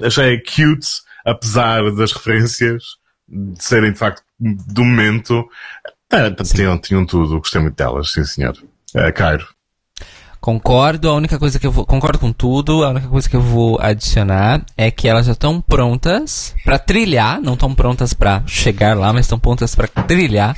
achei 0.02 0.38
cute, 0.40 0.88
apesar 1.24 1.90
das 1.94 2.12
referências 2.12 2.82
de 3.28 3.62
serem 3.64 3.92
de 3.92 3.98
facto 3.98 4.22
do 4.38 4.84
momento. 4.84 5.48
É, 6.12 6.30
tinham, 6.30 6.78
tinham 6.78 7.04
tudo, 7.06 7.38
gostei 7.38 7.60
muito 7.60 7.76
delas, 7.76 8.12
sim 8.12 8.24
senhor. 8.24 8.56
É, 8.94 9.10
Cairo. 9.10 9.46
Concordo, 10.44 11.08
a 11.08 11.14
única 11.14 11.38
coisa 11.38 11.58
que 11.58 11.66
eu 11.66 11.72
vou. 11.72 11.86
Concordo 11.86 12.18
com 12.18 12.30
tudo, 12.30 12.84
a 12.84 12.90
única 12.90 13.08
coisa 13.08 13.26
que 13.26 13.34
eu 13.34 13.40
vou 13.40 13.78
adicionar 13.80 14.62
é 14.76 14.90
que 14.90 15.08
elas 15.08 15.24
já 15.24 15.32
estão 15.32 15.58
prontas 15.58 16.54
pra 16.62 16.78
trilhar, 16.78 17.40
não 17.40 17.54
estão 17.54 17.74
prontas 17.74 18.12
pra 18.12 18.42
chegar 18.46 18.94
lá, 18.94 19.10
mas 19.10 19.24
estão 19.24 19.38
prontas 19.38 19.74
pra 19.74 19.88
trilhar 19.88 20.54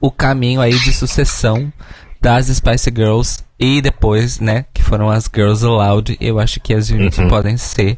o 0.00 0.10
caminho 0.10 0.60
aí 0.60 0.76
de 0.76 0.92
sucessão 0.92 1.72
das 2.20 2.48
Spice 2.48 2.92
Girls 2.92 3.38
e 3.56 3.80
depois, 3.80 4.40
né, 4.40 4.64
que 4.74 4.82
foram 4.82 5.08
as 5.08 5.30
Girls 5.32 5.64
Aloud. 5.64 6.16
Eu 6.20 6.40
acho 6.40 6.58
que 6.58 6.74
as 6.74 6.90
Unity 6.90 7.24
podem 7.28 7.56
ser 7.56 7.96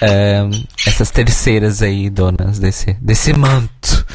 ehm, 0.00 0.64
essas 0.86 1.10
terceiras 1.10 1.82
aí, 1.82 2.08
donas 2.08 2.58
desse, 2.58 2.94
desse 3.02 3.34
manto. 3.34 4.06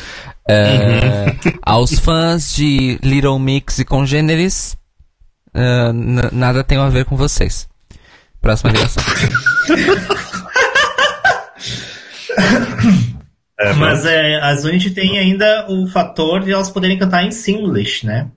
Eh, 0.49 1.35
Aos 1.61 1.99
fãs 1.99 2.55
de 2.55 2.97
Little 3.03 3.38
Mix 3.38 3.77
e 3.77 3.85
congêneres, 3.85 4.78
n- 5.53 6.30
nada 6.31 6.63
tem 6.63 6.77
a 6.77 6.89
ver 6.89 7.05
com 7.05 7.15
vocês. 7.15 7.67
Próxima 8.41 8.71
ligação. 8.71 9.03
É, 13.59 13.73
Mas 13.73 14.05
é, 14.05 14.39
as 14.41 14.63
Unity 14.63 14.91
tem 14.91 15.19
ainda 15.19 15.65
o 15.69 15.85
fator 15.88 16.41
de 16.43 16.51
elas 16.53 16.69
poderem 16.69 16.97
cantar 16.97 17.23
em 17.26 17.31
Simlish, 17.31 18.05
né? 18.05 18.27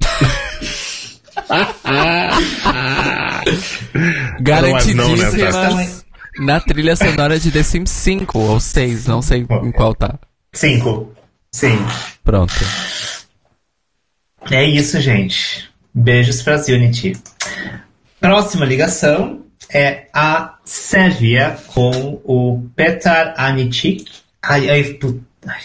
Garantidíssimas 4.40 6.04
na 6.38 6.60
trilha 6.60 6.96
sonora 6.96 7.38
de 7.38 7.50
The 7.50 7.62
Sims 7.62 7.90
5 7.90 8.38
ou 8.38 8.60
6, 8.60 9.06
não 9.06 9.20
sei 9.22 9.46
em 9.62 9.72
qual 9.72 9.94
tá. 9.94 10.18
Cinco. 10.52 11.12
Sim. 11.52 11.78
Pronto. 12.24 12.52
É 14.50 14.64
isso, 14.64 15.00
gente. 15.00 15.68
Beijos 15.94 16.42
para 16.42 16.56
Unity. 16.56 17.16
Próxima 18.20 18.64
ligação 18.66 19.42
é 19.72 20.06
a 20.12 20.56
Sérvia 20.64 21.56
com 21.68 22.20
o 22.24 22.68
Petar 22.76 23.34
Anichik. 23.36 24.04
Ai, 24.42 24.68
ai, 24.70 24.84
put- 24.94 25.22
ai, 25.46 25.60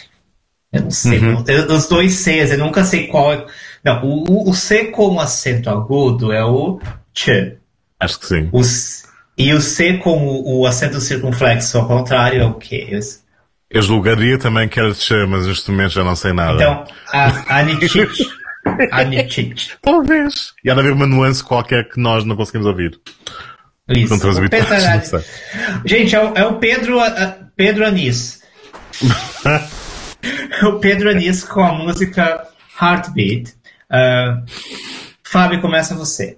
eu 0.73 0.81
não 0.83 0.91
sei. 0.91 1.19
Eu- 1.47 1.71
os 1.75 1.87
dois 1.87 2.13
Cs, 2.13 2.51
eu 2.51 2.57
nunca 2.57 2.83
sei 2.83 3.07
qual 3.07 3.33
é. 3.33 3.45
Não, 3.83 4.03
o, 4.03 4.49
o- 4.49 4.53
C 4.53 4.85
com 4.85 5.19
acento 5.19 5.69
agudo 5.69 6.31
é 6.31 6.43
o 6.43 6.79
Ch. 7.13 7.57
Acho 7.99 8.19
que 8.19 8.25
sim. 8.27 8.49
O 8.51 8.61
e 9.37 9.53
o 9.53 9.61
C 9.61 9.97
com 9.97 10.17
o, 10.27 10.59
o 10.61 10.65
acento 10.67 10.99
circunflexo 11.01 11.77
ao 11.77 11.87
contrário 11.87 12.41
é 12.41 12.45
o 12.45 12.53
quê? 12.53 12.87
Eu- 13.69 13.81
julgaria 13.81 14.37
também 14.37 14.67
que 14.69 14.79
era 14.79 14.93
Che, 14.93 15.25
mas 15.25 15.45
neste 15.45 15.69
momento 15.71 15.91
já 15.91 16.03
não 16.03 16.15
sei 16.15 16.31
nada. 16.33 16.53
Então, 16.55 16.85
a 17.11 17.61
Talvez. 19.81 20.53
E 20.63 20.69
há 20.69 20.73
de 20.73 20.79
haver 20.79 20.91
uma 20.93 21.07
nuance 21.07 21.43
qualquer 21.43 21.87
que 21.89 21.99
nós 21.99 22.23
não 22.25 22.35
conseguimos 22.35 22.67
ouvir. 22.67 22.99
Isso. 23.89 24.09
Não 25.13 25.21
sei. 25.21 25.21
Gente, 25.85 26.15
é 26.15 26.19
o, 26.23 26.33
é 26.35 26.45
o 26.45 26.55
Pedro, 26.55 26.99
a- 26.99 27.07
a- 27.07 27.35
Pedro 27.55 27.85
Anis. 27.85 28.41
É 30.61 30.65
o 30.65 30.79
Pedro 30.79 31.09
Anis 31.09 31.43
com 31.43 31.63
a 31.63 31.71
música 31.73 32.43
Heartbeat. 32.81 33.53
Ah, 33.89 34.41
Fábio, 35.23 35.61
começa 35.61 35.93
você. 35.95 36.37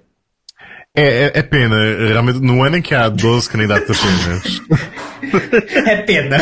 É, 0.95 1.25
é, 1.25 1.31
é 1.35 1.43
pena, 1.43 1.75
realmente, 2.09 2.39
no 2.39 2.63
ano 2.63 2.77
em 2.77 2.81
que 2.81 2.95
há 2.95 3.07
12 3.07 3.47
candidatos 3.49 3.97
apenas, 3.99 4.61
É 5.87 5.97
pena. 5.97 6.37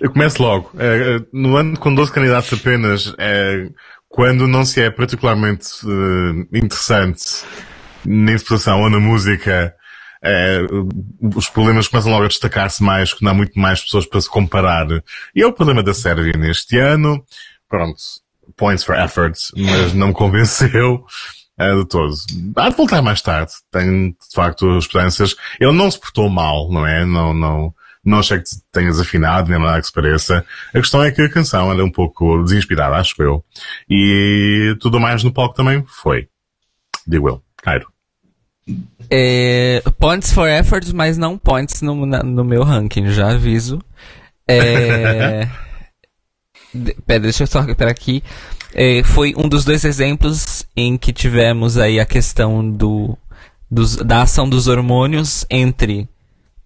eu 0.00 0.10
começo 0.10 0.42
logo. 0.42 0.72
É, 0.78 1.20
no 1.32 1.54
ano 1.56 1.78
com 1.78 1.94
12 1.94 2.10
candidatos 2.10 2.52
apenas, 2.58 3.14
é, 3.18 3.66
quando 4.08 4.46
não 4.48 4.64
se 4.64 4.80
é 4.80 4.90
particularmente 4.90 5.68
eh, 5.84 6.58
interessante 6.58 7.22
na 8.04 8.32
interpretação 8.32 8.82
ou 8.82 8.90
na 8.90 8.98
música, 9.00 9.74
é, 10.22 10.60
os 11.36 11.48
problemas 11.48 11.88
começam 11.88 12.10
logo 12.10 12.24
a 12.24 12.28
destacar-se 12.28 12.82
mais, 12.82 13.12
quando 13.12 13.28
há 13.30 13.34
muito 13.34 13.58
mais 13.58 13.82
pessoas 13.82 14.06
para 14.06 14.20
se 14.20 14.28
comparar. 14.28 14.86
E 15.34 15.42
é 15.42 15.46
o 15.46 15.52
problema 15.52 15.82
da 15.82 15.94
Sérvia 15.94 16.32
neste 16.36 16.78
ano. 16.78 17.24
Pronto, 17.68 18.00
points 18.56 18.84
for 18.84 18.96
effort, 18.96 19.36
mas 19.56 19.92
não 19.94 20.08
me 20.08 20.14
convenceu. 20.14 21.04
eh, 21.58 21.74
de 21.74 21.86
todo. 21.86 22.14
Há 22.56 22.68
de 22.70 22.76
voltar 22.76 23.02
mais 23.02 23.20
tarde. 23.20 23.52
Tenho, 23.70 24.10
de 24.10 24.34
facto, 24.34 24.78
esperanças. 24.78 25.34
Ele 25.60 25.72
não 25.72 25.90
se 25.90 26.00
portou 26.00 26.28
mal, 26.28 26.70
não 26.70 26.86
é? 26.86 27.04
Não, 27.04 27.34
não, 27.34 27.74
não 28.08 28.18
achei 28.20 28.38
que 28.38 28.48
tenhas 28.72 28.98
afinado, 29.00 29.50
nem 29.50 29.58
nada 29.60 29.80
que 29.80 29.86
se 29.86 29.92
pareça. 29.92 30.44
A 30.74 30.78
questão 30.78 31.02
é 31.02 31.10
que 31.12 31.22
a 31.22 31.30
canção 31.30 31.70
era 31.70 31.84
um 31.84 31.90
pouco 31.90 32.42
desinspirada, 32.42 32.96
acho 32.96 33.14
eu. 33.22 33.44
E 33.88 34.76
tudo 34.80 34.98
mais 34.98 35.22
no 35.22 35.32
palco 35.32 35.54
também 35.54 35.84
foi. 35.86 36.28
Digo 37.06 37.28
eu. 37.28 37.42
Cairo. 37.62 37.86
É, 39.10 39.82
points 39.98 40.32
for 40.32 40.46
effort, 40.48 40.86
mas 40.92 41.16
não 41.16 41.38
points 41.38 41.80
no, 41.80 42.04
na- 42.04 42.22
no 42.22 42.44
meu 42.44 42.62
ranking, 42.62 43.08
já 43.10 43.30
aviso. 43.30 43.78
É, 44.46 45.48
de- 46.74 46.94
pera, 47.06 47.20
deixa 47.20 47.42
eu 47.42 47.46
só 47.46 47.60
recuperar 47.60 47.90
aqui. 47.90 48.22
É, 48.74 49.02
foi 49.02 49.32
um 49.36 49.48
dos 49.48 49.64
dois 49.64 49.84
exemplos 49.84 50.66
em 50.76 50.98
que 50.98 51.12
tivemos 51.12 51.78
aí 51.78 51.98
a 51.98 52.04
questão 52.04 52.68
do, 52.70 53.16
dos- 53.70 53.96
da 53.96 54.22
ação 54.22 54.46
dos 54.48 54.66
hormônios 54.68 55.46
entre 55.50 56.06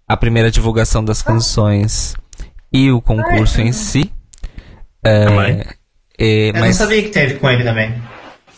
a 0.07 0.17
primeira 0.17 0.51
divulgação 0.51 1.03
das 1.03 1.21
canções 1.21 2.15
e 2.71 2.91
o 2.91 3.01
concurso 3.01 3.61
em 3.61 3.71
si. 3.71 4.11
É, 5.03 5.25
Também. 5.25 5.63
é, 6.19 6.49
Eu 6.49 6.53
não 6.53 6.59
mas, 6.61 6.75
sabia 6.75 7.01
que 7.03 7.09
teve 7.09 7.35
com 7.35 7.49
ele 7.49 7.63
também. 7.63 7.93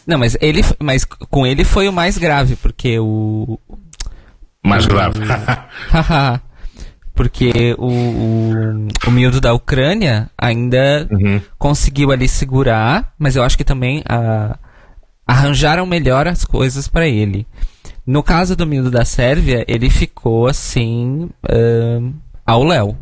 não, 0.06 0.18
mas 0.20 0.38
ele, 0.40 0.62
mas 0.80 1.04
com 1.06 1.46
ele 1.48 1.64
foi 1.64 1.88
o 1.88 1.94
mais 1.94 2.18
grave, 2.18 2.56
porque 2.56 3.00
o, 3.00 3.60
Mais 4.64 4.86
grave. 4.86 5.20
Porque 7.14 7.74
o, 7.78 7.88
o, 7.88 8.88
o 9.08 9.12
miúdo 9.12 9.40
da 9.40 9.54
Ucrânia 9.54 10.30
ainda 10.38 11.08
Uhum. 11.10 11.40
conseguiu 11.58 12.12
ali 12.12 12.28
segurar, 12.28 13.14
mas 13.18 13.38
eu 13.38 13.44
acho 13.44 13.56
que 13.58 13.64
também 13.64 14.04
ah, 14.06 14.58
arranjaram 15.26 15.86
melhor 15.86 16.28
as 16.28 16.44
coisas 16.44 16.90
pra 16.90 17.08
ele. 17.08 17.48
No 18.06 18.22
caso 18.22 18.56
do 18.56 18.68
miúdo 18.68 18.92
da 18.92 19.04
Sérvia, 19.04 19.66
ele 19.68 19.90
ficou 19.90 20.48
assim 20.48 21.30
ahn, 21.50 22.14
ao 22.46 22.64
léu. 22.64 22.98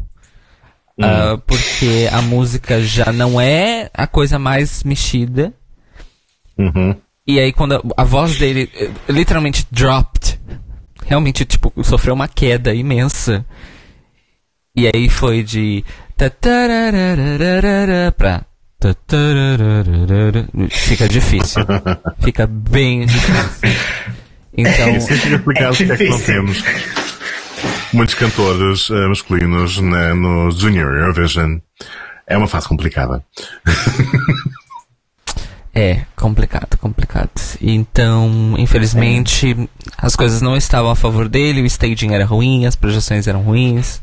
Ah, 1.01 1.39
porque 1.45 2.07
a 2.11 2.21
música 2.21 2.81
já 2.81 3.11
não 3.11 3.41
é 3.41 3.89
a 3.93 4.05
coisa 4.05 4.37
mais 4.37 4.83
mexida. 4.83 5.53
Uhum. 6.57 6.95
E 7.25 7.39
aí 7.39 7.51
quando 7.51 7.75
a, 7.75 7.81
a 7.97 8.03
voz 8.03 8.37
dele 8.37 8.69
eh, 8.75 8.91
literalmente 9.09 9.65
dropped, 9.71 10.39
realmente 11.05 11.45
tipo 11.45 11.73
sofreu 11.83 12.13
uma 12.13 12.27
queda 12.27 12.73
imensa. 12.73 13.45
E 14.75 14.87
aí 14.87 15.09
foi 15.09 15.43
de 15.43 15.83
pra 18.17 18.45
fica 20.69 21.07
difícil. 21.07 21.63
Fica 22.19 22.45
bem 22.45 23.05
difícil. 23.05 24.22
Então, 24.55 24.95
Isso 24.97 25.07
fica 25.07 25.35
explicado 25.35 25.73
É 25.73 25.77
porque 25.77 25.93
é 25.93 25.97
que 25.97 26.09
não 26.09 26.19
temos 26.21 26.63
muitos 27.91 28.15
cantores 28.15 28.89
eh, 28.89 29.07
masculinos 29.07 29.79
na- 29.79 30.13
no 30.13 30.51
Junior 30.51 30.93
Eurovision. 30.93 31.57
É 32.27 32.37
uma 32.37 32.47
fase 32.47 32.67
complicada. 32.67 33.23
É, 35.75 36.01
complicado, 36.15 36.77
complicado. 36.77 37.31
Então, 37.59 38.53
infelizmente, 38.59 39.67
as 39.97 40.15
coisas 40.15 40.39
não 40.39 40.55
estavam 40.55 40.91
a 40.91 40.95
favor 40.95 41.27
dele, 41.27 41.63
o 41.63 41.65
staging 41.65 42.13
era 42.13 42.25
ruim, 42.25 42.67
as 42.67 42.75
projeções 42.75 43.27
eram 43.27 43.41
ruins. 43.41 43.99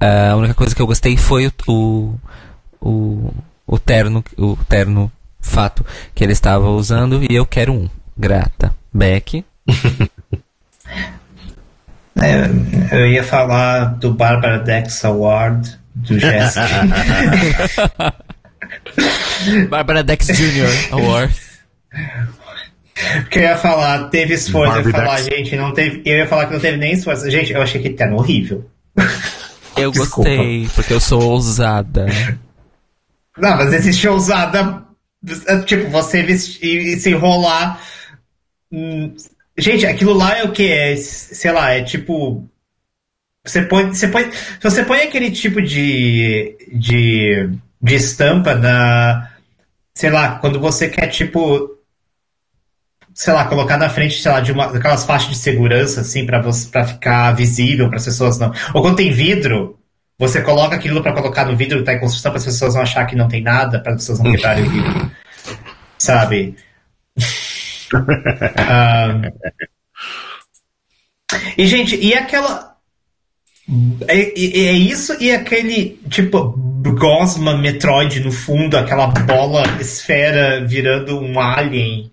Ah, 0.00 0.32
a 0.32 0.36
única 0.36 0.52
coisa 0.52 0.74
que 0.74 0.82
eu 0.82 0.86
gostei 0.88 1.16
foi 1.16 1.48
o, 1.68 2.14
o, 2.80 3.32
o 3.68 3.78
terno, 3.78 4.24
o 4.36 4.56
terno 4.68 5.12
fato 5.40 5.86
que 6.12 6.24
ele 6.24 6.32
estava 6.32 6.68
usando 6.70 7.22
e 7.22 7.36
eu 7.36 7.46
quero 7.46 7.72
um. 7.72 7.88
Grata. 8.18 8.74
Beck. 8.92 9.44
É, 12.22 12.50
eu 12.94 13.06
ia 13.06 13.22
falar 13.24 13.84
do 13.98 14.12
Barbara 14.12 14.58
Dex 14.58 15.02
Award, 15.04 15.78
do 15.94 16.18
Jessica. 16.18 16.66
Barbara 19.70 20.02
Dex 20.02 20.26
Jr. 20.26 20.92
Award. 20.92 21.34
Porque 23.20 23.38
eu 23.38 23.42
ia 23.42 23.56
falar, 23.56 24.08
teve 24.10 24.34
esforço. 24.34 24.78
Eu 24.78 24.84
ia 24.86 24.90
falar, 24.90 25.16
Dex. 25.22 25.26
gente, 25.26 25.56
não 25.56 25.72
teve. 25.72 26.02
Eu 26.04 26.18
ia 26.18 26.26
falar 26.26 26.46
que 26.46 26.52
não 26.52 26.60
teve 26.60 26.76
nem 26.76 26.92
esforço. 26.92 27.30
Gente, 27.30 27.52
eu 27.52 27.62
achei 27.62 27.80
que 27.80 27.90
terno 27.90 28.16
horrível. 28.16 28.68
Eu 29.76 29.90
Desculpa. 29.90 30.28
gostei, 30.28 30.68
porque 30.74 30.92
eu 30.92 31.00
sou 31.00 31.22
ousada. 31.22 32.06
Não, 33.38 33.56
mas 33.56 33.72
existe 33.72 34.06
ousada. 34.06 34.82
Tipo, 35.64 35.88
você 35.90 36.22
vestir 36.22 36.80
e 36.80 36.96
se 36.98 37.10
enrolar. 37.10 37.80
Gente, 39.58 39.86
aquilo 39.86 40.14
lá 40.14 40.38
é 40.38 40.44
o 40.44 40.52
que? 40.52 40.70
É, 40.70 40.96
sei 40.96 41.52
lá, 41.52 41.70
é 41.70 41.82
tipo. 41.82 42.48
Você 43.44 43.62
põe, 43.62 43.88
você 43.88 44.08
põe, 44.08 44.30
se 44.32 44.62
você 44.62 44.84
põe 44.84 45.00
aquele 45.00 45.30
tipo 45.30 45.62
de, 45.62 46.56
de, 46.72 47.50
de 47.80 47.94
estampa 47.94 48.54
na. 48.54 49.30
Sei 49.94 50.10
lá, 50.10 50.38
quando 50.38 50.60
você 50.60 50.88
quer, 50.88 51.08
tipo. 51.08 51.76
Sei 53.12 53.32
lá, 53.34 53.44
colocar 53.46 53.76
na 53.76 53.90
frente, 53.90 54.22
sei 54.22 54.30
lá, 54.30 54.40
de 54.40 54.52
uma, 54.52 54.68
daquelas 54.72 55.04
faixas 55.04 55.30
de 55.30 55.36
segurança, 55.36 56.00
assim, 56.00 56.24
pra, 56.24 56.40
você, 56.40 56.68
pra 56.68 56.86
ficar 56.86 57.32
visível 57.32 57.88
para 57.88 57.98
as 57.98 58.04
pessoas 58.04 58.38
não. 58.38 58.52
Ou 58.72 58.80
quando 58.80 58.96
tem 58.96 59.12
vidro, 59.12 59.78
você 60.18 60.40
coloca 60.40 60.76
aquilo 60.76 61.02
pra 61.02 61.12
colocar 61.12 61.44
no 61.44 61.56
vidro 61.56 61.80
que 61.80 61.84
tá 61.84 61.92
em 61.92 62.00
construção 62.00 62.30
para 62.30 62.38
as 62.38 62.44
pessoas 62.44 62.74
não 62.74 62.82
achar 62.82 63.04
que 63.06 63.16
não 63.16 63.28
tem 63.28 63.42
nada, 63.42 63.80
para 63.80 63.92
as 63.92 63.98
pessoas 63.98 64.20
não 64.20 64.30
quebrarem 64.32 64.64
o 64.64 64.70
vidro. 64.70 65.10
Sabe? 65.98 66.56
E, 71.56 71.66
gente, 71.66 71.96
e 71.96 72.14
aquela. 72.14 72.76
É, 74.08 74.18
é- 74.18 74.72
isso 74.72 75.16
e 75.20 75.30
aquele, 75.30 76.00
tipo, 76.08 76.54
Gosma 76.98 77.56
Metroid 77.56 78.20
no 78.20 78.32
fundo, 78.32 78.76
aquela 78.76 79.06
bola 79.06 79.62
esfera 79.80 80.64
virando 80.66 81.20
um 81.20 81.38
alien. 81.38 82.10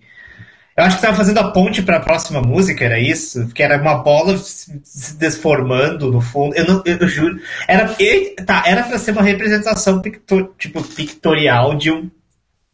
Eu 0.77 0.83
acho 0.83 0.97
que 0.97 1.01
tava 1.01 1.17
fazendo 1.17 1.39
a 1.39 1.51
ponte 1.51 1.81
pra 1.81 1.99
próxima 1.99 2.39
música, 2.39 2.85
era 2.85 2.99
isso? 2.99 3.47
Que 3.47 3.63
era 3.63 3.81
uma 3.81 3.95
bola 3.95 4.37
se 4.37 5.17
desformando 5.17 6.11
no 6.11 6.21
fundo. 6.21 6.55
Eu, 6.55 6.67
não, 6.67 6.83
eu, 6.85 7.07
juro. 7.07 7.39
Era, 7.67 7.95
e- 7.99 8.35
tá, 8.45 8.61
era 8.63 8.95
ser 8.99 9.11
uma 9.11 9.23
representação 9.23 9.99
picto- 9.99 10.53
tipo, 10.59 10.83
pictorial 10.83 11.73
de 11.75 11.89
um, 11.91 12.11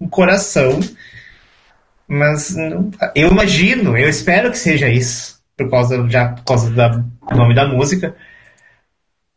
um 0.02 0.10
coração. 0.10 0.82
Mas 2.14 2.56
não- 2.56 2.91
eu 3.15 3.30
imagino, 3.30 3.98
eu 3.98 4.07
espero 4.07 4.52
que 4.52 4.57
seja 4.57 4.88
isso. 4.88 5.41
Por 5.57 5.69
causa, 5.69 6.07
já, 6.10 6.30
por 6.30 6.44
causa 6.44 6.69
da- 6.72 6.90
do 6.90 7.35
nome 7.35 7.56
da 7.56 7.68
música. 7.68 8.15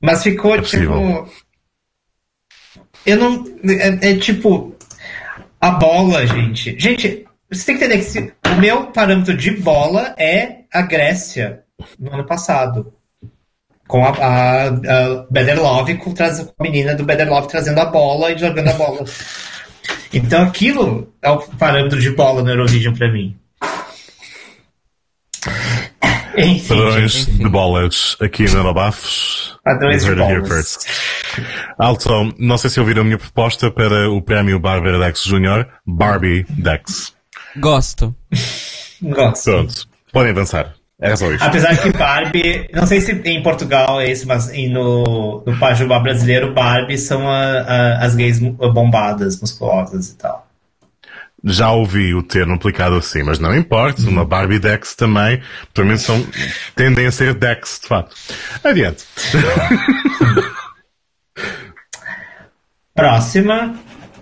Mas 0.02 0.22
ficou 0.22 0.54
É 0.56 0.62
tipo. 0.62 1.28
Eu 3.06 3.16
não. 3.18 3.44
É, 3.70 4.10
é 4.10 4.16
tipo. 4.18 4.74
A 5.60 5.70
bola, 5.70 6.26
gente. 6.26 6.78
Gente, 6.78 7.26
você 7.50 7.64
tem 7.66 7.78
que 7.78 7.84
entender 7.84 7.98
que 8.04 8.10
se- 8.10 8.32
o 8.46 8.60
meu 8.60 8.86
parâmetro 8.88 9.34
de 9.36 9.50
bola 9.52 10.14
é 10.18 10.64
a 10.72 10.82
Grécia 10.82 11.62
no 11.98 12.12
ano 12.12 12.24
passado. 12.26 12.92
Com 13.88 14.04
a, 14.04 14.08
a, 14.10 14.66
a 14.66 15.26
Better 15.30 15.62
Love, 15.62 15.94
com, 15.98 16.12
traz- 16.12 16.40
com 16.40 16.52
a 16.58 16.62
menina 16.62 16.94
do 16.94 17.04
Better 17.04 17.28
Love 17.28 17.48
trazendo 17.48 17.78
a 17.80 17.84
bola 17.86 18.32
e 18.32 18.38
jogando 18.38 18.68
a 18.68 18.72
bola. 18.72 19.04
Então 20.12 20.42
aquilo 20.44 21.12
é 21.22 21.30
o 21.30 21.38
parâmetro 21.38 22.00
de 22.00 22.10
bola 22.10 22.42
no 22.42 22.50
Eurovision 22.50 22.94
pra 22.94 23.10
mim. 23.12 23.36
Enfim, 26.38 26.68
Padrões 26.68 27.28
enfim. 27.28 27.38
de 27.38 27.48
bolas 27.48 28.16
aqui 28.20 28.44
na 28.52 28.62
Nobafos. 28.62 29.58
Padrões 29.64 30.04
de 30.04 30.14
bolas. 30.14 30.48
first. 30.48 30.86
Alto, 31.78 32.34
não 32.38 32.58
sei 32.58 32.68
se 32.68 32.78
ouviram 32.78 33.02
a 33.02 33.04
minha 33.04 33.18
proposta 33.18 33.70
para 33.70 34.10
o 34.10 34.20
prémio 34.20 34.58
Barbara 34.58 34.98
Dex 34.98 35.22
Jr. 35.24 35.66
Barbie 35.86 36.44
Dex. 36.50 37.14
Gosto. 37.56 38.14
Gosto. 39.00 39.50
Pronto, 39.50 39.88
podem 40.12 40.32
avançar. 40.32 40.75
Só 41.16 41.30
isto. 41.30 41.44
Apesar 41.44 41.76
que 41.76 41.90
Barbie, 41.92 42.70
não 42.72 42.86
sei 42.86 43.00
se 43.02 43.12
em 43.12 43.42
Portugal 43.42 44.00
é 44.00 44.10
esse, 44.10 44.26
mas 44.26 44.50
no, 44.70 45.42
no 45.46 45.58
Pajubá 45.58 45.98
brasileiro, 46.00 46.54
Barbie 46.54 46.96
são 46.96 47.28
a- 47.28 47.60
a- 47.60 47.98
as 48.04 48.14
gays 48.14 48.38
bombadas, 48.38 49.38
musculosas 49.40 50.08
e 50.10 50.16
tal. 50.16 50.46
Já 51.44 51.70
ouvi 51.70 52.14
o 52.14 52.22
termo 52.22 52.54
aplicado 52.54 52.96
assim, 52.96 53.22
mas 53.22 53.38
não 53.38 53.54
importa. 53.54 54.00
Uma 54.08 54.24
Barbie 54.24 54.58
Dex 54.58 54.94
também, 54.96 55.40
pelo 55.74 55.86
menos 55.86 56.02
são, 56.02 56.26
tendem 56.74 57.06
a 57.06 57.12
ser 57.12 57.34
Dex, 57.34 57.78
de 57.82 57.88
facto. 57.88 58.16
Adiante. 58.64 59.04
Próxima, 62.94 63.74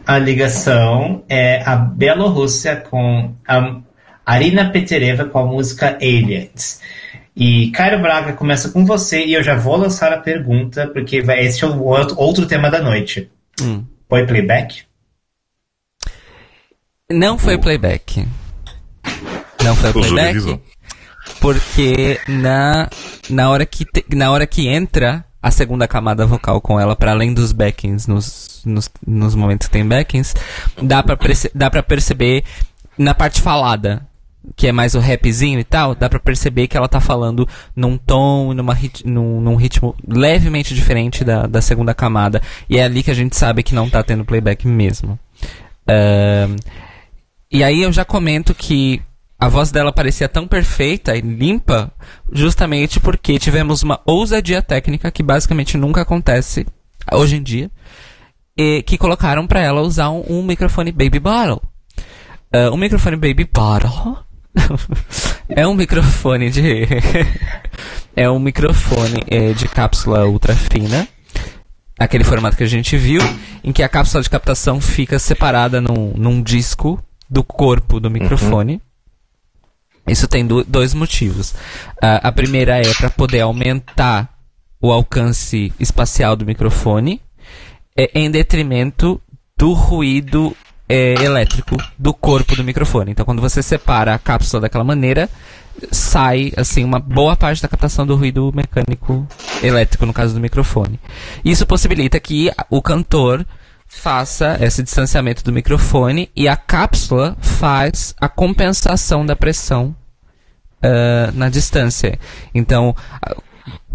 a 0.06 0.18
ligação 0.18 1.24
é 1.28 1.62
a 1.64 1.76
Bielorrússia 1.76 2.76
com 2.76 3.32
a 3.46 3.80
Arina 4.24 4.70
Petereva 4.70 5.24
com 5.24 5.38
a 5.38 5.44
música 5.46 5.96
Aliens. 6.00 6.80
E 7.36 7.70
Cairo 7.72 8.00
Braga 8.00 8.32
começa 8.32 8.68
com 8.70 8.84
você 8.86 9.24
e 9.24 9.34
eu 9.34 9.42
já 9.42 9.56
vou 9.56 9.76
lançar 9.76 10.12
a 10.12 10.18
pergunta, 10.18 10.86
porque 10.88 11.20
vai, 11.20 11.44
esse 11.44 11.64
é 11.64 11.66
o 11.66 11.82
outro, 11.82 12.46
tema 12.46 12.70
da 12.70 12.80
noite. 12.80 13.28
Hum. 13.60 13.84
Foi 14.08 14.24
playback? 14.26 14.82
Não 17.10 17.38
foi 17.38 17.58
playback. 17.58 18.26
Não 19.62 19.74
foi 19.76 19.90
O 19.90 19.92
playback. 19.92 20.60
Porque 21.40 22.20
na, 22.28 22.88
na, 23.28 23.50
hora 23.50 23.66
que 23.66 23.84
te- 23.84 24.04
na 24.14 24.30
hora 24.30 24.46
que 24.46 24.68
entra 24.68 25.24
a 25.42 25.50
segunda 25.50 25.86
camada 25.88 26.24
vocal 26.26 26.60
com 26.60 26.78
ela, 26.80 26.94
para 26.96 27.10
além 27.12 27.34
dos 27.34 27.52
backings, 27.52 28.06
nos, 28.06 28.62
nos, 28.64 28.90
nos 29.06 29.34
momentos 29.34 29.66
que 29.66 29.72
tem 29.72 29.86
backings, 29.86 30.34
dá 30.80 31.02
pra, 31.02 31.16
perce- 31.16 31.50
dá 31.54 31.70
pra 31.70 31.82
perceber 31.82 32.44
na 32.96 33.12
parte 33.14 33.40
falada, 33.42 34.06
que 34.56 34.66
é 34.66 34.72
mais 34.72 34.94
o 34.94 35.00
rapzinho 35.00 35.58
e 35.58 35.64
tal, 35.64 35.94
dá 35.94 36.08
pra 36.08 36.18
perceber 36.18 36.68
que 36.68 36.76
ela 36.76 36.88
tá 36.88 37.00
falando 37.00 37.48
num 37.74 37.96
tom, 37.96 38.52
numa 38.52 38.74
rit, 38.74 39.06
num, 39.06 39.40
num 39.40 39.56
ritmo 39.56 39.94
levemente 40.06 40.74
diferente 40.74 41.24
da, 41.24 41.46
da 41.46 41.60
segunda 41.60 41.94
camada. 41.94 42.40
E 42.68 42.78
é 42.78 42.84
ali 42.84 43.02
que 43.02 43.10
a 43.10 43.14
gente 43.14 43.36
sabe 43.36 43.62
que 43.62 43.74
não 43.74 43.88
tá 43.88 44.02
tendo 44.02 44.24
playback 44.24 44.66
mesmo. 44.66 45.18
Ahn, 45.88 46.56
e 47.50 47.62
aí 47.62 47.82
eu 47.82 47.92
já 47.92 48.04
comento 48.04 48.54
que 48.54 49.00
a 49.38 49.48
voz 49.48 49.70
dela 49.70 49.92
parecia 49.92 50.28
tão 50.28 50.46
perfeita 50.46 51.16
e 51.16 51.20
limpa, 51.20 51.92
justamente 52.32 53.00
porque 53.00 53.38
tivemos 53.38 53.82
uma 53.82 54.00
ousadia 54.06 54.62
técnica 54.62 55.10
que 55.10 55.22
basicamente 55.22 55.76
nunca 55.76 56.00
acontece 56.02 56.66
hoje 57.12 57.36
em 57.36 57.42
dia, 57.42 57.70
e 58.56 58.82
que 58.82 58.96
colocaram 58.96 59.46
pra 59.46 59.60
ela 59.60 59.82
usar 59.82 60.10
um, 60.10 60.24
um 60.28 60.42
microfone 60.42 60.92
Baby 60.92 61.18
Bottle. 61.18 61.60
Um 62.72 62.76
microfone 62.76 63.16
Baby 63.16 63.48
Bottle 63.52 64.16
é 65.48 65.66
um 65.66 65.74
microfone 65.74 66.50
de 66.50 66.86
é 68.16 68.30
um 68.30 68.38
microfone 68.38 69.22
eh, 69.28 69.52
de 69.52 69.68
cápsula 69.68 70.26
ultra 70.26 70.54
fina 70.54 71.06
aquele 71.98 72.24
formato 72.24 72.56
que 72.56 72.64
a 72.64 72.68
gente 72.68 72.96
viu, 72.96 73.20
em 73.62 73.72
que 73.72 73.82
a 73.82 73.88
cápsula 73.88 74.22
de 74.22 74.28
captação 74.28 74.80
fica 74.80 75.18
separada 75.18 75.80
num, 75.80 76.12
num 76.16 76.42
disco 76.42 77.00
do 77.30 77.42
corpo 77.44 78.00
do 78.00 78.10
microfone. 78.10 78.80
Isso 80.06 80.26
tem 80.28 80.44
do- 80.46 80.64
dois 80.64 80.92
motivos. 80.92 81.54
Ah, 82.02 82.28
a 82.28 82.32
primeira 82.32 82.78
é 82.78 82.92
para 82.94 83.08
poder 83.10 83.40
aumentar 83.40 84.28
o 84.80 84.92
alcance 84.92 85.72
espacial 85.80 86.36
do 86.36 86.44
microfone, 86.44 87.22
eh, 87.96 88.10
em 88.14 88.30
detrimento 88.30 89.20
do 89.56 89.72
ruído 89.72 90.54
eh, 90.88 91.14
elétrico 91.22 91.76
do 91.98 92.12
corpo 92.12 92.56
do 92.56 92.64
microfone. 92.64 93.10
Então, 93.10 93.24
quando 93.24 93.42
você 93.42 93.62
separa 93.62 94.14
a 94.14 94.18
cápsula 94.18 94.62
daquela 94.62 94.84
maneira, 94.84 95.28
sai 95.90 96.52
assim 96.56 96.84
uma 96.84 96.98
boa 96.98 97.36
parte 97.36 97.62
da 97.62 97.68
captação 97.68 98.06
do 98.06 98.16
ruído 98.16 98.52
mecânico 98.54 99.26
elétrico 99.62 100.06
no 100.06 100.12
caso 100.12 100.34
do 100.34 100.40
microfone. 100.40 101.00
Isso 101.44 101.66
possibilita 101.66 102.20
que 102.20 102.50
o 102.70 102.80
cantor 102.80 103.44
faça 103.86 104.58
esse 104.60 104.82
distanciamento 104.82 105.44
do 105.44 105.52
microfone 105.52 106.30
e 106.34 106.48
a 106.48 106.56
cápsula 106.56 107.36
faz 107.40 108.14
a 108.20 108.28
compensação 108.28 109.24
da 109.24 109.36
pressão 109.36 109.94
ah, 110.84 111.32
na 111.32 111.48
distância. 111.48 112.18
Então, 112.54 112.94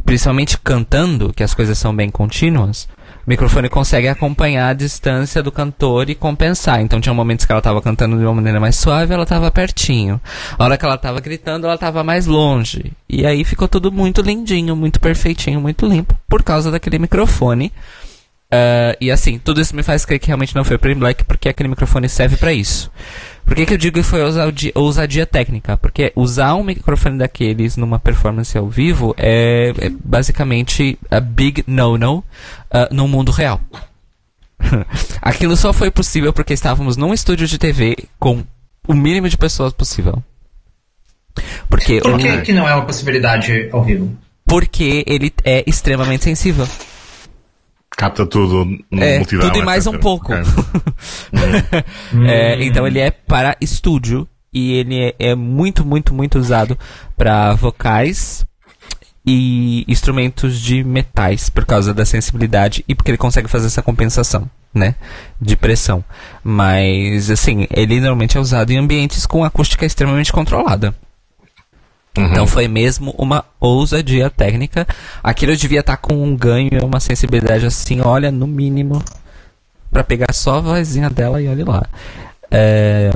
principalmente 0.03 0.57
cantando, 0.57 1.31
que 1.31 1.43
as 1.43 1.53
coisas 1.53 1.77
são 1.77 1.95
bem 1.95 2.09
contínuas, 2.09 2.87
microfone 3.29 3.69
consegue 3.69 4.07
acompanhar 4.07 4.69
a 4.69 4.73
distância 4.73 5.43
do 5.43 5.51
cantor 5.51 6.09
e 6.09 6.15
compensar. 6.15 6.81
Então 6.81 6.99
tinha 6.99 7.13
momentos 7.13 7.45
que 7.45 7.51
ela 7.51 7.59
estava 7.59 7.79
cantando 7.79 8.17
de 8.17 8.23
uma 8.25 8.33
maneira 8.33 8.59
mais 8.59 8.75
suave, 8.75 9.13
ela 9.13 9.21
estava 9.21 9.51
pertinho. 9.51 10.19
A 10.57 10.63
hora 10.63 10.75
que 10.75 10.83
ela 10.83 10.95
estava 10.95 11.19
gritando, 11.19 11.65
ela 11.65 11.75
estava 11.75 12.03
mais 12.03 12.25
longe. 12.25 12.91
E 13.07 13.27
aí 13.27 13.43
ficou 13.43 13.67
tudo 13.67 13.91
muito 13.91 14.23
lindinho, 14.23 14.75
muito 14.75 14.99
perfeitinho, 14.99 15.61
muito 15.61 15.85
limpo, 15.85 16.15
por 16.27 16.41
causa 16.41 16.71
daquele 16.71 16.97
microfone. 16.97 17.71
Ah, 18.51 18.95
e 18.99 19.11
assim, 19.11 19.37
tudo 19.37 19.61
isso 19.61 19.75
me 19.75 19.83
faz 19.83 20.05
crer 20.05 20.19
que 20.19 20.27
realmente 20.27 20.55
não 20.55 20.63
foi 20.63 20.77
Play 20.77 20.95
Black, 20.95 21.23
porque 21.23 21.49
aquele 21.49 21.69
microfone 21.69 22.09
serve 22.09 22.35
para 22.37 22.51
isso. 22.51 22.91
Por 23.45 23.55
que, 23.55 23.65
que 23.65 23.73
eu 23.73 23.77
digo 23.77 23.95
que 23.95 24.03
foi 24.03 24.23
ousadia, 24.23 24.71
ousadia 24.75 25.25
técnica? 25.25 25.77
Porque 25.77 26.11
usar 26.15 26.53
um 26.55 26.63
microfone 26.63 27.17
daqueles 27.17 27.77
numa 27.77 27.99
performance 27.99 28.55
ao 28.57 28.67
vivo 28.67 29.13
é, 29.17 29.73
é 29.79 29.89
basicamente 29.89 30.97
a 31.09 31.19
big 31.19 31.63
no-no 31.67 32.23
ah, 32.71 32.87
no 32.91 33.07
mundo 33.07 33.31
real. 33.31 33.59
Aquilo 35.21 35.55
só 35.55 35.71
foi 35.71 35.89
possível 35.89 36.33
porque 36.33 36.53
estávamos 36.53 36.97
num 36.97 37.13
estúdio 37.13 37.47
de 37.47 37.57
TV 37.57 37.95
com 38.19 38.43
o 38.87 38.93
mínimo 38.93 39.29
de 39.29 39.37
pessoas 39.37 39.73
possível. 39.73 40.21
Porque, 41.69 42.01
Por 42.01 42.15
o- 42.15 42.17
que, 42.17 42.41
que 42.41 42.53
não 42.53 42.67
é 42.67 42.73
uma 42.75 42.85
possibilidade 42.85 43.69
ao 43.71 43.83
vivo? 43.83 44.15
porque 44.45 45.03
ele 45.05 45.31
é 45.43 45.63
extremamente 45.67 46.23
sensível. 46.23 46.67
Capta 47.99 48.25
tudo 48.25 48.63
no 48.89 49.03
É, 49.03 49.17
multidão. 49.17 49.45
tudo 49.45 49.59
e 49.59 49.65
mais 49.65 49.85
etc. 49.85 49.97
um 49.97 50.01
pouco. 50.01 50.31
Ok. 50.33 50.43
É, 52.25 52.63
então 52.63 52.87
ele 52.87 52.97
é 52.97 53.11
para 53.11 53.57
estúdio 53.59 54.25
e 54.53 54.71
ele 54.71 54.97
é, 54.97 55.15
é 55.19 55.35
muito, 55.35 55.85
muito, 55.85 56.13
muito 56.13 56.39
usado 56.39 56.79
para 57.17 57.53
vocais 57.55 58.45
e 59.25 59.83
instrumentos 59.85 60.61
de 60.61 60.81
metais 60.81 61.49
por 61.49 61.65
causa 61.65 61.93
da 61.93 62.05
sensibilidade 62.05 62.85
e 62.87 62.95
porque 62.95 63.11
ele 63.11 63.17
consegue 63.17 63.49
fazer 63.49 63.67
essa 63.67 63.81
compensação, 63.81 64.49
né, 64.73 64.95
de 65.41 65.57
pressão. 65.57 66.01
Mas 66.41 67.29
assim, 67.29 67.67
ele 67.69 67.99
normalmente 67.99 68.37
é 68.37 68.39
usado 68.39 68.71
em 68.71 68.77
ambientes 68.77 69.25
com 69.25 69.43
acústica 69.43 69.85
extremamente 69.85 70.31
controlada. 70.31 70.95
Então 72.17 72.45
foi 72.47 72.67
mesmo 72.67 73.13
uma 73.17 73.45
ousadia 73.59 74.29
técnica. 74.29 74.85
Aquilo 75.23 75.55
devia 75.55 75.79
estar 75.79 75.97
com 75.97 76.23
um 76.23 76.35
ganho 76.35 76.69
e 76.73 76.83
uma 76.83 76.99
sensibilidade 76.99 77.65
assim, 77.65 78.01
olha, 78.01 78.31
no 78.31 78.47
mínimo, 78.47 79.01
Pra 79.91 80.03
pegar 80.03 80.33
só 80.33 80.57
a 80.57 80.61
vozinha 80.61 81.09
dela 81.09 81.41
e 81.41 81.47
olhe 81.47 81.63
lá. 81.63 81.83
É, 82.51 83.09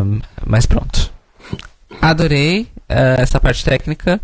mas 0.46 0.66
pronto. 0.66 1.12
Adorei 2.02 2.68
é, 2.90 3.18
essa 3.20 3.40
parte 3.40 3.64
técnica. 3.64 4.20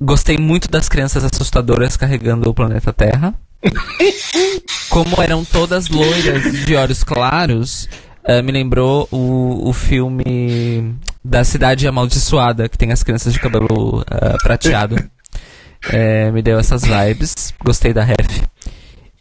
Gostei 0.00 0.36
muito 0.36 0.68
das 0.68 0.88
crianças 0.88 1.24
assustadoras 1.24 1.96
carregando 1.96 2.48
o 2.50 2.54
planeta 2.54 2.92
Terra. 2.92 3.34
Como 4.88 5.22
eram 5.22 5.44
todas 5.44 5.88
loiras 5.88 6.64
de 6.64 6.74
olhos 6.74 7.04
claros, 7.04 7.88
é, 8.24 8.42
me 8.42 8.50
lembrou 8.50 9.06
o, 9.12 9.68
o 9.68 9.72
filme 9.72 10.96
da 11.24 11.44
Cidade 11.44 11.86
Amaldiçoada, 11.86 12.68
que 12.68 12.78
tem 12.78 12.92
as 12.92 13.02
crianças 13.02 13.32
de 13.32 13.40
cabelo 13.40 14.04
é, 14.10 14.36
prateado. 14.42 14.96
É, 15.90 16.30
me 16.30 16.42
deu 16.42 16.58
essas 16.58 16.82
vibes. 16.82 17.54
Gostei 17.64 17.94
da 17.94 18.04
ref. 18.04 18.42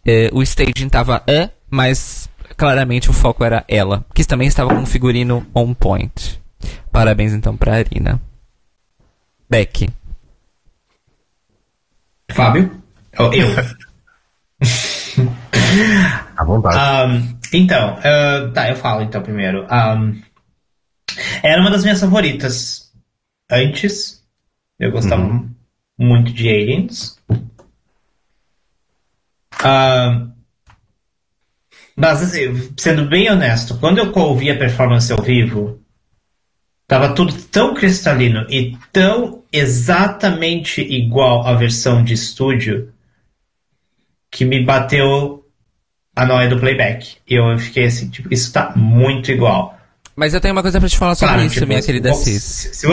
É, 0.06 0.30
o 0.34 0.44
staging 0.44 0.90
tava 0.90 1.24
é, 1.26 1.52
mas 1.72 2.30
claramente 2.58 3.10
o 3.10 3.14
foco 3.14 3.46
era 3.46 3.64
ela, 3.66 4.04
que 4.14 4.26
também 4.26 4.46
estava 4.46 4.76
com 4.76 4.82
um 4.82 4.86
figurino 4.86 5.48
on 5.56 5.74
point. 5.74 6.42
Parabéns 6.92 7.32
então 7.32 7.56
pra 7.56 7.76
Arina. 7.76 8.22
Beck. 9.50 9.90
Fábio? 12.32 12.70
Oh, 13.18 13.32
eu. 13.34 13.48
À 16.36 16.44
vontade. 16.44 16.78
Ahn, 16.78 17.38
então, 17.54 17.98
ah, 18.04 18.52
tá, 18.54 18.70
eu 18.70 18.76
falo 18.76 19.02
então 19.02 19.22
primeiro. 19.22 19.66
Ahn, 19.70 20.16
era 21.44 21.62
uma 21.62 21.72
das 21.72 21.84
minhas 21.84 22.00
favoritas 22.00 22.92
antes. 23.50 24.24
Eu 24.78 24.92
gostava 24.92 25.46
muito 25.98 26.32
de 26.32 26.50
Aliens. 26.50 27.20
Ahn, 29.64 30.30
mas, 32.00 32.24
assim, 32.24 32.72
sendo 32.78 33.10
bem 33.10 33.30
honesto, 33.30 33.78
quando 33.78 33.98
eu 33.98 34.10
ouvi 34.16 34.50
a 34.50 34.58
performance 34.58 35.12
ao 35.12 35.22
vivo, 35.22 35.82
tava 36.88 37.14
tudo 37.14 37.34
tão 37.34 37.74
cristalino 37.74 38.46
e 38.50 38.78
tão 38.90 39.44
exatamente 39.52 40.82
igual 40.82 41.46
à 41.46 41.56
versão 41.56 42.02
de 42.02 42.14
estúdio 42.14 42.94
que 44.32 44.46
me 44.46 44.64
bateu 44.64 45.46
a 46.16 46.26
noia 46.26 46.48
do 46.48 46.58
playback. 46.58 47.18
E 47.28 47.36
eu 47.36 47.60
fiquei 47.60 47.84
assim, 47.84 48.10
tipo, 48.10 48.34
isso 48.34 48.54
tá 48.54 48.74
muito 48.78 49.30
igual. 49.30 49.78
Mas 50.20 50.34
eu 50.34 50.42
tenho 50.42 50.54
uma 50.54 50.62
coisa 50.62 50.82
pra 50.82 50.90
te 50.90 50.98
falar 50.98 51.16
sobre 51.16 51.34
Claro, 51.34 51.46
isso, 51.48 51.54
tipo, 51.54 51.66
minha 51.68 51.82
querida 51.82 52.14
Cis. 52.14 52.44
se- 52.44 52.74
se 52.76 52.88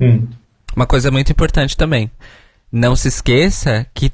Hum. 0.00 0.28
Uma 0.76 0.86
coisa 0.86 1.10
muito 1.10 1.32
importante 1.32 1.76
também. 1.76 2.08
Não 2.70 2.94
se 2.94 3.08
esqueça 3.08 3.84
que, 3.92 4.12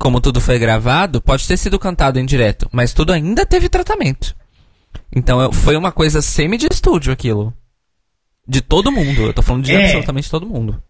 como 0.00 0.20
tudo 0.20 0.40
foi 0.40 0.58
gravado, 0.58 1.20
pode 1.20 1.46
ter 1.46 1.56
sido 1.56 1.78
cantado 1.78 2.18
em 2.18 2.26
direto, 2.26 2.68
mas 2.72 2.92
tudo 2.92 3.12
ainda 3.12 3.46
teve 3.46 3.68
tratamento. 3.68 4.34
Então 5.14 5.40
eu- 5.40 5.52
foi 5.52 5.76
uma 5.76 5.92
coisa 5.92 6.20
semi 6.20 6.56
de 6.56 6.66
estúdio 6.68 7.12
aquilo. 7.12 7.54
De 8.46 8.60
todo 8.60 8.90
mundo. 8.90 9.26
Eu 9.26 9.34
tô 9.34 9.42
falando 9.42 9.62
de 9.64 9.72
É. 9.72 9.84
absolutamente 9.84 10.28
todo 10.28 10.44
mundo. 10.46 10.82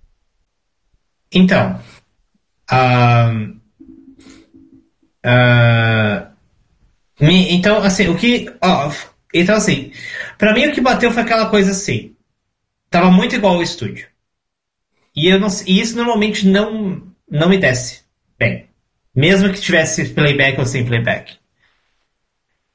Então. 1.31 1.79
ahn, 2.71 3.55
ah, 5.25 6.29
me- 7.21 7.53
então, 7.53 7.83
assim, 7.83 8.09
o 8.09 8.17
que. 8.17 8.51
ó, 8.63 8.91
então, 9.33 9.57
assim, 9.57 9.93
pra 10.37 10.55
mim 10.55 10.67
o 10.67 10.73
que 10.73 10.81
bateu 10.81 11.11
foi 11.11 11.23
aquela 11.23 11.51
coisa 11.51 11.73
assim. 11.73 12.15
Tava 12.91 13.11
muito 13.11 13.35
igual 13.35 13.57
ao 13.57 13.63
estúdio. 13.63 14.07
E, 15.15 15.37
não, 15.37 15.49
e 15.67 15.81
isso 15.81 15.97
normalmente 15.97 16.47
não, 16.47 17.03
não 17.31 17.49
me 17.49 17.59
desce 17.59 18.03
bem. 18.39 18.67
Mesmo 19.15 19.53
que 19.53 19.61
tivesse 19.61 20.11
playback 20.11 20.59
ou 20.59 20.67
sem 20.67 20.85
playback. 20.87 21.37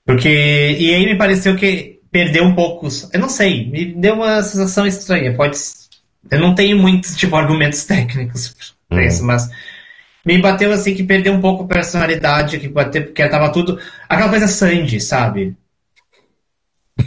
Porque. 0.05 0.27
E 0.27 0.93
aí 0.93 1.05
me 1.05 1.17
pareceu 1.17 1.55
que 1.55 2.01
perdeu 2.11 2.43
um 2.43 2.53
pouco. 2.53 2.87
Eu 3.13 3.19
não 3.19 3.29
sei, 3.29 3.69
me 3.69 3.85
deu 3.85 4.15
uma 4.15 4.41
sensação 4.43 4.85
estranha. 4.85 5.33
Pode. 5.35 5.57
Eu 6.29 6.39
não 6.39 6.53
tenho 6.53 6.77
muitos 6.77 7.15
tipo, 7.15 7.35
argumentos 7.35 7.85
técnicos 7.85 8.75
pra 8.89 9.01
Hum. 9.01 9.01
isso, 9.01 9.23
mas 9.25 9.49
me 10.25 10.37
bateu 10.41 10.71
assim 10.71 10.93
que 10.93 11.03
perdeu 11.03 11.33
um 11.33 11.41
pouco 11.41 11.63
a 11.63 11.67
personalidade, 11.67 12.59
que 12.59 12.67
bateu, 12.67 13.03
porque 13.05 13.27
tava 13.27 13.51
tudo. 13.51 13.79
Aquela 14.07 14.29
coisa 14.29 14.47
Sandy, 14.47 14.99
sabe? 15.01 15.55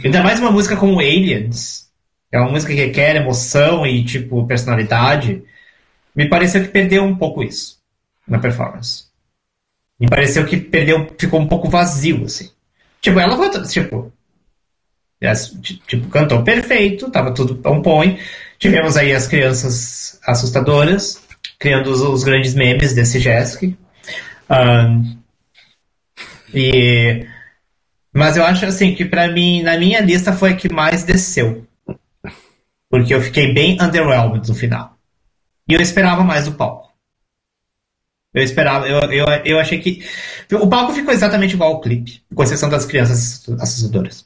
Ainda 0.03 0.21
mais 0.21 0.39
uma 0.39 0.51
música 0.51 0.75
como 0.75 0.99
Aliens, 0.99 1.89
é 2.31 2.39
uma 2.39 2.51
música 2.51 2.73
que 2.73 2.79
requer 2.79 3.15
emoção 3.15 3.85
e, 3.85 4.03
tipo, 4.03 4.45
personalidade. 4.45 5.43
Me 6.15 6.29
pareceu 6.29 6.61
que 6.61 6.69
perdeu 6.69 7.03
um 7.03 7.15
pouco 7.15 7.43
isso 7.43 7.79
na 8.27 8.39
performance. 8.39 9.05
Me 9.99 10.07
pareceu 10.07 10.45
que 10.45 10.57
perdeu, 10.57 11.07
ficou 11.17 11.39
um 11.39 11.47
pouco 11.47 11.69
vazio, 11.69 12.25
assim. 12.25 12.51
Tipo, 13.01 13.19
ela 13.19 13.37
cantou, 13.37 13.63
tipo. 13.63 14.13
Tipo, 15.87 16.07
cantou 16.09 16.43
perfeito, 16.43 17.09
tava 17.09 17.33
tudo 17.33 17.59
on 17.65 17.81
point. 17.81 18.19
Tivemos 18.59 18.97
aí 18.97 19.13
as 19.13 19.27
crianças 19.27 20.19
assustadoras, 20.23 21.23
criando 21.57 21.89
os, 21.89 22.01
os 22.01 22.23
grandes 22.23 22.53
memes 22.53 22.93
desse 22.93 23.19
Jesk. 23.19 23.75
Ahn, 24.49 25.17
e. 26.53 27.25
Mas 28.17 28.35
eu 28.35 28.43
acho 28.43 28.65
assim 28.65 28.95
que 28.95 29.05
pra 29.05 29.27
mim, 29.27 29.61
na 29.61 29.77
minha 29.77 30.01
lista 30.01 30.33
foi 30.33 30.49
a 30.49 30.55
que 30.55 30.73
mais 30.73 31.03
desceu. 31.03 31.67
Porque 32.89 33.13
eu 33.13 33.21
fiquei 33.21 33.53
bem 33.53 33.77
underwhelmed 33.79 34.49
no 34.49 34.55
final. 34.55 34.97
E 35.69 35.75
eu 35.75 35.81
esperava 35.81 36.23
mais 36.23 36.45
do 36.45 36.53
palco. 36.53 36.91
Eu 38.33 38.41
esperava, 38.41 38.87
eu, 38.87 38.99
eu, 39.11 39.25
eu 39.45 39.59
achei 39.59 39.77
que. 39.77 40.03
O 40.51 40.67
palco 40.67 40.93
ficou 40.93 41.13
exatamente 41.13 41.53
igual 41.53 41.73
ao 41.73 41.81
clipe, 41.81 42.23
com 42.33 42.41
exceção 42.41 42.69
das 42.69 42.85
crianças 42.85 43.47
assustadoras. 43.59 44.25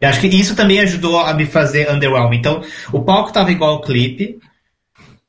Eu 0.00 0.08
acho 0.08 0.20
que 0.20 0.26
isso 0.26 0.56
também 0.56 0.80
ajudou 0.80 1.20
a 1.20 1.32
me 1.34 1.46
fazer 1.46 1.88
underwhelmed. 1.88 2.36
Então, 2.36 2.64
o 2.92 3.02
palco 3.02 3.32
tava 3.32 3.52
igual 3.52 3.74
ao 3.74 3.82
clipe, 3.82 4.40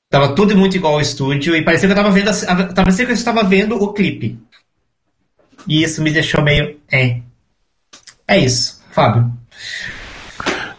tava 0.09 0.33
tudo 0.33 0.57
muito 0.57 0.75
igual 0.75 0.95
ao 0.95 1.01
estúdio, 1.01 1.55
e 1.55 1.63
parecia 1.63 1.87
que 1.87 1.91
eu 1.91 1.95
tava 1.95 2.09
vendo. 2.09 2.31
Parecia 2.73 3.05
que 3.05 3.11
eu 3.11 3.15
estava 3.15 3.43
vendo 3.43 3.75
o 3.75 3.93
clipe. 3.93 4.39
E 5.67 5.83
isso 5.83 6.01
me 6.01 6.09
deixou 6.09 6.43
meio. 6.43 6.79
É. 6.91 7.21
É 8.27 8.37
isso, 8.39 8.81
Fábio. 8.91 9.31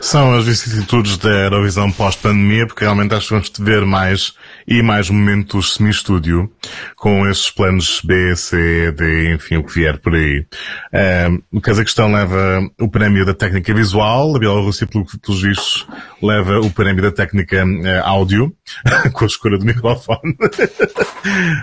São 0.00 0.34
as 0.34 0.44
vicissitudes 0.44 1.16
da 1.16 1.30
Eurovisão 1.30 1.90
pós-pandemia, 1.90 2.66
porque 2.66 2.84
realmente 2.84 3.14
acho 3.14 3.28
que 3.28 3.32
vamos 3.32 3.50
ver 3.58 3.86
mais 3.86 4.34
e 4.68 4.82
mais 4.82 5.08
momentos 5.08 5.74
semi-estúdio 5.74 6.50
com 6.94 7.26
esses 7.26 7.50
planos 7.50 8.02
B, 8.04 8.36
C, 8.36 8.92
D, 8.92 9.32
enfim, 9.32 9.56
o 9.56 9.64
que 9.64 9.72
vier 9.72 9.98
por 9.98 10.14
aí. 10.14 10.44
Um, 11.32 11.56
o 11.56 11.60
Cazaquistão 11.60 12.12
leva 12.12 12.60
o 12.78 12.86
prémio 12.90 13.24
da 13.24 13.32
técnica 13.32 13.72
visual, 13.72 14.36
a 14.36 14.38
Bielorrússia, 14.38 14.86
pelo- 14.86 15.06
pelos 15.22 15.40
vistos, 15.40 15.86
leva 16.22 16.60
o 16.60 16.70
prémio 16.70 17.02
da 17.02 17.10
técnica 17.10 17.56
eh, 17.84 18.00
áudio, 18.04 18.54
com 19.14 19.24
a 19.24 19.26
escolha 19.26 19.56
do 19.56 19.64
microfone. 19.64 20.36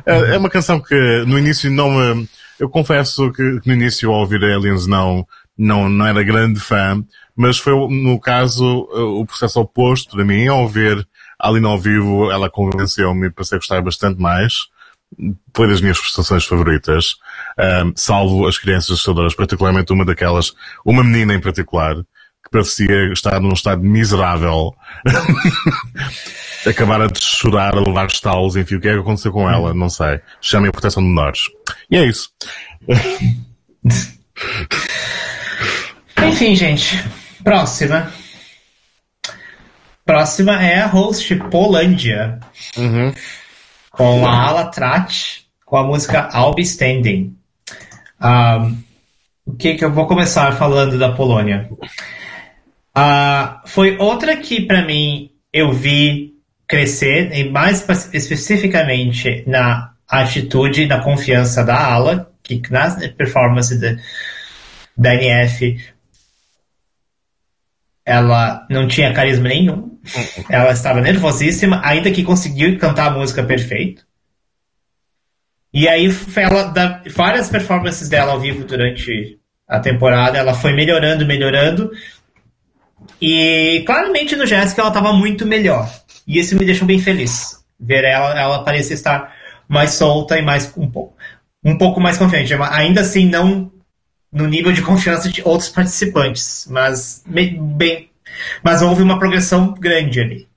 é 0.03 0.33
é 0.33 0.37
uma 0.37 0.49
canção 0.49 0.79
que 0.81 0.95
no 1.27 1.37
início 1.37 1.69
não 1.69 1.91
me... 1.91 2.27
Eu 2.59 2.69
confesso 2.69 3.31
que, 3.31 3.59
que 3.61 3.67
no 3.67 3.73
início 3.73 4.11
ao 4.11 4.19
ouvir 4.19 4.43
Aliens 4.43 4.85
não, 4.85 5.25
não, 5.61 5.87
não 5.87 6.07
era 6.07 6.23
grande 6.23 6.59
fã, 6.59 7.05
mas 7.35 7.59
foi 7.59 7.73
no 7.87 8.19
caso 8.19 8.89
uh, 8.91 9.21
o 9.21 9.25
processo 9.27 9.59
oposto 9.59 10.15
para 10.15 10.25
mim, 10.25 10.47
ao 10.47 10.67
ver 10.67 11.07
ali 11.39 11.59
no 11.59 11.69
ao 11.69 11.79
vivo, 11.79 12.31
ela 12.31 12.49
convenceu-me 12.49 13.27
e 13.27 13.31
passei 13.31 13.57
a 13.57 13.59
gostar 13.59 13.81
bastante 13.81 14.19
mais. 14.19 14.53
Foi 15.55 15.67
das 15.67 15.81
minhas 15.81 15.99
prestações 15.99 16.45
favoritas, 16.45 17.15
um, 17.85 17.93
salvo 17.95 18.47
as 18.47 18.57
crianças 18.57 18.91
assustadoras, 18.91 19.35
particularmente 19.35 19.93
uma 19.93 20.05
daquelas, 20.05 20.53
uma 20.83 21.03
menina 21.03 21.33
em 21.33 21.39
particular, 21.39 21.95
que 21.95 22.49
parecia 22.49 23.11
estar 23.11 23.39
num 23.39 23.53
estado 23.53 23.83
miserável. 23.83 24.73
Acabar 26.65 27.11
de 27.11 27.21
chorar, 27.21 27.75
a 27.75 27.81
levar 27.81 28.07
estalos, 28.07 28.55
enfim, 28.55 28.75
o 28.75 28.81
que 28.81 28.87
é 28.87 28.93
que 28.93 28.99
aconteceu 28.99 29.31
com 29.31 29.49
ela? 29.49 29.73
Não 29.73 29.89
sei. 29.89 30.21
Chamem 30.39 30.69
a 30.69 30.71
proteção 30.71 31.03
de 31.03 31.09
menores. 31.09 31.41
E 31.89 31.97
é 31.97 32.05
isso. 32.05 32.29
Enfim, 36.27 36.55
gente. 36.55 37.03
Próxima. 37.43 38.11
Próxima 40.05 40.61
é 40.63 40.81
a 40.81 40.87
host 40.87 41.35
Polândia. 41.49 42.39
Com 43.91 44.25
a 44.25 44.47
Ala 44.47 44.65
Trat, 44.65 45.39
com 45.65 45.77
a 45.77 45.83
música 45.83 46.29
I'll 46.33 46.53
Be 46.53 46.61
Standing. 46.63 47.35
Ah, 48.19 48.69
o 49.45 49.53
que 49.55 49.75
que 49.75 49.83
eu 49.85 49.91
vou 49.91 50.07
começar 50.07 50.51
falando 50.53 50.97
da 50.97 51.11
Polônia? 51.11 51.69
Ah, 52.95 53.61
foi 53.65 53.97
outra 53.97 54.35
que, 54.37 54.61
pra 54.61 54.81
mim, 54.85 55.31
eu 55.51 55.71
vi 55.71 56.33
crescer, 56.67 57.31
e 57.37 57.49
mais 57.49 57.81
espe- 57.89 58.17
especificamente 58.17 59.43
na 59.47 59.91
atitude 60.07 60.83
e 60.83 60.87
na 60.87 60.99
confiança 61.01 61.63
da 61.63 61.77
Ala, 61.77 62.31
que 62.43 62.61
na 62.69 62.89
performance 63.17 63.77
da 64.97 65.15
NF 65.15 65.77
ela 68.11 68.67
não 68.69 68.87
tinha 68.87 69.13
carisma 69.13 69.47
nenhum. 69.47 69.97
Ela 70.49 70.71
estava 70.71 70.99
nervosíssima, 70.99 71.81
ainda 71.83 72.11
que 72.11 72.23
conseguiu 72.23 72.77
cantar 72.77 73.07
a 73.07 73.11
música 73.11 73.41
perfeito. 73.41 74.05
E 75.73 75.87
aí 75.87 76.13
ela 76.35 76.63
da 76.63 77.01
várias 77.15 77.49
performances 77.49 78.09
dela 78.09 78.33
ao 78.33 78.39
vivo 78.39 78.65
durante 78.65 79.39
a 79.67 79.79
temporada, 79.79 80.37
ela 80.37 80.53
foi 80.53 80.73
melhorando, 80.73 81.25
melhorando. 81.25 81.89
E 83.21 83.83
claramente 83.85 84.35
no 84.35 84.45
Jéssica 84.45 84.81
ela 84.81 84.89
estava 84.89 85.13
muito 85.13 85.45
melhor. 85.45 85.89
E 86.27 86.39
isso 86.39 86.57
me 86.57 86.65
deixou 86.65 86.85
bem 86.85 86.99
feliz. 86.99 87.63
Ver 87.79 88.03
ela, 88.03 88.37
ela 88.37 88.63
parecia 88.63 88.93
estar 88.93 89.33
mais 89.67 89.91
solta 89.91 90.37
e 90.37 90.41
mais 90.41 90.71
um 90.75 90.91
pouco, 90.91 91.15
um 91.63 91.77
pouco 91.77 92.01
mais 92.01 92.17
confiante. 92.17 92.53
Ainda 92.53 93.01
assim, 93.01 93.25
não 93.25 93.71
no 94.31 94.47
nível 94.47 94.71
de 94.71 94.81
confiança 94.81 95.29
de 95.29 95.41
outros 95.43 95.69
participantes, 95.69 96.67
mas 96.69 97.23
bem, 97.25 98.09
mas 98.63 98.81
houve 98.81 99.03
uma 99.03 99.19
progressão 99.19 99.73
grande 99.73 100.19
ali. 100.21 100.49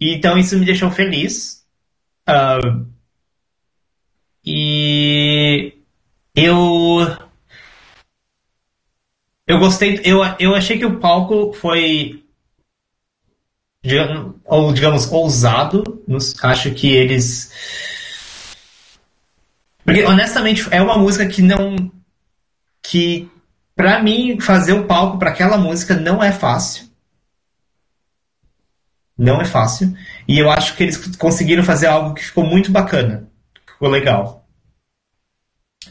Então 0.00 0.38
isso 0.38 0.58
me 0.58 0.64
deixou 0.64 0.90
feliz. 0.90 1.64
Ah, 2.26 2.58
e 4.44 5.74
eu 6.34 7.18
eu 9.46 9.58
gostei, 9.58 10.00
eu, 10.04 10.18
eu 10.38 10.54
achei 10.54 10.78
que 10.78 10.84
o 10.86 10.98
palco 11.00 11.52
foi 11.52 12.24
digamos, 13.82 14.36
ou 14.44 14.72
digamos 14.72 15.10
ousado. 15.10 16.02
Acho 16.42 16.70
que 16.72 16.88
eles 16.88 17.52
porque 19.84 20.04
honestamente 20.04 20.66
é 20.70 20.82
uma 20.82 20.98
música 20.98 21.26
que 21.26 21.40
não 21.40 21.90
que 22.88 23.30
pra 23.76 24.02
mim 24.02 24.40
fazer 24.40 24.72
o 24.72 24.86
palco 24.86 25.18
pra 25.18 25.30
aquela 25.30 25.58
música 25.58 25.94
não 25.94 26.22
é 26.24 26.32
fácil. 26.32 26.88
Não 29.16 29.42
é 29.42 29.44
fácil. 29.44 29.94
E 30.26 30.38
eu 30.38 30.50
acho 30.50 30.74
que 30.74 30.84
eles 30.84 30.96
conseguiram 31.16 31.62
fazer 31.62 31.86
algo 31.86 32.14
que 32.14 32.24
ficou 32.24 32.44
muito 32.46 32.70
bacana. 32.70 33.28
Ficou 33.66 33.88
legal. 33.88 34.48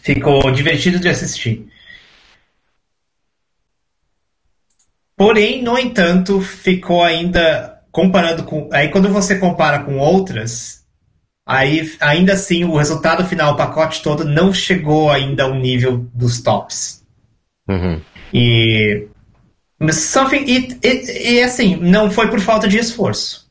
Ficou 0.01 0.51
divertido 0.51 0.99
de 0.99 1.07
assistir. 1.07 1.71
Porém, 5.15 5.61
no 5.61 5.77
entanto, 5.77 6.41
ficou 6.41 7.03
ainda 7.03 7.83
comparando 7.91 8.43
com. 8.43 8.69
Aí 8.71 8.89
quando 8.89 9.09
você 9.09 9.37
compara 9.37 9.83
com 9.83 9.99
outras, 9.99 10.86
Aí, 11.47 11.95
ainda 12.01 12.33
assim, 12.33 12.65
o 12.65 12.75
resultado 12.75 13.25
final, 13.25 13.53
o 13.53 13.55
pacote 13.55 14.03
todo, 14.03 14.25
não 14.25 14.53
chegou 14.53 15.09
ainda 15.09 15.43
ao 15.43 15.55
nível 15.55 16.05
dos 16.13 16.41
tops. 16.41 17.05
Uhum. 17.69 18.01
E. 18.33 19.07
Something, 19.93 20.77
e, 20.83 21.41
assim, 21.41 21.77
não 21.77 22.11
foi 22.11 22.29
por 22.29 22.41
falta 22.41 22.67
de 22.67 22.77
esforço. 22.77 23.49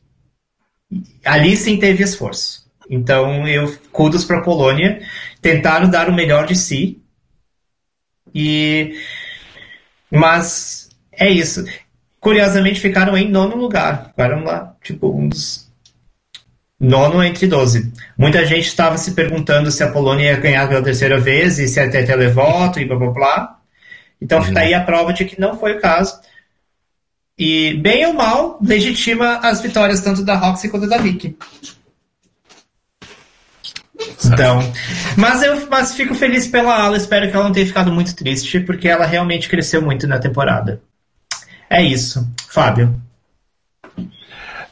Ali 1.25 1.57
sim 1.57 1.77
teve 1.79 2.03
esforço. 2.03 2.69
Então, 2.87 3.47
eu 3.47 3.75
kudos 3.91 4.23
para 4.23 4.37
a 4.37 4.43
Polônia. 4.43 5.01
Tentaram 5.41 5.89
dar 5.89 6.07
o 6.07 6.13
melhor 6.13 6.45
de 6.45 6.55
si. 6.55 7.01
E. 8.31 8.95
Mas 10.11 10.89
é 11.11 11.27
isso. 11.27 11.65
Curiosamente, 12.19 12.79
ficaram 12.79 13.17
em 13.17 13.27
nono 13.27 13.55
lugar. 13.55 14.09
Ficaram 14.09 14.43
lá, 14.43 14.75
tipo, 14.83 15.09
um 15.09 15.27
dos 15.27 15.66
Nono 16.79 17.23
entre 17.23 17.47
12. 17.47 17.91
Muita 18.17 18.45
gente 18.45 18.67
estava 18.67 18.97
se 18.97 19.11
perguntando 19.11 19.71
se 19.71 19.83
a 19.83 19.91
Polônia 19.91 20.31
ia 20.31 20.39
ganhar 20.39 20.67
pela 20.67 20.83
terceira 20.83 21.19
vez 21.19 21.57
e 21.57 21.67
se 21.67 21.79
ia 21.79 21.89
ter 21.89 22.05
televoto 22.05 22.79
e 22.79 22.85
blá 22.85 22.95
blá 22.97 23.11
blá. 23.11 23.59
Então 24.21 24.39
uhum. 24.39 24.57
aí 24.57 24.73
a 24.73 24.83
prova 24.83 25.11
de 25.11 25.25
que 25.25 25.39
não 25.39 25.57
foi 25.57 25.73
o 25.73 25.81
caso. 25.81 26.19
E, 27.37 27.75
bem 27.75 28.05
ou 28.07 28.13
mal, 28.13 28.59
legitima 28.61 29.37
as 29.37 29.61
vitórias 29.61 30.01
tanto 30.01 30.23
da 30.23 30.35
Roxy 30.35 30.69
quanto 30.69 30.87
da 30.87 30.97
Vicky. 30.97 31.37
Então, 34.25 34.59
mas 35.15 35.43
eu 35.43 35.67
mas 35.69 35.93
fico 35.93 36.15
feliz 36.15 36.47
pela 36.47 36.75
Ala, 36.75 36.97
espero 36.97 37.29
que 37.29 37.35
ela 37.35 37.45
não 37.45 37.51
tenha 37.51 37.65
ficado 37.65 37.91
muito 37.91 38.15
triste, 38.15 38.59
porque 38.59 38.87
ela 38.87 39.05
realmente 39.05 39.47
cresceu 39.47 39.81
muito 39.81 40.07
na 40.07 40.19
temporada. 40.19 40.81
É 41.69 41.81
isso. 41.81 42.27
Fábio. 42.49 42.99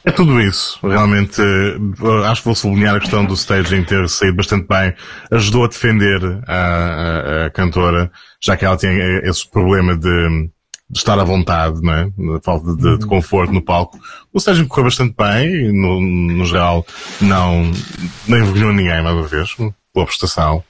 É 0.06 0.12
tudo 0.12 0.40
isso. 0.40 0.78
Realmente, 0.86 1.42
eh, 1.42 2.26
acho 2.26 2.40
que 2.40 2.46
vou 2.46 2.54
sublinhar 2.54 2.94
a 2.94 3.00
questão 3.00 3.24
do 3.24 3.34
staging 3.34 3.82
ter 3.82 4.08
saído 4.08 4.36
bastante 4.36 4.68
bem. 4.68 4.94
Ajudou 5.32 5.64
a 5.64 5.68
defender 5.68 6.20
a, 6.46 6.54
a, 6.54 7.46
a 7.46 7.50
cantora, 7.50 8.12
já 8.40 8.56
que 8.56 8.64
ela 8.64 8.76
tinha 8.76 8.92
esse 9.24 9.50
problema 9.50 9.96
de, 9.96 10.48
de 10.88 10.98
estar 10.98 11.18
à 11.18 11.24
vontade, 11.24 11.82
não 11.82 11.92
é? 11.92 12.08
falta 12.40 12.76
de, 12.76 12.82
de, 12.82 12.88
uhum. 12.88 13.08
conforto 13.08 13.52
no 13.52 13.60
palco. 13.60 13.98
O 14.32 14.38
staging 14.38 14.68
correu 14.68 14.84
bastante 14.84 15.12
bem, 15.18 15.72
no, 15.72 16.00
no 16.00 16.46
geral, 16.46 16.86
não, 17.20 17.64
nem 18.28 18.40
envergonhou 18.42 18.72
ninguém, 18.72 19.02
mais 19.02 19.16
uma 19.16 19.26
vez, 19.26 19.56
boa 19.92 20.06
prestação. 20.06 20.62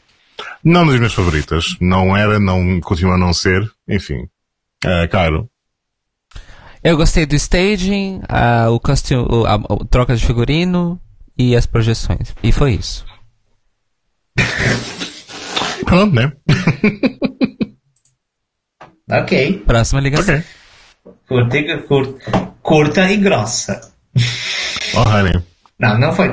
Não 0.64 0.86
das 0.86 0.96
minhas 0.96 1.12
favoritas. 1.12 1.76
Não 1.78 2.16
era, 2.16 2.38
não, 2.40 2.80
continua 2.80 3.14
a 3.14 3.18
não 3.18 3.34
ser. 3.34 3.70
Enfim. 3.86 4.28
Uh, 4.84 5.08
Cairo, 5.10 5.48
eu 6.86 6.96
gostei 6.96 7.26
do 7.26 7.34
staging, 7.34 8.22
a, 8.28 8.70
o 8.70 8.78
costume, 8.78 9.26
a, 9.44 9.54
a, 9.54 9.84
troca 9.90 10.14
de 10.14 10.24
figurino 10.24 11.00
e 11.36 11.56
as 11.56 11.66
projeções. 11.66 12.32
E 12.44 12.52
foi 12.52 12.74
isso. 12.74 13.04
Pronto, 15.84 16.14
né? 16.14 16.32
ok. 19.10 19.64
Próxima 19.66 20.00
ligação. 20.00 20.36
Okay. 20.36 20.46
Curta, 21.26 21.58
e, 21.58 21.82
curta, 21.82 22.52
curta 22.62 23.10
e 23.10 23.16
grossa. 23.16 23.92
Oh, 24.94 25.08
honey. 25.08 25.42
Não, 25.80 25.98
não 25.98 26.12
foi. 26.12 26.32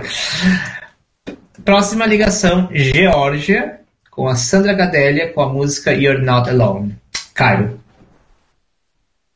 Próxima 1.65 2.05
ligação, 2.05 2.69
Geórgia, 2.71 3.79
com 4.11 4.27
a 4.27 4.35
Sandra 4.35 4.73
Gadelha, 4.73 5.33
com 5.33 5.41
a 5.41 5.49
música 5.49 5.91
You're 5.93 6.21
Not 6.23 6.47
Alone. 6.47 6.95
Cairo. 7.33 7.82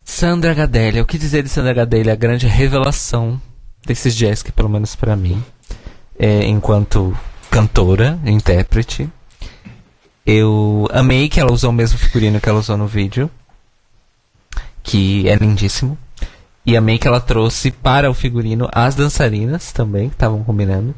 Sandra 0.09 0.53
Gadelha, 0.53 1.03
o 1.03 1.05
que 1.05 1.17
dizer 1.17 1.43
de 1.43 1.49
Sandra 1.49 1.73
Gadelha? 1.73 2.13
A 2.13 2.15
grande 2.15 2.47
revelação 2.47 3.39
desses 3.85 4.15
jazz, 4.15 4.41
que 4.41 4.53
pelo 4.53 4.69
menos 4.69 4.95
para 4.95 5.17
mim, 5.17 5.43
é, 6.17 6.45
enquanto 6.45 7.15
cantora, 7.51 8.17
intérprete. 8.25 9.07
Eu 10.25 10.87
amei 10.91 11.27
que 11.27 11.41
ela 11.41 11.51
usou 11.51 11.69
o 11.69 11.73
mesmo 11.73 11.99
figurino 11.99 12.39
que 12.39 12.47
ela 12.47 12.57
usou 12.57 12.77
no 12.77 12.87
vídeo, 12.87 13.29
que 14.81 15.27
é 15.27 15.35
lindíssimo. 15.35 15.97
E 16.65 16.75
amei 16.75 16.97
que 16.97 17.07
ela 17.07 17.19
trouxe 17.19 17.69
para 17.69 18.09
o 18.09 18.13
figurino 18.13 18.67
as 18.71 18.95
dançarinas 18.95 19.73
também, 19.73 20.07
que 20.07 20.15
estavam 20.15 20.41
combinando. 20.41 20.95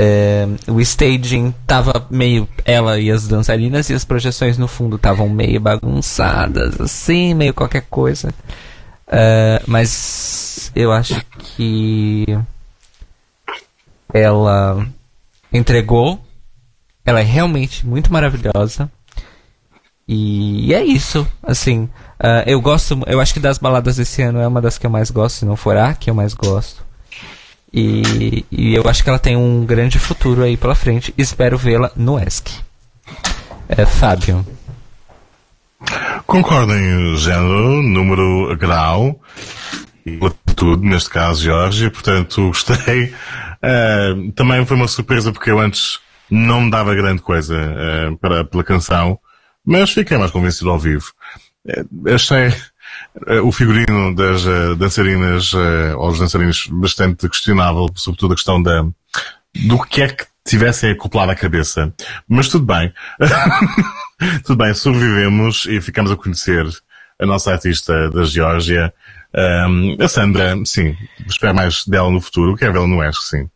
É, 0.00 0.46
o 0.68 0.80
staging 0.80 1.52
tava 1.66 2.06
meio 2.08 2.48
ela 2.64 3.00
e 3.00 3.10
as 3.10 3.26
dançarinas 3.26 3.90
e 3.90 3.94
as 3.94 4.04
projeções 4.04 4.56
no 4.56 4.68
fundo 4.68 4.94
estavam 4.94 5.28
meio 5.28 5.60
bagunçadas, 5.60 6.80
assim, 6.80 7.34
meio 7.34 7.52
qualquer 7.52 7.82
coisa. 7.90 8.32
É, 9.08 9.60
mas 9.66 10.70
eu 10.76 10.92
acho 10.92 11.20
que 11.40 12.26
ela 14.14 14.86
entregou. 15.52 16.24
Ela 17.04 17.20
é 17.20 17.24
realmente 17.24 17.86
muito 17.86 18.12
maravilhosa. 18.12 18.90
E 20.06 20.72
é 20.72 20.84
isso, 20.84 21.26
assim. 21.42 21.84
Uh, 22.18 22.42
eu 22.46 22.60
gosto, 22.60 22.98
eu 23.06 23.20
acho 23.20 23.34
que 23.34 23.40
das 23.40 23.58
baladas 23.58 23.96
desse 23.96 24.22
ano 24.22 24.38
é 24.38 24.46
uma 24.46 24.60
das 24.60 24.78
que 24.78 24.86
eu 24.86 24.90
mais 24.90 25.10
gosto, 25.10 25.36
se 25.36 25.44
não 25.44 25.56
for 25.56 25.76
a 25.76 25.94
que 25.94 26.08
eu 26.08 26.14
mais 26.14 26.34
gosto. 26.34 26.87
E, 27.72 28.44
e 28.50 28.74
eu 28.74 28.88
acho 28.88 29.02
que 29.02 29.08
ela 29.10 29.18
tem 29.18 29.36
um 29.36 29.64
grande 29.64 29.98
futuro 29.98 30.42
aí 30.42 30.56
pela 30.56 30.74
frente. 30.74 31.14
Espero 31.16 31.58
vê-la 31.58 31.90
no 31.94 32.18
ESC. 32.18 32.50
É, 33.68 33.84
Fábio. 33.84 34.46
Concordo 36.26 36.74
em 36.74 37.16
género, 37.16 37.82
número, 37.82 38.56
grau 38.56 39.20
e 40.04 40.16
latitude, 40.16 40.86
neste 40.86 41.10
caso, 41.10 41.44
Jorge. 41.44 41.90
Portanto, 41.90 42.48
gostei. 42.48 43.12
Uh, 43.62 44.32
também 44.32 44.64
foi 44.64 44.76
uma 44.76 44.88
surpresa 44.88 45.32
porque 45.32 45.50
eu 45.50 45.58
antes 45.58 46.00
não 46.30 46.62
me 46.62 46.70
dava 46.70 46.94
grande 46.94 47.22
coisa 47.22 47.56
uh, 47.56 48.16
para, 48.18 48.44
pela 48.44 48.64
canção, 48.64 49.18
mas 49.64 49.90
fiquei 49.90 50.16
mais 50.16 50.30
convencido 50.30 50.70
ao 50.70 50.78
vivo. 50.78 51.12
Uh, 51.66 52.14
achei 52.14 52.52
o 53.42 53.52
figurino 53.52 54.14
das 54.14 54.44
uh, 54.44 54.76
dançarinas, 54.76 55.52
uh, 55.52 55.96
ou 55.96 56.10
os 56.10 56.18
dançarinos, 56.18 56.66
bastante 56.68 57.28
questionável, 57.28 57.88
sobretudo 57.94 58.32
a 58.32 58.36
questão 58.36 58.62
da, 58.62 58.86
do 59.54 59.82
que 59.84 60.02
é 60.02 60.08
que 60.08 60.26
tivessem 60.44 60.92
acoplado 60.92 61.32
à 61.32 61.34
cabeça. 61.34 61.92
Mas 62.28 62.48
tudo 62.48 62.64
bem. 62.64 62.92
tudo 64.44 64.56
bem, 64.56 64.72
sobrevivemos 64.74 65.66
e 65.66 65.80
ficamos 65.80 66.10
a 66.10 66.16
conhecer 66.16 66.66
a 67.20 67.26
nossa 67.26 67.52
artista 67.52 68.10
da 68.10 68.24
Geórgia. 68.24 68.92
A 70.00 70.08
Sandra, 70.08 70.54
sim, 70.64 70.96
espero 71.26 71.54
mais 71.54 71.84
dela 71.86 72.10
no 72.10 72.20
futuro. 72.20 72.56
Quero 72.56 72.72
vê-la 72.72 72.86
no 72.86 73.04
ESC, 73.04 73.22
sim. 73.28 73.50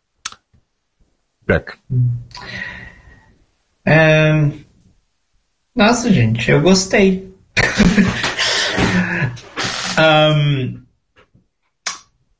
Beck. 1.47 1.73
Um, 3.85 4.63
nossa, 5.75 6.13
gente, 6.13 6.49
eu 6.51 6.61
gostei. 6.61 7.33
Um, 9.99 10.83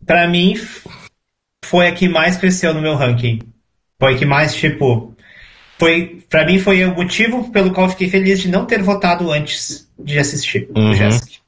para 0.06 0.28
mim, 0.28 0.56
foi 1.66 1.88
a 1.88 1.92
que 1.92 2.10
mais 2.10 2.38
cresceu 2.38 2.74
no 2.74 2.82
meu 2.82 2.96
ranking. 2.96 3.40
Foi 4.00 4.16
a 4.16 4.18
que 4.18 4.26
mais, 4.26 4.54
tipo. 4.56 5.16
Foi, 5.78 6.24
pra 6.30 6.46
mim, 6.46 6.60
foi 6.60 6.84
o 6.86 6.96
motivo 6.96 7.50
pelo 7.52 7.74
qual 7.74 7.90
fiquei 7.90 8.10
feliz 8.10 8.40
de 8.40 8.48
não 8.48 8.66
ter 8.66 8.82
votado 8.82 9.32
antes 9.32 9.92
de 9.98 10.20
assistir 10.20 10.70
uhum. 10.76 10.92
o 10.92 10.94
Jessica. 10.94 11.42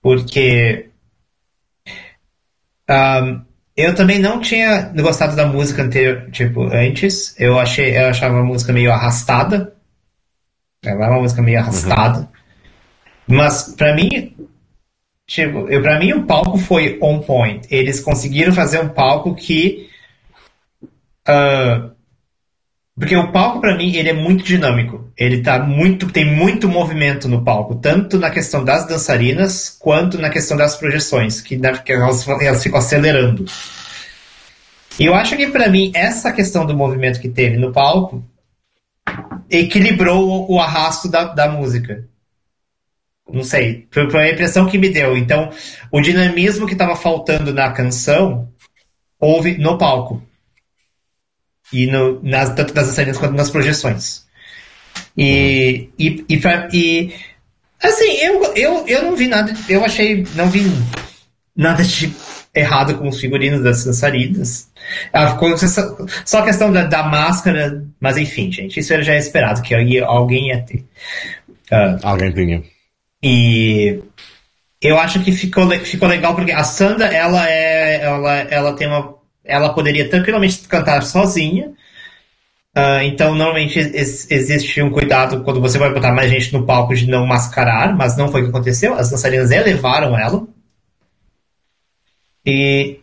Porque. 0.00 0.90
Um, 2.90 3.42
eu 3.76 3.94
também 3.94 4.18
não 4.18 4.40
tinha 4.40 4.92
gostado 4.96 5.36
da 5.36 5.46
música 5.46 5.82
anterior, 5.82 6.30
tipo, 6.30 6.64
antes. 6.64 7.38
Eu 7.38 7.58
achei, 7.58 7.96
eu 7.96 8.08
achava 8.08 8.40
a 8.40 8.44
música 8.44 8.72
meio 8.72 8.92
arrastada. 8.92 9.74
Ela 10.84 11.06
é 11.06 11.08
uma 11.10 11.20
música 11.20 11.42
meio 11.42 11.60
arrastada. 11.60 12.20
Uhum. 12.20 12.37
Mas, 13.28 13.74
para 13.76 13.94
mim, 13.94 14.34
Tipo, 15.28 15.66
pra 15.82 15.98
mim 15.98 16.14
o 16.14 16.24
palco 16.24 16.56
foi 16.56 16.98
on 17.02 17.20
point. 17.20 17.68
Eles 17.70 18.00
conseguiram 18.00 18.50
fazer 18.50 18.80
um 18.80 18.88
palco 18.88 19.34
que. 19.34 19.86
Uh, 21.28 21.90
porque 22.98 23.14
o 23.14 23.30
palco, 23.30 23.60
para 23.60 23.76
mim, 23.76 23.94
ele 23.94 24.08
é 24.08 24.14
muito 24.14 24.42
dinâmico. 24.42 25.12
Ele 25.14 25.42
tá 25.42 25.58
muito. 25.58 26.10
tem 26.10 26.24
muito 26.24 26.66
movimento 26.66 27.28
no 27.28 27.44
palco, 27.44 27.74
tanto 27.74 28.18
na 28.18 28.30
questão 28.30 28.64
das 28.64 28.88
dançarinas 28.88 29.68
quanto 29.78 30.18
na 30.18 30.30
questão 30.30 30.56
das 30.56 30.76
projeções, 30.76 31.42
que, 31.42 31.58
que 31.58 31.92
elas, 31.92 32.26
elas 32.26 32.62
ficam 32.62 32.78
acelerando. 32.78 33.44
E 34.98 35.04
eu 35.04 35.14
acho 35.14 35.36
que 35.36 35.46
para 35.48 35.68
mim, 35.68 35.92
essa 35.94 36.32
questão 36.32 36.64
do 36.64 36.74
movimento 36.74 37.20
que 37.20 37.28
teve 37.28 37.58
no 37.58 37.70
palco 37.70 38.24
equilibrou 39.50 40.26
o, 40.26 40.54
o 40.54 40.60
arrasto 40.60 41.06
da, 41.06 41.24
da 41.24 41.48
música. 41.50 42.08
Não 43.30 43.42
sei. 43.42 43.86
Foi, 43.90 44.22
a 44.22 44.32
impressão 44.32 44.66
que 44.66 44.78
me 44.78 44.88
deu. 44.88 45.16
Então, 45.16 45.50
o 45.92 46.00
dinamismo 46.00 46.66
que 46.66 46.72
estava 46.72 46.96
faltando 46.96 47.52
na 47.52 47.70
canção 47.72 48.48
houve 49.18 49.58
no 49.58 49.76
palco. 49.76 50.22
E 51.72 51.86
no, 51.86 52.22
nas, 52.22 52.54
tanto 52.54 52.74
nas 52.74 52.86
dançarinas 52.86 53.18
quanto 53.18 53.34
nas 53.34 53.50
projeções. 53.50 54.26
E, 55.16 55.90
e, 55.98 56.24
e, 56.28 56.40
e, 56.72 57.14
assim, 57.82 58.10
eu, 58.22 58.54
eu, 58.54 58.88
eu 58.88 59.02
não 59.02 59.16
vi 59.16 59.28
nada, 59.28 59.52
eu 59.68 59.84
achei, 59.84 60.26
não 60.34 60.48
vi 60.48 60.62
nada 61.54 61.84
de 61.84 62.10
errado 62.54 62.96
com 62.96 63.08
os 63.08 63.20
figurinos 63.20 63.62
das 63.62 63.84
dançarinas. 63.84 64.70
Ficou 65.32 65.56
só 66.24 66.38
a 66.38 66.44
questão 66.44 66.72
da, 66.72 66.84
da, 66.84 67.02
máscara, 67.02 67.84
mas 68.00 68.16
enfim, 68.16 68.50
gente, 68.50 68.80
isso 68.80 69.02
já 69.02 69.14
é 69.14 69.18
esperado, 69.18 69.60
que 69.60 69.74
alguém 70.02 70.48
ia 70.48 70.62
ter. 70.62 70.84
Uh, 71.70 71.98
alguém 72.02 72.32
tinha. 72.32 72.62
E 73.22 74.00
eu 74.80 74.98
acho 74.98 75.22
que 75.24 75.32
ficou, 75.32 75.68
ficou 75.80 76.08
legal 76.08 76.34
porque 76.34 76.52
a 76.52 76.62
Sandra, 76.64 77.06
ela 77.06 77.48
é. 77.50 78.02
Ela, 78.02 78.34
ela 78.42 78.76
tem 78.76 78.86
uma. 78.86 79.16
Ela 79.44 79.74
poderia 79.74 80.08
tranquilamente 80.08 80.60
cantar 80.68 81.02
sozinha. 81.02 81.72
Uh, 82.76 83.02
então, 83.02 83.34
normalmente 83.34 83.78
ex 83.78 84.30
existe 84.30 84.80
um 84.82 84.90
cuidado 84.90 85.42
quando 85.42 85.60
você 85.60 85.78
vai 85.78 85.92
botar 85.92 86.12
mais 86.12 86.30
gente 86.30 86.52
no 86.52 86.64
palco 86.64 86.94
de 86.94 87.08
não 87.08 87.26
mascarar, 87.26 87.96
mas 87.96 88.16
não 88.16 88.30
foi 88.30 88.42
o 88.42 88.44
que 88.44 88.50
aconteceu. 88.50 88.94
As 88.94 89.10
dançarinas 89.10 89.50
elevaram 89.50 90.16
ela. 90.18 90.46
E. 92.46 93.00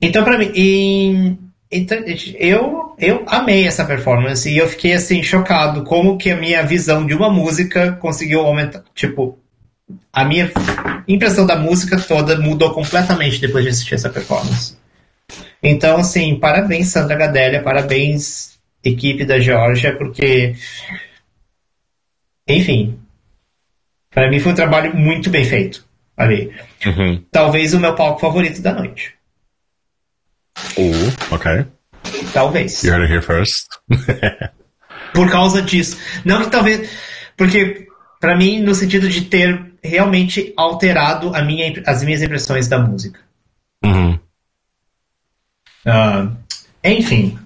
Então, 0.00 0.24
pra 0.24 0.38
mim. 0.38 1.38
Então, 1.72 1.98
eu, 2.38 2.94
eu 2.98 3.24
amei 3.26 3.66
essa 3.66 3.84
performance 3.84 4.48
e 4.48 4.58
eu 4.58 4.68
fiquei 4.68 4.92
assim, 4.92 5.22
chocado 5.22 5.82
como 5.84 6.18
que 6.18 6.30
a 6.30 6.36
minha 6.36 6.62
visão 6.62 7.06
de 7.06 7.14
uma 7.14 7.30
música 7.30 7.92
conseguiu 7.92 8.40
aumentar. 8.40 8.84
Tipo, 8.94 9.38
a 10.12 10.24
minha 10.24 10.50
impressão 11.08 11.46
da 11.46 11.56
música 11.56 11.98
toda 11.98 12.38
mudou 12.38 12.74
completamente 12.74 13.40
depois 13.40 13.64
de 13.64 13.70
assistir 13.70 13.94
essa 13.94 14.10
performance. 14.10 14.76
Então, 15.62 15.96
assim, 15.96 16.38
parabéns, 16.38 16.88
Sandra 16.88 17.16
Gadelha, 17.16 17.62
parabéns, 17.62 18.58
equipe 18.84 19.24
da 19.24 19.40
Georgia, 19.40 19.96
porque. 19.96 20.54
Enfim. 22.46 22.98
Para 24.10 24.28
mim 24.28 24.40
foi 24.40 24.52
um 24.52 24.56
trabalho 24.56 24.94
muito 24.94 25.30
bem 25.30 25.44
feito 25.44 25.86
ali. 26.16 26.52
Uhum. 26.84 27.24
Talvez 27.30 27.72
o 27.72 27.80
meu 27.80 27.94
palco 27.94 28.20
favorito 28.20 28.60
da 28.60 28.74
noite. 28.74 29.14
Oh, 30.76 31.34
ok. 31.34 31.66
Talvez. 32.32 32.82
You 32.82 32.92
heard 32.92 33.04
it 33.04 33.10
here 33.10 33.22
first. 33.22 33.68
Por 35.14 35.30
causa 35.30 35.62
disso. 35.62 35.96
Não 36.24 36.42
que 36.42 36.50
talvez. 36.50 36.90
Porque, 37.36 37.86
para 38.20 38.36
mim, 38.36 38.60
no 38.60 38.74
sentido 38.74 39.08
de 39.08 39.22
ter 39.22 39.72
realmente 39.82 40.52
alterado 40.56 41.34
a 41.34 41.42
minha, 41.42 41.82
as 41.86 42.02
minhas 42.02 42.22
impressões 42.22 42.68
da 42.68 42.78
música. 42.78 43.20
Uhum. 43.84 44.18
Uh, 45.86 46.36
enfim. 46.84 47.38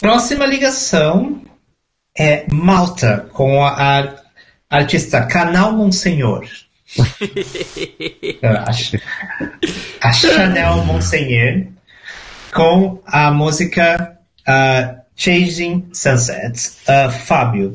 Próxima 0.00 0.46
ligação 0.46 1.42
é 2.16 2.46
Malta, 2.52 3.28
com 3.32 3.64
a, 3.64 4.00
a 4.00 4.14
artista 4.70 5.26
Canal 5.26 5.72
Monsenhor. 5.72 6.46
a 10.00 10.12
Chanel 10.12 10.84
Monseigneur 10.84 11.66
com 12.52 13.02
a 13.06 13.30
música 13.30 14.18
uh, 14.48 15.02
Chasing 15.16 15.88
Sunsets. 15.92 16.78
Uh, 16.88 17.10
Fábio. 17.10 17.72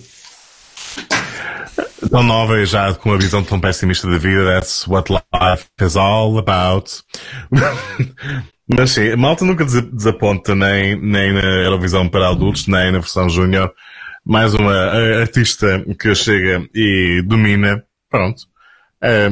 Tão 2.10 2.23
nova 2.23 2.60
e 2.60 2.65
já 2.65 2.94
com 2.94 3.10
uma 3.10 3.18
visão 3.18 3.44
tão 3.44 3.60
pessimista 3.60 4.10
da 4.10 4.18
vida, 4.18 4.45
that's 4.45 4.88
what 4.88 5.11
life 5.11 5.65
is 5.81 5.95
all 5.95 6.38
about. 6.38 7.03
Mas 8.68 8.91
sim, 8.91 9.15
malta 9.15 9.45
nunca 9.45 9.65
desaponta 9.65 10.53
nem, 10.53 10.99
nem 10.99 11.34
na 11.34 11.64
Eurovisão 11.64 12.07
para 12.10 12.30
adultos, 12.30 12.68
nem 12.68 12.91
na 12.91 12.99
versão 12.99 13.30
júnior. 13.30 13.73
Mais 14.26 14.53
uma 14.53 14.73
artista 15.22 15.84
que 15.99 16.14
chega 16.14 16.68
e 16.76 17.23
domina. 17.26 17.81
Pronto. 18.10 18.44
É, 19.02 19.30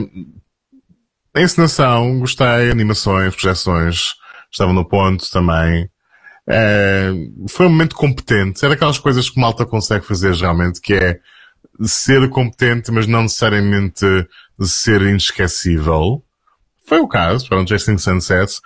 a 1.34 1.42
encenação, 1.42 2.20
gostei, 2.20 2.72
animações, 2.72 3.36
projeções, 3.36 4.14
estavam 4.52 4.74
no 4.74 4.86
ponto 4.86 5.30
também. 5.32 5.90
É, 6.48 7.12
foi 7.50 7.66
um 7.66 7.70
momento 7.70 7.96
competente. 7.96 8.64
Era 8.64 8.76
aquelas 8.76 8.98
coisas 8.98 9.30
que 9.30 9.40
malta 9.40 9.66
consegue 9.66 10.06
fazer 10.06 10.34
realmente, 10.34 10.80
que 10.80 10.94
é 10.94 11.20
ser 11.84 12.30
competente, 12.30 12.92
mas 12.92 13.08
não 13.08 13.24
necessariamente 13.24 14.06
ser 14.62 15.02
inesquecível. 15.02 16.24
Foi 16.86 17.00
o 17.00 17.08
caso, 17.08 17.50
para 17.50 17.60
o 17.60 17.66
Jason 17.66 17.98
Sunset. 17.98 18.62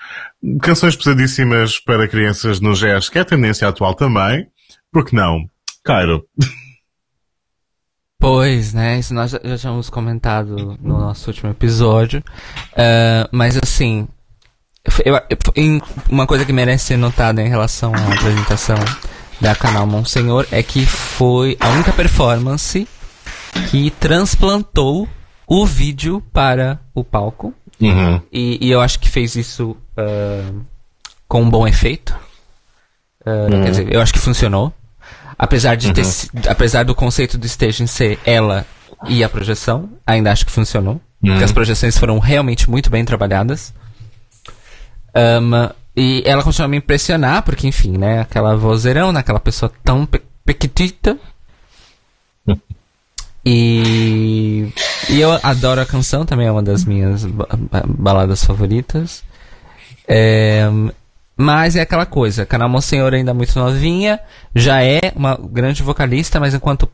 Canções 0.61 0.95
pesadíssimas 0.95 1.79
para 1.79 2.07
crianças 2.07 2.59
no 2.59 2.73
jazz, 2.73 3.07
que 3.07 3.17
é 3.17 3.21
a 3.21 3.25
tendência 3.25 3.67
atual 3.67 3.95
também. 3.95 4.47
Por 4.91 5.05
que 5.05 5.15
não? 5.15 5.49
Cairo. 5.83 6.25
Pois, 8.19 8.73
né? 8.73 8.99
Isso 8.99 9.13
nós 9.13 9.31
já, 9.31 9.57
tínhamos 9.57 9.89
comentado 9.89 10.77
no 10.81 10.99
nosso 10.99 11.29
último 11.29 11.49
episódio. 11.49 12.21
Uh, 12.73 13.29
mas 13.31 13.55
assim, 13.55 14.09
eu, 15.05 15.15
eu, 15.15 15.81
uma 16.09 16.27
coisa 16.27 16.43
que 16.43 16.51
merece 16.51 16.87
ser 16.87 16.97
notada 16.97 17.41
em 17.41 17.47
relação 17.47 17.93
à 17.95 18.13
apresentação 18.13 18.75
da 19.39 19.55
canal 19.55 19.87
Monsenhor 19.87 20.45
é 20.51 20.61
que 20.61 20.85
foi 20.85 21.57
a 21.61 21.69
única 21.69 21.93
performance 21.93 22.85
que 23.69 23.89
transplantou 23.91 25.07
o 25.47 25.65
vídeo 25.65 26.21
para 26.33 26.79
o 26.93 27.05
palco. 27.05 27.53
Uhum. 27.79 28.21
E, 28.31 28.67
e, 28.67 28.69
eu 28.69 28.81
acho 28.81 28.99
que 28.99 29.07
fez 29.07 29.35
isso 29.35 29.77
uh, 29.97 30.65
com 31.25 31.43
um 31.43 31.49
bom 31.49 31.65
efeito. 31.65 32.13
Uh, 33.25 33.53
uhum. 33.53 33.63
Quer 33.63 33.69
dizer, 33.69 33.93
eu 33.93 34.01
acho 34.01 34.11
que 34.11 34.19
funcionou. 34.19 34.73
Apesar 35.39 35.75
de 35.75 35.93
ter, 35.93 36.03
uhum. 36.03 36.41
apesar 36.49 36.83
do 36.83 36.93
conceito 36.93 37.37
do 37.37 37.45
staging 37.45 37.87
ser 37.87 38.19
ela 38.25 38.65
e 39.07 39.23
a 39.23 39.29
projeção, 39.29 39.89
ainda 40.05 40.33
acho 40.33 40.45
que 40.45 40.51
funcionou. 40.51 40.95
Uhum. 41.23 41.31
Porque 41.31 41.43
as 41.45 41.51
projeções 41.53 41.97
foram 41.97 42.19
realmente 42.19 42.69
muito 42.69 42.89
bem 42.89 43.05
trabalhadas. 43.05 43.73
Um, 45.15 45.69
e 45.95 46.21
ela 46.25 46.43
continua 46.43 46.65
a 46.65 46.69
me 46.69 46.77
impressionar, 46.77 47.43
porque, 47.43 47.67
enfim, 47.67 47.97
né? 47.97 48.19
Aquela 48.19 48.55
vozeirão, 48.57 49.13
né, 49.13 49.21
aquela 49.21 49.39
pessoa 49.39 49.71
tão 49.81 50.05
pe 50.05 50.21
pequitita. 50.45 51.17
e, 53.45 54.73
e 55.09 55.21
eu 55.21 55.31
adoro 55.43 55.79
a 55.79 55.85
canção, 55.85 56.25
também 56.25 56.47
é 56.47 56.51
uma 56.51 56.63
das 56.63 56.83
minhas 56.83 57.23
baladas 57.87 58.43
favoritas. 58.43 59.23
É, 60.07 60.67
mas 61.41 61.77
é 61.77 61.79
aquela 61.79 62.05
coisa, 62.05 62.45
Canal 62.45 62.67
Monsenhor 62.67 63.13
ainda 63.13 63.33
muito 63.33 63.57
novinha, 63.57 64.19
já 64.53 64.83
é 64.83 64.99
uma 65.15 65.39
grande 65.41 65.81
vocalista, 65.81 66.37
mas 66.37 66.53
enquanto 66.53 66.91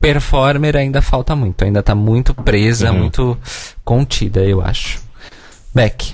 performer 0.00 0.76
ainda 0.76 1.00
falta 1.00 1.36
muito, 1.36 1.64
ainda 1.64 1.80
tá 1.80 1.94
muito 1.94 2.34
presa, 2.34 2.90
uhum. 2.90 2.98
muito 2.98 3.38
contida, 3.84 4.40
eu 4.40 4.60
acho. 4.60 5.00
Beck. 5.72 6.12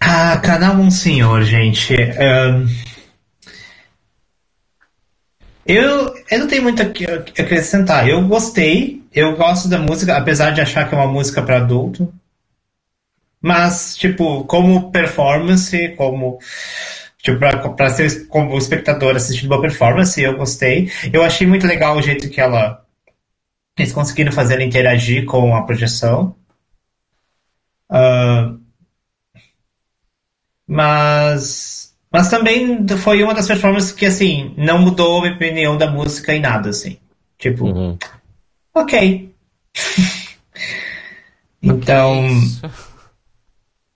Ah, 0.00 0.36
Canal 0.36 0.76
Monsenhor, 0.76 1.42
gente. 1.42 1.92
Um, 1.92 2.68
eu, 5.66 6.14
eu 6.30 6.38
não 6.38 6.46
tenho 6.46 6.62
muito 6.62 6.80
a 6.80 6.86
acrescentar. 6.86 8.08
Eu 8.08 8.22
gostei, 8.28 9.02
eu 9.12 9.36
gosto 9.36 9.68
da 9.68 9.80
música, 9.80 10.16
apesar 10.16 10.52
de 10.52 10.60
achar 10.60 10.88
que 10.88 10.94
é 10.94 10.98
uma 10.98 11.10
música 11.10 11.42
para 11.42 11.56
adulto. 11.56 12.08
Mas, 13.40 13.96
tipo, 13.96 14.44
como 14.44 14.90
performance, 14.90 15.94
como. 15.96 16.38
Tipo, 17.18 17.38
pra, 17.38 17.68
pra 17.70 17.90
ser 17.90 18.26
como 18.28 18.56
espectador 18.56 19.16
assistindo 19.16 19.50
uma 19.52 19.60
performance, 19.60 20.20
eu 20.20 20.36
gostei. 20.36 20.90
Eu 21.12 21.22
achei 21.22 21.46
muito 21.46 21.66
legal 21.66 21.96
o 21.96 22.02
jeito 22.02 22.30
que 22.30 22.40
ela. 22.40 22.84
Eles 23.78 23.92
conseguiram 23.92 24.32
fazer 24.32 24.54
ela 24.54 24.64
interagir 24.64 25.24
com 25.26 25.54
a 25.54 25.62
projeção. 25.62 26.34
Uh, 27.90 28.58
mas. 30.66 31.94
Mas 32.10 32.30
também 32.30 32.86
foi 32.96 33.22
uma 33.22 33.34
das 33.34 33.46
performances 33.46 33.92
que, 33.92 34.06
assim, 34.06 34.54
não 34.56 34.78
mudou 34.78 35.18
a 35.18 35.22
minha 35.22 35.34
opinião 35.34 35.76
da 35.76 35.90
música 35.90 36.34
em 36.34 36.40
nada, 36.40 36.70
assim. 36.70 36.98
Tipo, 37.38 37.66
uhum. 37.66 37.98
ok. 38.74 39.34
então. 41.62 42.40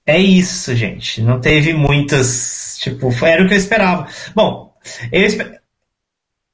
É 0.06 0.18
isso, 0.18 0.74
gente. 0.74 1.22
Não 1.22 1.40
teve 1.40 1.72
muitas. 1.72 2.78
Tipo, 2.80 3.12
era 3.24 3.42
o 3.42 3.48
que 3.48 3.54
eu 3.54 3.58
esperava. 3.58 4.08
Bom, 4.34 4.74
eu, 5.12 5.28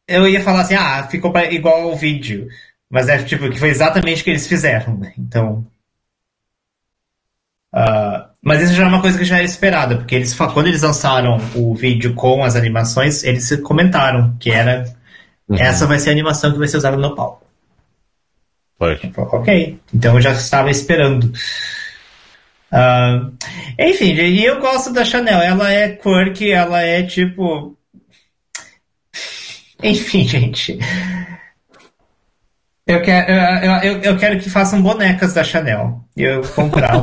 eu 0.08 0.28
ia 0.28 0.42
falar 0.42 0.62
assim, 0.62 0.74
ah, 0.74 1.06
ficou 1.10 1.32
pra... 1.32 1.50
igual 1.52 1.82
ao 1.82 1.96
vídeo. 1.96 2.48
Mas 2.90 3.08
é 3.08 3.22
tipo, 3.22 3.48
que 3.50 3.58
foi 3.58 3.68
exatamente 3.68 4.20
o 4.20 4.24
que 4.24 4.30
eles 4.30 4.46
fizeram, 4.46 4.96
né? 4.96 5.12
Então. 5.18 5.66
Uh, 7.74 8.28
mas 8.40 8.62
isso 8.62 8.74
já 8.74 8.84
é 8.84 8.86
uma 8.86 9.02
coisa 9.02 9.18
que 9.18 9.24
já 9.24 9.36
era 9.36 9.44
esperada, 9.44 9.96
porque 9.96 10.14
eles 10.14 10.32
quando 10.34 10.68
eles 10.68 10.82
lançaram 10.82 11.38
o 11.54 11.74
vídeo 11.74 12.14
com 12.14 12.44
as 12.44 12.56
animações, 12.56 13.24
eles 13.24 13.54
comentaram 13.56 14.36
que 14.38 14.50
era 14.50 14.84
uhum. 15.48 15.56
essa 15.56 15.86
vai 15.86 15.98
ser 15.98 16.10
a 16.10 16.12
animação 16.12 16.52
que 16.52 16.58
vai 16.58 16.68
ser 16.68 16.78
usada 16.78 16.96
no 16.96 17.14
palco. 17.14 17.44
Foi. 18.78 18.98
Ok, 19.16 19.78
então 19.92 20.14
eu 20.14 20.20
já 20.20 20.32
estava 20.32 20.70
esperando. 20.70 21.32
Uh, 22.76 23.32
enfim, 23.78 24.12
e 24.12 24.44
eu 24.44 24.60
gosto 24.60 24.92
da 24.92 25.02
Chanel. 25.04 25.40
Ela 25.40 25.72
é 25.72 25.88
quirky, 25.88 26.50
ela 26.50 26.82
é 26.82 27.02
tipo. 27.02 27.74
Enfim, 29.82 30.24
gente. 30.28 30.78
Eu 32.86 33.02
quero, 33.02 33.32
eu, 33.32 33.72
eu, 33.92 34.00
eu 34.02 34.16
quero 34.18 34.38
que 34.38 34.50
façam 34.50 34.82
bonecas 34.82 35.32
da 35.32 35.42
Chanel. 35.42 36.04
E 36.16 36.22
eu 36.22 36.42
comprar. 36.42 37.02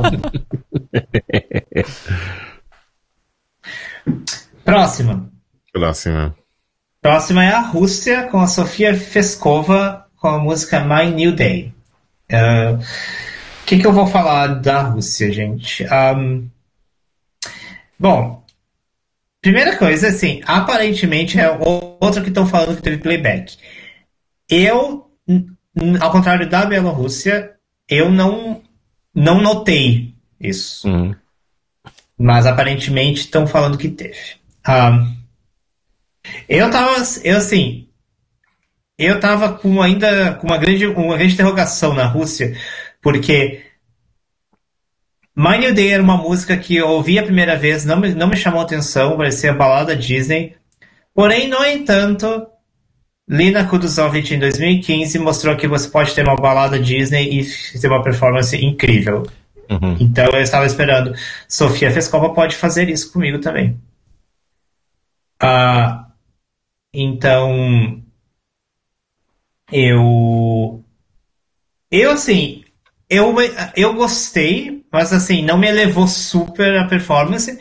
Próxima. 4.64 5.30
Próxima. 5.72 6.34
Próxima 7.02 7.44
é 7.44 7.52
a 7.52 7.60
Rússia, 7.60 8.28
com 8.28 8.40
a 8.40 8.46
Sofia 8.46 8.96
Feskova, 8.96 10.06
com 10.16 10.28
a 10.28 10.38
música 10.38 10.80
My 10.80 11.10
New 11.10 11.32
Day. 11.32 11.74
O 13.64 13.66
que, 13.66 13.78
que 13.78 13.86
eu 13.86 13.94
vou 13.94 14.06
falar 14.06 14.48
da 14.60 14.82
Rússia, 14.82 15.32
gente? 15.32 15.86
Um, 15.86 16.46
bom, 17.98 18.44
primeira 19.40 19.78
coisa, 19.78 20.08
assim, 20.08 20.42
aparentemente 20.44 21.40
é 21.40 21.48
outro 21.98 22.20
que 22.20 22.28
estão 22.28 22.46
falando 22.46 22.76
que 22.76 22.82
teve 22.82 22.98
playback. 22.98 23.56
Eu, 24.50 25.10
ao 25.98 26.12
contrário 26.12 26.46
da 26.46 26.66
Bielorrússia, 26.66 27.54
eu 27.88 28.10
não, 28.10 28.62
não 29.14 29.40
notei 29.40 30.12
isso. 30.38 30.86
Uhum. 30.86 31.14
Mas 32.18 32.44
aparentemente 32.44 33.20
estão 33.20 33.46
falando 33.46 33.78
que 33.78 33.88
teve. 33.88 34.36
Um, 34.68 35.16
eu 36.46 36.70
tava, 36.70 37.02
eu 37.24 37.38
assim, 37.38 37.88
eu 38.98 39.18
tava 39.18 39.54
com 39.54 39.80
ainda 39.80 40.34
com 40.34 40.46
uma 40.46 40.58
grande, 40.58 40.86
uma 40.86 41.16
grande 41.16 41.32
interrogação 41.32 41.94
na 41.94 42.04
Rússia, 42.04 42.54
porque 43.04 43.62
My 45.36 45.58
New 45.58 45.74
Day 45.74 45.90
era 45.90 46.02
uma 46.02 46.16
música 46.16 46.56
que 46.56 46.74
eu 46.76 46.88
ouvi 46.88 47.18
a 47.18 47.22
primeira 47.22 47.54
vez, 47.54 47.84
não 47.84 48.00
me, 48.00 48.14
não 48.14 48.26
me 48.26 48.36
chamou 48.36 48.62
atenção, 48.62 49.16
parecia 49.16 49.52
balada 49.52 49.94
Disney. 49.94 50.56
Porém, 51.12 51.48
no 51.48 51.62
entanto, 51.64 52.46
Lina 53.28 53.66
Kuduzovich 53.66 54.34
em 54.34 54.38
2015 54.38 55.18
mostrou 55.18 55.56
que 55.56 55.68
você 55.68 55.88
pode 55.88 56.14
ter 56.14 56.26
uma 56.26 56.36
balada 56.36 56.78
Disney 56.78 57.40
e 57.40 57.78
ter 57.78 57.88
uma 57.88 58.02
performance 58.02 58.56
incrível. 58.56 59.26
Uhum. 59.68 59.96
Então 60.00 60.26
eu 60.32 60.40
estava 60.40 60.64
esperando. 60.64 61.14
Sofia 61.46 61.90
Fescova 61.90 62.32
pode 62.32 62.56
fazer 62.56 62.88
isso 62.88 63.12
comigo 63.12 63.38
também. 63.38 63.78
Uh, 65.42 66.04
então 66.92 68.02
eu 69.72 70.82
eu 71.90 72.12
assim 72.12 72.63
eu, 73.08 73.34
eu 73.76 73.94
gostei, 73.94 74.84
mas 74.90 75.12
assim, 75.12 75.42
não 75.44 75.58
me 75.58 75.68
elevou 75.68 76.06
super 76.06 76.76
a 76.78 76.86
performance, 76.86 77.58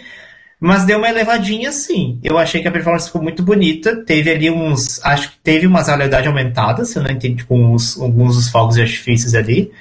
mas 0.59 0.85
deu 0.85 0.97
uma 0.97 1.09
elevadinha 1.09 1.73
sim. 1.73 2.19
Eu 2.23 2.37
achei 2.37 2.61
que 2.61 2.67
a 2.69 2.71
performance 2.71 3.07
ficou 3.07 3.21
muito 3.21 3.43
bonita. 3.43 4.03
Teve 4.05 4.31
ali 4.31 4.49
uns. 4.49 5.03
Acho 5.03 5.31
que 5.31 5.37
teve 5.39 5.67
uma 5.67 5.83
realidade 5.83 6.25
aumentada, 6.25 6.85
se 6.85 6.97
eu 6.97 7.03
não 7.03 7.11
entendi, 7.11 7.43
com 7.43 7.73
os, 7.73 7.99
alguns 7.99 8.37
dos 8.37 8.49
fogos 8.49 8.75
de 8.75 8.81
artifícios 8.81 9.35
ali. 9.35 9.71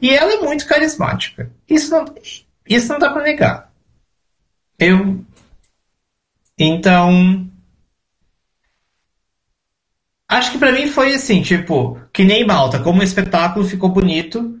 E 0.00 0.08
ela 0.10 0.32
é 0.32 0.38
muito 0.38 0.66
carismática. 0.66 1.50
Isso 1.68 1.90
não, 1.90 2.06
isso 2.66 2.88
não 2.88 2.98
dá 2.98 3.10
pra 3.10 3.22
negar. 3.22 3.70
Eu. 4.78 5.22
Então. 6.58 7.46
Acho 10.26 10.52
que 10.52 10.58
para 10.58 10.72
mim 10.72 10.88
foi 10.88 11.14
assim, 11.14 11.42
tipo, 11.42 12.00
que 12.10 12.24
nem 12.24 12.46
Malta, 12.46 12.78
como 12.78 13.00
o 13.00 13.04
espetáculo 13.04 13.68
ficou 13.68 13.90
bonito, 13.90 14.58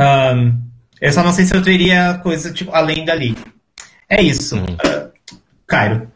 um, 0.00 0.60
eu 1.00 1.12
só 1.12 1.22
não 1.22 1.32
sei 1.32 1.44
se 1.44 1.54
eu 1.54 1.62
teria 1.62 2.20
coisa 2.22 2.52
tipo 2.52 2.72
além 2.72 3.04
dali. 3.04 3.36
É 4.08 4.22
isso. 4.22 4.56
Hum. 4.56 4.64
Uh, 4.64 5.10
Cairo. 5.66 6.10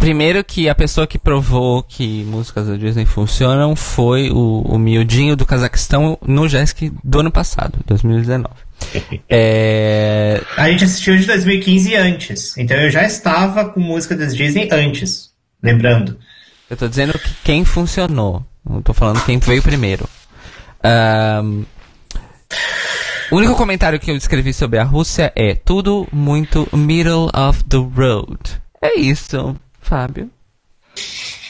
Primeiro 0.00 0.42
que 0.42 0.66
a 0.66 0.74
pessoa 0.74 1.06
que 1.06 1.18
provou 1.18 1.82
que 1.82 2.24
músicas 2.24 2.66
da 2.66 2.74
Disney 2.74 3.04
funcionam 3.04 3.76
foi 3.76 4.30
o, 4.30 4.62
o 4.62 4.78
miudinho 4.78 5.36
do 5.36 5.44
Cazaquistão 5.44 6.16
no 6.26 6.48
Jesk 6.48 6.90
do 7.04 7.20
ano 7.20 7.30
passado, 7.30 7.78
2019. 7.86 8.48
é... 9.28 10.40
A 10.56 10.70
gente 10.70 10.84
assistiu 10.84 11.18
de 11.18 11.26
2015 11.26 11.94
antes, 11.96 12.56
então 12.56 12.78
eu 12.78 12.90
já 12.90 13.04
estava 13.04 13.66
com 13.66 13.78
música 13.78 14.16
das 14.16 14.34
Disney 14.34 14.70
antes, 14.72 15.30
lembrando. 15.62 16.18
Eu 16.70 16.78
tô 16.78 16.88
dizendo 16.88 17.12
que 17.18 17.34
quem 17.44 17.62
funcionou, 17.66 18.42
não 18.64 18.80
tô 18.80 18.94
falando 18.94 19.22
quem 19.26 19.38
veio 19.38 19.62
primeiro. 19.62 20.08
Um, 20.84 21.64
o 23.30 23.36
único 23.36 23.54
comentário 23.54 24.00
que 24.00 24.10
eu 24.10 24.16
escrevi 24.16 24.52
sobre 24.52 24.78
a 24.78 24.84
Rússia 24.84 25.32
é 25.36 25.54
tudo 25.54 26.08
muito 26.12 26.68
middle 26.76 27.30
of 27.34 27.62
the 27.64 27.76
road. 27.76 28.38
É 28.82 28.98
isso, 28.98 29.56
Fábio. 29.80 30.30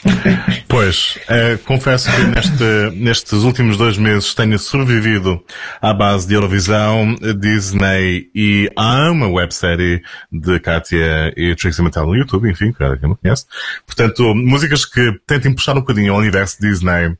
Pois, 0.67 1.19
é, 1.27 1.57
confesso 1.57 2.09
que 2.09 2.23
neste, 2.23 2.63
nestes 2.95 3.43
últimos 3.43 3.77
dois 3.77 3.97
meses 3.97 4.33
tenho 4.33 4.57
sobrevivido 4.57 5.43
à 5.81 5.93
base 5.93 6.27
de 6.27 6.33
Eurovisão, 6.33 7.13
Disney 7.37 8.29
e 8.33 8.71
há 8.75 9.11
uma 9.11 9.27
websérie 9.27 10.01
de 10.31 10.59
Katia 10.59 11.33
e 11.35 11.53
Trixie 11.55 11.83
Mattel 11.83 12.05
no 12.05 12.15
YouTube, 12.15 12.49
enfim, 12.49 12.71
cara, 12.71 12.97
quem 12.97 13.09
não 13.09 13.15
conhece. 13.15 13.45
Portanto, 13.85 14.33
músicas 14.33 14.85
que 14.85 15.11
tentem 15.27 15.53
puxar 15.53 15.75
um 15.75 15.81
bocadinho 15.81 16.13
ao 16.13 16.19
universo 16.19 16.57
Disney. 16.61 17.17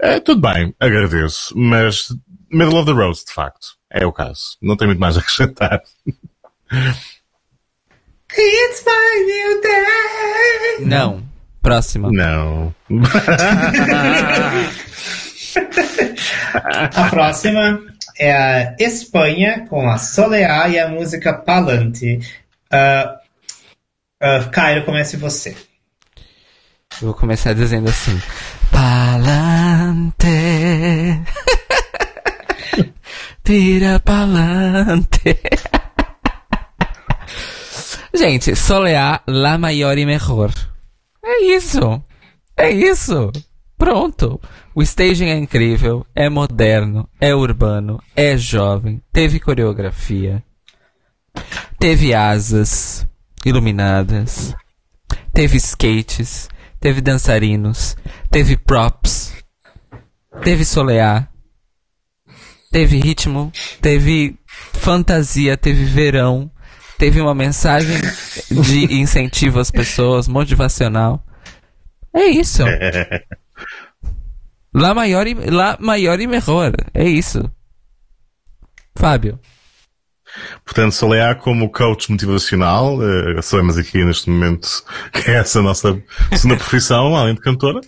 É, 0.00 0.20
tudo 0.20 0.40
bem, 0.40 0.74
agradeço, 0.78 1.52
mas 1.56 2.08
middle 2.50 2.76
of 2.76 2.86
the 2.86 2.92
road, 2.92 3.18
de 3.18 3.32
facto, 3.32 3.76
é 3.90 4.06
o 4.06 4.12
caso. 4.12 4.56
Não 4.62 4.76
tenho 4.76 4.90
muito 4.90 5.00
mais 5.00 5.16
a 5.16 5.20
acrescentar. 5.20 5.82
It's 8.36 8.84
my 8.86 9.24
new 9.26 9.60
day! 9.60 10.86
Não. 10.86 11.33
Próxima. 11.64 12.12
Não. 12.12 12.74
a 16.94 17.08
próxima 17.08 17.80
é 18.18 18.32
a 18.36 18.76
Espanha 18.78 19.66
com 19.70 19.88
a 19.88 19.96
Soleá 19.96 20.68
e 20.68 20.78
a 20.78 20.88
música 20.88 21.32
Palante. 21.32 22.20
Uh, 22.70 23.14
uh, 24.22 24.50
Cairo, 24.50 24.84
comece 24.84 25.16
você. 25.16 25.56
Eu 27.00 27.08
vou 27.08 27.14
começar 27.14 27.54
dizendo 27.54 27.88
assim: 27.88 28.20
Palante. 28.70 30.26
Tira 33.42 33.98
palante. 34.00 35.40
Gente, 38.14 38.54
Soleá, 38.54 39.22
la 39.26 39.56
maior 39.56 39.96
e 39.96 40.04
melhor. 40.04 40.52
É 41.24 41.44
isso. 41.44 42.02
É 42.56 42.70
isso. 42.70 43.32
Pronto. 43.76 44.40
O 44.74 44.82
staging 44.82 45.26
é 45.26 45.36
incrível, 45.36 46.06
é 46.14 46.28
moderno, 46.28 47.08
é 47.20 47.34
urbano, 47.34 48.00
é 48.14 48.36
jovem, 48.36 49.02
teve 49.12 49.40
coreografia, 49.40 50.42
teve 51.78 52.14
asas 52.14 53.06
iluminadas, 53.44 54.54
teve 55.32 55.56
skates, 55.58 56.48
teve 56.80 57.00
dançarinos, 57.00 57.96
teve 58.30 58.56
props, 58.56 59.32
teve 60.42 60.64
solear, 60.64 61.30
teve 62.72 62.98
ritmo, 62.98 63.52
teve 63.80 64.36
fantasia, 64.46 65.56
teve 65.56 65.84
verão, 65.84 66.50
teve 66.98 67.20
uma 67.20 67.34
mensagem 67.34 68.00
de 68.50 68.94
incentivo 68.94 69.60
às 69.60 69.70
pessoas, 69.70 70.28
motivacional. 70.28 71.24
É 72.12 72.26
isso. 72.26 72.62
Lá 74.74 74.92
maior 74.92 75.26
e, 75.26 75.34
lá 75.34 75.78
maior 75.80 76.20
e 76.20 76.26
melhor. 76.26 76.72
É 76.92 77.04
isso. 77.04 77.48
Fábio. 78.96 79.38
Portanto, 80.64 80.92
Soleá 80.92 81.34
como 81.34 81.70
coach 81.70 82.10
motivacional, 82.10 82.98
uh, 82.98 83.40
sabemos 83.40 83.78
aqui 83.78 84.04
neste 84.04 84.28
momento 84.28 84.68
que 85.12 85.30
é 85.30 85.34
essa 85.34 85.60
a 85.60 85.62
nossa 85.62 86.02
segunda 86.32 86.56
profissão, 86.56 87.14
além 87.14 87.34
de 87.34 87.40
cantora. 87.40 87.80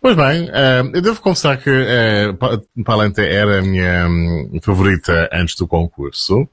Pois 0.00 0.14
bem, 0.14 0.44
uh, 0.44 0.90
eu 0.94 1.02
devo 1.02 1.20
confessar 1.20 1.56
que 1.56 1.70
uh, 1.70 2.84
Palante 2.84 3.20
era 3.20 3.58
a 3.58 3.62
minha 3.62 4.06
um, 4.06 4.60
favorita 4.62 5.28
antes 5.32 5.56
do 5.56 5.66
concurso. 5.66 6.48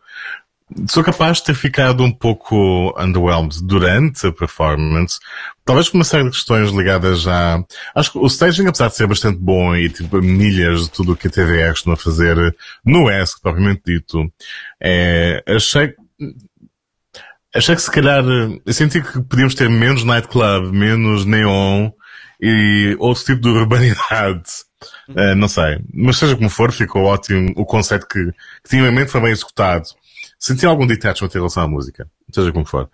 Sou 0.90 1.04
capaz 1.04 1.38
de 1.38 1.46
ter 1.46 1.54
ficado 1.54 2.04
um 2.04 2.12
pouco 2.12 2.92
underwhelmed 3.00 3.64
durante 3.64 4.26
a 4.26 4.32
performance, 4.32 5.20
talvez 5.64 5.90
por 5.90 5.98
uma 5.98 6.04
série 6.04 6.24
de 6.24 6.32
questões 6.32 6.72
ligadas 6.72 7.28
a... 7.28 7.64
Acho 7.94 8.14
que 8.14 8.18
o 8.18 8.26
staging, 8.26 8.68
apesar 8.68 8.88
de 8.88 8.96
ser 8.96 9.06
bastante 9.06 9.38
bom 9.38 9.76
e 9.76 9.90
tipo 9.90 10.20
milhas 10.24 10.86
de 10.86 10.92
tudo 10.92 11.14
o 11.14 11.16
que 11.16 11.28
a 11.28 11.30
TVR 11.30 11.70
costuma 11.70 11.96
fazer 11.96 12.36
no 12.84 13.12
ESC, 13.12 13.40
propriamente 13.42 13.84
dito, 13.86 14.28
é, 14.82 15.44
achei 15.48 15.94
achei 17.56 17.76
que 17.76 17.82
se 17.82 17.92
calhar, 17.92 18.24
eu 18.66 18.74
senti 18.74 19.02
que 19.02 19.22
podíamos 19.22 19.54
ter 19.54 19.70
menos 19.70 20.04
nightclub, 20.04 20.72
menos 20.76 21.26
neon 21.26 21.92
e 22.42 22.96
outro 23.00 23.24
tipo 23.24 23.42
de 23.42 23.50
urbanidade. 23.50 24.50
Uh, 25.10 25.36
não 25.36 25.48
sei. 25.48 25.80
Mas 25.94 26.18
seja 26.18 26.36
como 26.36 26.50
for, 26.50 26.72
ficou 26.72 27.04
ótimo. 27.04 27.54
O 27.56 27.66
conceito 27.66 28.08
que, 28.08 28.26
que 28.26 28.70
tinha 28.70 28.88
em 28.88 28.92
mente 28.92 29.12
foi 29.12 29.22
bem 29.22 29.32
executado 29.32 29.86
senti 30.46 30.64
algum 30.64 30.86
detachment 30.86 31.30
em 31.30 31.38
relação 31.38 31.64
à 31.64 31.68
música, 31.68 32.08
seja 32.32 32.52
como 32.52 32.66
for. 32.66 32.88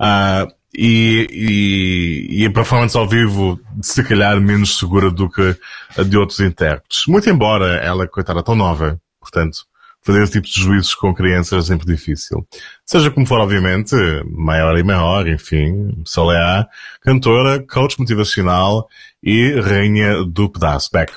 Uh, 0.00 0.52
e, 0.74 2.26
e, 2.30 2.42
e 2.42 2.46
a 2.46 2.50
performance 2.50 2.96
ao 2.96 3.08
vivo, 3.08 3.60
se 3.80 4.02
calhar, 4.02 4.40
menos 4.40 4.76
segura 4.76 5.08
do 5.08 5.30
que 5.30 5.56
a 5.96 6.02
de 6.02 6.18
outros 6.18 6.40
intérpretes. 6.40 7.06
Muito 7.06 7.30
embora 7.30 7.76
ela, 7.76 8.08
coitada, 8.08 8.42
tão 8.42 8.56
nova, 8.56 9.00
portanto, 9.20 9.58
fazer 10.02 10.22
esse 10.24 10.32
tipo 10.32 10.48
de 10.48 10.60
juízos 10.60 10.96
com 10.96 11.14
crianças 11.14 11.64
é 11.64 11.68
sempre 11.68 11.86
difícil. 11.86 12.44
Seja 12.84 13.08
como 13.10 13.24
for, 13.24 13.38
obviamente, 13.38 13.94
maior 14.28 14.76
e 14.76 14.82
maior, 14.82 15.28
enfim, 15.28 16.02
Soleá, 16.04 16.66
cantora, 17.00 17.60
coach 17.60 18.00
motivacional 18.00 18.88
e 19.22 19.60
rainha 19.60 20.24
do 20.24 20.50
pedaço. 20.50 20.90
Beck, 20.92 21.12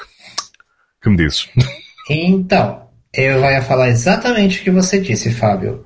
que 1.01 1.09
me 1.09 1.17
dizes? 1.17 1.49
Então, 2.11 2.88
eu 3.13 3.39
vou 3.41 3.61
falar 3.63 3.89
exatamente 3.89 4.59
o 4.59 4.63
que 4.63 4.71
você 4.71 4.99
disse, 4.99 5.31
Fábio. 5.31 5.85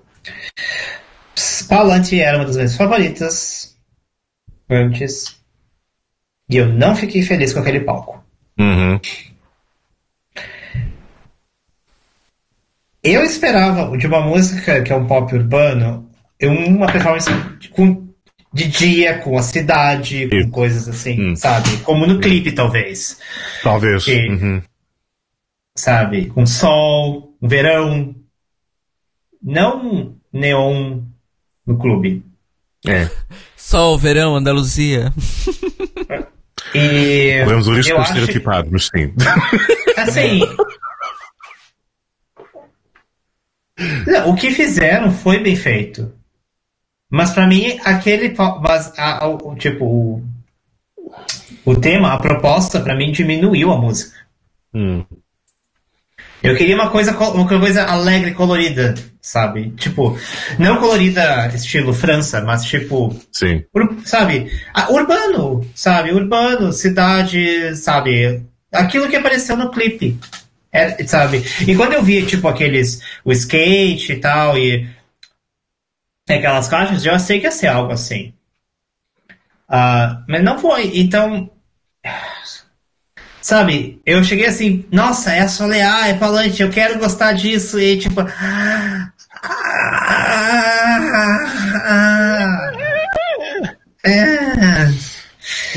Palante 1.67 2.19
era 2.19 2.37
uma 2.37 2.45
das 2.45 2.55
minhas 2.55 2.75
favoritas 2.75 3.75
antes. 4.69 5.35
E 6.49 6.57
eu 6.57 6.67
não 6.67 6.95
fiquei 6.95 7.23
feliz 7.23 7.53
com 7.53 7.59
aquele 7.59 7.79
palco. 7.79 8.23
Uhum. 8.59 8.99
Eu 13.03 13.23
esperava 13.23 13.97
de 13.97 14.07
uma 14.07 14.21
música 14.21 14.81
que 14.81 14.91
é 14.91 14.95
um 14.95 15.05
pop 15.07 15.33
urbano, 15.35 16.07
uma 16.41 16.87
performance 16.91 17.29
com, 17.71 18.07
de 18.53 18.67
dia, 18.67 19.17
com 19.19 19.37
a 19.37 19.41
cidade, 19.41 20.29
com 20.29 20.51
coisas 20.51 20.87
assim, 20.87 21.31
Hum. 21.31 21.35
sabe? 21.35 21.77
Como 21.83 22.05
no 22.05 22.19
clipe, 22.19 22.51
talvez. 22.51 23.17
Talvez. 23.61 24.05
Que- 24.05 24.29
Uhum. 24.29 24.61
Sabe? 25.75 26.29
Com 26.29 26.45
sol, 26.45 27.35
um 27.41 27.47
verão. 27.47 28.15
Não 29.41 30.15
neon 30.31 31.01
no 31.65 31.77
clube. 31.77 32.23
É. 32.87 33.09
Sol, 33.57 33.97
verão, 33.97 34.35
Andaluzia. 34.35 35.11
E 36.75 37.41
Corremos 37.43 37.67
o 37.67 37.73
risco 37.73 37.95
de 37.95 38.01
estereotipado, 38.01 38.69
mas 38.71 38.85
sim. 38.85 39.13
Assim. 39.97 40.39
Não, 44.07 44.31
o 44.31 44.35
que 44.35 44.51
fizeram 44.51 45.11
foi 45.11 45.39
bem 45.39 45.55
feito. 45.55 46.13
Mas 47.09 47.31
pra 47.31 47.47
mim, 47.47 47.79
aquele. 47.83 48.33
Mas, 48.61 48.97
a- 48.97 49.23
a- 49.23 49.27
o, 49.27 49.55
tipo, 49.55 49.85
o, 49.85 50.23
o 51.65 51.75
tema, 51.79 52.13
a 52.13 52.17
proposta, 52.19 52.79
pra 52.79 52.95
mim, 52.95 53.11
diminuiu 53.11 53.71
a 53.71 53.77
música. 53.77 54.17
Hum. 54.73 55.05
Eu 56.43 56.55
queria 56.57 56.75
uma 56.75 56.89
coisa, 56.89 57.13
co- 57.13 57.31
uma 57.31 57.47
coisa 57.47 57.83
alegre, 57.85 58.33
colorida, 58.33 58.93
sabe? 59.21 59.71
Tipo, 59.71 60.17
não 60.59 60.77
colorida 60.77 61.47
estilo 61.47 61.93
França, 61.93 62.41
mas 62.41 62.65
tipo, 62.65 63.15
Sim. 63.31 63.63
Sabe? 64.05 64.51
Ah, 64.73 64.91
Urbano, 64.91 65.65
sabe? 65.73 66.11
Urbano, 66.11 66.73
cidade, 66.73 67.75
sabe? 67.77 68.43
Aquilo 68.71 69.07
que 69.09 69.15
apareceu 69.15 69.55
no 69.55 69.71
clipe. 69.71 70.19
É, 70.71 71.05
sabe? 71.07 71.43
E 71.67 71.75
quando 71.75 71.93
eu 71.93 72.03
vi, 72.03 72.25
tipo, 72.25 72.47
aqueles. 72.47 72.99
O 73.23 73.31
skate 73.31 74.13
e 74.13 74.17
tal, 74.19 74.57
e. 74.57 74.87
Aquelas 76.27 76.67
caixas, 76.67 77.05
eu 77.05 77.17
sei 77.19 77.39
que 77.39 77.45
ia 77.45 77.51
ser 77.51 77.67
algo 77.67 77.93
assim. 77.93 78.33
Ah, 79.67 80.23
mas 80.27 80.43
não 80.43 80.57
foi. 80.59 80.97
Então. 80.99 81.49
Sabe? 83.43 84.01
Eu 84.05 84.23
cheguei 84.23 84.45
assim, 84.45 84.85
nossa, 84.89 85.33
é 85.33 85.45
solear, 85.49 86.07
é 86.07 86.17
falante, 86.17 86.61
eu 86.61 86.69
quero 86.69 86.97
gostar 86.97 87.33
disso, 87.33 87.77
e 87.77 87.97
tipo. 87.97 88.21
ah, 88.21 89.11
ah, 89.43 89.91
ah, 91.83 92.71
é. 94.05 94.13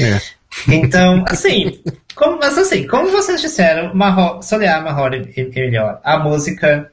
É. 0.01 0.21
Então, 0.69 1.25
assim, 1.29 1.83
como, 2.15 2.39
mas 2.39 2.57
assim, 2.57 2.87
como 2.87 3.11
vocês 3.11 3.41
disseram, 3.41 3.93
Marro, 3.93 4.41
Solear 4.43 4.85
Marror 4.85 5.15
é, 5.15 5.25
é 5.37 5.45
melhor. 5.45 6.01
A 6.05 6.21
música. 6.21 6.93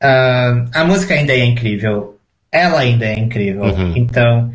ah, 0.00 0.66
a 0.72 0.84
música 0.84 1.14
ainda 1.14 1.32
é 1.32 1.44
incrível. 1.44 2.16
Ela 2.52 2.78
ainda 2.78 3.06
é 3.06 3.18
incrível. 3.18 3.64
Uhum. 3.64 3.92
Então. 3.96 4.54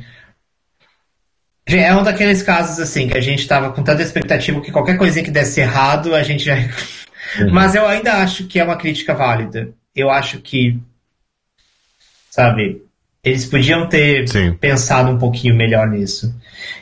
É 1.68 1.96
um 1.96 2.04
daqueles 2.04 2.44
casos 2.44 2.80
assim 2.80 3.08
que 3.08 3.18
a 3.18 3.22
gente 3.22 3.48
tava 3.48 3.72
com 3.72 3.84
tanta 3.84 4.04
expectativa 4.04 4.62
que 4.62 4.72
qualquer 4.72 4.98
coisinha 4.98 5.26
que 5.26 5.32
desse 5.32 5.62
errado, 5.62 6.14
a 6.14 6.22
gente 6.22 6.44
já. 6.46 6.56
Mas 7.52 7.74
eu 7.74 7.88
ainda 7.88 8.14
acho 8.22 8.46
que 8.46 8.60
é 8.60 8.64
uma 8.64 8.78
crítica 8.78 9.14
válida. 9.16 9.70
Eu 9.96 10.10
acho 10.12 10.40
que. 10.42 10.80
Sabe? 12.30 12.84
Eles 13.24 13.46
podiam 13.46 13.90
ter 13.90 14.28
Sim. 14.28 14.54
pensado 14.54 15.10
um 15.10 15.18
pouquinho 15.18 15.56
melhor 15.56 15.88
nisso. 15.88 16.34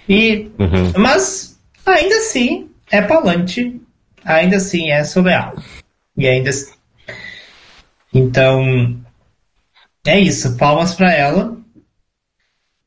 E, 0.09 0.51
Uhum. 0.59 0.91
mas, 0.97 1.57
ainda 1.85 2.15
assim, 2.17 2.69
é 2.91 3.01
palante. 3.01 3.79
Ainda 4.25 4.57
assim, 4.57 4.91
é 4.91 5.03
surreal. 5.05 5.55
E 6.17 6.27
ainda 6.27 6.49
assim. 6.49 6.73
Então, 8.13 8.99
é 10.05 10.19
isso. 10.19 10.57
Palmas 10.57 10.93
pra 10.93 11.13
ela. 11.13 11.52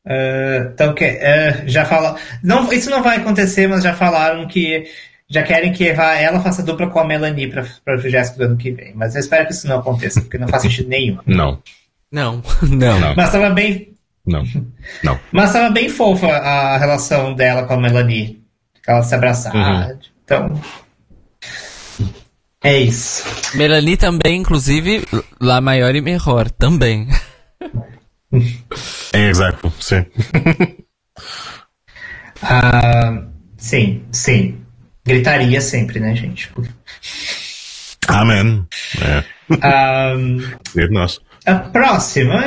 Ah, 0.06 0.70
então, 0.72 0.94
que, 0.94 1.04
ah, 1.04 1.64
já 1.66 1.84
fala. 1.84 2.16
Não, 2.42 2.72
isso 2.72 2.88
não 2.88 3.02
vai 3.02 3.16
acontecer, 3.16 3.66
mas 3.66 3.82
já 3.82 3.94
falaram 3.94 4.46
que 4.46 4.84
já 5.28 5.42
querem 5.42 5.72
que 5.72 5.88
ela 5.88 6.40
faça 6.40 6.62
dupla 6.62 6.88
com 6.88 7.00
a 7.00 7.04
Melanie 7.04 7.48
para 7.48 7.96
o 7.96 7.98
Jéssica 7.98 8.38
do 8.38 8.44
ano 8.44 8.56
que 8.56 8.70
vem. 8.70 8.94
Mas 8.94 9.14
eu 9.14 9.20
espero 9.20 9.46
que 9.46 9.52
isso 9.52 9.66
não 9.66 9.80
aconteça, 9.80 10.20
porque 10.20 10.38
não 10.38 10.48
faz 10.48 10.62
sentido 10.62 10.88
nenhum. 10.88 11.18
Não. 11.26 11.60
Não, 12.10 12.42
não. 12.62 13.00
Não. 13.00 13.14
Mas 13.16 13.26
estava 13.26 13.50
bem, 13.50 13.92
Não. 14.24 14.44
Não. 15.02 15.18
mas 15.32 15.52
tava 15.52 15.70
bem 15.70 15.88
fofa 15.88 16.28
a 16.28 16.78
relação 16.78 17.34
dela 17.34 17.64
com 17.64 17.74
a 17.74 17.80
Melanie. 17.80 18.40
Ela 18.86 19.02
se 19.02 19.14
abraçar. 19.16 19.52
Uhum. 19.52 19.98
Então. 20.24 20.60
É 22.62 22.78
isso. 22.78 23.24
Melanie 23.56 23.96
também, 23.96 24.40
inclusive, 24.40 25.04
lá 25.40 25.60
maior 25.60 25.94
e 25.96 26.00
melhor, 26.00 26.48
também. 26.50 27.08
É 29.12 29.28
exato, 29.28 29.72
sim. 29.80 30.04
Ah, 32.42 33.22
sim, 33.56 34.04
sim. 34.12 34.60
Gritaria 35.04 35.60
sempre, 35.60 35.98
né, 35.98 36.14
gente? 36.14 36.52
Amém. 38.08 38.66
É. 39.00 39.24
Nosso. 40.90 41.22
a 41.46 41.54
próxima. 41.54 42.42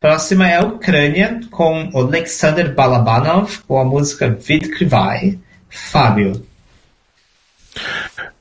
Próxima 0.00 0.48
é 0.48 0.56
a 0.56 0.64
Ucrânia 0.64 1.40
com 1.50 1.90
Alexander 1.94 2.72
Balabanov 2.74 3.62
com 3.66 3.80
a 3.80 3.84
música 3.84 4.28
Vidkrivai. 4.28 5.38
Fábio. 5.68 6.46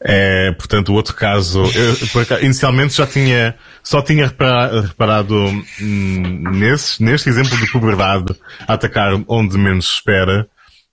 É, 0.10 0.54
portanto, 0.54 0.90
o 0.90 0.94
outro 0.94 1.14
caso, 1.14 1.64
eu, 1.76 2.40
inicialmente 2.42 2.94
já 2.96 3.06
tinha, 3.06 3.56
só 3.84 4.02
tinha 4.02 4.28
repara- 4.28 4.80
reparado 4.82 5.36
hum, 5.82 6.44
nesse, 6.54 7.04
neste 7.04 7.28
exemplo 7.28 7.58
de 7.58 7.70
puberdade 7.72 8.34
atacar 8.66 9.12
onde 9.28 9.58
menos 9.58 9.86
espera. 9.96 10.48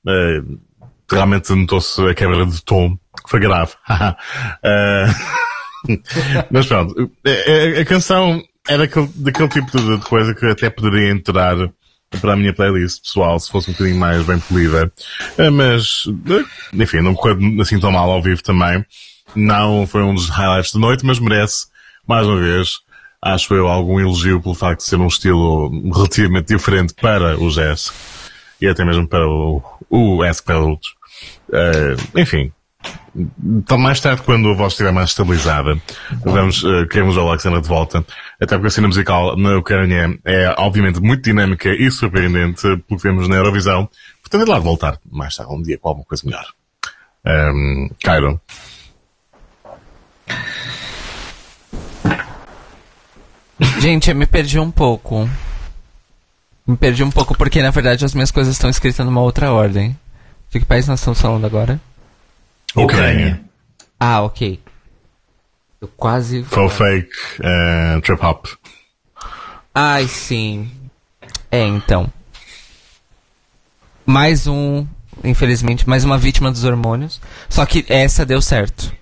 Eh, 0.06 0.40
realmente 1.08 1.52
notou-se 1.54 2.00
a 2.08 2.12
quebra 2.12 2.44
de 2.44 2.60
tom, 2.64 2.96
que 3.22 3.30
foi 3.30 3.38
grave. 3.38 3.72
Eh, 4.64 5.06
mas 6.50 6.66
pronto, 6.66 7.10
a, 7.24 7.30
a- 7.78 7.80
a 7.82 7.84
canção 7.84 8.42
é 8.68 8.76
daquele, 8.78 9.08
daquele 9.14 9.48
tipo 9.48 9.70
de, 9.78 9.96
de 9.98 10.04
coisa 10.04 10.34
que 10.34 10.46
até 10.46 10.68
poderia 10.70 11.10
entrar 11.12 11.56
para 12.20 12.32
a 12.32 12.36
minha 12.36 12.52
playlist 12.52 13.02
pessoal 13.02 13.38
se 13.38 13.50
fosse 13.50 13.70
um 13.70 13.72
bocadinho 13.72 13.98
mais 13.98 14.24
bem 14.24 14.38
polida. 14.38 14.92
Eh, 15.38 15.50
Mas, 15.50 16.04
eh, 16.30 16.44
enfim, 16.72 17.00
não 17.00 17.14
correu 17.14 17.38
assim 17.60 17.78
tão 17.78 17.90
mal 17.92 18.10
ao 18.10 18.22
vivo 18.22 18.42
também. 18.42 18.84
Não 19.34 19.86
foi 19.86 20.02
um 20.02 20.14
dos 20.14 20.28
highlights 20.28 20.72
da 20.72 20.80
noite, 20.80 21.04
mas 21.04 21.18
merece, 21.18 21.66
mais 22.06 22.26
uma 22.26 22.38
vez, 22.40 22.78
acho 23.20 23.54
eu, 23.54 23.66
algum 23.66 23.98
elogio 23.98 24.40
pelo 24.40 24.54
facto 24.54 24.80
de 24.80 24.86
ser 24.86 24.96
um 24.96 25.08
estilo 25.08 25.70
relativamente 25.92 26.54
diferente 26.54 26.94
para 26.94 27.38
o 27.38 27.50
jazz 27.50 27.92
e 28.60 28.68
até 28.68 28.84
mesmo 28.84 29.06
para 29.08 29.26
o, 29.26 29.62
o 29.90 30.18
para 30.44 30.56
adultos. 30.56 30.94
Eh, 31.52 31.96
enfim, 32.16 32.52
então, 33.16 33.78
mais 33.78 34.01
tarde, 34.01 34.23
quando 34.23 34.48
a 34.51 34.55
voz 34.55 34.73
estiver 34.73 34.93
mais 34.93 35.11
estabilizada, 35.11 35.81
vamos, 36.24 36.65
uh, 36.65 36.86
queremos 36.89 37.16
o 37.16 37.20
Alexandra 37.20 37.61
de 37.61 37.69
volta. 37.69 38.05
Até 38.40 38.56
porque 38.56 38.66
a 38.66 38.70
cena 38.70 38.89
musical 38.89 39.36
na 39.36 39.56
Ucrânia 39.56 40.19
é, 40.24 40.52
obviamente, 40.59 41.01
muito 41.01 41.23
dinâmica 41.23 41.69
e 41.69 41.90
surpreendente, 41.90 42.62
pelo 42.62 43.01
que 43.01 43.02
vemos 43.02 43.28
na 43.28 43.36
Eurovisão. 43.36 43.89
Portanto, 44.20 44.48
é 44.48 44.51
lá 44.51 44.59
de 44.59 44.65
voltar 44.65 44.98
mais 45.11 45.36
tarde, 45.36 45.52
um 45.52 45.62
dia 45.62 45.78
com 45.78 45.89
alguma 45.89 46.05
coisa 46.05 46.24
melhor. 46.27 46.47
Um, 47.24 47.89
Cairo. 48.02 48.40
Gente, 53.81 54.11
eu 54.11 54.16
me 54.16 54.27
perdi 54.27 54.59
um 54.59 54.70
pouco. 54.70 55.28
Me 56.66 56.77
perdi 56.77 57.05
um 57.05 57.11
pouco 57.11 57.36
porque, 57.36 57.62
na 57.62 57.70
verdade, 57.70 58.05
as 58.05 58.15
minhas 58.15 58.31
coisas 58.31 58.55
estão 58.55 58.69
escritas 58.69 59.06
numa 59.06 59.20
outra 59.20 59.52
ordem. 59.52 59.97
De 60.51 60.59
que 60.59 60.66
país 60.66 60.89
nós 60.89 61.01
estamos 61.01 61.20
falando 61.20 61.44
agora? 61.44 61.81
Ucrânia. 62.74 63.40
Ah, 63.98 64.22
ok. 64.22 64.60
Eu 65.80 65.88
quase. 65.96 66.42
Faux 66.44 66.72
fake, 66.74 67.10
uh, 67.40 68.01
trip 68.01 68.24
hop. 68.24 68.46
Ai, 69.74 70.06
sim. 70.09 70.70
É, 71.51 71.62
então. 71.66 72.10
Mais 74.06 74.46
um, 74.46 74.86
infelizmente, 75.22 75.88
mais 75.88 76.05
uma 76.05 76.18
vítima 76.18 76.51
dos 76.51 76.64
hormônios. 76.64 77.20
Só 77.48 77.64
que 77.64 77.84
essa 77.88 78.24
deu 78.26 78.40
certo. 78.42 78.92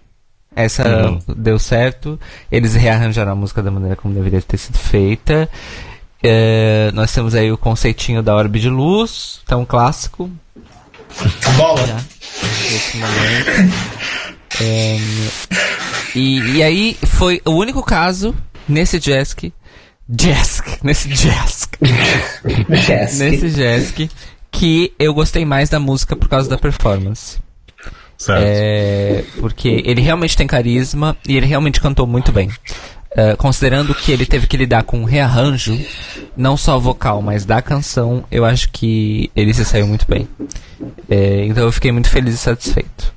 Essa 0.55 0.87
Uhum. 1.07 1.19
deu 1.37 1.59
certo. 1.59 2.21
Eles 2.51 2.75
rearranjaram 2.75 3.33
a 3.33 3.35
música 3.37 3.63
da 3.63 3.71
maneira 3.71 3.97
como 3.97 4.15
deveria 4.15 4.43
ter 4.43 4.59
sido 4.59 4.79
feita. 4.79 5.49
É, 6.23 6.91
nós 6.95 7.13
temos 7.13 7.35
aí 7.35 7.51
o 7.51 7.59
conceitinho 7.59 8.23
da 8.23 8.35
orbe 8.35 8.61
de 8.61 8.69
luz, 8.69 9.41
tão 9.47 9.65
clássico. 9.65 10.31
Bola. 11.57 11.87
Já, 11.87 11.97
nesse 12.71 12.97
momento. 12.97 13.75
É, 14.61 14.99
e, 16.15 16.57
e 16.57 16.63
aí 16.63 16.97
foi 17.05 17.41
o 17.45 17.53
único 17.53 17.83
caso 17.83 18.35
nesse 18.69 18.99
Jask. 18.99 19.45
Jask, 20.09 20.67
nesse 20.83 21.09
Jask. 21.09 21.75
Yes. 22.71 23.19
nesse 23.19 23.51
Jask 23.51 24.11
que 24.51 24.93
eu 24.99 25.15
gostei 25.15 25.45
mais 25.45 25.69
da 25.69 25.81
música 25.81 26.15
por 26.15 26.29
causa 26.29 26.49
da 26.49 26.59
performance. 26.59 27.39
Certo. 28.19 28.45
É, 28.47 29.25
porque 29.41 29.83
ele 29.85 30.01
realmente 30.01 30.37
tem 30.37 30.47
carisma 30.47 31.17
e 31.27 31.37
ele 31.37 31.47
realmente 31.47 31.81
cantou 31.81 32.07
muito 32.07 32.31
bem. 32.31 32.51
É, 33.15 33.37
considerando 33.37 33.95
que 33.95 34.11
ele 34.11 34.25
teve 34.25 34.47
que 34.47 34.57
lidar 34.57 34.85
com 34.85 34.99
um 34.99 35.05
rearranjo, 35.05 35.79
não 36.37 36.57
só 36.57 36.79
vocal, 36.79 37.21
mas 37.21 37.45
da 37.45 37.61
canção, 37.61 38.25
eu 38.31 38.45
acho 38.45 38.71
que 38.71 39.31
ele 39.37 39.53
se 39.53 39.65
saiu 39.65 39.87
muito 39.87 40.07
bem. 40.09 40.27
É, 41.11 41.45
então 41.45 41.65
eu 41.65 41.73
fiquei 41.73 41.93
muito 41.93 42.09
feliz 42.09 42.35
e 42.35 42.39
satisfeito. 42.39 43.13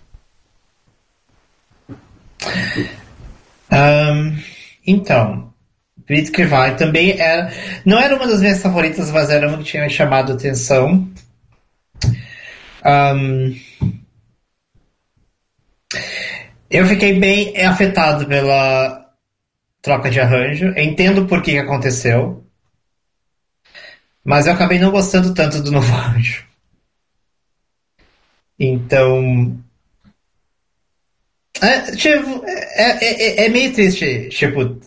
Ahn, 3.72 4.38
então, 4.86 5.54
Acredito 6.06 6.32
que 6.32 6.46
vai. 6.46 6.76
Também 6.76 7.20
era. 7.20 7.52
Não 7.84 8.00
era 8.00 8.16
uma 8.16 8.28
das 8.28 8.40
minhas 8.40 8.62
favoritas, 8.62 9.10
mas 9.10 9.30
era 9.32 9.48
uma 9.48 9.58
que 9.58 9.64
tinha 9.64 9.84
me 9.84 9.90
chamado 9.90 10.32
a 10.32 10.36
atenção. 10.36 11.10
Ahn, 12.84 13.56
eu 16.70 16.86
fiquei 16.86 17.20
bem 17.20 17.60
afetado 17.66 18.28
pela 18.28 19.05
troca 19.86 20.10
de 20.10 20.20
arranjo. 20.20 20.74
Eu 20.76 20.84
entendo 20.84 21.28
por 21.28 21.44
que 21.44 21.58
aconteceu. 21.60 22.44
Mas 24.24 24.48
eu 24.48 24.54
acabei 24.54 24.80
não 24.80 24.90
gostando 24.92 25.34
tanto 25.36 25.62
do 25.62 25.72
novo 25.72 25.88
arranjo. 25.94 26.44
Então. 28.60 29.58
É, 31.62 31.92
tipo, 31.96 32.44
é, 32.46 33.06
é, 33.06 33.46
é 33.46 33.50
meio 33.50 33.74
triste, 33.74 34.28
tipo, 34.30 34.78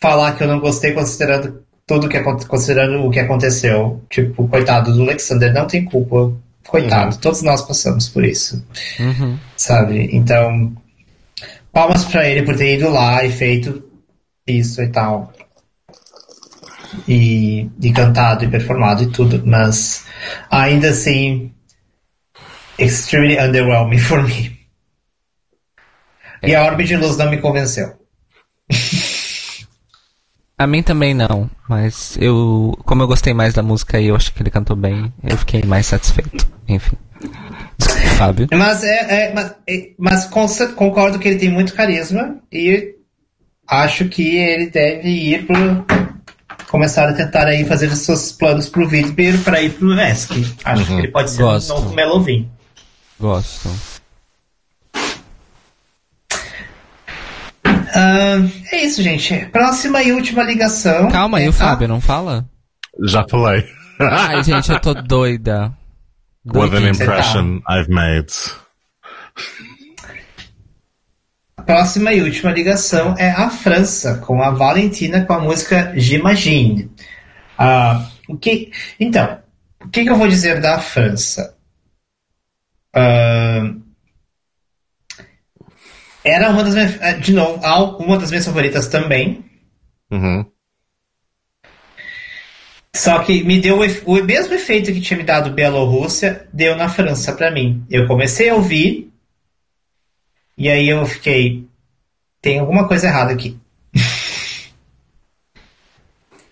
falar 0.00 0.36
que 0.36 0.42
eu 0.42 0.48
não 0.48 0.58
gostei 0.58 0.92
considerando 0.92 1.62
tudo 1.86 2.08
que 2.08 2.20
considerando 2.20 3.06
o 3.06 3.10
que 3.10 3.20
aconteceu. 3.20 4.02
Tipo, 4.10 4.48
coitado 4.48 4.92
do 4.94 5.02
Alexander, 5.02 5.52
não 5.52 5.66
tem 5.66 5.84
culpa. 5.84 6.32
Coitado, 6.66 7.18
todos 7.18 7.40
nós 7.42 7.62
passamos 7.62 8.08
por 8.08 8.24
isso, 8.24 8.62
Uhum. 9.00 9.38
sabe? 9.56 10.08
Então, 10.12 10.74
palmas 11.72 12.04
pra 12.04 12.28
ele 12.28 12.42
por 12.42 12.56
ter 12.56 12.76
ido 12.76 12.88
lá 12.90 13.24
e 13.24 13.30
feito 13.30 13.82
isso 14.46 14.82
e 14.82 14.88
tal. 14.88 15.32
E, 17.06 17.70
e 17.80 17.92
cantado 17.92 18.44
e 18.44 18.48
performado 18.48 19.02
e 19.02 19.10
tudo, 19.10 19.42
mas 19.46 20.06
ainda 20.50 20.90
assim, 20.90 21.52
extremely 22.78 23.38
underwhelming 23.38 23.98
for 24.00 24.22
me. 24.22 24.58
E 26.42 26.54
a 26.54 26.64
Orbe 26.64 26.84
de 26.84 26.96
Luz 26.96 27.16
não 27.16 27.30
me 27.30 27.38
convenceu. 27.38 27.98
A 30.56 30.66
mim 30.66 30.82
também 30.82 31.14
não, 31.14 31.48
mas 31.68 32.16
eu, 32.20 32.76
como 32.84 33.02
eu 33.02 33.06
gostei 33.06 33.32
mais 33.32 33.54
da 33.54 33.62
música 33.62 34.00
e 34.00 34.06
eu 34.06 34.16
acho 34.16 34.32
que 34.32 34.42
ele 34.42 34.50
cantou 34.50 34.74
bem, 34.74 35.12
eu 35.22 35.36
fiquei 35.36 35.62
mais 35.62 35.86
satisfeito. 35.86 36.46
Enfim. 36.66 36.96
Fábio. 38.16 38.48
Mas, 38.52 38.82
é, 38.82 39.26
é- 39.28 39.32
mas, 39.34 39.54
é- 39.66 39.90
mas 39.98 40.24
con- 40.26 40.48
concordo 40.74 41.18
que 41.18 41.28
ele 41.28 41.38
tem 41.38 41.48
muito 41.48 41.74
carisma 41.74 42.36
e 42.52 42.94
acho 43.66 44.06
que 44.08 44.36
ele 44.36 44.70
deve 44.70 45.08
ir 45.08 45.46
pro. 45.46 45.84
começar 46.68 47.08
a 47.08 47.14
tentar 47.14 47.46
aí 47.46 47.64
fazer 47.64 47.86
os 47.86 48.00
seus 48.00 48.30
planos 48.32 48.68
pro 48.68 48.86
Vidbeer 48.86 49.38
para 49.42 49.62
ir 49.62 49.70
pro 49.70 49.98
Esk. 49.98 50.32
Acho 50.64 50.84
que 50.84 50.92
ele 50.92 51.08
pode 51.08 51.30
ser 51.30 51.38
Gosto. 51.42 51.72
um 51.72 51.76
novo 51.80 51.94
Melovin. 51.94 52.50
Gosto. 53.18 53.70
Ah, 57.64 58.36
é 58.72 58.84
isso, 58.84 59.02
gente. 59.02 59.34
Próxima 59.46 60.02
e 60.02 60.12
última 60.12 60.42
ligação. 60.42 61.08
Calma, 61.10 61.40
é 61.40 61.44
e 61.44 61.48
o 61.48 61.50
a- 61.50 61.54
Fábio, 61.54 61.88
não 61.88 62.00
fala? 62.00 62.44
Já 63.04 63.24
falei. 63.28 63.64
Ai, 64.00 64.42
gente, 64.44 64.70
eu 64.70 64.78
tô 64.80 64.94
doida. 64.94 65.72
What 66.52 66.74
an 66.74 66.88
impression 66.88 67.62
I've 67.68 67.88
made. 67.88 68.32
A 71.56 71.62
próxima 71.62 72.12
e 72.12 72.22
última 72.22 72.50
ligação 72.52 73.14
é 73.18 73.30
a 73.30 73.50
França, 73.50 74.18
com 74.18 74.42
a 74.42 74.50
Valentina 74.50 75.24
com 75.24 75.34
a 75.34 75.40
música 75.40 75.92
J'imagine. 75.96 76.90
Ah, 77.58 78.08
o 78.28 78.36
que, 78.36 78.70
então, 78.98 79.40
o 79.84 79.88
que, 79.88 80.04
que 80.04 80.10
eu 80.10 80.16
vou 80.16 80.28
dizer 80.28 80.60
da 80.60 80.78
França? 80.78 81.56
Ah, 82.94 83.74
era 86.24 86.50
uma 86.50 86.64
das 86.64 86.74
minhas, 86.74 87.02
ah, 87.02 87.12
de 87.12 87.32
novo, 87.32 87.60
uma 87.98 88.18
das 88.18 88.30
minhas 88.30 88.46
favoritas 88.46 88.86
também. 88.88 89.44
Uhum. 90.10 90.46
Só 92.98 93.20
que 93.20 93.44
me 93.44 93.60
deu 93.60 93.78
o, 93.78 94.12
o 94.12 94.24
mesmo 94.24 94.54
efeito 94.54 94.92
que 94.92 95.00
tinha 95.00 95.16
me 95.16 95.22
dado 95.22 95.52
Bielorrússia, 95.52 96.48
deu 96.52 96.74
na 96.74 96.88
França 96.88 97.32
pra 97.32 97.48
mim. 97.48 97.86
Eu 97.88 98.08
comecei 98.08 98.48
a 98.48 98.56
ouvir, 98.56 99.08
e 100.56 100.68
aí 100.68 100.88
eu 100.88 101.06
fiquei. 101.06 101.64
Tem 102.42 102.58
alguma 102.58 102.88
coisa 102.88 103.06
errada 103.06 103.32
aqui. 103.32 103.56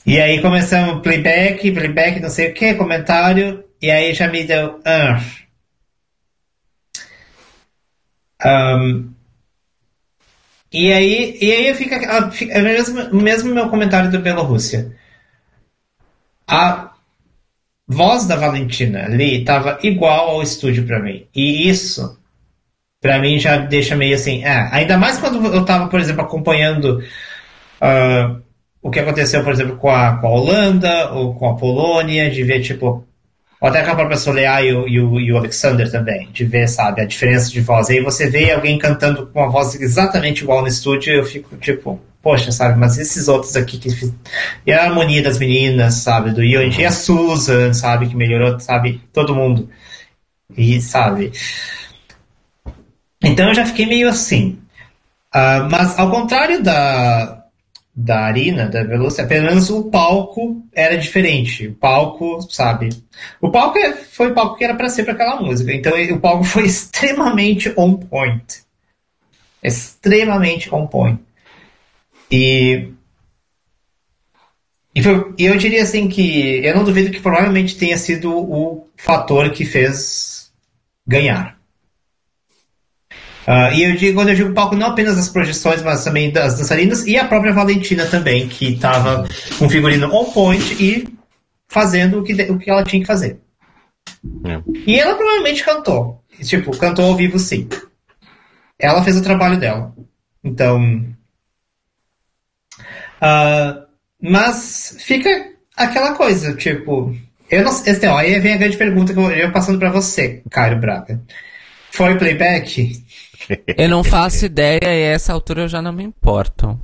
e 0.06 0.20
aí 0.20 0.40
começamos 0.40 1.02
playback, 1.02 1.68
playback, 1.73 2.20
não 2.20 2.31
sei 2.31 2.52
o 2.52 2.55
que, 2.55 2.74
comentário, 2.74 3.64
e 3.82 3.90
aí 3.90 4.14
já 4.14 4.28
me 4.28 4.44
deu. 4.44 4.81
Ah. 4.85 5.20
Ahn, 8.40 9.10
e 10.73 10.93
aí, 10.93 11.39
e 11.40 11.52
aí 11.52 11.74
fica, 11.74 11.97
ah, 12.09 12.31
fica 12.31 12.52
é 12.52 12.62
mesmo, 12.62 13.12
mesmo 13.14 13.52
meu 13.52 13.68
comentário 13.68 14.12
do 14.12 14.20
Bielorrússia. 14.20 14.94
A 16.48 16.93
voz 17.86 18.27
da 18.27 18.36
Valentina 18.36 19.05
ali 19.05 19.40
estava 19.40 19.78
igual 19.82 20.31
ao 20.31 20.43
estúdio 20.43 20.86
pra 20.86 21.01
mim. 21.01 21.27
E 21.35 21.68
isso, 21.68 22.18
pra 23.01 23.18
mim, 23.18 23.39
já 23.39 23.56
deixa 23.59 23.97
meio 23.97 24.14
assim. 24.14 24.44
ah, 24.44 24.68
ainda 24.73 24.97
mais 24.98 25.18
quando 25.18 25.44
eu 25.47 25.64
tava, 25.64 25.89
por 25.89 26.01
exemplo, 26.01 26.23
acompanhando 26.23 27.02
ah, 27.81 28.36
o 28.82 28.90
que 28.90 29.01
aconteceu, 29.01 29.43
por 29.43 29.52
exemplo, 29.52 29.77
com 29.77 29.90
a, 29.90 30.16
com 30.18 30.27
a 30.28 30.31
Holanda 30.31 31.12
ou 31.12 31.35
com 31.35 31.51
a 31.51 31.56
Polônia, 31.56 32.31
de 32.31 32.43
ver, 32.44 32.60
tipo. 32.62 33.05
Ou 33.60 33.68
até 33.68 33.82
com 33.82 33.90
a 33.90 33.97
própria 33.97 34.18
Soleá 34.18 34.62
e 34.62 34.73
o, 34.73 34.86
e, 34.86 35.01
o, 35.01 35.20
e 35.20 35.32
o 35.32 35.39
Alexander 35.39 35.90
também, 35.90 36.28
de 36.31 36.44
ver, 36.44 36.68
sabe, 36.68 37.01
a 37.01 37.06
diferença 37.06 37.51
de 37.51 37.60
voz. 37.60 37.89
Aí 37.89 38.01
você 38.01 38.28
vê 38.28 38.52
alguém 38.52 38.78
cantando 38.78 39.27
com 39.28 39.40
uma 39.40 39.51
voz 39.51 39.74
exatamente 39.81 40.43
igual 40.43 40.60
no 40.60 40.68
estúdio, 40.68 41.14
eu 41.14 41.24
fico 41.24 41.56
tipo, 41.56 42.01
poxa, 42.26 42.50
sabe, 42.50 42.76
mas 42.76 42.98
esses 42.98 43.28
outros 43.28 43.54
aqui 43.54 43.78
que. 43.78 43.88
fiz- 43.88 44.12
E 44.66 44.72
a 44.72 44.82
harmonia 44.82 45.22
das 45.22 45.38
meninas, 45.38 45.94
sabe, 45.94 46.32
do 46.32 46.42
Ion 46.42 46.68
e 46.76 46.84
a 46.84 46.90
Susan, 46.90 47.72
sabe, 47.72 48.08
que 48.08 48.16
melhorou, 48.16 48.58
sabe, 48.58 49.00
todo 49.12 49.32
mundo. 49.32 49.70
E, 50.56 50.80
sabe. 50.80 51.32
Então 53.22 53.48
eu 53.48 53.54
já 53.54 53.64
fiquei 53.64 53.86
meio 53.86 54.08
assim. 54.08 54.58
Ah, 55.32 55.68
mas 55.70 55.96
ao 55.98 56.10
contrário 56.10 56.62
da, 56.64 57.44
da 57.94 58.20
Arina, 58.24 58.68
da 58.68 58.82
Velocia, 58.82 59.24
pelo 59.26 59.46
menos 59.46 59.70
o 59.70 59.84
palco 59.84 60.64
era 60.74 60.98
diferente. 60.98 61.68
O 61.68 61.74
palco, 61.74 62.40
sabe? 62.50 62.88
O 63.40 63.50
palco 63.50 63.78
é- 63.78 63.92
foi 63.92 64.32
o 64.32 64.34
palco 64.34 64.56
que 64.56 64.64
era 64.64 64.74
para 64.74 64.88
ser 64.88 65.04
para 65.04 65.12
aquela 65.14 65.40
música. 65.40 65.72
Então 65.72 65.92
o 66.12 66.20
palco 66.20 66.42
foi 66.44 66.64
extremamente 66.66 67.72
on 67.76 67.94
point. 67.96 68.62
Extremamente 69.62 70.74
on 70.74 70.86
point. 70.88 71.20
E. 72.30 72.92
E, 74.94 75.44
eu 75.44 75.56
diria 75.58 75.82
assim 75.82 76.08
que 76.08 76.64
eu 76.64 76.74
não 76.74 76.84
duvido 76.84 77.10
que 77.10 77.20
provavelmente 77.20 77.76
tenha 77.76 77.98
sido 77.98 78.32
o 78.34 78.88
fator 78.96 79.50
que 79.50 79.64
fez 79.64 80.50
ganhar. 81.06 81.56
Ah, 83.46 83.70
e 83.72 83.84
eu 83.84 83.94
digo, 83.94 84.18
quando 84.18 84.30
eu 84.30 84.34
digo 84.34 84.52
palco, 84.54 84.74
não 84.74 84.88
apenas 84.88 85.16
das 85.16 85.28
projeções, 85.28 85.80
mas 85.80 86.02
também 86.02 86.32
das 86.32 86.58
dançarinas 86.58 87.06
e 87.06 87.16
a 87.16 87.24
própria 87.24 87.52
Valentina 87.52 88.04
também, 88.06 88.48
que 88.48 88.72
estava 88.72 89.24
com 89.58 89.68
figurino 89.68 90.12
on 90.12 90.24
point 90.32 90.74
e 90.82 91.06
fazendo 91.68 92.20
o 92.20 92.24
que, 92.24 92.32
o 92.50 92.58
que 92.58 92.68
ela 92.68 92.82
tinha 92.82 93.00
que 93.00 93.06
fazer. 93.06 93.38
É. 94.44 94.60
E 94.86 94.98
ela 94.98 95.14
provavelmente 95.14 95.62
cantou. 95.62 96.20
Tipo, 96.42 96.76
cantou 96.76 97.04
ao 97.04 97.16
vivo 97.16 97.38
sim. 97.38 97.68
Ela 98.78 99.02
fez 99.04 99.16
o 99.16 99.22
trabalho 99.22 99.58
dela. 99.58 99.94
Então. 100.42 101.06
Ah, 103.20 103.84
mas 104.20 104.97
fica 105.01 105.52
aquela 105.76 106.14
coisa, 106.14 106.55
tipo. 106.55 107.14
Eu 107.51 107.62
não. 107.62 107.70
Assim, 107.70 108.06
ó, 108.06 108.16
aí 108.18 108.38
vem 108.40 108.55
a 108.55 108.59
grande 108.59 108.76
pergunta 108.76 109.12
que 109.12 109.18
eu 109.18 109.30
eu 109.30 109.52
passando 109.52 109.78
pra 109.78 109.90
você, 109.90 110.43
Caio 110.51 110.80
Braga. 110.80 111.20
Foi 111.90 112.16
playback? 112.18 113.02
Eu 113.78 113.88
não 113.88 114.02
faço 114.02 114.44
ideia 114.44 114.80
e 114.82 114.86
a 114.86 115.12
essa 115.12 115.32
altura 115.32 115.62
eu 115.62 115.68
já 115.68 115.80
não 115.80 115.93
me 115.93 116.02
importo. 116.02 116.78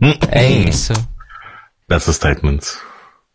É 0.32 0.50
isso. 0.50 0.92
That's 1.88 2.08
a 2.08 2.12
statement. 2.12 2.60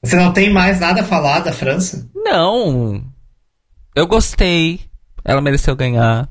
Você 0.04 0.18
não 0.18 0.34
tem 0.34 0.52
mais 0.52 0.80
nada 0.82 1.02
a 1.02 1.06
falar 1.06 1.40
da 1.40 1.54
França? 1.54 2.10
Não. 2.14 3.02
Eu 3.96 4.06
gostei. 4.06 4.82
Ela 5.24 5.40
mereceu 5.40 5.76
ganhar. 5.78 6.28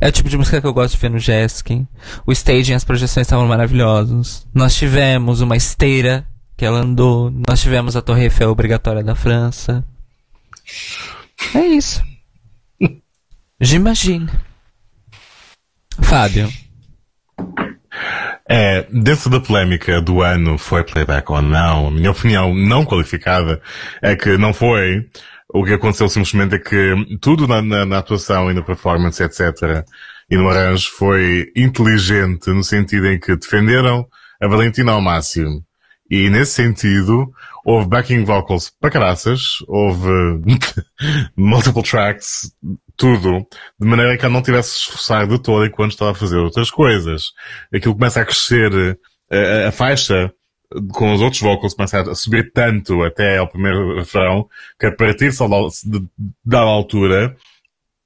É 0.00 0.08
o 0.08 0.12
tipo 0.12 0.28
de 0.28 0.36
música 0.36 0.60
que 0.60 0.66
eu 0.66 0.72
gosto 0.72 0.94
de 0.94 1.00
ver 1.00 1.10
no 1.10 1.18
Jeskin. 1.18 1.86
O 2.26 2.32
staging 2.32 2.72
e 2.72 2.74
as 2.74 2.84
projeções 2.84 3.26
estavam 3.26 3.46
maravilhosos. 3.46 4.46
Nós 4.54 4.74
tivemos 4.74 5.40
uma 5.40 5.56
esteira 5.56 6.26
que 6.56 6.64
ela 6.64 6.80
andou. 6.80 7.32
Nós 7.48 7.60
tivemos 7.60 7.96
a 7.96 8.02
Torre 8.02 8.24
Eiffel 8.24 8.50
obrigatória 8.50 9.02
da 9.02 9.14
França. 9.14 9.84
É 11.54 11.66
isso. 11.66 12.02
J'imagine. 13.60 14.28
Fábio. 16.02 16.48
É, 18.48 18.86
dentro 18.90 19.28
da 19.28 19.40
polémica 19.40 20.00
do 20.00 20.22
ano 20.22 20.56
foi 20.56 20.82
playback 20.82 21.30
ou 21.30 21.42
não, 21.42 21.88
a 21.88 21.90
minha 21.90 22.10
opinião 22.10 22.54
não 22.54 22.84
qualificada 22.84 23.60
é 24.00 24.16
que 24.16 24.38
não 24.38 24.54
foi. 24.54 25.06
O 25.52 25.64
que 25.64 25.72
aconteceu 25.72 26.08
simplesmente 26.08 26.54
é 26.56 26.58
que 26.58 27.18
tudo 27.20 27.46
na, 27.48 27.62
na- 27.62 27.86
na 27.86 27.98
atuação 27.98 28.50
e 28.50 28.54
na 28.54 28.62
performance, 28.62 29.22
etc., 29.22 29.84
e 30.30 30.36
no 30.36 30.48
arranjo 30.50 30.90
foi 30.90 31.50
inteligente 31.56 32.50
no 32.50 32.62
sentido 32.62 33.06
em 33.06 33.18
que 33.18 33.34
defenderam 33.34 34.06
a 34.40 34.46
Valentina 34.46 34.92
ao 34.92 35.00
máximo. 35.00 35.64
E 36.10 36.28
nesse 36.30 36.52
sentido, 36.52 37.30
houve 37.64 37.88
backing 37.88 38.24
vocals 38.24 38.70
para 38.80 38.90
caraças, 38.90 39.58
houve 39.66 40.08
multiple 41.36 41.82
tracks, 41.82 42.52
tudo, 42.96 43.46
de 43.80 43.86
maneira 43.86 44.16
que 44.16 44.24
ela 44.24 44.34
não 44.34 44.42
tivesse 44.42 44.76
esforçar 44.76 45.26
de 45.26 45.38
todo 45.38 45.64
enquanto 45.66 45.92
estava 45.92 46.10
a 46.12 46.14
fazer 46.14 46.36
outras 46.36 46.70
coisas. 46.70 47.32
Aquilo 47.74 47.94
começa 47.94 48.20
a 48.20 48.24
crescer, 48.24 48.96
eh, 49.30 49.64
a, 49.64 49.68
a 49.68 49.72
faixa 49.72 50.32
com 50.92 51.12
os 51.12 51.20
outros 51.20 51.40
vocals 51.40 51.74
começa 51.74 52.00
a 52.00 52.14
subir 52.14 52.52
tanto 52.52 53.02
até 53.02 53.38
ao 53.38 53.48
primeiro 53.48 53.96
refrão, 53.96 54.48
que 54.78 54.86
a 54.86 54.92
partir 54.92 55.32
só 55.32 55.48
da, 56.44 56.60
altura, 56.60 57.36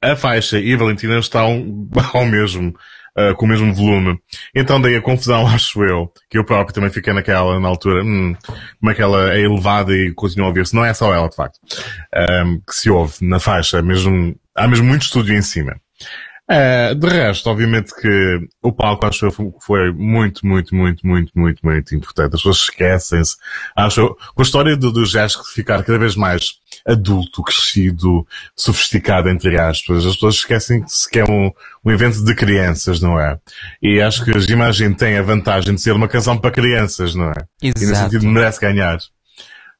a 0.00 0.14
faixa 0.16 0.58
e 0.58 0.72
a 0.72 0.76
Valentina 0.76 1.18
estão 1.18 1.88
ao 2.14 2.24
mesmo, 2.24 2.74
ah, 3.16 3.34
com 3.34 3.46
o 3.46 3.48
mesmo 3.48 3.74
volume. 3.74 4.18
Então 4.54 4.80
daí 4.80 4.96
a 4.96 5.02
confusão, 5.02 5.46
acho 5.48 5.82
eu, 5.84 6.12
que 6.30 6.38
eu 6.38 6.44
próprio 6.44 6.74
também 6.74 6.90
fiquei 6.90 7.12
naquela, 7.12 7.58
na 7.58 7.68
altura, 7.68 8.02
hum, 8.04 8.36
como 8.78 8.92
é 8.92 8.94
que 8.94 9.02
ela 9.02 9.32
é 9.34 9.40
elevada 9.40 9.92
e 9.92 10.12
continua 10.12 10.46
a 10.46 10.48
ouvir-se. 10.48 10.74
Não 10.74 10.84
é 10.84 10.94
só 10.94 11.12
ela, 11.12 11.28
de 11.28 11.36
facto, 11.36 11.58
ahm, 12.14 12.58
que 12.66 12.74
se 12.74 12.90
ouve 12.90 13.14
na 13.22 13.40
faixa, 13.40 13.82
mesmo, 13.82 14.36
há 14.54 14.68
mesmo 14.68 14.86
muito 14.86 15.02
estúdio 15.02 15.34
em 15.36 15.42
cima. 15.42 15.81
Eh, 16.54 16.94
de 16.94 17.08
resto, 17.08 17.48
obviamente 17.48 17.94
que 17.98 18.40
o 18.60 18.70
palco 18.70 19.06
acho 19.06 19.24
eu 19.24 19.30
foi- 19.58 19.90
muito, 19.90 20.46
muito, 20.46 20.74
muito, 20.76 21.06
muito, 21.06 21.30
muito, 21.34 21.60
muito 21.64 21.94
importante. 21.94 22.34
As 22.34 22.40
pessoas 22.40 22.58
esquecem-se. 22.58 23.36
Acho 23.74 24.00
eu, 24.02 24.16
com 24.34 24.42
a 24.42 24.44
história 24.44 24.76
do, 24.76 24.92
do 24.92 25.06
Jéssico 25.06 25.44
ficar 25.46 25.82
cada 25.82 25.98
vez 25.98 26.14
mais 26.14 26.60
adulto, 26.86 27.42
crescido, 27.42 28.26
sofisticado, 28.54 29.30
entre 29.30 29.58
aspas, 29.58 30.04
as 30.04 30.12
pessoas 30.14 30.34
esquecem-se 30.34 31.08
que 31.08 31.20
é 31.20 31.24
um, 31.24 31.50
um 31.82 31.90
evento 31.90 32.22
de 32.22 32.34
crianças, 32.34 33.00
não 33.00 33.18
é? 33.18 33.38
E 33.80 34.02
acho 34.02 34.22
que 34.22 34.30
a 34.36 34.52
imagem 34.52 34.92
tem 34.92 35.16
a 35.16 35.22
vantagem 35.22 35.74
de 35.74 35.80
ser 35.80 35.92
uma 35.92 36.08
canção 36.08 36.36
para 36.36 36.50
crianças, 36.50 37.14
não 37.14 37.30
é? 37.30 37.46
E 37.62 37.68
nesse 37.68 37.84
Exato. 37.84 38.10
sentido 38.10 38.28
merece 38.30 38.60
ganhar. 38.60 38.98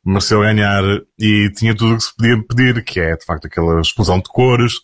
Mereceu 0.04 0.40
ganhar 0.40 0.82
e 1.18 1.50
tinha 1.56 1.74
tudo 1.74 1.94
o 1.94 1.96
que 1.96 2.02
se 2.04 2.16
podia 2.16 2.42
pedir, 2.42 2.84
que 2.84 3.00
é 3.00 3.16
de 3.16 3.24
facto 3.24 3.46
aquela 3.46 3.80
explosão 3.80 4.18
de 4.18 4.24
cores, 4.28 4.74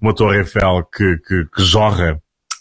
uma 0.00 0.14
torre 0.14 0.38
Eiffel 0.38 0.84
que, 0.94 1.16
que, 1.26 1.44
que 1.54 1.64
jorra, 1.64 2.20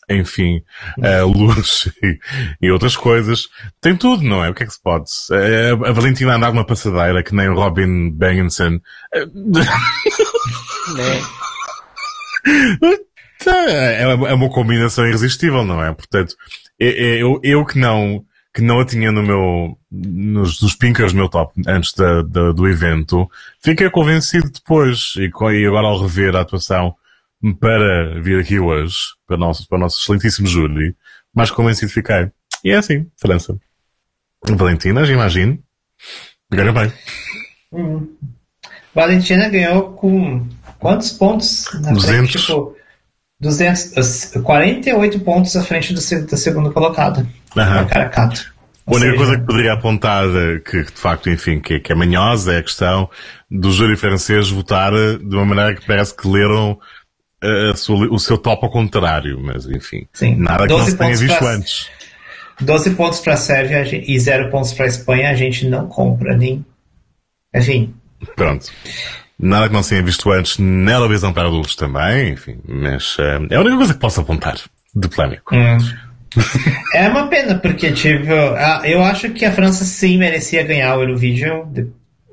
enfim, 0.09 0.61
a 1.03 1.23
luz 1.25 1.87
e, 2.01 2.17
e 2.61 2.71
outras 2.71 2.95
coisas. 2.95 3.47
Tem 3.79 3.95
tudo, 3.95 4.23
não 4.23 4.43
é? 4.43 4.49
O 4.49 4.53
que 4.55 4.63
é 4.63 4.65
que 4.65 4.73
se 4.73 4.81
pode? 4.81 5.05
A, 5.31 5.89
a 5.89 5.91
Valentina 5.91 6.35
andar 6.35 6.51
numa 6.51 6.65
passadeira 6.65 7.21
que 7.21 7.35
nem 7.35 7.49
o 7.49 7.53
Robin 7.55 8.09
Bengenson. 8.11 8.79
É, 13.45 14.03
é 14.03 14.07
uma- 14.15 14.29
é 14.29 14.33
uma 14.33 14.49
combinação 14.49 15.07
irresistível, 15.07 15.63
não 15.63 15.83
é? 15.83 15.93
Portanto, 15.93 16.35
eu, 16.79 16.91
eu, 16.91 17.39
eu 17.43 17.65
que 17.65 17.77
não, 17.79 18.23
que 18.57 18.63
não 18.63 18.79
a 18.79 18.85
tinha 18.85 19.11
no 19.11 19.21
meu, 19.21 19.77
nos, 19.91 20.59
nos 20.63 20.73
pinkers 20.75 21.11
do 21.13 21.17
meu 21.19 21.29
top 21.29 21.53
antes 21.67 21.93
da, 21.93 22.23
da- 22.23 22.51
do 22.51 22.67
evento, 22.67 23.29
fiquei 23.61 23.87
convencido 23.87 24.49
depois, 24.49 25.13
e, 25.15 25.29
e 25.29 25.65
agora 25.67 25.85
ao 25.85 26.01
rever 26.01 26.35
a 26.35 26.41
atuação 26.41 26.95
para 27.59 28.19
vir 28.19 28.39
aqui 28.39 28.57
hoje, 28.59 28.95
para 29.27 29.35
o 29.35 29.39
nosso, 29.39 29.67
para 29.67 29.77
o 29.77 29.79
nosso 29.81 30.01
excelentíssimo 30.01 30.47
júri, 30.47 30.95
mais 31.35 31.51
convencido 31.51 31.91
fiquei. 31.91 32.31
E 32.63 32.71
é 32.71 32.77
assim, 32.77 33.05
França. 33.15 33.55
Valentinas, 34.43 35.07
imagino. 35.07 35.59
Ganha 36.51 36.73
bem. 36.73 36.91
Valentina 38.95 39.49
ganhou 39.49 39.91
com 39.93 40.47
quantos 40.79 41.11
pontos? 41.11 41.65
Na 41.75 41.91
200. 41.91 42.05
Frente, 42.05 42.37
tipo, 42.39 42.75
200, 43.39 44.35
uh, 44.35 44.41
48 44.41 45.19
pontos 45.19 45.55
à 45.55 45.63
frente 45.63 45.93
do, 45.93 46.01
se- 46.01 46.21
do 46.25 46.35
segundo 46.37 46.71
colocado. 46.71 47.27
Aham. 47.55 47.81
A 47.81 47.85
Caracato. 47.85 48.53
A 48.85 48.95
única 48.95 49.17
coisa 49.17 49.37
que 49.37 49.45
poderia 49.45 49.73
apontar 49.73 50.23
eh, 50.27 50.59
que, 50.59 50.81
de 50.83 50.91
facto, 50.93 51.29
enfim, 51.29 51.59
que, 51.59 51.77
que 51.79 51.91
é 51.91 51.95
manhosa 51.95 52.53
é 52.53 52.59
a 52.59 52.63
questão 52.63 53.09
do 53.51 53.69
júri 53.71 53.97
francês 53.97 54.49
votar 54.49 54.93
eh, 54.93 55.17
de 55.17 55.35
uma 55.35 55.43
maneira 55.45 55.75
que 55.75 55.85
parece 55.85 56.15
que 56.15 56.25
leram 56.25 56.79
eh, 57.43 57.73
sua- 57.75 58.07
o 58.09 58.17
seu 58.17 58.37
top 58.37 58.65
ao 58.65 58.71
contrário, 58.71 59.37
mas 59.43 59.65
enfim, 59.65 60.07
Sim. 60.13 60.35
nada 60.37 60.63
que 60.65 60.69
não 60.71 60.77
12 60.79 60.91
se 60.91 60.97
tenha 60.97 61.15
visto 61.17 61.37
pra- 61.37 61.49
antes. 61.51 61.89
12 62.61 62.91
pontos 62.91 63.19
para 63.19 63.33
a 63.33 63.37
Sérvia 63.37 63.83
e 64.09 64.17
0 64.19 64.49
pontos 64.49 64.71
para 64.73 64.85
a 64.85 64.87
Espanha, 64.89 65.29
a 65.31 65.35
gente 65.35 65.67
não 65.67 65.87
compra 65.89 66.35
nem. 66.37 66.65
Enfim, 67.53 67.93
Pronto. 68.37 68.71
Nada 69.39 69.67
que 69.67 69.73
não 69.73 69.83
se 69.83 69.89
tenha 69.89 70.01
visto 70.03 70.31
antes 70.31 70.57
na 70.57 70.95
televisão 70.95 71.31
para 71.31 71.47
adultos 71.47 71.75
também, 71.75 72.31
enfim, 72.33 72.57
mas 72.67 73.15
eh, 73.19 73.39
é 73.51 73.55
a 73.55 73.61
única 73.61 73.77
coisa 73.77 73.93
que 73.93 73.99
posso 73.99 74.19
apontar 74.21 74.57
de 74.95 75.07
polémico. 75.07 75.55
Hum. 75.55 75.77
É 76.93 77.07
uma 77.09 77.27
pena, 77.27 77.55
porque, 77.55 77.91
tipo, 77.91 78.31
eu 78.83 79.03
acho 79.03 79.29
que 79.31 79.43
a 79.45 79.51
França 79.51 79.83
sim 79.85 80.17
merecia 80.17 80.63
ganhar 80.63 80.95
o 80.97 81.01
Eurovision. 81.01 81.65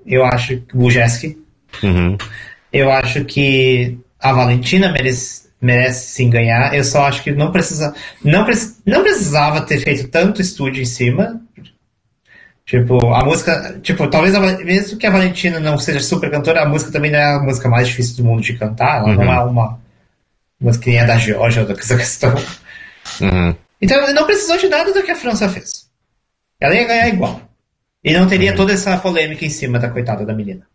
Eu 0.07 0.25
acho 0.25 0.57
que 0.59 0.77
o 0.77 0.91
Jeski. 0.91 1.39
Uhum. 1.83 2.17
Eu 2.73 2.91
acho 2.91 3.25
que 3.25 3.99
a 4.21 4.33
Valentina 4.33 4.91
merece, 4.93 5.49
merece 5.61 6.09
sim 6.09 6.29
ganhar. 6.29 6.75
Eu 6.75 6.85
só 6.85 7.07
acho 7.07 7.23
que 7.23 7.33
não, 7.33 7.51
precisa, 7.53 7.95
não, 8.23 8.45
preci- 8.45 8.77
não 8.85 9.03
precisava 9.03 9.61
ter 9.63 9.79
feito 9.81 10.09
tanto 10.09 10.41
estúdio 10.43 10.83
em 10.83 10.87
cima. 10.87 11.41
Tipo, 12.66 13.12
a 13.12 13.24
música. 13.24 13.78
Tipo, 13.82 14.09
talvez 14.09 14.35
a 14.35 14.41
mesmo 14.41 14.99
que 14.99 15.07
a 15.07 15.11
Valentina 15.11 15.61
não 15.61 15.78
seja 15.78 16.01
super 16.01 16.31
cantora, 16.31 16.62
a 16.62 16.69
música 16.69 16.91
também 16.91 17.11
não 17.11 17.19
é 17.19 17.35
a 17.35 17.39
música 17.39 17.69
mais 17.69 17.89
difícil 17.89 18.16
do 18.16 18.24
mundo 18.24 18.43
de 18.43 18.55
cantar. 18.55 19.01
Ela 19.01 19.15
não 19.15 19.32
é 19.32 19.45
uma 19.45 19.78
música 20.59 20.85
que 20.85 20.91
nem 20.91 21.01
a 21.01 21.05
da 21.05 21.19
Georgia 21.19 21.62
ou 21.62 21.69
dessa 21.69 21.97
questão. 21.97 22.35
Uhum. 23.20 23.55
Então 23.82 24.15
não 24.15 24.24
precisou 24.24 24.57
de 24.57 24.66
nada 24.66 24.91
do 24.91 25.03
que 25.03 25.11
a 25.11 25.15
França 25.15 25.47
fez. 25.47 25.86
Ela 26.59 26.74
ia 26.74 26.86
ganhar 26.86 27.09
igual. 27.09 27.39
E 28.03 28.15
não 28.15 28.27
teria 28.27 28.57
toda 28.57 28.73
essa 28.73 28.97
polêmica 28.97 29.45
em 29.45 29.51
cima 29.51 29.78
da 29.78 29.91
coitada 29.91 30.24
da 30.24 30.32
menina. 30.32 30.66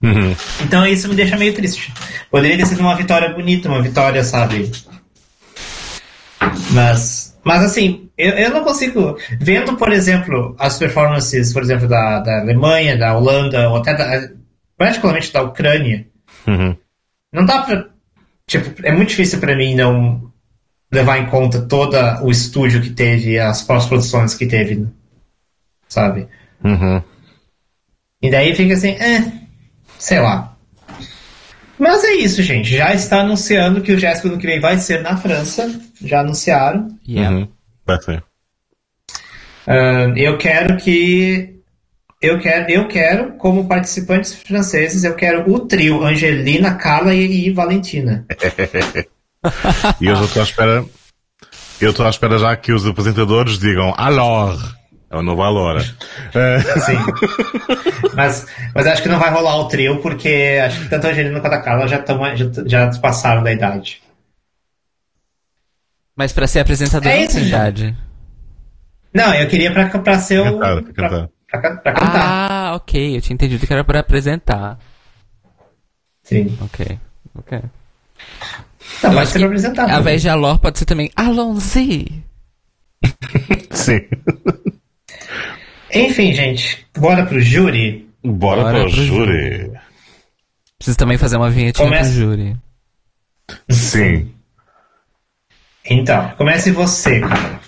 Uhum. 0.00 0.36
Então 0.62 0.86
isso 0.86 1.08
me 1.08 1.16
deixa 1.16 1.36
meio 1.36 1.52
triste. 1.52 1.92
Poderia 2.30 2.56
ter 2.56 2.66
sido 2.66 2.80
uma 2.80 2.94
vitória 2.94 3.34
bonita, 3.34 3.68
uma 3.68 3.82
vitória, 3.82 4.22
sabe? 4.22 4.70
Mas, 6.70 7.17
mas 7.48 7.64
assim, 7.64 8.10
eu, 8.18 8.32
eu 8.32 8.50
não 8.50 8.62
consigo. 8.62 9.16
Vendo, 9.40 9.74
por 9.78 9.90
exemplo, 9.90 10.54
as 10.58 10.76
performances, 10.78 11.50
por 11.50 11.62
exemplo, 11.62 11.88
da, 11.88 12.20
da 12.20 12.40
Alemanha, 12.42 12.94
da 12.94 13.16
Holanda, 13.16 13.70
ou 13.70 13.76
até 13.76 13.94
da, 13.94 14.28
particularmente 14.76 15.32
da 15.32 15.40
Ucrânia, 15.42 16.06
Uhum. 16.46 16.76
não 17.32 17.46
dá 17.46 17.62
pra. 17.62 17.86
Tipo, 18.46 18.86
é 18.86 18.92
muito 18.92 19.08
difícil 19.08 19.38
pra 19.40 19.56
mim 19.56 19.74
não 19.74 20.30
levar 20.92 21.18
em 21.18 21.26
conta 21.26 21.62
todo 21.62 21.96
o 22.22 22.30
estúdio 22.30 22.82
que 22.82 22.90
teve, 22.90 23.38
as 23.38 23.62
pós-produções 23.62 24.34
que 24.34 24.46
teve, 24.46 24.86
sabe? 25.88 26.28
Uhum. 26.62 27.02
E 28.20 28.30
daí 28.30 28.54
fica 28.54 28.74
assim, 28.74 28.90
é, 28.90 29.32
sei 29.98 30.20
lá. 30.20 30.54
Mas 31.78 32.04
é 32.04 32.12
isso, 32.14 32.42
gente. 32.42 32.76
Já 32.76 32.92
está 32.92 33.20
anunciando 33.20 33.80
que 33.80 33.92
o 33.92 33.98
Jéssica 33.98 34.28
no 34.28 34.36
que 34.36 34.46
vem 34.46 34.60
vai 34.60 34.76
ser 34.76 35.00
na 35.00 35.16
França. 35.16 35.87
Já 36.02 36.20
anunciaram. 36.20 36.88
Yeah. 37.06 37.36
Uhum. 37.36 37.48
Vai 37.86 38.02
ser. 38.02 38.22
Ah, 39.66 40.12
eu 40.16 40.38
quero 40.38 40.76
que. 40.76 41.54
Eu 42.20 42.40
quero, 42.40 42.70
eu 42.70 42.88
quero, 42.88 43.32
como 43.34 43.68
participantes 43.68 44.34
franceses, 44.34 45.04
eu 45.04 45.14
quero 45.14 45.48
o 45.52 45.60
trio 45.60 46.02
Angelina, 46.02 46.74
Carla 46.74 47.14
e, 47.14 47.48
e 47.48 47.52
Valentina. 47.52 48.26
E 50.00 50.06
eu 50.06 50.16
já 50.16 50.24
estou 50.24 50.42
à 50.42 50.44
espera. 50.44 50.84
Eu 51.80 51.90
estou 51.90 52.04
à 52.04 52.10
espera 52.10 52.38
já 52.38 52.56
que 52.56 52.72
os 52.72 52.84
apresentadores 52.84 53.56
digam 53.56 53.94
alors. 53.96 54.74
É 55.10 55.16
o 55.16 55.22
novo 55.22 55.42
Alora. 55.42 55.82
É, 56.34 56.60
Sim. 56.80 56.98
mas, 58.14 58.46
mas 58.74 58.86
acho 58.86 59.02
que 59.02 59.08
não 59.08 59.18
vai 59.18 59.30
rolar 59.30 59.56
o 59.58 59.68
trio, 59.68 60.02
porque 60.02 60.60
acho 60.62 60.80
que 60.80 60.88
tanto 60.88 61.06
a 61.06 61.10
Angelina 61.10 61.40
quanto 61.40 61.54
a 61.54 61.62
Carla 61.62 61.86
já, 61.86 61.98
tão, 61.98 62.20
já, 62.36 62.46
já 62.66 62.90
passaram 63.00 63.42
da 63.42 63.52
idade. 63.52 64.02
Mas 66.18 66.32
pra 66.32 66.48
ser 66.48 66.58
apresentador 66.58 67.08
É 67.12 67.16
não 67.18 67.24
isso, 67.24 67.34
tem 67.36 67.46
idade. 67.46 67.96
Não, 69.14 69.32
eu 69.34 69.48
queria 69.48 69.72
pra, 69.72 69.88
pra 70.00 70.18
ser 70.18 70.40
o. 70.40 70.58
Cantar, 70.58 70.82
pra 70.82 70.92
pra, 70.92 71.08
cantar. 71.08 71.28
pra 71.48 71.60
can- 71.62 71.76
pra 71.76 71.92
cantar. 71.92 72.50
Ah, 72.50 72.74
ok. 72.74 73.16
Eu 73.16 73.20
tinha 73.22 73.34
entendido 73.34 73.64
que 73.64 73.72
era 73.72 73.84
pra 73.84 74.00
apresentar. 74.00 74.78
Sim. 76.24 76.58
Ok. 76.60 76.98
Ok. 77.36 77.60
Não, 79.02 79.10
Eu 79.10 79.16
pode 79.16 79.30
ser 79.30 79.38
que 79.38 79.44
apresentado. 79.44 79.90
Ao 79.92 80.00
invés 80.00 80.20
de 80.20 80.28
Alor, 80.28 80.58
pode 80.58 80.78
ser 80.80 80.84
também 80.86 81.08
Alonzi. 81.14 82.24
sim. 83.70 84.00
Enfim, 85.94 86.32
gente, 86.34 86.84
bora 86.98 87.24
pro 87.26 87.40
júri. 87.40 88.08
Bora, 88.24 88.62
Bora 88.62 88.80
pro 88.82 88.90
pro 88.90 89.04
júri. 89.04 89.72
Preciso 90.78 90.98
também 90.98 91.16
fazer 91.16 91.36
uma 91.36 91.48
vinhetinha 91.48 91.86
Começa. 91.86 92.10
pro 92.10 92.18
júri. 92.20 92.56
Sim. 93.70 94.34
Então, 95.90 96.30
comece 96.36 96.70
você, 96.70 97.20
cara. 97.20 97.60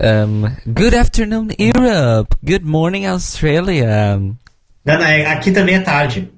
Um, 0.00 0.42
good 0.66 0.94
afternoon, 0.96 1.48
Europe. 1.58 2.36
Good 2.44 2.64
morning, 2.64 3.06
Australia. 3.06 4.16
Não, 4.18 4.38
não, 4.98 5.04
é- 5.04 5.26
aqui 5.26 5.50
também 5.50 5.74
é 5.76 5.80
tarde. 5.80 6.30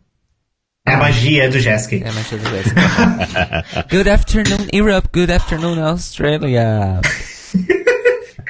É 0.86 0.94
a 0.94 0.96
magia 0.96 1.48
do 1.50 1.58
Jéssica. 1.60 1.96
É, 2.08 2.10
mas 2.12 2.28
tudo 2.28 2.42
bem. 2.50 2.62
Good 3.90 4.08
afternoon, 4.08 4.66
Europe. 4.72 5.08
Good 5.12 5.30
afternoon, 5.30 5.78
Australia. 5.82 7.00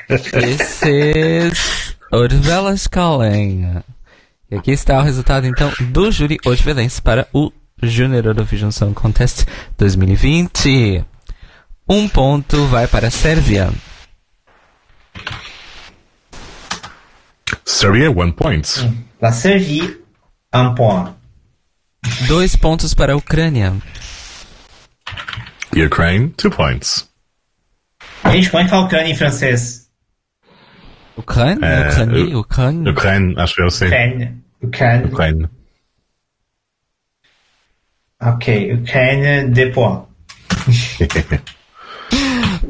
This 0.09 0.81
is 0.83 1.97
Odvelas 2.13 2.87
calling. 2.87 3.83
E 4.51 4.55
aqui 4.57 4.71
está 4.73 4.99
o 4.99 5.03
resultado, 5.03 5.47
então, 5.47 5.73
do 5.91 6.11
júri 6.11 6.39
Odvelense 6.47 7.03
para 7.03 7.27
o 7.33 7.53
Junior 7.83 8.25
Eurovision 8.27 8.71
Song 8.71 8.95
Contest 8.95 9.45
2020. 9.77 11.05
Um 11.93 12.09
ponto 12.09 12.67
vai 12.67 12.87
para 12.87 13.09
a 13.09 13.11
Sérvia. 13.11 13.69
Serbia, 17.65 18.13
one 18.13 18.31
point. 18.33 18.65
La 19.21 19.33
Servie, 19.33 19.99
un 20.55 20.75
point. 20.77 21.17
Dois 22.29 22.55
pontos 22.55 22.95
para 22.95 23.15
a 23.15 23.17
Ucrânia. 23.17 23.73
Ukraine, 25.75 26.29
two 26.37 26.49
points. 26.49 27.11
Gente, 28.25 28.51
como 28.51 28.61
é 28.61 28.65
que 28.67 28.71
fala 28.71 28.87
Ucrânia 28.87 29.11
em 29.11 29.17
francês? 29.17 29.91
Ucrânia? 31.17 31.67
É, 31.67 31.89
Ucrânia? 31.89 32.39
Ucrânia? 32.39 32.93
Ukraine, 32.93 33.35
acho 33.37 33.55
que 33.57 33.63
eu 33.63 33.71
sei. 33.71 33.89
Ucrânia. 33.89 34.37
Ucrânia. 34.63 35.07
Ukraine. 35.09 35.49
Ok, 38.23 38.75
Ucrânia, 38.75 39.49
deux 39.49 39.75
points. 39.75 40.07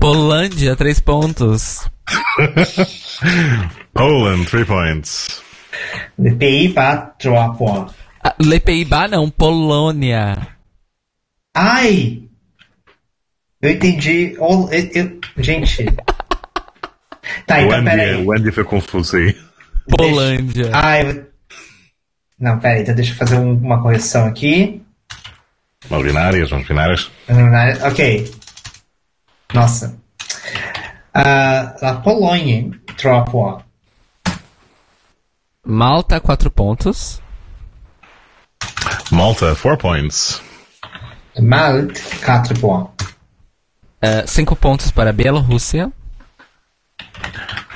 Polândia, 0.01 0.75
três 0.77 0.99
pontos. 1.01 1.89
Poland, 3.93 4.45
three 4.47 4.65
points. 4.65 5.43
Le 6.19 6.35
Pays-Bas, 6.37 7.11
trois 7.19 7.57
points. 7.57 7.93
Ah, 8.25 8.35
Le 8.41 8.59
Pays-Bas 8.61 9.11
não, 9.11 9.31
Polônia. 9.31 10.37
Ai! 11.55 12.23
Eu 13.61 13.71
entendi. 13.73 14.35
Eu- 14.39 14.69
eu- 14.73 15.21
gente. 15.43 15.85
Tá, 17.47 17.61
então 17.63 17.71
Wendy, 17.79 17.91
peraí. 17.91 18.27
Wendy 18.27 18.51
foi 18.51 18.65
confuso 18.65 19.17
aí. 19.17 19.37
Polândia. 19.97 20.71
Ai, 20.73 21.09
eu... 21.09 21.27
Não, 22.41 22.59
peraí, 22.59 22.83
então 22.83 22.95
deixa 22.95 23.13
eu 23.13 23.17
fazer 23.17 23.37
um- 23.37 23.55
uma 23.57 23.81
correção 23.81 24.27
aqui. 24.27 24.83
Mãos 25.89 26.03
binárias, 26.03 26.51
mãos 26.51 26.67
binárias. 26.67 27.11
Ok. 27.85 28.33
Nossa. 29.53 29.99
Uh, 31.15 31.85
a 31.85 31.95
Polônia 32.03 32.71
Tropa. 32.97 33.65
Malta, 35.67 36.21
4 36.21 36.51
pontos. 36.51 37.21
Malta, 39.11 39.55
4 39.57 39.77
points. 39.77 40.41
Malta 41.39 42.01
4 42.25 42.61
pontos. 42.61 43.09
É, 44.01 44.27
5 44.27 44.55
uh, 44.55 44.57
pontos 44.57 44.91
para 44.91 45.13
Bielorrússia. 45.13 45.93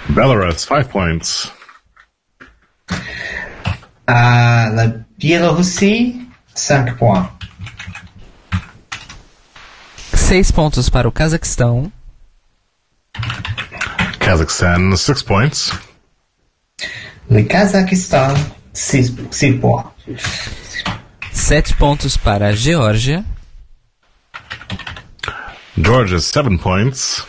Belarus, 0.09 0.63
5 0.63 0.89
points. 0.89 1.53
Uh, 4.09 4.09
a 4.09 5.05
Bielorrússia, 5.19 6.15
5 6.55 6.97
pontos. 6.97 7.44
6 10.25 10.51
pontos 10.53 10.89
para 10.89 11.07
o 11.07 11.13
Cazaquistão. 11.13 11.93
Cazaquistão, 14.19 14.97
6 14.97 15.23
points. 15.23 15.71
Le 17.31 17.45
Cazaquistão, 17.45 18.35
6 18.73 19.11
pontos. 19.61 20.23
7 21.31 21.77
pontos 21.77 22.17
para 22.17 22.49
a 22.49 22.53
Geórgia. 22.53 23.23
Georgia, 25.77 26.19
7 26.19 26.57
points. 26.57 27.23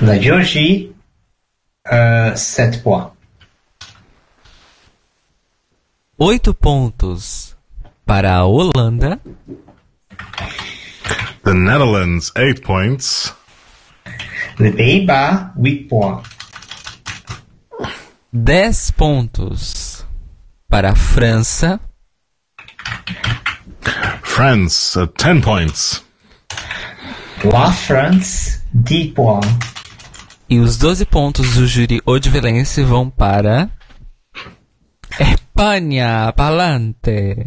La 0.00 0.18
Georgie, 0.18 0.92
7 2.34 2.82
uh, 2.84 3.12
Oito 6.18 6.50
8 6.50 6.54
pontos 6.54 7.56
para 8.04 8.34
a 8.34 8.44
Holanda. 8.44 9.20
The 11.48 11.54
Netherlands, 11.54 12.30
eight 12.36 12.60
points. 12.60 13.32
Les 14.58 14.70
Pays-Bas, 14.70 15.52
8 15.56 15.88
points. 15.88 16.28
Dez 18.30 18.90
pontos 18.90 20.04
para 20.68 20.90
a 20.90 20.94
França. 20.94 21.80
France, 24.22 24.98
uh, 24.98 25.06
ten 25.06 25.40
points. 25.40 26.04
La 27.42 27.72
France, 27.72 28.60
10 28.74 29.14
points. 29.14 29.48
E 30.50 30.58
os 30.58 30.76
12 30.76 31.06
pontos 31.06 31.54
do 31.54 31.66
júri 31.66 32.02
odivelense 32.04 32.82
vão 32.82 33.08
para. 33.08 33.70
Espanha, 35.18 36.30
palante. 36.36 37.46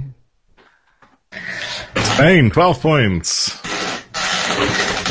Spain, 1.95 2.49
twelve 2.49 2.80
points. 2.80 3.61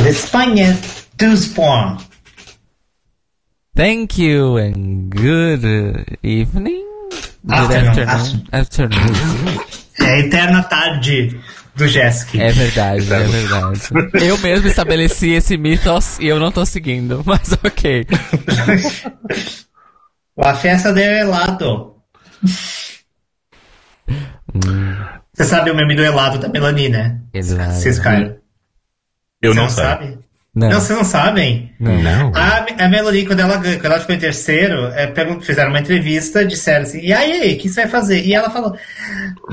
L'Espagne, 0.03 0.77
12 1.19 1.49
points. 1.55 2.05
Thank 3.77 4.19
you 4.19 4.57
and 4.59 5.09
good 5.11 5.65
evening. 6.23 6.85
Good 7.45 7.55
Afternoon. 7.55 8.09
afternoon. 8.53 8.53
Afternoon. 8.53 9.61
É 10.01 10.05
a 10.05 10.19
eterna 10.19 10.63
tarde 10.63 11.41
do 11.75 11.89
Jéssica. 11.89 12.43
É 12.43 12.53
verdade, 12.53 13.13
é 13.13 13.27
verdade. 13.27 13.81
Eu 14.25 14.37
mesmo 14.39 14.69
estabeleci 14.69 15.31
esse 15.31 15.57
mitos 15.57 16.19
e 16.19 16.27
eu 16.27 16.39
não 16.39 16.53
tô 16.53 16.67
seguindo, 16.67 17.23
mas 17.25 17.53
ok. 17.65 18.07
La 20.37 20.55
festa 20.55 20.93
del 20.93 21.13
helado. 21.19 21.95
Você 25.33 25.45
sabe 25.45 25.71
o 25.71 25.75
meme 25.75 25.95
do 25.95 26.03
helado 26.03 26.39
da 26.39 26.49
Melanie, 26.49 26.89
né? 26.89 27.21
Helado. 27.33 27.75
Vocês 27.75 27.99
caíram. 27.99 28.37
Eu 29.43 29.55
não 29.55 29.63
não 29.65 29.71
sei. 29.71 29.85
sabe? 29.85 30.19
Não. 30.53 30.69
Não, 30.69 30.81
vocês 30.81 30.99
não 30.99 31.05
sabem? 31.05 31.73
Não. 31.79 32.33
A, 32.35 32.67
a 32.85 32.89
Melanie, 32.89 33.25
quando 33.25 33.39
ela, 33.39 33.57
quando 33.59 33.85
ela 33.85 34.01
ficou 34.01 34.17
em 34.17 34.19
terceiro, 34.19 34.87
é, 34.89 35.13
fizeram 35.41 35.71
uma 35.71 35.79
entrevista, 35.79 36.45
disseram 36.45 36.83
assim, 36.83 37.01
e 37.01 37.13
aí, 37.13 37.55
o 37.55 37.59
que 37.59 37.69
você 37.69 37.83
vai 37.83 37.91
fazer? 37.91 38.25
E 38.27 38.35
ela 38.35 38.51
falou, 38.51 38.77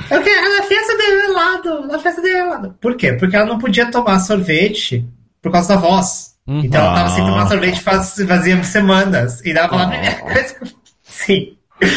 eu 0.10 0.24
quero 0.24 0.58
na 0.58 0.64
festa 0.64 0.98
do 0.98 1.04
helado, 1.04 1.88
na 1.88 2.00
festa 2.00 2.20
do 2.20 2.28
helado. 2.28 2.76
Por 2.82 2.96
quê? 2.98 3.14
Porque 3.14 3.36
ela 3.36 3.46
não 3.46 3.60
podia 3.60 3.92
tomar 3.92 4.20
sorvete 4.22 5.08
por 5.40 5.52
causa 5.52 5.76
da 5.76 5.80
voz. 5.80 6.36
Uhum. 6.48 6.62
Então 6.62 6.82
ela 6.84 6.96
tava 6.96 7.10
sem 7.12 7.24
Ah. 7.24 7.28
tomar 7.28 7.48
sorvete 7.48 7.82
faz, 7.82 8.16
fazia 8.28 8.64
semanas. 8.64 9.46
E 9.46 9.54
dava 9.54 9.76
lá 9.76 9.88
primeira 9.90 10.16
coisa. 10.16 10.56
Sim. 11.04 11.56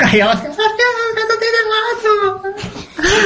Aí 0.00 0.20
ela 0.20 0.36
fica, 0.36 0.48
na 0.48 0.54
festa 0.54 1.36
do 1.36 1.44
helado. 1.44 2.83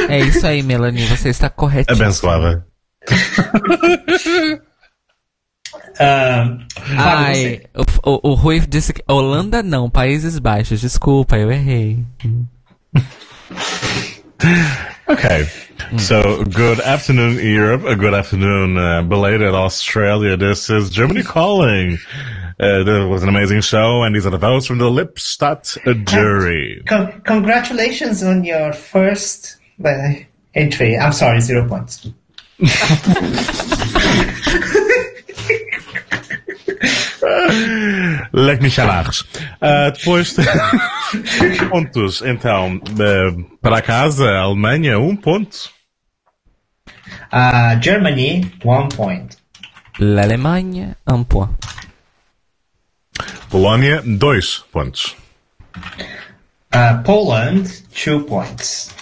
É 0.09 0.19
isso 0.19 0.45
aí, 0.45 0.63
Melanie, 0.63 1.05
você 1.05 1.29
está 1.29 1.49
correto. 1.49 1.93
Abençoada. 1.93 2.65
Fala 5.95 6.67
Ai, 7.27 7.61
o, 7.75 8.11
o, 8.11 8.31
o 8.31 8.33
Rui 8.33 8.61
disse 8.61 8.93
que 8.93 9.03
Holanda 9.07 9.61
não, 9.61 9.89
Países 9.89 10.39
Baixos. 10.39 10.79
Desculpa, 10.79 11.37
eu 11.37 11.51
errei. 11.51 12.03
Okay. 15.09 15.47
So, 15.97 16.45
good 16.45 16.79
afternoon, 16.81 17.39
Europe. 17.39 17.83
A 17.83 17.95
good 17.95 18.13
afternoon, 18.13 18.77
uh, 18.77 19.01
belated 19.01 19.55
Australia. 19.55 20.37
This 20.37 20.69
is 20.69 20.91
Germany 20.91 21.23
calling. 21.23 21.97
Uh, 22.59 23.07
was 23.09 23.23
an 23.23 23.29
amazing 23.29 23.61
show, 23.61 24.03
and 24.03 24.15
these 24.15 24.27
are 24.27 24.29
the 24.29 24.37
votes 24.37 24.67
from 24.67 24.77
the 24.77 24.89
Lipstadt 24.89 26.05
jury. 26.05 26.83
Con- 26.85 27.21
congratulations 27.21 28.21
on 28.21 28.43
your 28.43 28.71
first 28.71 29.58
entry. 30.53 30.97
I'm 30.97 31.13
sorry, 31.13 31.41
zero 31.41 31.67
points. 31.67 32.07
Leque 38.33 38.61
Michalares. 38.61 39.21
Uh, 39.61 39.91
depois, 39.95 40.35
pontos, 41.69 42.21
então, 42.21 42.75
uh, 42.77 43.57
para 43.61 43.81
casa, 43.81 44.29
Alemanha, 44.37 44.99
um 44.99 45.15
ponto. 45.15 45.69
Uh, 47.31 47.79
Germany, 47.81 48.51
one 48.63 48.89
point. 48.89 49.37
L'Allemagne, 49.99 50.95
un 51.07 51.23
point. 51.23 51.49
Polónia, 53.49 54.01
dois 54.01 54.63
pontos. 54.71 55.15
Uh, 56.73 57.01
Poland, 57.03 57.83
two 57.93 58.23
points. 58.25 58.93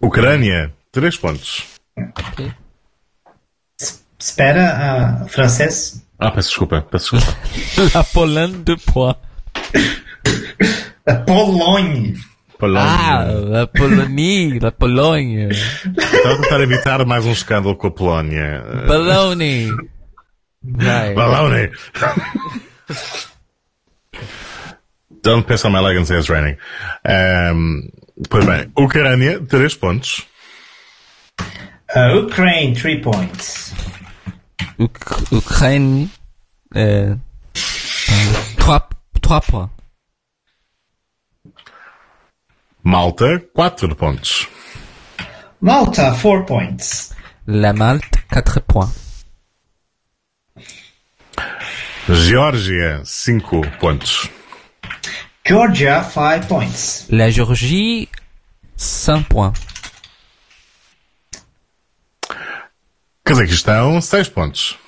Ucrânia, 0.00 0.72
três 0.90 1.16
pontos. 1.16 1.66
Espera, 4.18 5.24
uh, 5.24 5.28
francês. 5.28 6.04
Ah, 6.18 6.30
peço 6.30 6.48
desculpa, 6.48 6.82
peço 6.82 7.16
desculpa. 7.16 7.38
La 7.94 8.04
Pologne, 8.04 8.62
deux 8.64 8.76
points. 8.76 9.16
Uh, 11.08 11.24
Polônia. 11.26 12.14
Polónia. 12.58 12.90
Ah, 12.90 13.24
la 13.24 13.66
Polonie, 13.66 14.58
la 14.60 14.70
Pologne. 14.70 15.48
Estava 15.48 16.34
a 16.34 16.42
tentar 16.42 16.60
evitar 16.60 17.06
mais 17.06 17.24
um 17.24 17.32
escândalo 17.32 17.74
com 17.74 17.86
a 17.86 17.90
Polónia. 17.90 18.62
Baloney. 18.86 19.70
Vai. 20.62 21.14
Baloney. 21.14 21.70
Don't 25.22 25.46
piss 25.46 25.64
on 25.64 25.72
my 25.72 25.80
leg 25.80 25.96
and 25.96 26.04
say 26.06 26.18
it's 26.18 26.28
raining. 26.28 26.58
Um, 27.04 27.90
pois 28.28 28.44
bem, 28.44 28.70
Ucrânia, 28.76 29.40
três 29.46 29.74
pontos. 29.74 30.26
Uh, 31.94 32.16
Ukraine, 32.24 32.74
three 32.74 33.00
points. 33.00 33.72
Uk- 34.78 35.32
Ukraine, 35.32 36.08
euh, 36.76 37.16
trois, 38.56 38.88
trois 39.20 39.40
points. 39.40 39.70
Malta, 42.82 43.40
quatro 43.54 43.94
pontos. 43.94 44.46
Malta, 45.60 46.14
four 46.14 46.44
points. 46.46 47.12
La 47.46 47.72
Malte, 47.72 48.22
quatre 48.30 48.60
points. 48.60 48.94
Geórgia, 52.08 53.02
cinco 53.04 53.60
pontos. 53.80 54.28
Georgia, 55.50 56.04
five 56.04 56.46
points. 56.46 57.06
La 57.10 57.28
Géorgie, 57.28 58.08
cinq 58.76 59.26
points. 59.26 59.58
Cazaquistão, 63.24 64.00
seis 64.00 64.28
pontos. 64.28 64.78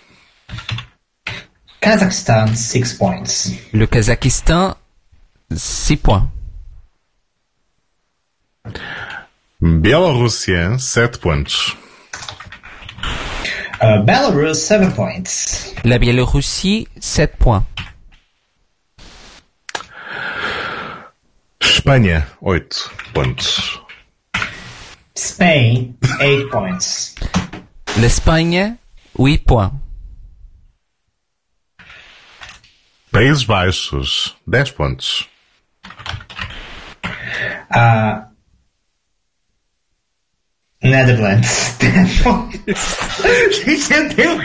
Kazakhstan, 1.80 2.54
six 2.54 2.94
points. 2.94 3.50
Le 3.72 3.88
Kazakhstan, 3.88 4.76
six 5.50 5.96
points. 6.00 6.30
Bielorrússia, 9.60 10.78
sete 10.78 11.18
pontos. 11.18 11.76
Uh, 13.80 14.04
Belarus, 14.04 14.58
seven 14.58 14.92
points. 14.92 15.74
La 15.84 15.98
Biélorussie, 15.98 16.86
sept 17.00 17.36
points. 17.38 17.66
Espanha, 21.82 22.24
oito 22.40 22.92
pontos. 23.12 23.80
Spain, 25.16 25.98
eight 26.20 26.48
points. 26.48 27.16
L'Espagne, 27.96 28.78
huit 29.18 29.44
points. 29.44 29.74
Países 33.10 33.42
Baixos, 33.42 34.36
dez 34.46 34.70
pontos. 34.70 35.28
Uh, 37.74 38.30
Netherlands, 40.84 41.78
ten 41.80 42.06
points. 42.22 42.96
Gente, 43.64 43.90
eu 43.90 44.14
tenho... 44.14 44.40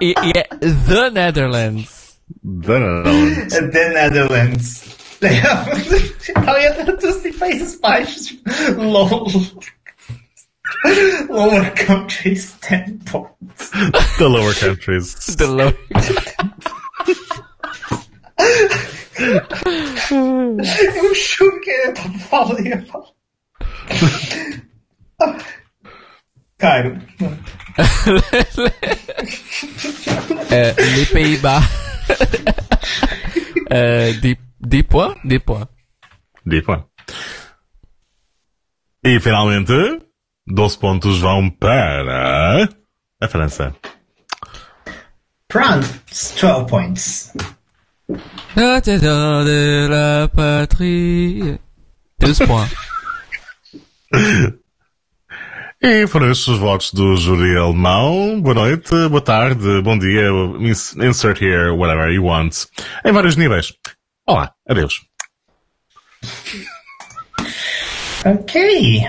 E, 0.00 0.14
e 0.22 0.32
é 0.36 0.44
The 0.44 1.10
Netherlands. 1.10 2.05
Netherlands. 2.42 4.96
The 5.20 5.30
Netherlands. 5.30 6.28
Eu 6.46 6.58
ia 6.60 6.74
traduzir 6.74 7.32
Países 7.34 7.80
Baixos. 7.80 8.26
tipo, 8.26 8.50
Low... 8.82 9.26
Lower 11.30 11.70
countries, 11.74 12.54
ten 12.60 12.98
points. 13.10 13.70
The 14.18 14.26
lower 14.28 14.54
countries. 14.54 15.14
The 15.36 15.46
low. 15.46 15.72
Eu 20.94 21.14
juro 21.14 21.60
que 21.60 21.70
eu 21.70 21.94
tava 21.94 22.18
falando. 22.18 22.66
ia 22.66 22.84
falar. 22.86 23.06
Cairo. 26.58 26.98
Euh, 30.50 30.74
les 30.96 31.08
Pays-Bas. 31.10 31.64
euh, 33.72 34.12
des, 34.20 34.38
des 34.60 34.82
points? 34.82 35.14
Des 35.24 35.38
points. 35.38 35.68
Deep 36.44 36.68
E 39.04 39.20
finalmente, 39.20 40.00
12 40.46 40.76
pontos 40.78 41.18
vão 41.18 41.50
para 41.50 42.68
a 43.20 43.28
França. 43.28 43.74
France, 45.50 46.34
12 46.40 46.66
points. 46.66 47.32
La 48.56 48.80
tête 48.80 49.02
de 49.02 49.88
la 49.88 50.28
patrie. 50.28 51.58
12 52.20 52.46
points. 52.46 52.68
E 55.88 56.04
foram 56.08 56.32
estes 56.32 56.48
os 56.48 56.58
votos 56.58 56.92
do 56.92 57.16
júri 57.16 57.56
alemão. 57.56 58.40
Boa 58.40 58.56
noite, 58.56 58.90
boa 59.08 59.20
tarde, 59.20 59.80
bom 59.82 59.96
dia, 59.96 60.28
ins- 60.58 60.96
insert 60.96 61.40
here, 61.40 61.70
whatever 61.70 62.12
you 62.12 62.24
want. 62.24 62.66
Em 63.04 63.12
vários 63.12 63.36
níveis. 63.36 63.72
Olá, 64.26 64.52
adeus. 64.68 65.06
Okay. 68.24 69.06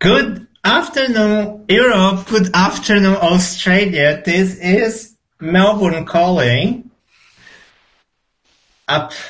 Good 0.00 0.48
afternoon, 0.64 1.64
Europe. 1.68 2.28
Good 2.28 2.50
afternoon, 2.52 3.14
Australia. 3.14 4.20
This 4.20 4.58
is 4.58 5.14
Melbourne 5.40 6.06
calling. 6.06 6.90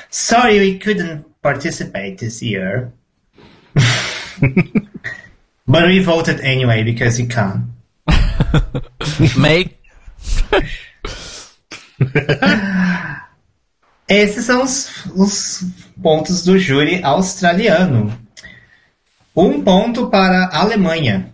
Sorry 0.09 0.59
we 0.59 0.79
couldn't 0.79 1.25
participate 1.43 2.17
this 2.17 2.41
year. 2.41 2.91
but 5.67 5.87
we 5.87 5.99
voted 5.99 6.39
anyway 6.41 6.83
because 6.83 7.19
you 7.19 7.27
can. 7.27 7.73
Make 9.37 9.75
Esses 14.07 14.45
são 14.45 14.63
os, 14.63 15.05
os 15.15 15.63
pontos 16.01 16.43
do 16.43 16.59
júri 16.59 17.03
australiano. 17.03 18.15
Um 19.35 19.63
ponto 19.63 20.07
para 20.09 20.45
a 20.45 20.61
Alemanha. 20.61 21.31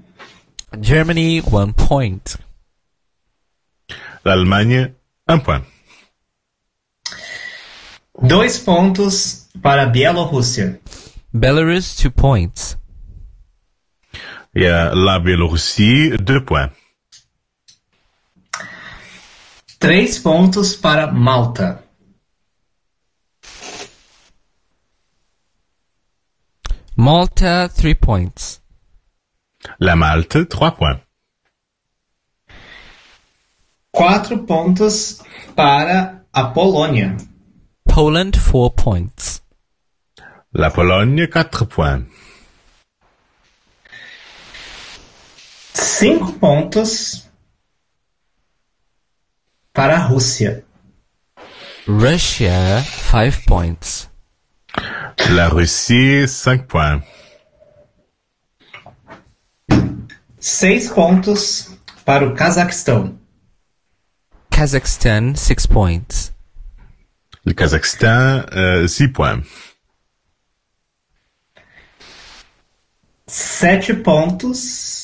Germany, 0.82 1.44
one 1.52 1.74
point. 1.74 2.38
Da 4.24 4.32
Alemanha, 4.32 4.96
um 5.28 5.40
point. 5.40 5.66
Dois 8.22 8.58
pontos 8.58 9.50
para 9.62 9.84
a 9.84 9.88
Bielorrússia. 9.88 10.80
Belarus, 11.34 11.96
two 11.96 12.12
points. 12.12 12.78
E 14.54 14.68
a 14.68 14.94
La 14.94 15.20
Biélorussie, 15.20 16.18
deux 16.18 16.44
points. 16.44 16.72
Três 19.80 20.20
pontos 20.20 20.76
para 20.76 21.12
Malta. 21.12 21.84
Malta, 26.96 27.70
three 27.70 27.96
points. 27.96 28.62
La 29.80 29.96
Malte, 29.96 30.48
trois 30.48 30.72
points. 30.72 31.02
Quatro 33.92 34.46
pontos 34.46 35.22
para 35.56 36.26
a 36.34 36.44
Polônia. 36.54 37.18
Poland, 37.86 38.38
four 38.38 38.72
points. 38.76 39.42
La 40.54 40.70
Pologne, 40.70 41.28
4 41.28 41.66
points. 41.66 42.06
Cinco 45.82 46.34
pontos 46.34 47.28
para 49.74 49.96
a 49.96 49.98
Rússia. 49.98 50.64
Russia, 51.88 52.84
5 53.10 53.46
points. 53.48 54.08
La 55.32 55.48
Russie, 55.48 56.28
5 56.28 56.68
points. 56.68 57.08
Seis 60.40 60.88
pontos 60.88 61.76
para 62.06 62.28
o 62.28 62.36
Cazaquistão. 62.36 63.20
Kazakhstan, 64.52 65.34
6 65.34 65.66
points. 65.66 66.32
Le 67.44 67.56
Kazakhstan, 67.56 68.46
6 68.88 69.12
points. 69.12 69.50
Sete 73.26 73.96
pontos 73.96 75.01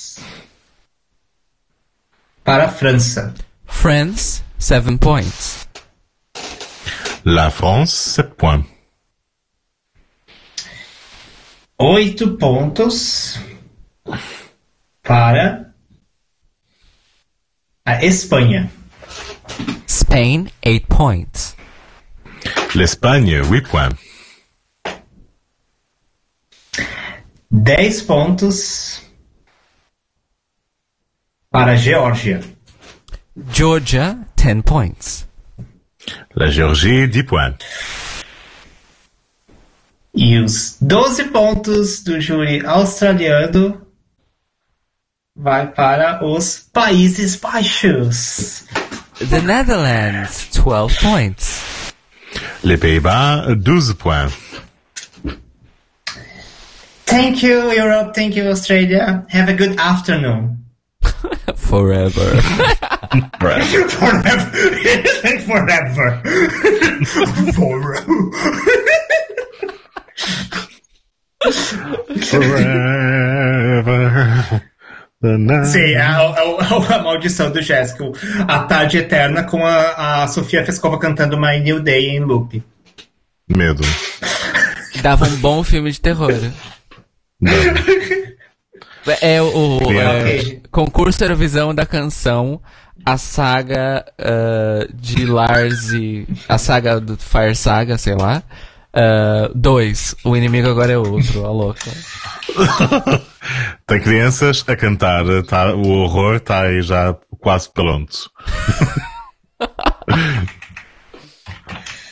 para 2.47 2.67
a 2.67 2.69
França. 2.69 3.33
France, 3.65 4.41
7 4.57 4.97
points. 4.97 5.67
La 7.25 7.51
France, 7.51 7.91
7 7.91 8.35
points. 8.37 8.65
Oito 11.77 12.37
pontos 12.37 13.37
para 15.03 15.73
a 17.85 18.05
Espanha. 18.05 18.71
Spain, 19.85 20.49
8 20.65 20.87
points. 20.87 21.53
L'Espagne, 22.73 23.41
8 23.41 23.69
points. 23.69 23.99
Dez 27.51 28.01
pontos 28.01 29.01
para 31.51 31.73
a 31.73 31.75
Geórgia. 31.75 32.41
Georgia, 33.51 34.17
10 34.35 34.61
points. 34.63 35.27
La 36.35 36.47
Géorgie, 36.47 37.07
10 37.07 37.25
points. 37.25 37.65
E 40.13 40.39
os 40.39 40.77
12 40.81 41.25
pontos 41.25 42.03
do 42.03 42.19
júri 42.19 42.65
australiano 42.65 43.81
vai 45.35 45.67
para 45.67 46.25
os 46.25 46.67
Países 46.73 47.35
Baixos. 47.35 48.65
The 49.29 49.41
Netherlands, 49.41 50.49
12 50.53 50.99
points. 50.99 51.93
Les 52.63 52.79
Pays-Bas, 52.79 53.55
12 53.57 53.93
points. 53.95 54.35
Thank 57.05 57.45
you, 57.45 57.71
Europe. 57.71 58.13
Thank 58.13 58.37
you, 58.37 58.49
Australia. 58.49 59.23
Have 59.29 59.49
a 59.49 59.55
good 59.55 59.79
afternoon. 59.79 60.66
Forever. 61.55 62.41
Forever. 63.39 63.89
Forever. 65.39 66.21
Forever. 67.53 68.07
Forever. 73.97 74.63
Sim, 75.65 75.79
é 75.93 76.01
a, 76.01 76.19
a- 76.19 76.95
a 76.95 77.03
maldição 77.03 77.51
do 77.51 77.61
Jéssica. 77.61 78.03
A 78.47 78.59
tarde 78.59 78.97
eterna 78.99 79.43
com 79.43 79.65
a, 79.65 80.23
a 80.23 80.27
Sofia 80.27 80.65
Fescova 80.65 80.99
cantando 80.99 81.39
My 81.39 81.59
New 81.59 81.79
Day 81.81 82.09
em 82.09 82.19
loop. 82.19 82.63
Medo. 83.49 83.83
Dava 85.01 85.25
um 85.25 85.35
bom 85.37 85.63
filme 85.63 85.91
de 85.91 85.99
terror. 85.99 86.31
É 89.21 89.41
o, 89.41 89.79
o, 89.83 89.91
Yeah. 89.91 90.29
é, 90.29 90.59
concurso 90.71 91.23
Eurovisão 91.23 91.73
da 91.73 91.85
canção, 91.85 92.61
a 93.05 93.17
saga 93.17 94.05
ah, 94.17 94.87
de 94.93 95.25
Lars 95.25 95.91
e. 95.91 96.27
A 96.47 96.57
saga 96.57 96.99
do 96.99 97.17
Fire 97.17 97.55
Saga, 97.55 97.97
sei 97.97 98.15
lá. 98.15 98.43
2. 99.53 100.15
o 100.23 100.35
inimigo 100.35 100.69
agora 100.69 100.91
é 100.91 100.97
outro, 100.97 101.45
a 101.45 101.51
louca. 101.51 101.91
Tem 103.85 104.01
crianças 104.01 104.63
a 104.67 104.75
cantar, 104.75 105.23
tá, 105.43 105.75
o 105.75 105.87
horror 105.87 106.37
está 106.37 106.63
aí 106.63 106.81
já 106.81 107.15
quase 107.39 107.69
pronto. 107.71 108.31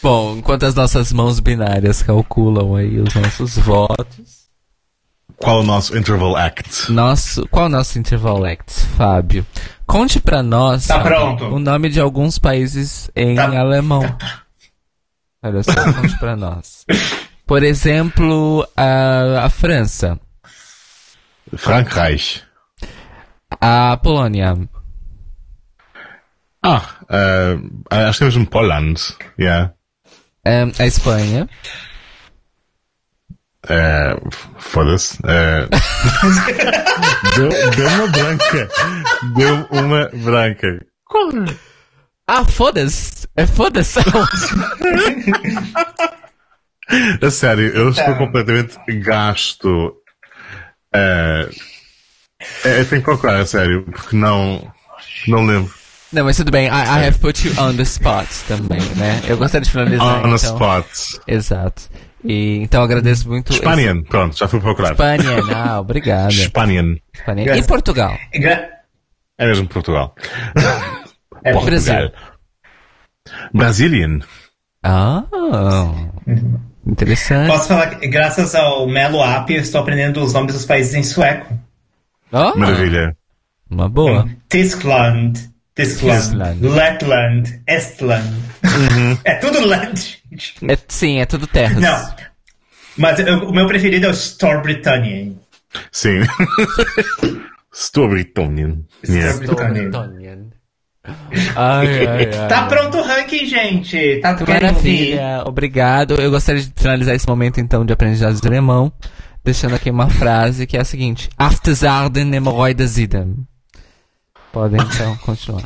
Bom, 0.02 0.36
enquanto 0.38 0.64
as 0.64 0.76
nossas 0.76 1.12
mãos 1.12 1.40
binárias 1.40 2.04
calculam 2.04 2.76
aí 2.76 3.00
os 3.00 3.14
nossos 3.16 3.58
votos. 3.58 4.35
Qual 5.38 5.60
o 5.60 5.64
nosso 5.64 5.98
interval 5.98 6.36
act? 6.36 6.92
Nosso, 6.92 7.48
qual 7.50 7.66
é 7.66 7.68
o 7.68 7.72
nosso 7.72 8.00
interval 8.00 8.44
act, 8.46 8.72
Fábio? 8.98 9.46
Conte 9.86 10.20
pra 10.20 10.42
nós 10.42 10.88
Tá 10.88 11.04
o 11.52 11.60
nome 11.60 11.90
de 11.90 12.00
alguns 12.00 12.40
países 12.40 13.10
em 13.16 13.36
Tá- 13.36 13.60
alemão. 13.60 14.02
Olha 15.44 15.62
só, 15.62 15.94
conte 15.94 16.18
pra 16.18 16.36
nós. 16.36 16.86
Por 17.46 17.62
exemplo, 17.64 18.68
a, 18.76 19.46
a 19.46 19.50
França, 19.50 20.20
Frankreich. 21.56 22.42
a 23.62 23.96
Polônia, 23.98 24.58
Ah, 26.64 26.96
eh, 27.10 27.58
acho 27.92 28.14
que 28.14 28.20
temos 28.20 28.36
um 28.38 28.46
Poland. 28.46 28.96
Yeah. 29.40 29.74
em, 30.44 30.72
a 30.80 30.88
Espanha, 30.88 31.48
Eh, 33.68 34.16
Foda-se. 34.60 35.18
Eh, 35.26 35.68
deu, 37.36 37.50
deu 37.50 37.88
uma 37.90 38.08
branca. 38.08 38.70
Deu 39.36 39.68
uma 39.72 40.10
branca. 40.14 40.86
Ah, 42.28 42.44
foda-se! 42.46 43.28
É 43.36 43.46
foda-se! 43.46 44.00
A 47.22 47.30
sério, 47.32 47.68
eu 47.70 47.90
estou 47.90 48.06
Tá. 48.06 48.14
completamente 48.16 48.78
gasto. 49.00 49.94
Eh, 50.94 51.50
eu 52.66 52.86
tenho 52.90 53.02
que 53.02 53.06
procurar, 53.06 53.40
a 53.40 53.46
sério, 53.46 53.84
porque 53.84 54.16
não. 54.16 54.72
Não 55.28 55.46
lembro. 55.46 55.74
Não, 56.14 56.24
mas 56.24 56.38
tudo 56.38 56.52
bem, 56.52 56.68
I, 56.68 56.70
I 56.70 57.08
have 57.08 57.20
put 57.20 57.46
you 57.48 57.54
on 57.60 57.76
the 57.76 57.82
spot 57.84 58.28
também, 58.48 58.80
né? 58.96 59.22
Eu 59.28 59.38
gostaria 59.38 59.66
de 59.66 59.72
finalizar, 59.72 60.20
On 60.20 60.22
the 60.22 60.28
então. 60.28 60.54
spot. 60.54 60.86
Exato. 61.28 61.84
E, 62.26 62.58
então 62.64 62.84
agradeço 62.84 63.30
muito... 63.30 63.54
Spanian, 63.54 64.02
pronto, 64.04 64.38
já 64.38 64.48
fui 64.48 64.60
procurar. 64.60 64.92
Espanha, 64.92 65.40
ah, 65.54 65.80
obrigado. 65.82 66.32
Spanian. 66.32 66.98
E 67.56 67.64
Portugal? 67.64 68.18
É 69.38 69.46
mesmo 69.46 69.68
Portugal. 69.68 70.16
É, 71.44 71.52
Portugal. 71.52 71.62
Brasil. 71.62 72.12
Brazilian. 73.54 74.20
Ah, 74.84 75.24
interessante. 76.86 77.48
Posso 77.48 77.68
falar 77.68 77.96
que, 77.96 78.08
graças 78.08 78.54
ao 78.56 78.88
Melo 78.88 79.24
App, 79.24 79.54
eu 79.54 79.62
estou 79.62 79.82
aprendendo 79.82 80.24
os 80.24 80.34
nomes 80.34 80.54
dos 80.54 80.66
países 80.66 80.94
em 80.94 81.04
sueco. 81.04 81.58
Oh, 82.32 82.58
Maravilha. 82.58 83.16
uma 83.70 83.90
boa. 83.90 84.28
Tiskland, 84.50 85.40
Tiskland, 85.76 86.22
Tiskland. 86.22 86.68
Letland, 86.68 87.62
Estland. 87.68 88.46
É 89.24 89.36
tudo 89.36 89.66
land. 89.66 90.24
É, 90.68 90.78
sim, 90.88 91.20
é 91.20 91.26
tudo 91.26 91.48
terras. 91.48 91.78
Não. 91.82 92.16
Mas 92.98 93.20
eu- 93.20 93.50
o 93.50 93.54
meu 93.54 93.68
preferido 93.68 94.06
é 94.06 94.10
o 94.10 94.14
Storbritannia. 94.14 95.34
Sim. 95.92 96.20
Storbritannian. 97.74 98.84
Yeah. 99.08 99.32
Storbritannia. 99.34 99.92
Tonian. 99.92 100.46
Ai, 101.56 102.08
ai, 102.08 102.08
ai. 102.40 102.48
Tá 102.48 102.66
pronto 102.68 102.98
o 102.98 103.04
ranking, 103.04 103.46
gente. 103.46 104.20
Tá 104.22 104.34
querendo 104.36 104.76
ouvir? 104.78 105.16
maravilha, 105.16 105.44
obrigado. 105.46 106.14
Eu 106.16 106.32
gostaria 106.32 106.62
de 106.62 106.72
finalizar 106.76 107.14
esse 107.16 107.28
momento 107.28 107.60
então 107.60 107.86
de 107.86 107.94
aprendizagem 107.94 108.40
de 108.42 108.48
alemão, 108.48 108.92
deixando 109.44 109.76
aqui 109.76 109.90
uma 109.92 110.10
frase 110.10 110.66
que 110.66 110.78
é 110.78 110.82
a 110.82 110.86
seguinte: 110.86 111.30
Aftersarden 111.38 112.34
hemorroides 112.34 112.98
idem. 112.98 113.36
Podem 114.52 114.80
então 114.82 115.18
continuar. 115.18 115.64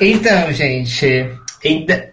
Então, 0.00 0.52
gente, 0.52 1.06
em 1.64 1.84
de- 1.84 2.08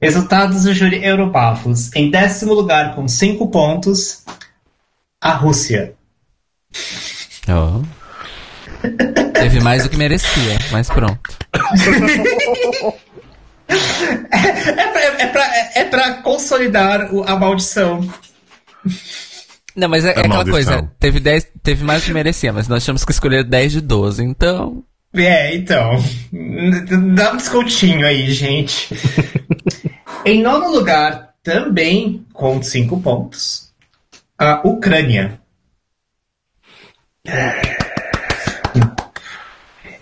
resultados 0.00 0.64
do 0.64 0.74
júri 0.74 1.04
Europafos. 1.04 1.94
Em 1.94 2.10
décimo 2.10 2.52
lugar, 2.54 2.94
com 2.94 3.06
cinco 3.06 3.48
pontos, 3.50 4.24
a 5.20 5.32
Rússia. 5.34 5.94
Oh. 7.48 7.82
Teve 9.32 9.60
mais 9.60 9.84
do 9.84 9.88
que 9.90 9.96
merecia, 9.96 10.58
mas 10.72 10.88
pronto. 10.88 11.20
É 13.68 14.86
pra, 14.88 15.00
é 15.02 15.26
pra, 15.26 15.56
é 15.76 15.84
pra 15.84 16.14
consolidar 16.14 17.14
o- 17.14 17.22
a 17.22 17.36
maldição. 17.36 18.00
Não, 19.76 19.88
mas 19.88 20.04
é, 20.04 20.08
é 20.08 20.10
aquela 20.10 20.28
maldição. 20.28 20.52
coisa, 20.52 20.92
teve 20.98 21.20
10, 21.20 21.46
teve 21.62 21.84
mais 21.84 22.02
do 22.02 22.06
que 22.06 22.12
merecia, 22.12 22.52
mas 22.52 22.68
nós 22.68 22.82
tínhamos 22.84 23.04
que 23.04 23.12
escolher 23.12 23.44
10 23.44 23.72
de 23.72 23.80
12, 23.80 24.22
então. 24.24 24.82
É, 25.14 25.54
então. 25.54 25.96
Dá 27.14 27.32
um 27.32 27.36
descontinho 27.36 28.06
aí, 28.06 28.32
gente. 28.32 28.88
em 30.24 30.42
nono 30.42 30.70
lugar, 30.70 31.34
também 31.42 32.24
com 32.32 32.62
cinco 32.62 33.00
pontos, 33.00 33.72
a 34.38 34.66
Ucrânia. 34.66 35.40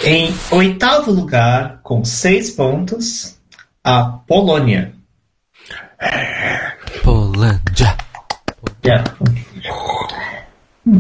Em 0.02 0.34
oitavo 0.50 1.10
lugar, 1.10 1.80
com 1.82 2.04
seis 2.04 2.50
pontos, 2.50 3.38
a 3.84 4.04
Polônia. 4.04 4.94
Polândia. 7.02 7.96
Yeah. 8.84 9.04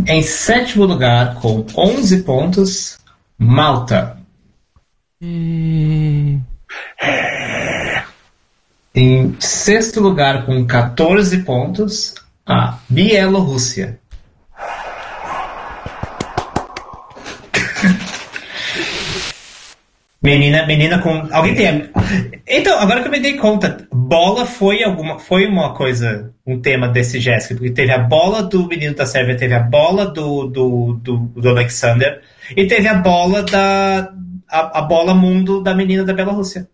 Em 0.06 0.22
sétimo 0.22 0.84
lugar, 0.84 1.36
com 1.36 1.64
11 1.74 2.22
pontos, 2.22 2.99
Malta. 3.40 4.18
Hum, 5.22 6.42
Em 8.94 9.36
sexto 9.40 10.00
lugar, 10.00 10.44
com 10.44 10.66
14 10.66 11.42
pontos, 11.44 12.14
a 12.44 12.78
Bielorrússia. 12.88 13.99
Menina, 20.22 20.66
menina 20.66 20.98
com. 20.98 21.26
Alguém 21.32 21.54
tem. 21.54 21.90
Então, 22.46 22.78
agora 22.78 23.00
que 23.00 23.08
eu 23.08 23.12
me 23.12 23.20
dei 23.20 23.38
conta, 23.38 23.86
bola 23.90 24.44
foi 24.44 24.82
alguma. 24.82 25.18
Foi 25.18 25.46
uma 25.46 25.72
coisa, 25.72 26.30
um 26.46 26.60
tema 26.60 26.88
desse 26.88 27.18
Jéssica, 27.18 27.54
porque 27.54 27.70
teve 27.70 27.90
a 27.90 27.98
bola 27.98 28.42
do 28.42 28.66
menino 28.66 28.94
da 28.94 29.06
Sérvia, 29.06 29.36
teve 29.36 29.54
a 29.54 29.60
bola 29.60 30.04
do, 30.06 30.46
do, 30.46 31.00
do, 31.02 31.16
do 31.16 31.48
Alexander, 31.48 32.20
e 32.54 32.66
teve 32.66 32.86
a 32.86 32.94
bola 32.94 33.42
da. 33.42 34.12
A, 34.46 34.80
a 34.80 34.82
bola 34.82 35.14
mundo 35.14 35.62
da 35.62 35.74
menina 35.74 36.04
da 36.04 36.12
Bielorrússia. 36.12 36.68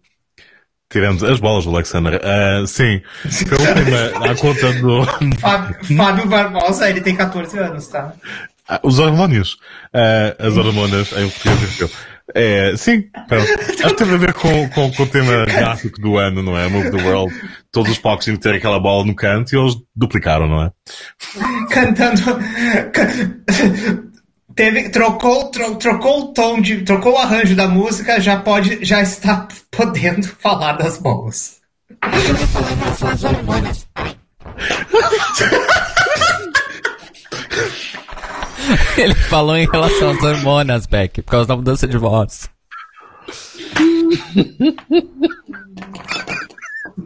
Tiramos 0.90 1.22
as 1.22 1.38
bolas 1.38 1.64
do 1.64 1.70
Alexander. 1.70 2.20
Ah, 2.24 2.64
sim, 2.66 3.00
foi 3.46 3.58
a 3.64 3.70
última 3.70 4.30
à 4.30 4.34
conta 4.34 4.72
do. 4.72 5.04
Fábio, 5.38 5.96
Fábio 5.96 6.26
Barbosa, 6.26 6.90
ele 6.90 7.00
tem 7.00 7.14
14 7.14 7.58
anos, 7.58 7.86
tá? 7.88 8.12
Ah, 8.68 8.80
os 8.82 8.98
hormônios. 8.98 9.58
Ah, 9.92 10.34
as 10.38 10.56
hormonas 10.56 11.12
em 11.12 11.28
português 11.28 11.80
eu. 11.80 11.90
É, 12.34 12.74
sim, 12.76 13.04
pronto. 13.28 13.44
Acho 13.84 13.88
que 13.88 13.94
teve 13.94 14.14
a 14.14 14.18
ver 14.18 14.32
com, 14.34 14.68
com, 14.70 14.90
com 14.92 15.02
o 15.02 15.06
tema 15.06 15.44
gráfico 15.46 16.00
do 16.00 16.16
ano, 16.18 16.42
não 16.42 16.58
é? 16.58 16.68
Move 16.68 16.90
the 16.90 17.02
World. 17.02 17.34
Todos 17.70 17.92
os 17.92 17.98
palcos 17.98 18.24
tinham 18.24 18.36
que 18.36 18.42
ter 18.42 18.54
aquela 18.54 18.80
bola 18.80 19.04
no 19.04 19.14
canto 19.14 19.54
e 19.54 19.58
eles 19.58 19.74
duplicaram, 19.94 20.48
não 20.48 20.62
é? 20.64 20.70
Cantando. 21.70 22.22
Teve, 24.54 24.88
trocou, 24.88 25.50
tro- 25.50 25.76
trocou 25.76 26.20
o 26.20 26.32
tom 26.32 26.60
de. 26.60 26.82
trocou 26.82 27.14
o 27.14 27.18
arranjo 27.18 27.54
da 27.54 27.68
música, 27.68 28.20
já 28.20 28.38
pode. 28.38 28.84
já 28.84 29.02
está 29.02 29.46
podendo 29.70 30.26
falar 30.26 30.72
das 30.72 30.98
bolas. 30.98 31.56
Ele 38.98 39.14
falou 39.14 39.56
em 39.56 39.66
relação 39.70 40.10
às 40.10 40.22
hormonas, 40.22 40.86
Beck, 40.86 41.22
por 41.22 41.30
causa 41.30 41.48
da 41.48 41.56
mudança 41.56 41.86
de 41.86 41.96
voz. 41.96 42.48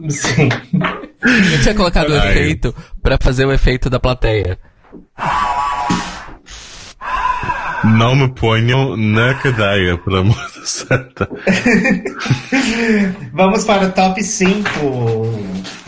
Sim. 0.09 0.49
Eu 1.53 1.61
tinha 1.61 1.75
colocado 1.75 2.09
o 2.09 2.15
efeito 2.17 2.73
pra 3.01 3.17
fazer 3.21 3.45
o 3.45 3.51
efeito 3.51 3.89
da 3.89 3.99
plateia. 3.99 4.57
Não 7.83 8.15
me 8.15 8.29
ponham 8.29 8.95
na 8.95 9.33
cadeia, 9.35 9.97
por 9.97 10.15
amor 10.15 10.35
da 10.55 10.65
santa. 10.65 11.29
Vamos 13.33 13.63
para 13.65 13.87
o 13.87 13.91
top 13.91 14.23
5. 14.23 14.69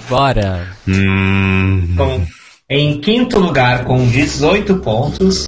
Bora. 0.10 0.68
Hum, 0.88 1.94
Com, 1.96 2.26
em 2.70 3.00
quinto 3.00 3.40
lugar, 3.40 3.86
com 3.86 4.06
18 4.08 4.78
pontos, 4.78 5.48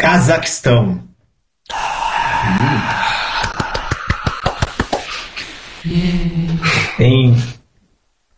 Cazaquistão. 0.00 1.06
Em 6.98 7.36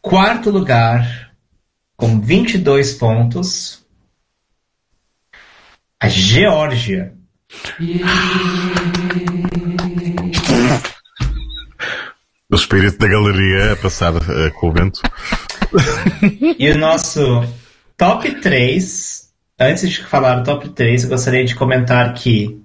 quarto 0.01 0.51
lugar, 0.51 1.33
com 1.97 2.21
22 2.21 2.95
pontos, 2.95 3.87
a 6.01 6.09
Geórgia. 6.09 7.15
o 12.51 12.57
espírito 12.57 12.99
da 12.99 13.07
galeria 13.07 13.75
a 13.75 13.77
passar 13.77 14.15
eh, 14.17 14.51
com 14.51 14.69
o 14.69 14.73
vento. 14.73 15.01
E 16.59 16.69
o 16.73 16.79
nosso 16.79 17.23
top 17.97 18.41
3, 18.41 19.22
antes 19.69 19.89
de 19.89 20.05
falar 20.05 20.39
o 20.41 20.45
top 20.45 20.69
3, 20.71 21.05
eu 21.05 21.11
gostaria 21.11 21.45
de 21.45 21.55
comentar 21.55 22.13
que 22.15 22.61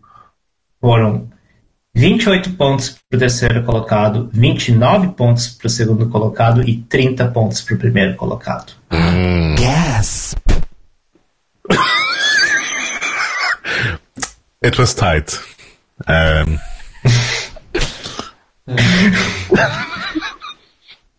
foram 0.80 1.30
28 1.96 2.52
pontos 2.52 2.90
para 3.10 3.18
o 3.18 3.20
terceiro 3.20 3.64
colocado, 3.64 4.30
29 4.34 5.10
pontos 5.10 5.48
para 5.48 5.68
o 5.68 5.70
segundo 5.70 6.10
colocado 6.10 6.68
e 6.68 6.78
30 6.84 7.28
pontos 7.30 7.62
para 7.62 7.76
o 7.76 7.80
primeiro 7.80 8.16
colocado. 8.16 8.74
Yes. 9.60 10.36
It 14.64 14.80
was 14.80 14.94
tight. 14.94 15.40
Um, 16.08 16.58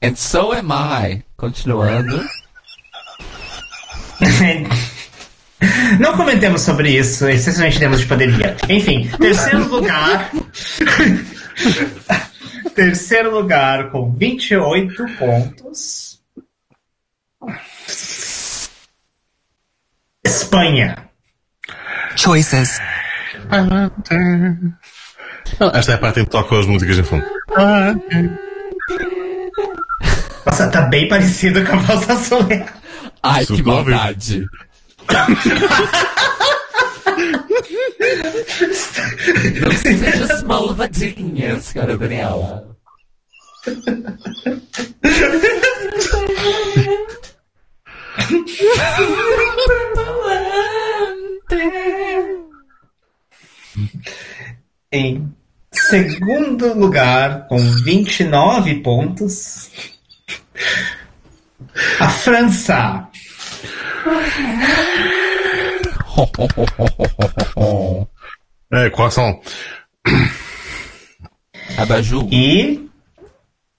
And 0.00 0.16
so 0.16 0.52
am 0.52 0.70
I. 0.70 1.24
Continuando. 1.36 2.24
Não 5.98 6.16
comentemos 6.16 6.62
sobre 6.62 6.96
isso, 6.96 7.28
especialmente 7.28 7.76
em 7.76 7.80
termos 7.80 8.00
de 8.00 8.06
pandemia. 8.06 8.56
Enfim, 8.68 9.08
terceiro 9.18 9.68
lugar. 9.68 10.30
terceiro 12.74 13.34
lugar 13.34 13.90
com 13.90 14.12
28 14.12 15.04
pontos. 15.18 16.20
Espanha. 20.24 20.96
Choices. 22.16 22.80
esta 25.74 25.92
é 25.92 25.94
a 25.94 25.98
parte 25.98 26.20
em 26.20 26.24
que 26.24 26.30
tocam 26.30 26.58
as 26.58 26.66
músicas 26.66 26.98
em 26.98 27.02
fundo. 27.02 27.24
Nossa, 30.46 30.68
tá 30.70 30.82
bem 30.82 31.08
parecido 31.08 31.64
com 31.64 31.72
a 31.72 31.76
vossa 31.76 32.16
Soler. 32.16 32.66
Ai, 33.22 33.42
Isso 33.42 33.54
que 33.56 33.62
maldade. 33.62 34.46
Não 39.62 39.72
seja 39.72 40.42
malvadinha, 40.44 41.60
senhora 41.60 41.96
Daniela. 41.96 42.76
Em 54.90 55.34
segundo 55.70 56.72
lugar, 56.74 57.46
com 57.46 57.58
29 57.58 58.76
pontos, 58.82 59.70
a 62.00 62.08
França. 62.08 63.08
É, 68.70 68.90
croissant. 68.90 69.40
Abaju. 71.76 72.28
E 72.30 72.88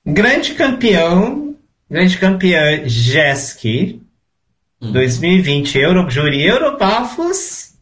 grande 0.06 0.54
campeão, 0.56 1.56
grande 1.90 2.18
campeã 2.18 2.88
Jeski 2.88 4.02
2020 4.82 5.78
Euro, 5.78 6.10
júri 6.10 6.44
Europafos. 6.46 7.74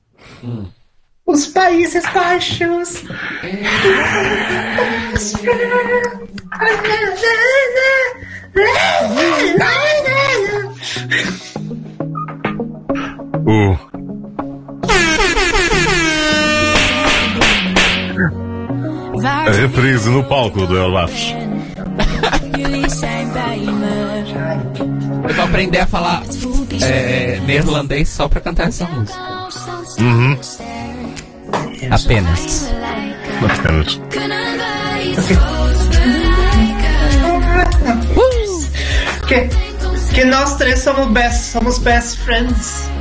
Os 1.26 1.48
Países 1.48 2.04
Baixos. 2.14 3.04
Uh, 13.48 13.78
a 19.24 19.52
reprise 19.52 20.10
no 20.10 20.22
palco 20.26 20.68
do 20.68 20.78
Elbafos. 20.78 21.34
Eu 25.30 25.34
vou 25.34 25.46
aprender 25.46 25.80
a 25.80 25.88
falar 25.88 26.24
é, 26.82 27.40
neerlandês 27.46 28.10
só 28.10 28.28
pra 28.28 28.42
cantar 28.42 28.68
essa 28.68 28.84
música. 28.84 29.18
Apenas. 31.90 32.70
Apenas. 33.50 34.02
Que, 39.26 39.50
que 40.14 40.26
nós 40.26 40.58
três 40.58 40.80
somos 40.80 41.08
best, 41.14 41.52
somos 41.54 41.78
best 41.78 42.18
friends. 42.18 42.97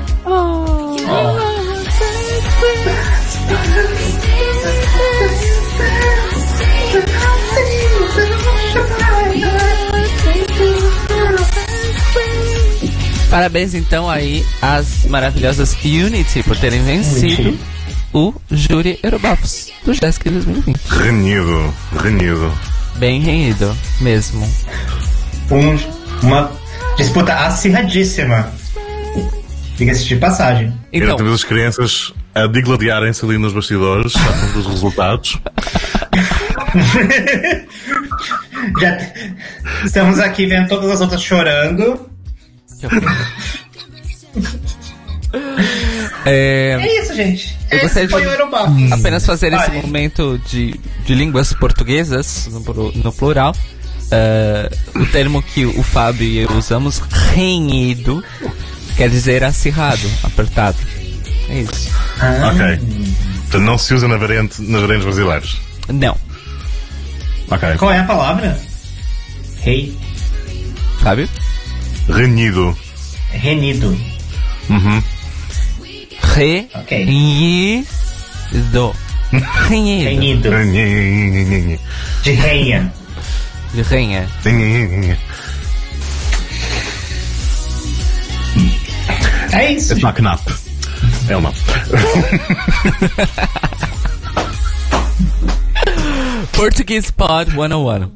Parabéns 13.30 13.74
então 13.74 14.08
aí 14.08 14.44
às 14.60 15.04
maravilhosas 15.06 15.76
Unity 15.84 16.42
por 16.42 16.56
terem 16.56 16.82
vencido 16.82 17.58
o 18.12 18.34
júri 18.50 18.98
Eurobafos 19.02 19.70
do 19.84 19.92
Jessica 19.92 20.30
2020. 20.30 20.76
Renhido, 20.88 21.74
renhido. 22.02 22.52
Bem 22.96 23.20
renhido 23.20 23.76
mesmo. 24.00 24.50
Um, 25.50 26.26
uma 26.26 26.50
disputa 26.96 27.34
acirradíssima. 27.34 28.50
Diga-se 29.76 30.04
de 30.06 30.16
passagem. 30.16 30.68
Então, 30.92 31.06
Então, 31.06 31.16
temos 31.18 31.34
as 31.34 31.44
crianças 31.44 32.12
a 32.34 32.46
digladiarem-se 32.46 33.24
ali 33.24 33.36
nos 33.38 33.52
bastidores, 33.52 34.12
já 34.12 34.32
com 34.52 34.58
os 34.58 34.66
resultados. 34.66 35.38
Já 38.80 38.96
t- 38.96 39.34
estamos 39.84 40.18
aqui 40.18 40.46
vendo 40.46 40.68
todas 40.68 40.90
as 40.90 41.00
outras 41.00 41.22
chorando. 41.22 42.08
é, 46.24 46.76
É 46.80 47.02
isso, 47.02 47.14
gente. 47.14 47.56
Eu 47.70 47.76
Esse 47.78 47.84
gostaria 47.86 48.06
de- 48.08 48.12
foi 48.12 48.26
o 48.26 48.30
Eurobafos. 48.30 48.92
apenas 48.92 49.24
fazer 49.26 49.52
esse 49.52 49.70
momento 49.70 50.40
de, 50.46 50.78
de 51.04 51.14
línguas 51.14 51.52
portuguesas, 51.52 52.48
no, 52.50 52.92
no 52.92 53.12
plural. 53.12 53.54
É, 54.10 54.70
o 54.94 55.06
termo 55.06 55.42
que 55.42 55.64
o 55.66 55.82
Fábio 55.82 56.26
e 56.26 56.38
eu 56.38 56.50
usamos, 56.52 56.98
renhido, 57.34 58.22
quer 58.96 59.08
dizer 59.10 59.44
acirrado, 59.44 60.10
apertado. 60.22 60.76
É 61.48 61.60
isso. 61.60 61.90
Ah, 62.20 62.52
Ok. 62.52 62.78
Portanto, 63.42 63.62
não 63.64 63.78
se 63.78 63.94
usa 63.94 64.08
na 64.08 64.16
variante, 64.16 64.60
nas 64.62 64.80
variantes 64.80 65.04
brasileiras. 65.04 65.60
Não. 65.88 66.16
Ok. 67.50 67.76
Qual 67.78 67.92
é 67.92 67.98
a 68.00 68.04
palavra? 68.04 68.58
Rei. 69.62 69.96
Fábio? 71.00 71.28
Renhido. 72.08 72.76
Renido. 73.30 73.96
Uhum. 74.68 75.02
Re. 76.34 76.68
Ok. 76.74 77.04
Renhido. 77.04 78.94
Renhido. 79.68 80.50
Renido. 80.50 80.50
Renhido. 80.50 81.80
De 82.24 82.32
renha. 82.32 82.92
De 83.74 83.82
renha. 83.82 85.18
É 89.58 89.72
isso. 89.72 89.92
It's 89.94 90.02
not 90.02 90.20
knapp. 90.20 90.42
É 91.28 91.36
uma. 91.36 91.52
Portuguese 96.52 97.12
Pod 97.12 97.50
101. 97.50 98.10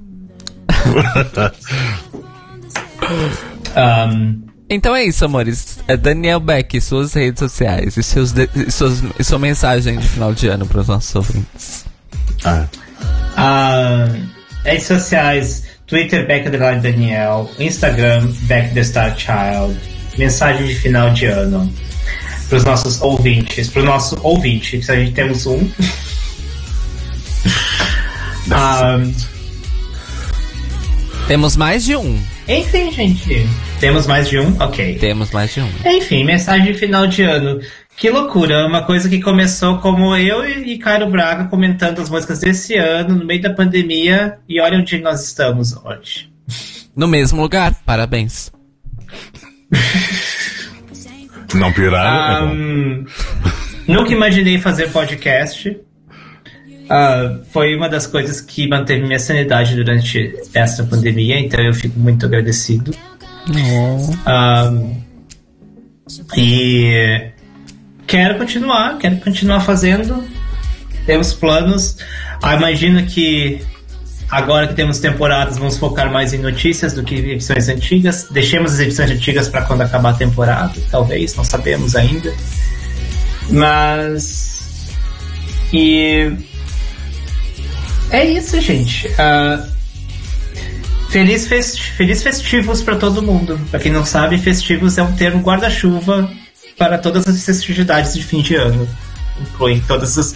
Um, 3.77 4.43
Então 4.69 4.94
é 4.94 5.02
isso, 5.05 5.25
amores. 5.25 5.81
É 5.89 5.97
Daniel 5.97 6.39
Beck, 6.41 6.81
suas 6.81 7.12
redes 7.15 7.41
sociais 7.41 7.97
e, 7.97 8.02
seus 8.05 8.31
de- 8.33 8.49
e 8.55 8.70
suas, 8.70 9.02
e 9.19 9.25
sua 9.25 9.39
mensagem 9.39 9.99
de 9.99 10.07
final 10.07 10.33
de 10.33 10.47
ano 10.47 10.65
para 10.67 10.81
os 10.81 10.86
nossos 10.89 11.12
ouvintes. 11.15 11.85
Ah. 12.44 12.67
ah, 13.36 14.09
redes 14.65 14.86
sociais, 14.86 15.65
Twitter, 15.89 16.25
Beck 16.27 16.49
Daniel, 16.49 17.51
Instagram, 17.59 18.28
Beck 18.43 18.73
The 18.73 18.85
Star 18.85 19.17
Child, 19.19 19.77
mensagem 20.18 20.66
de 20.66 20.74
final 20.74 21.10
de 21.12 21.26
ano 21.26 21.72
para 22.48 22.58
os 22.58 22.64
nossos 22.64 23.00
ouvintes, 23.00 23.68
para 23.68 23.82
o 23.82 23.84
nosso 23.84 24.18
ouvinte, 24.22 24.78
que 24.78 24.90
a 24.90 24.97
gente 24.97 25.12
temos 25.12 25.47
um. 25.47 25.68
Ah, 28.50 28.98
Temos 31.28 31.56
mais 31.56 31.84
de 31.84 31.94
um. 31.94 32.20
enfim, 32.48 32.90
gente, 32.90 33.47
temos 33.78 34.05
mais 34.08 34.28
de 34.28 34.40
um? 34.40 34.56
Ok. 34.60 34.97
Temos 34.98 35.30
mais 35.30 35.55
de 35.55 35.60
um. 35.60 35.68
Enfim, 35.86 36.24
mensagem 36.24 36.72
de 36.72 36.78
final 36.78 37.06
de 37.06 37.22
ano. 37.22 37.60
Que 37.97 38.10
loucura, 38.10 38.66
uma 38.66 38.82
coisa 38.82 39.08
que 39.08 39.20
começou 39.20 39.78
como 39.78 40.16
eu 40.16 40.44
e 40.44 40.76
Cairo 40.78 41.08
Braga 41.08 41.44
comentando 41.44 42.00
as 42.00 42.10
músicas 42.10 42.40
desse 42.40 42.74
ano, 42.74 43.14
no 43.14 43.24
meio 43.24 43.40
da 43.42 43.50
pandemia, 43.50 44.39
e 44.48 44.60
olha 44.60 44.78
onde 44.78 44.98
nós 44.98 45.24
estamos 45.24 45.76
hoje. 45.84 46.28
No 46.97 47.06
mesmo 47.06 47.40
lugar, 47.40 47.74
parabéns. 47.86 48.50
Não 51.55 51.73
piorar. 51.73 52.07
é 52.07 52.40
bom. 52.40 52.52
Ahn, 52.52 53.05
nunca 53.89 54.12
imaginei 54.12 54.58
fazer 54.58 54.90
podcast. 54.90 55.76
Ah, 56.89 57.39
foi 57.52 57.76
uma 57.76 57.89
das 57.89 58.07
coisas 58.07 58.40
que 58.40 58.68
manteve 58.68 59.07
minha 59.07 59.18
sanidade 59.18 59.74
durante 59.76 60.34
essa 60.55 60.84
pandemia, 60.84 61.39
então 61.39 61.60
eu 61.60 61.73
fico 61.73 61.99
muito 61.99 62.26
agradecido. 62.26 62.92
Ahn, 64.26 64.94
e 66.36 67.31
quero 68.07 68.36
continuar, 68.39 68.99
quero 68.99 69.16
continuar 69.18 69.60
fazendo. 69.60 70.24
Temos 71.07 71.32
planos. 71.32 71.97
Ah, 72.42 72.55
imagino 72.55 73.05
que 73.07 73.60
agora 74.31 74.68
que 74.68 74.75
temos 74.75 74.99
temporadas, 74.99 75.59
vamos 75.59 75.76
focar 75.76 76.10
mais 76.10 76.33
em 76.33 76.39
notícias 76.39 76.92
do 76.92 77.02
que 77.02 77.17
em 77.17 77.31
edições 77.33 77.68
antigas. 77.68 78.28
Deixemos 78.31 78.75
as 78.75 78.81
edições 78.81 79.10
antigas 79.10 79.49
para 79.49 79.62
quando 79.62 79.83
acabar 79.83 80.10
a 80.10 80.15
temporada, 80.15 80.75
talvez, 80.91 81.34
não 81.34 81.44
sabemos 81.44 81.97
ainda. 81.97 82.33
Mas. 83.50 84.89
E. 85.73 86.33
É 88.10 88.25
isso, 88.25 88.60
gente. 88.60 89.09
Ah, 89.18 89.65
feliz, 91.10 91.47
festi 91.47 91.83
feliz 91.92 92.23
festivos 92.23 92.83
para 92.83 92.97
todo 92.97 93.23
mundo. 93.23 93.60
Para 93.70 93.81
quem 93.81 93.92
não 93.92 94.05
sabe, 94.05 94.39
festivos 94.39 94.99
é 94.99 95.02
um 95.02 95.12
termo 95.12 95.42
guarda-chuva 95.42 96.31
para 96.76 96.99
todas 96.99 97.26
as 97.26 97.44
festividades 97.44 98.15
de 98.15 98.23
fim 98.23 98.41
de 98.41 98.55
ano. 98.55 98.89
Inclui 99.41 99.83
todas 99.86 100.17
as. 100.18 100.34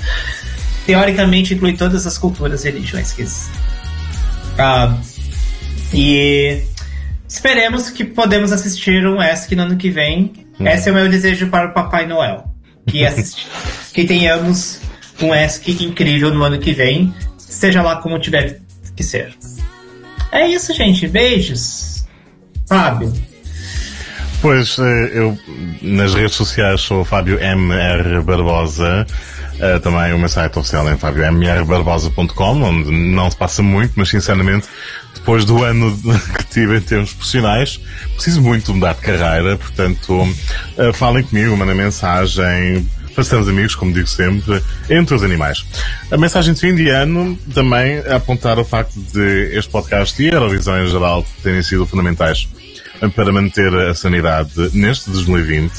Teoricamente, 0.86 1.54
inclui 1.54 1.74
todas 1.74 2.06
as 2.06 2.18
culturas 2.18 2.64
e 2.64 2.70
religiões 2.70 3.12
que 3.12 3.22
existem. 3.22 3.73
Ah, 4.58 4.96
e 5.92 6.62
esperemos 7.28 7.90
que 7.90 8.04
podemos 8.04 8.52
assistir 8.52 9.06
um 9.06 9.22
ESC 9.22 9.56
no 9.56 9.62
ano 9.62 9.76
que 9.76 9.90
vem. 9.90 10.32
Esse 10.60 10.88
é 10.88 10.92
o 10.92 10.94
meu 10.94 11.08
desejo 11.08 11.48
para 11.48 11.68
o 11.68 11.72
Papai 11.72 12.06
Noel. 12.06 12.44
Que, 12.86 13.04
que 13.92 14.04
tenhamos 14.04 14.80
um 15.20 15.34
ESC 15.34 15.84
incrível 15.84 16.32
no 16.32 16.42
ano 16.42 16.58
que 16.58 16.72
vem, 16.72 17.12
seja 17.36 17.82
lá 17.82 17.96
como 17.96 18.18
tiver 18.18 18.60
que 18.94 19.02
ser. 19.02 19.34
É 20.30 20.46
isso, 20.48 20.72
gente. 20.74 21.06
Beijos. 21.08 22.04
Fábio. 22.66 23.12
Pois, 24.40 24.76
eh, 24.78 25.10
eu 25.14 25.38
nas 25.80 26.14
redes 26.14 26.34
sociais 26.34 26.80
sou 26.80 27.00
o 27.00 27.04
Fábio 27.04 27.40
MR 27.40 28.20
Barbosa. 28.22 29.06
Eh, 29.60 29.78
também 29.78 30.12
o 30.12 30.18
meu 30.18 30.28
site 30.28 30.58
oficial 30.58 30.88
é 30.88 30.96
fábiomrbarbosa.com, 30.96 32.62
onde 32.62 32.90
não 32.90 33.30
se 33.30 33.36
passa 33.36 33.62
muito, 33.62 33.92
mas 33.96 34.08
sinceramente, 34.08 34.66
depois 35.14 35.44
do 35.44 35.62
ano 35.62 35.96
que 36.38 36.44
tive 36.46 36.76
em 36.76 36.80
termos 36.80 37.12
profissionais, 37.12 37.80
preciso 38.14 38.42
muito 38.42 38.74
mudar 38.74 38.94
de 38.94 39.00
carreira, 39.00 39.56
portanto, 39.56 40.28
eh, 40.76 40.92
falem 40.92 41.22
comigo, 41.22 41.56
mandem 41.56 41.74
mensagem, 41.76 42.88
façamos 43.14 43.48
amigos, 43.48 43.74
como 43.76 43.92
digo 43.92 44.08
sempre, 44.08 44.60
entre 44.90 45.14
os 45.14 45.22
animais. 45.22 45.64
A 46.10 46.16
mensagem 46.16 46.52
de 46.52 46.60
fim 46.60 46.74
de 46.74 46.88
ano 46.90 47.38
também 47.54 47.98
é 48.04 48.14
apontar 48.14 48.58
o 48.58 48.64
facto 48.64 48.94
de 49.12 49.56
este 49.56 49.70
podcast 49.70 50.20
e 50.20 50.30
a 50.30 50.34
Eurovisão 50.34 50.82
em 50.84 50.88
geral 50.90 51.24
terem 51.42 51.62
sido 51.62 51.86
fundamentais 51.86 52.48
para 53.14 53.32
manter 53.32 53.72
a 53.72 53.94
sanidade 53.94 54.50
neste 54.72 55.10
2020. 55.10 55.72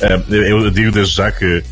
Eh, 0.00 0.22
Eu 0.50 0.70
digo 0.70 0.90
desde 0.90 1.14
já 1.14 1.30
que, 1.30 1.62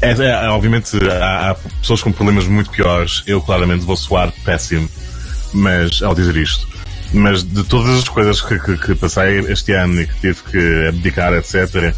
é, 0.00 0.10
é, 0.10 0.48
obviamente, 0.48 0.96
há, 1.08 1.50
há 1.50 1.54
pessoas 1.54 2.02
com 2.02 2.12
problemas 2.12 2.46
muito 2.46 2.70
piores. 2.70 3.22
Eu 3.26 3.40
claramente 3.40 3.84
vou 3.84 3.96
soar 3.96 4.32
péssimo, 4.44 4.88
mas 5.52 6.02
ao 6.02 6.14
dizer 6.14 6.36
isto. 6.36 6.66
Mas 7.12 7.42
de 7.42 7.62
todas 7.64 7.98
as 7.98 8.08
coisas 8.08 8.40
que, 8.40 8.58
que, 8.58 8.76
que 8.78 8.94
passei 8.94 9.38
este 9.40 9.72
ano 9.72 10.00
e 10.00 10.06
que 10.06 10.20
tive 10.20 10.42
que 10.50 10.88
abdicar, 10.88 11.32
etc., 11.34 11.94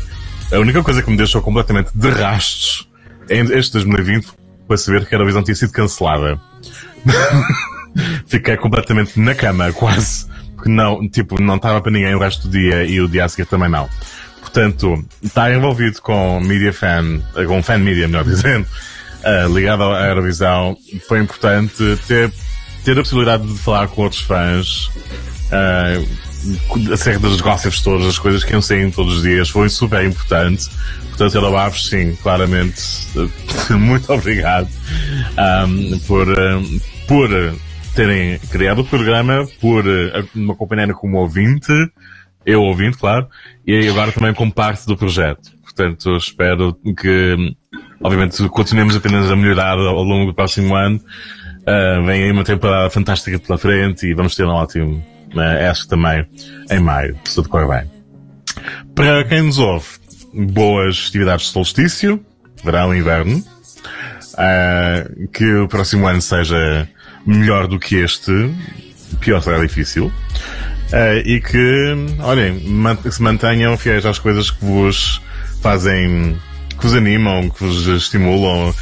a 0.52 0.58
única 0.58 0.82
coisa 0.82 1.02
que 1.02 1.10
me 1.10 1.16
deixou 1.16 1.42
completamente 1.42 1.90
de 1.94 2.08
rastos 2.08 2.88
em 3.28 3.44
este 3.52 3.72
2020 3.74 4.28
foi 4.66 4.78
saber 4.78 5.06
que 5.06 5.14
a 5.14 5.16
Eurovisão 5.16 5.42
tinha 5.42 5.54
sido 5.54 5.72
cancelada. 5.72 6.40
Fiquei 8.26 8.56
completamente 8.56 9.18
na 9.18 9.34
cama, 9.34 9.72
quase. 9.72 10.26
Porque 10.54 10.70
não, 10.70 11.08
tipo, 11.08 11.40
não 11.40 11.56
estava 11.56 11.80
para 11.80 11.92
ninguém 11.92 12.14
o 12.14 12.18
resto 12.18 12.48
do 12.48 12.50
dia 12.50 12.84
e 12.84 13.00
o 13.00 13.08
dia 13.08 13.24
a 13.24 13.28
seguir 13.28 13.46
também 13.46 13.68
não. 13.68 13.88
Portanto, 14.40 15.04
estar 15.22 15.52
envolvido 15.52 16.00
com 16.00 16.40
media 16.40 16.72
fan, 16.72 17.20
com 17.46 17.62
fan 17.62 17.78
media, 17.78 18.08
melhor 18.08 18.24
dizendo, 18.24 18.66
uh, 18.66 19.48
ligado 19.54 19.82
à 19.84 20.06
Eurovisão, 20.06 20.76
foi 21.06 21.20
importante 21.20 21.98
ter, 22.06 22.32
ter 22.84 22.92
a 22.92 23.02
possibilidade 23.02 23.46
de 23.46 23.58
falar 23.58 23.88
com 23.88 24.02
outros 24.02 24.22
fãs, 24.22 24.86
uh, 25.52 26.92
acerca 26.92 27.18
dos 27.18 27.40
gossips 27.40 27.80
todas, 27.82 28.06
as 28.06 28.18
coisas 28.18 28.44
que 28.44 28.54
eu 28.54 28.62
sei 28.62 28.90
todos 28.90 29.18
os 29.18 29.22
dias, 29.22 29.48
foi 29.48 29.68
super 29.68 30.04
importante. 30.04 30.68
Portanto, 31.08 31.34
Eurobafos, 31.34 31.88
sim, 31.88 32.16
claramente, 32.22 32.80
muito 33.70 34.12
obrigado 34.12 34.68
um, 35.66 35.98
por, 36.00 36.28
um, 36.28 36.80
por 37.08 37.28
terem 37.94 38.38
criado 38.50 38.82
o 38.82 38.84
programa, 38.84 39.48
por 39.60 39.84
me 40.32 40.52
acompanharem 40.52 40.94
como 40.94 41.18
ouvinte, 41.18 41.72
eu 42.48 42.62
ouvinte, 42.62 42.96
claro, 42.96 43.28
e 43.66 43.86
agora 43.88 44.10
também 44.10 44.32
como 44.32 44.50
parte 44.50 44.86
do 44.86 44.96
projeto. 44.96 45.50
Portanto, 45.62 46.16
espero 46.16 46.74
que, 46.98 47.54
obviamente, 48.02 48.48
continuemos 48.48 48.96
apenas 48.96 49.30
a 49.30 49.36
melhorar 49.36 49.76
ao 49.76 50.02
longo 50.02 50.24
do 50.24 50.34
próximo 50.34 50.74
ano. 50.74 50.98
Uh, 51.60 52.06
vem 52.06 52.24
aí 52.24 52.32
uma 52.32 52.44
temporada 52.44 52.88
fantástica 52.88 53.38
pela 53.38 53.58
frente 53.58 54.06
e 54.06 54.14
vamos 54.14 54.34
ter 54.34 54.46
um 54.46 54.48
ótimo 54.48 55.04
uh, 55.34 55.70
acho 55.70 55.82
que 55.82 55.88
também 55.90 56.26
em 56.70 56.80
maio, 56.80 57.18
se 57.22 57.34
tudo 57.34 57.50
correr 57.50 57.68
bem. 57.68 57.90
Para 58.94 59.24
quem 59.24 59.42
nos 59.42 59.58
ouve, 59.58 59.86
boas 60.32 60.98
festividades 60.98 61.46
de 61.46 61.52
solstício, 61.52 62.24
verão 62.64 62.94
e 62.94 62.98
inverno. 62.98 63.44
Uh, 64.32 65.28
que 65.28 65.44
o 65.56 65.68
próximo 65.68 66.06
ano 66.06 66.22
seja 66.22 66.88
melhor 67.26 67.66
do 67.66 67.78
que 67.78 67.96
este, 67.96 68.32
pior 69.20 69.42
será 69.42 69.58
difícil. 69.60 70.10
Uh, 70.88 71.20
e 71.22 71.38
que, 71.40 71.94
olhem, 72.20 72.62
se 73.10 73.22
mantenham 73.22 73.76
fiéis 73.76 74.06
às 74.06 74.18
coisas 74.18 74.50
que 74.50 74.64
vos 74.64 75.20
fazem, 75.60 76.34
que 76.70 76.82
vos 76.82 76.94
animam, 76.94 77.50
que 77.50 77.62
vos 77.62 77.86
estimulam, 77.86 78.70
uh, 78.70 78.74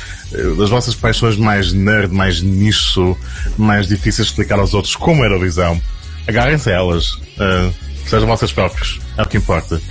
das 0.57 0.71
vossas 0.71 0.95
paixões 0.95 1.37
mais 1.37 1.73
nerd, 1.73 2.13
mais 2.13 2.41
nicho, 2.41 3.19
mais 3.59 3.89
difíceis 3.89 4.29
de 4.29 4.33
explicar 4.33 4.61
aos 4.61 4.73
outros, 4.73 4.95
como 4.95 5.25
a 5.25 5.27
Eurovisão. 5.27 5.83
Agarrem-se 6.29 6.71
a 6.71 6.75
elas, 6.75 7.11
uh, 7.11 7.75
sejam 8.07 8.29
vocês 8.29 8.53
próprios, 8.53 9.01
é 9.19 9.23
o 9.23 9.27
que 9.27 9.39
importa. 9.39 9.83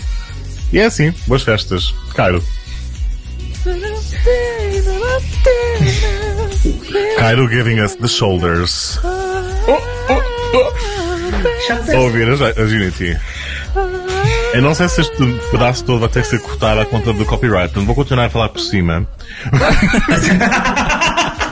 E 0.71 0.79
é 0.79 0.85
assim, 0.85 1.13
boas 1.27 1.43
festas. 1.43 1.93
Cairo. 2.13 2.41
Cairo 7.17 7.49
giving 7.49 7.81
us 7.81 7.95
the 7.95 8.07
shoulders. 8.07 8.99
Oh, 9.03 9.09
oh, 9.67 9.81
oh. 10.53 10.94
Ouvir 11.97 12.29
as, 12.29 12.41
as 12.41 12.71
Unity. 12.71 13.17
Eu 14.53 14.61
não 14.61 14.73
sei 14.73 14.87
se 14.87 15.01
este 15.01 15.17
pedaço 15.51 15.83
todo 15.83 15.99
vai 15.99 16.09
ter 16.09 16.21
que 16.21 16.27
ser 16.27 16.39
cortado 16.39 16.79
à 16.79 16.85
conta 16.85 17.11
do 17.11 17.25
copyright, 17.25 17.71
então 17.71 17.85
vou 17.85 17.93
continuar 17.95 18.25
a 18.25 18.29
falar 18.29 18.49
por 18.49 18.59
cima. 18.59 19.07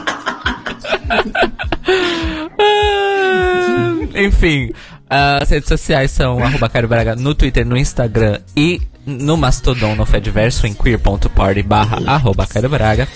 Enfim, 4.15 4.71
as 5.09 5.49
redes 5.49 5.67
sociais 5.67 6.11
são 6.11 6.43
arroba 6.43 6.69
Cairo 6.69 6.87
Braga 6.87 7.15
no 7.15 7.35
Twitter, 7.35 7.65
no 7.65 7.75
Instagram 7.75 8.39
e 8.55 8.81
no 9.05 9.35
Mastodon, 9.35 9.95
no 9.95 10.05
Fediverso, 10.05 10.65
em 10.65 10.73
queer.party 10.73 11.63
barra 11.63 12.01
arroba 12.05 12.47
Cairo 12.47 12.69
Braga. 12.69 13.07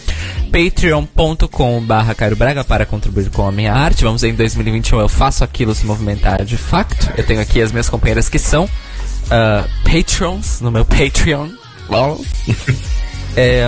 Patreon.com 0.51 1.81
barra 1.81 2.15
Cairo 2.15 2.35
Braga 2.35 2.63
para 2.63 2.85
contribuir 2.85 3.29
com 3.29 3.47
a 3.47 3.51
minha 3.51 3.73
arte. 3.73 4.03
Vamos 4.03 4.21
ver, 4.21 4.29
em 4.29 4.35
2021 4.35 4.99
eu 4.99 5.09
faço 5.09 5.43
aquilo 5.43 5.73
se 5.73 5.85
movimentar 5.85 6.43
de 6.43 6.57
facto. 6.57 7.11
Eu 7.17 7.25
tenho 7.25 7.41
aqui 7.41 7.61
as 7.61 7.71
minhas 7.71 7.89
companheiras 7.89 8.29
que 8.29 8.39
são 8.39 8.65
uh, 8.65 9.69
patrons 9.83 10.61
no 10.61 10.71
meu 10.71 10.85
Patreon. 10.85 11.49
é, 13.35 13.65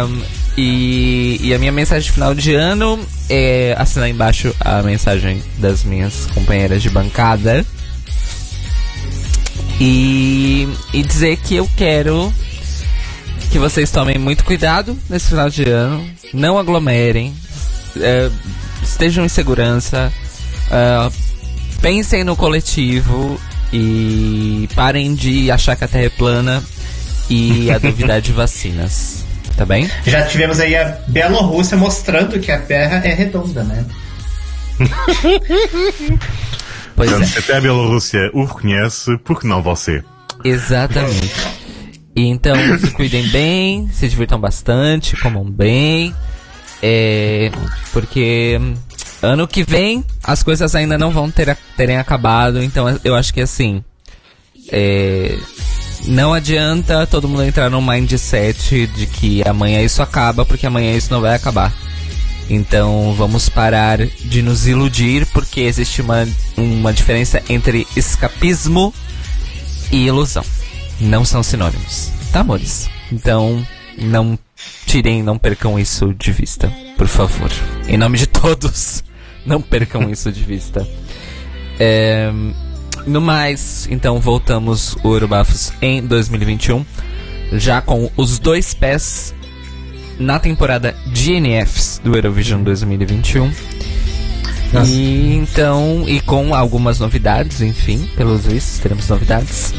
e, 0.57 1.39
e, 1.41 1.53
a 1.53 1.59
minha 1.59 1.71
mensagem 1.71 2.05
de 2.05 2.11
final 2.11 2.35
de 2.35 2.53
ano 2.53 2.99
é 3.29 3.73
assinar 3.77 4.09
embaixo 4.09 4.53
a 4.59 4.81
mensagem 4.81 5.41
das 5.57 5.85
minhas 5.85 6.25
companheiras 6.33 6.81
de 6.81 6.89
bancada. 6.89 7.65
E, 9.79 10.67
e 10.93 11.03
dizer 11.03 11.37
que 11.37 11.55
eu 11.55 11.69
quero 11.77 12.33
que 13.49 13.57
vocês 13.57 13.89
tomem 13.91 14.17
muito 14.17 14.43
cuidado 14.43 14.97
nesse 15.09 15.29
final 15.29 15.49
de 15.49 15.63
ano, 15.63 16.07
não 16.33 16.57
aglomerem, 16.57 17.33
é, 17.97 18.29
estejam 18.83 19.25
em 19.25 19.29
segurança, 19.29 20.11
é, 20.69 21.11
pensem 21.81 22.23
no 22.23 22.35
coletivo 22.35 23.39
e 23.71 24.67
parem 24.75 25.15
de 25.15 25.49
achar 25.49 25.75
que 25.75 25.83
a 25.83 25.87
Terra 25.87 26.05
é 26.05 26.09
plana 26.09 26.63
e 27.29 27.71
a 27.71 27.77
duvidar 27.79 28.21
de 28.21 28.31
vacinas. 28.31 29.25
Tá 29.55 29.65
bem? 29.65 29.89
Já 30.05 30.25
tivemos 30.25 30.59
aí 30.59 30.75
a 30.75 30.99
Bielorrússia 31.07 31.75
mostrando 31.75 32.39
que 32.39 32.51
a 32.51 32.59
Terra 32.59 33.01
é 33.03 33.13
redonda, 33.13 33.63
né? 33.63 33.85
Pois 36.99 37.13
é. 37.13 37.39
até 37.39 37.55
a 37.55 37.61
Bielorrússia 37.61 38.29
o 38.33 38.43
reconhece, 38.43 39.17
porque 39.23 39.47
não 39.47 39.61
você? 39.61 40.03
Exatamente. 40.43 41.31
E 42.13 42.23
então, 42.23 42.53
se 42.77 42.91
cuidem 42.91 43.25
bem, 43.29 43.89
se 43.93 44.09
divirtam 44.09 44.37
bastante, 44.37 45.15
comam 45.15 45.45
bem. 45.45 46.13
É, 46.83 47.51
porque 47.93 48.59
ano 49.21 49.47
que 49.47 49.63
vem 49.63 50.03
as 50.21 50.43
coisas 50.43 50.75
ainda 50.75 50.97
não 50.97 51.09
vão 51.09 51.31
ter, 51.31 51.57
terem 51.77 51.97
acabado, 51.97 52.61
então 52.61 52.99
eu 53.01 53.15
acho 53.15 53.33
que 53.33 53.39
assim. 53.39 53.81
É, 54.69 55.37
não 56.05 56.33
adianta 56.33 57.07
todo 57.07 57.29
mundo 57.29 57.43
entrar 57.43 57.69
num 57.69 57.81
mindset 57.81 58.87
de 58.87 59.05
que 59.05 59.41
amanhã 59.47 59.81
isso 59.81 60.01
acaba, 60.01 60.45
porque 60.45 60.67
amanhã 60.67 60.93
isso 60.93 61.13
não 61.13 61.21
vai 61.21 61.33
acabar. 61.33 61.73
Então 62.49 63.13
vamos 63.13 63.47
parar 63.47 63.99
de 64.05 64.41
nos 64.41 64.67
iludir, 64.67 65.25
porque 65.27 65.61
existe 65.61 66.01
uma, 66.01 66.27
uma 66.57 66.91
diferença 66.91 67.43
entre 67.47 67.87
escapismo 67.95 68.93
e 69.91 70.07
ilusão. 70.07 70.43
Não 70.99 71.23
são 71.23 71.43
sinônimos, 71.43 72.11
tá, 72.31 72.39
amores? 72.39 72.89
Então 73.11 73.65
não 73.97 74.37
tirem, 74.85 75.21
não 75.21 75.37
percam 75.37 75.77
isso 75.77 76.13
de 76.13 76.31
vista, 76.31 76.73
por 76.97 77.07
favor. 77.07 77.51
Em 77.87 77.97
nome 77.97 78.17
de 78.17 78.25
todos, 78.25 79.03
não 79.45 79.61
percam 79.61 80.09
isso 80.11 80.31
de 80.31 80.43
vista. 80.43 80.87
É, 81.79 82.31
no 83.05 83.21
mais, 83.21 83.87
então 83.91 84.19
voltamos 84.19 84.95
o 85.03 85.09
Urubafos 85.09 85.71
em 85.81 86.01
2021, 86.01 86.83
já 87.53 87.79
com 87.81 88.11
os 88.17 88.39
dois 88.39 88.73
pés 88.73 89.33
na 90.19 90.37
temporada 90.37 90.93
de 91.07 91.39
NFs 91.39 92.01
do 92.03 92.15
Eurovision 92.15 92.61
2021. 92.61 93.51
Nossa. 94.71 94.91
E 94.91 95.33
então, 95.33 96.03
e 96.07 96.19
com 96.19 96.53
algumas 96.53 96.99
novidades, 96.99 97.61
enfim, 97.61 98.07
pelos 98.15 98.45
vistos, 98.45 98.79
teremos 98.79 99.07
novidades. 99.07 99.73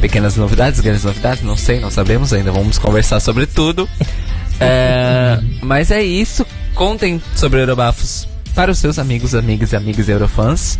Pequenas 0.00 0.36
novidades, 0.36 0.80
grandes 0.80 1.04
novidades, 1.04 1.42
não 1.42 1.56
sei, 1.56 1.80
não 1.80 1.90
sabemos 1.90 2.32
ainda, 2.32 2.50
vamos 2.50 2.78
conversar 2.78 3.20
sobre 3.20 3.46
tudo. 3.46 3.88
é, 4.58 5.38
mas 5.60 5.90
é 5.90 6.02
isso, 6.02 6.46
contem 6.74 7.20
sobre 7.36 7.60
Eurobafos 7.60 8.26
para 8.54 8.70
os 8.70 8.78
seus 8.78 8.98
amigos, 8.98 9.34
amigas 9.34 9.72
e 9.72 9.76
amigos 9.76 10.08
Eurofans. 10.08 10.78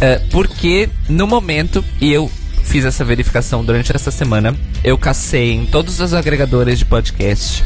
É, 0.00 0.18
porque 0.30 0.88
no 1.08 1.26
momento, 1.26 1.84
e 2.00 2.12
eu 2.12 2.30
fiz 2.64 2.84
essa 2.84 3.04
verificação 3.04 3.64
durante 3.64 3.94
essa 3.94 4.10
semana, 4.10 4.54
eu 4.82 4.98
cacei 4.98 5.52
em 5.52 5.64
todos 5.64 6.00
os 6.00 6.12
agregadores 6.12 6.78
de 6.78 6.84
podcast 6.84 7.64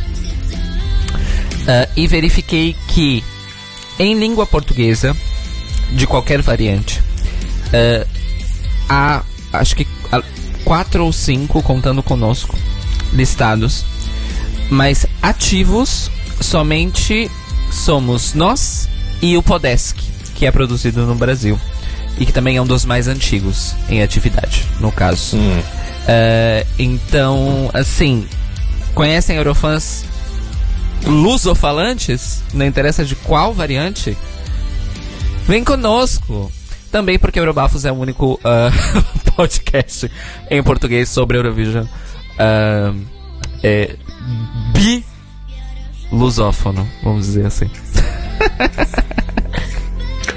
Uh, 1.69 1.87
e 1.95 2.07
verifiquei 2.07 2.75
que 2.89 3.23
em 3.99 4.19
língua 4.19 4.47
portuguesa, 4.47 5.15
de 5.93 6.07
qualquer 6.07 6.41
variante, 6.41 7.01
uh, 7.01 8.09
há 8.89 9.23
acho 9.53 9.77
que 9.77 9.87
quatro 10.65 11.05
ou 11.05 11.13
cinco, 11.13 11.63
contando 11.63 12.03
conosco, 12.03 12.57
listados, 13.13 13.85
mas 14.71 15.07
ativos 15.21 16.11
somente 16.41 17.31
somos 17.71 18.35
nós 18.35 18.89
e 19.21 19.37
o 19.37 19.43
Podesk, 19.43 19.99
que 20.35 20.47
é 20.47 20.51
produzido 20.51 21.05
no 21.07 21.15
Brasil 21.15 21.59
e 22.19 22.27
que 22.27 22.33
também 22.33 22.57
é 22.57 22.63
um 22.63 22.67
dos 22.67 22.85
mais 22.85 23.09
antigos 23.09 23.75
em 23.89 24.03
atividade, 24.03 24.67
no 24.81 24.91
caso. 24.91 25.37
Hum. 25.37 25.61
Uh, 25.61 26.67
então, 26.79 27.71
assim, 27.75 28.27
conhecem 28.95 29.37
Eurofans 29.37 30.05
lusofalantes, 31.07 32.43
não 32.53 32.67
interessa 32.67 33.05
de 33.05 33.15
qual 33.15 33.53
variante, 33.55 34.17
vem 35.47 35.65
conosco. 35.65 36.53
Também 36.91 37.19
porque 37.19 37.39
Eurobafos 37.39 37.85
é 37.85 37.93
o 37.93 37.97
único 37.97 38.35
uh, 38.35 39.31
podcast 39.37 40.11
em 40.51 40.63
português 40.63 41.11
sobre 41.11 41.37
Eurovision 41.37 41.85
uh, 41.85 42.99
é, 43.63 43.95
bi 44.73 45.05
lusófono, 46.11 46.89
vamos 47.03 47.27
dizer 47.27 47.47
assim. 47.47 47.71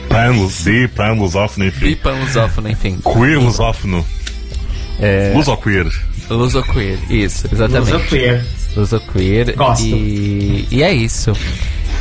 Pan-lus, 0.09 0.63
bi, 0.63 0.87
pan-lusófono, 0.89 1.65
enfim. 1.65 1.85
Bi, 1.85 1.95
pan-lusófono, 1.95 2.69
enfim. 2.69 2.99
Queer-lusófono. 2.99 4.05
É... 4.99 5.31
Lusoqueer. 5.33 5.87
Lusoqueer, 6.29 6.99
isso, 7.09 7.47
exatamente. 7.49 7.93
Lusoqueer. 7.93 8.45
Lusoqueer. 8.75 9.55
Gosto. 9.55 9.85
E, 9.85 10.67
e 10.71 10.83
é 10.83 10.93
isso. 10.93 11.33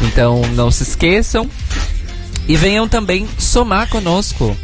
Então 0.02 0.42
não 0.54 0.70
se 0.70 0.82
esqueçam. 0.82 1.48
E 2.48 2.56
venham 2.56 2.88
também 2.88 3.28
somar 3.38 3.88
conosco. 3.88 4.56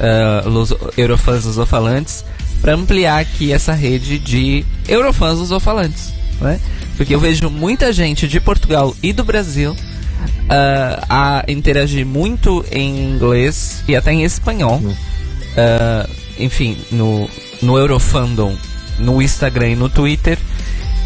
uh, 0.00 0.48
los, 0.48 0.74
Eurofãs 0.96 1.44
Lusofalantes 1.44 2.24
para 2.60 2.74
ampliar 2.74 3.20
aqui 3.20 3.52
essa 3.52 3.72
rede 3.72 4.18
de 4.18 4.64
Eurofãs 4.88 5.38
Lusofalantes, 5.38 6.12
né? 6.40 6.60
Porque 6.96 7.14
eu 7.14 7.20
vejo 7.20 7.48
muita 7.48 7.92
gente 7.92 8.28
de 8.28 8.38
Portugal 8.40 8.94
e 9.02 9.12
do 9.12 9.24
Brasil 9.24 9.72
uh, 9.72 11.06
a 11.08 11.44
interagir 11.48 12.04
muito 12.04 12.64
em 12.70 13.14
inglês 13.14 13.82
e 13.88 13.96
até 13.96 14.12
em 14.12 14.24
espanhol. 14.24 14.76
Uh, 14.76 16.10
enfim, 16.38 16.76
no, 16.90 17.28
no 17.62 17.78
Eurofandom, 17.78 18.56
no 18.98 19.22
Instagram 19.22 19.70
e 19.70 19.76
no 19.76 19.88
Twitter. 19.88 20.38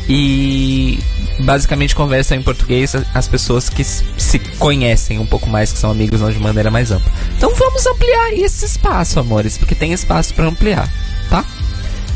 E 0.08 0.98
basicamente 1.40 1.94
conversam 1.94 2.38
em 2.38 2.42
português 2.42 2.94
as 3.14 3.26
pessoas 3.26 3.68
que 3.68 3.82
se 3.82 4.38
conhecem 4.58 5.18
um 5.18 5.26
pouco 5.26 5.48
mais, 5.48 5.72
que 5.72 5.78
são 5.78 5.90
amigos 5.90 6.20
não 6.20 6.30
de 6.30 6.38
maneira 6.38 6.70
mais 6.70 6.90
ampla. 6.90 7.10
Então 7.36 7.54
vamos 7.54 7.86
ampliar 7.86 8.32
esse 8.34 8.64
espaço, 8.64 9.18
amores, 9.18 9.56
porque 9.56 9.74
tem 9.74 9.92
espaço 9.92 10.34
para 10.34 10.46
ampliar, 10.46 10.88
tá? 11.28 11.44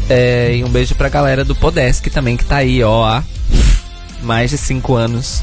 É, 0.08 0.56
e 0.56 0.64
um 0.64 0.68
beijo 0.68 0.94
pra 0.94 1.08
galera 1.08 1.44
do 1.44 1.54
Podesk 1.54 2.06
também, 2.08 2.36
que 2.36 2.44
tá 2.44 2.56
aí, 2.56 2.82
ó, 2.82 3.04
há 3.04 3.24
mais 4.22 4.50
de 4.50 4.58
5 4.58 4.94
anos 4.94 5.42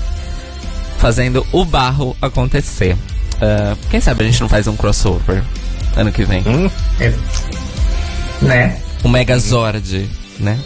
fazendo 0.98 1.46
o 1.52 1.66
barro 1.66 2.16
acontecer. 2.22 2.94
Uh, 3.36 3.78
quem 3.90 4.00
sabe 4.00 4.24
a 4.24 4.28
gente 4.28 4.40
não 4.40 4.48
faz 4.48 4.66
um 4.66 4.76
crossover 4.76 5.44
ano 5.96 6.12
que 6.12 6.24
vem? 6.24 6.42
Hum? 6.48 6.70
É. 7.00 7.14
Né? 8.42 8.82
Um 9.04 9.10
Megazord, 9.10 10.10
né? 10.40 10.60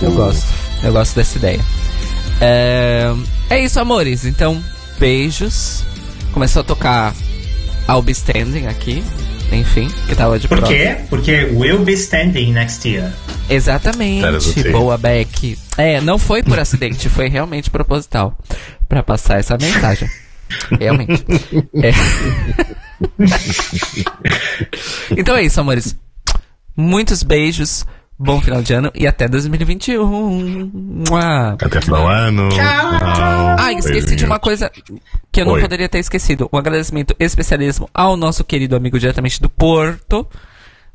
Eu 0.00 0.12
gosto. 0.12 0.46
Eu 0.86 0.92
gosto 0.92 1.16
dessa 1.16 1.36
ideia. 1.36 1.60
É, 2.40 3.12
é 3.50 3.64
isso, 3.64 3.80
amores. 3.80 4.24
Então, 4.24 4.62
beijos. 5.00 5.84
Começou 6.32 6.60
a 6.60 6.64
tocar 6.64 7.12
I'll 7.88 8.02
Be 8.02 8.12
Standing 8.12 8.68
aqui. 8.68 9.02
Enfim, 9.50 9.88
que 10.06 10.14
tava 10.14 10.38
de 10.38 10.46
Por 10.46 10.58
prova. 10.58 10.72
quê? 10.72 10.96
Porque 11.10 11.44
we'll 11.52 11.84
be 11.84 11.92
standing 11.94 12.52
next 12.52 12.88
year. 12.88 13.12
Exatamente. 13.50 14.70
Boa, 14.70 14.96
Beck. 14.96 15.58
É, 15.76 16.00
não 16.00 16.18
foi 16.18 16.42
por 16.44 16.56
acidente, 16.58 17.08
foi 17.08 17.28
realmente 17.28 17.68
proposital. 17.68 18.38
Pra 18.88 19.02
passar 19.02 19.40
essa 19.40 19.58
mensagem. 19.58 20.08
Realmente. 20.78 21.24
É. 21.82 21.90
então 25.18 25.34
é 25.36 25.42
isso, 25.42 25.60
amores. 25.60 25.96
Muitos 26.76 27.24
beijos. 27.24 27.84
Bom 28.18 28.40
final 28.40 28.62
de 28.62 28.72
ano 28.72 28.90
e 28.94 29.06
até 29.06 29.28
2021. 29.28 30.70
Mua. 31.08 31.52
Até 31.52 31.80
final 31.82 32.00
do 32.02 32.06
ano. 32.08 32.48
Tchau. 32.48 33.56
Ah, 33.58 33.72
esqueci 33.72 34.16
de 34.16 34.24
uma 34.24 34.38
coisa 34.38 34.70
que 35.30 35.40
eu 35.42 35.44
não 35.44 35.52
Oi. 35.52 35.60
poderia 35.60 35.88
ter 35.88 35.98
esquecido. 35.98 36.48
Um 36.52 36.56
agradecimento 36.56 37.14
especialíssimo 37.18 37.90
ao 37.92 38.16
nosso 38.16 38.42
querido 38.42 38.74
amigo 38.74 38.98
diretamente 38.98 39.40
do 39.40 39.50
Porto, 39.50 40.26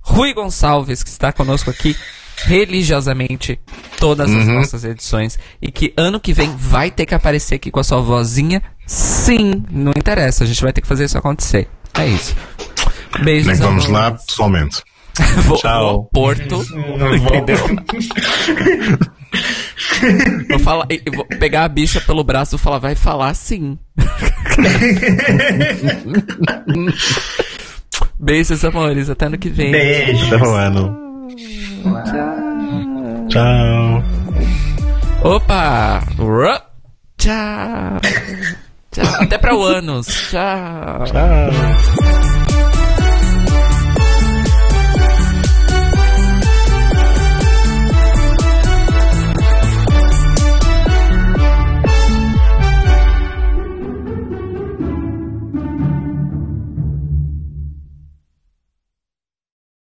Rui 0.02 0.34
Gonçalves, 0.34 1.04
que 1.04 1.10
está 1.10 1.32
conosco 1.32 1.70
aqui 1.70 1.96
religiosamente 2.44 3.60
todas 4.00 4.28
as 4.30 4.48
Uhum. 4.48 4.54
nossas 4.56 4.84
edições 4.84 5.38
e 5.62 5.72
que 5.72 5.94
ano 5.96 6.20
que 6.20 6.34
vem 6.34 6.52
vai 6.58 6.90
ter 6.90 7.06
que 7.06 7.14
aparecer 7.14 7.56
aqui 7.56 7.70
com 7.70 7.80
a 7.80 7.84
sua 7.84 8.02
vozinha. 8.02 8.64
Sim, 8.88 9.64
não 9.70 9.92
interessa, 9.96 10.44
a 10.44 10.48
gente 10.48 10.62
vai 10.64 10.74
ter 10.74 10.82
que 10.82 10.88
fazer 10.88 11.06
isso 11.06 11.18
acontecer. 11.20 11.68
É 11.94 12.08
isso. 12.08 12.36
Beijos. 13.24 13.60
Vamos 13.60 13.88
lá 13.88 14.12
pessoalmente. 14.12 14.82
Vou, 15.46 15.58
Tchau. 15.58 15.80
vou 15.80 15.90
ao 15.90 16.04
Porto. 16.06 16.64
Não 16.98 17.20
vou. 17.20 17.32
Vou, 20.50 20.60
falar, 20.60 20.88
vou 21.14 21.26
pegar 21.26 21.66
a 21.66 21.68
bicha 21.68 22.00
pelo 22.02 22.24
braço 22.24 22.56
e 22.56 22.58
vou 22.58 22.64
falar, 22.64 22.80
vai 22.80 22.96
falar 22.96 23.34
sim. 23.34 23.78
Beijos, 28.20 28.64
amores. 28.66 29.10
Até 29.10 29.26
ano 29.26 29.38
que 29.38 29.50
vem. 29.50 29.72
Beijo. 29.72 30.36
Até 30.36 30.48
o 30.48 30.54
ano. 30.54 30.98
Tchau. 33.30 34.04
Opa! 35.24 36.00
Ru- 36.18 36.62
Tchau. 37.18 38.00
Tchau. 38.92 39.06
Até 39.22 39.38
para 39.38 39.56
o 39.56 39.64
anos. 39.64 40.08
Tchau. 40.30 41.04
Tchau. 41.06 42.51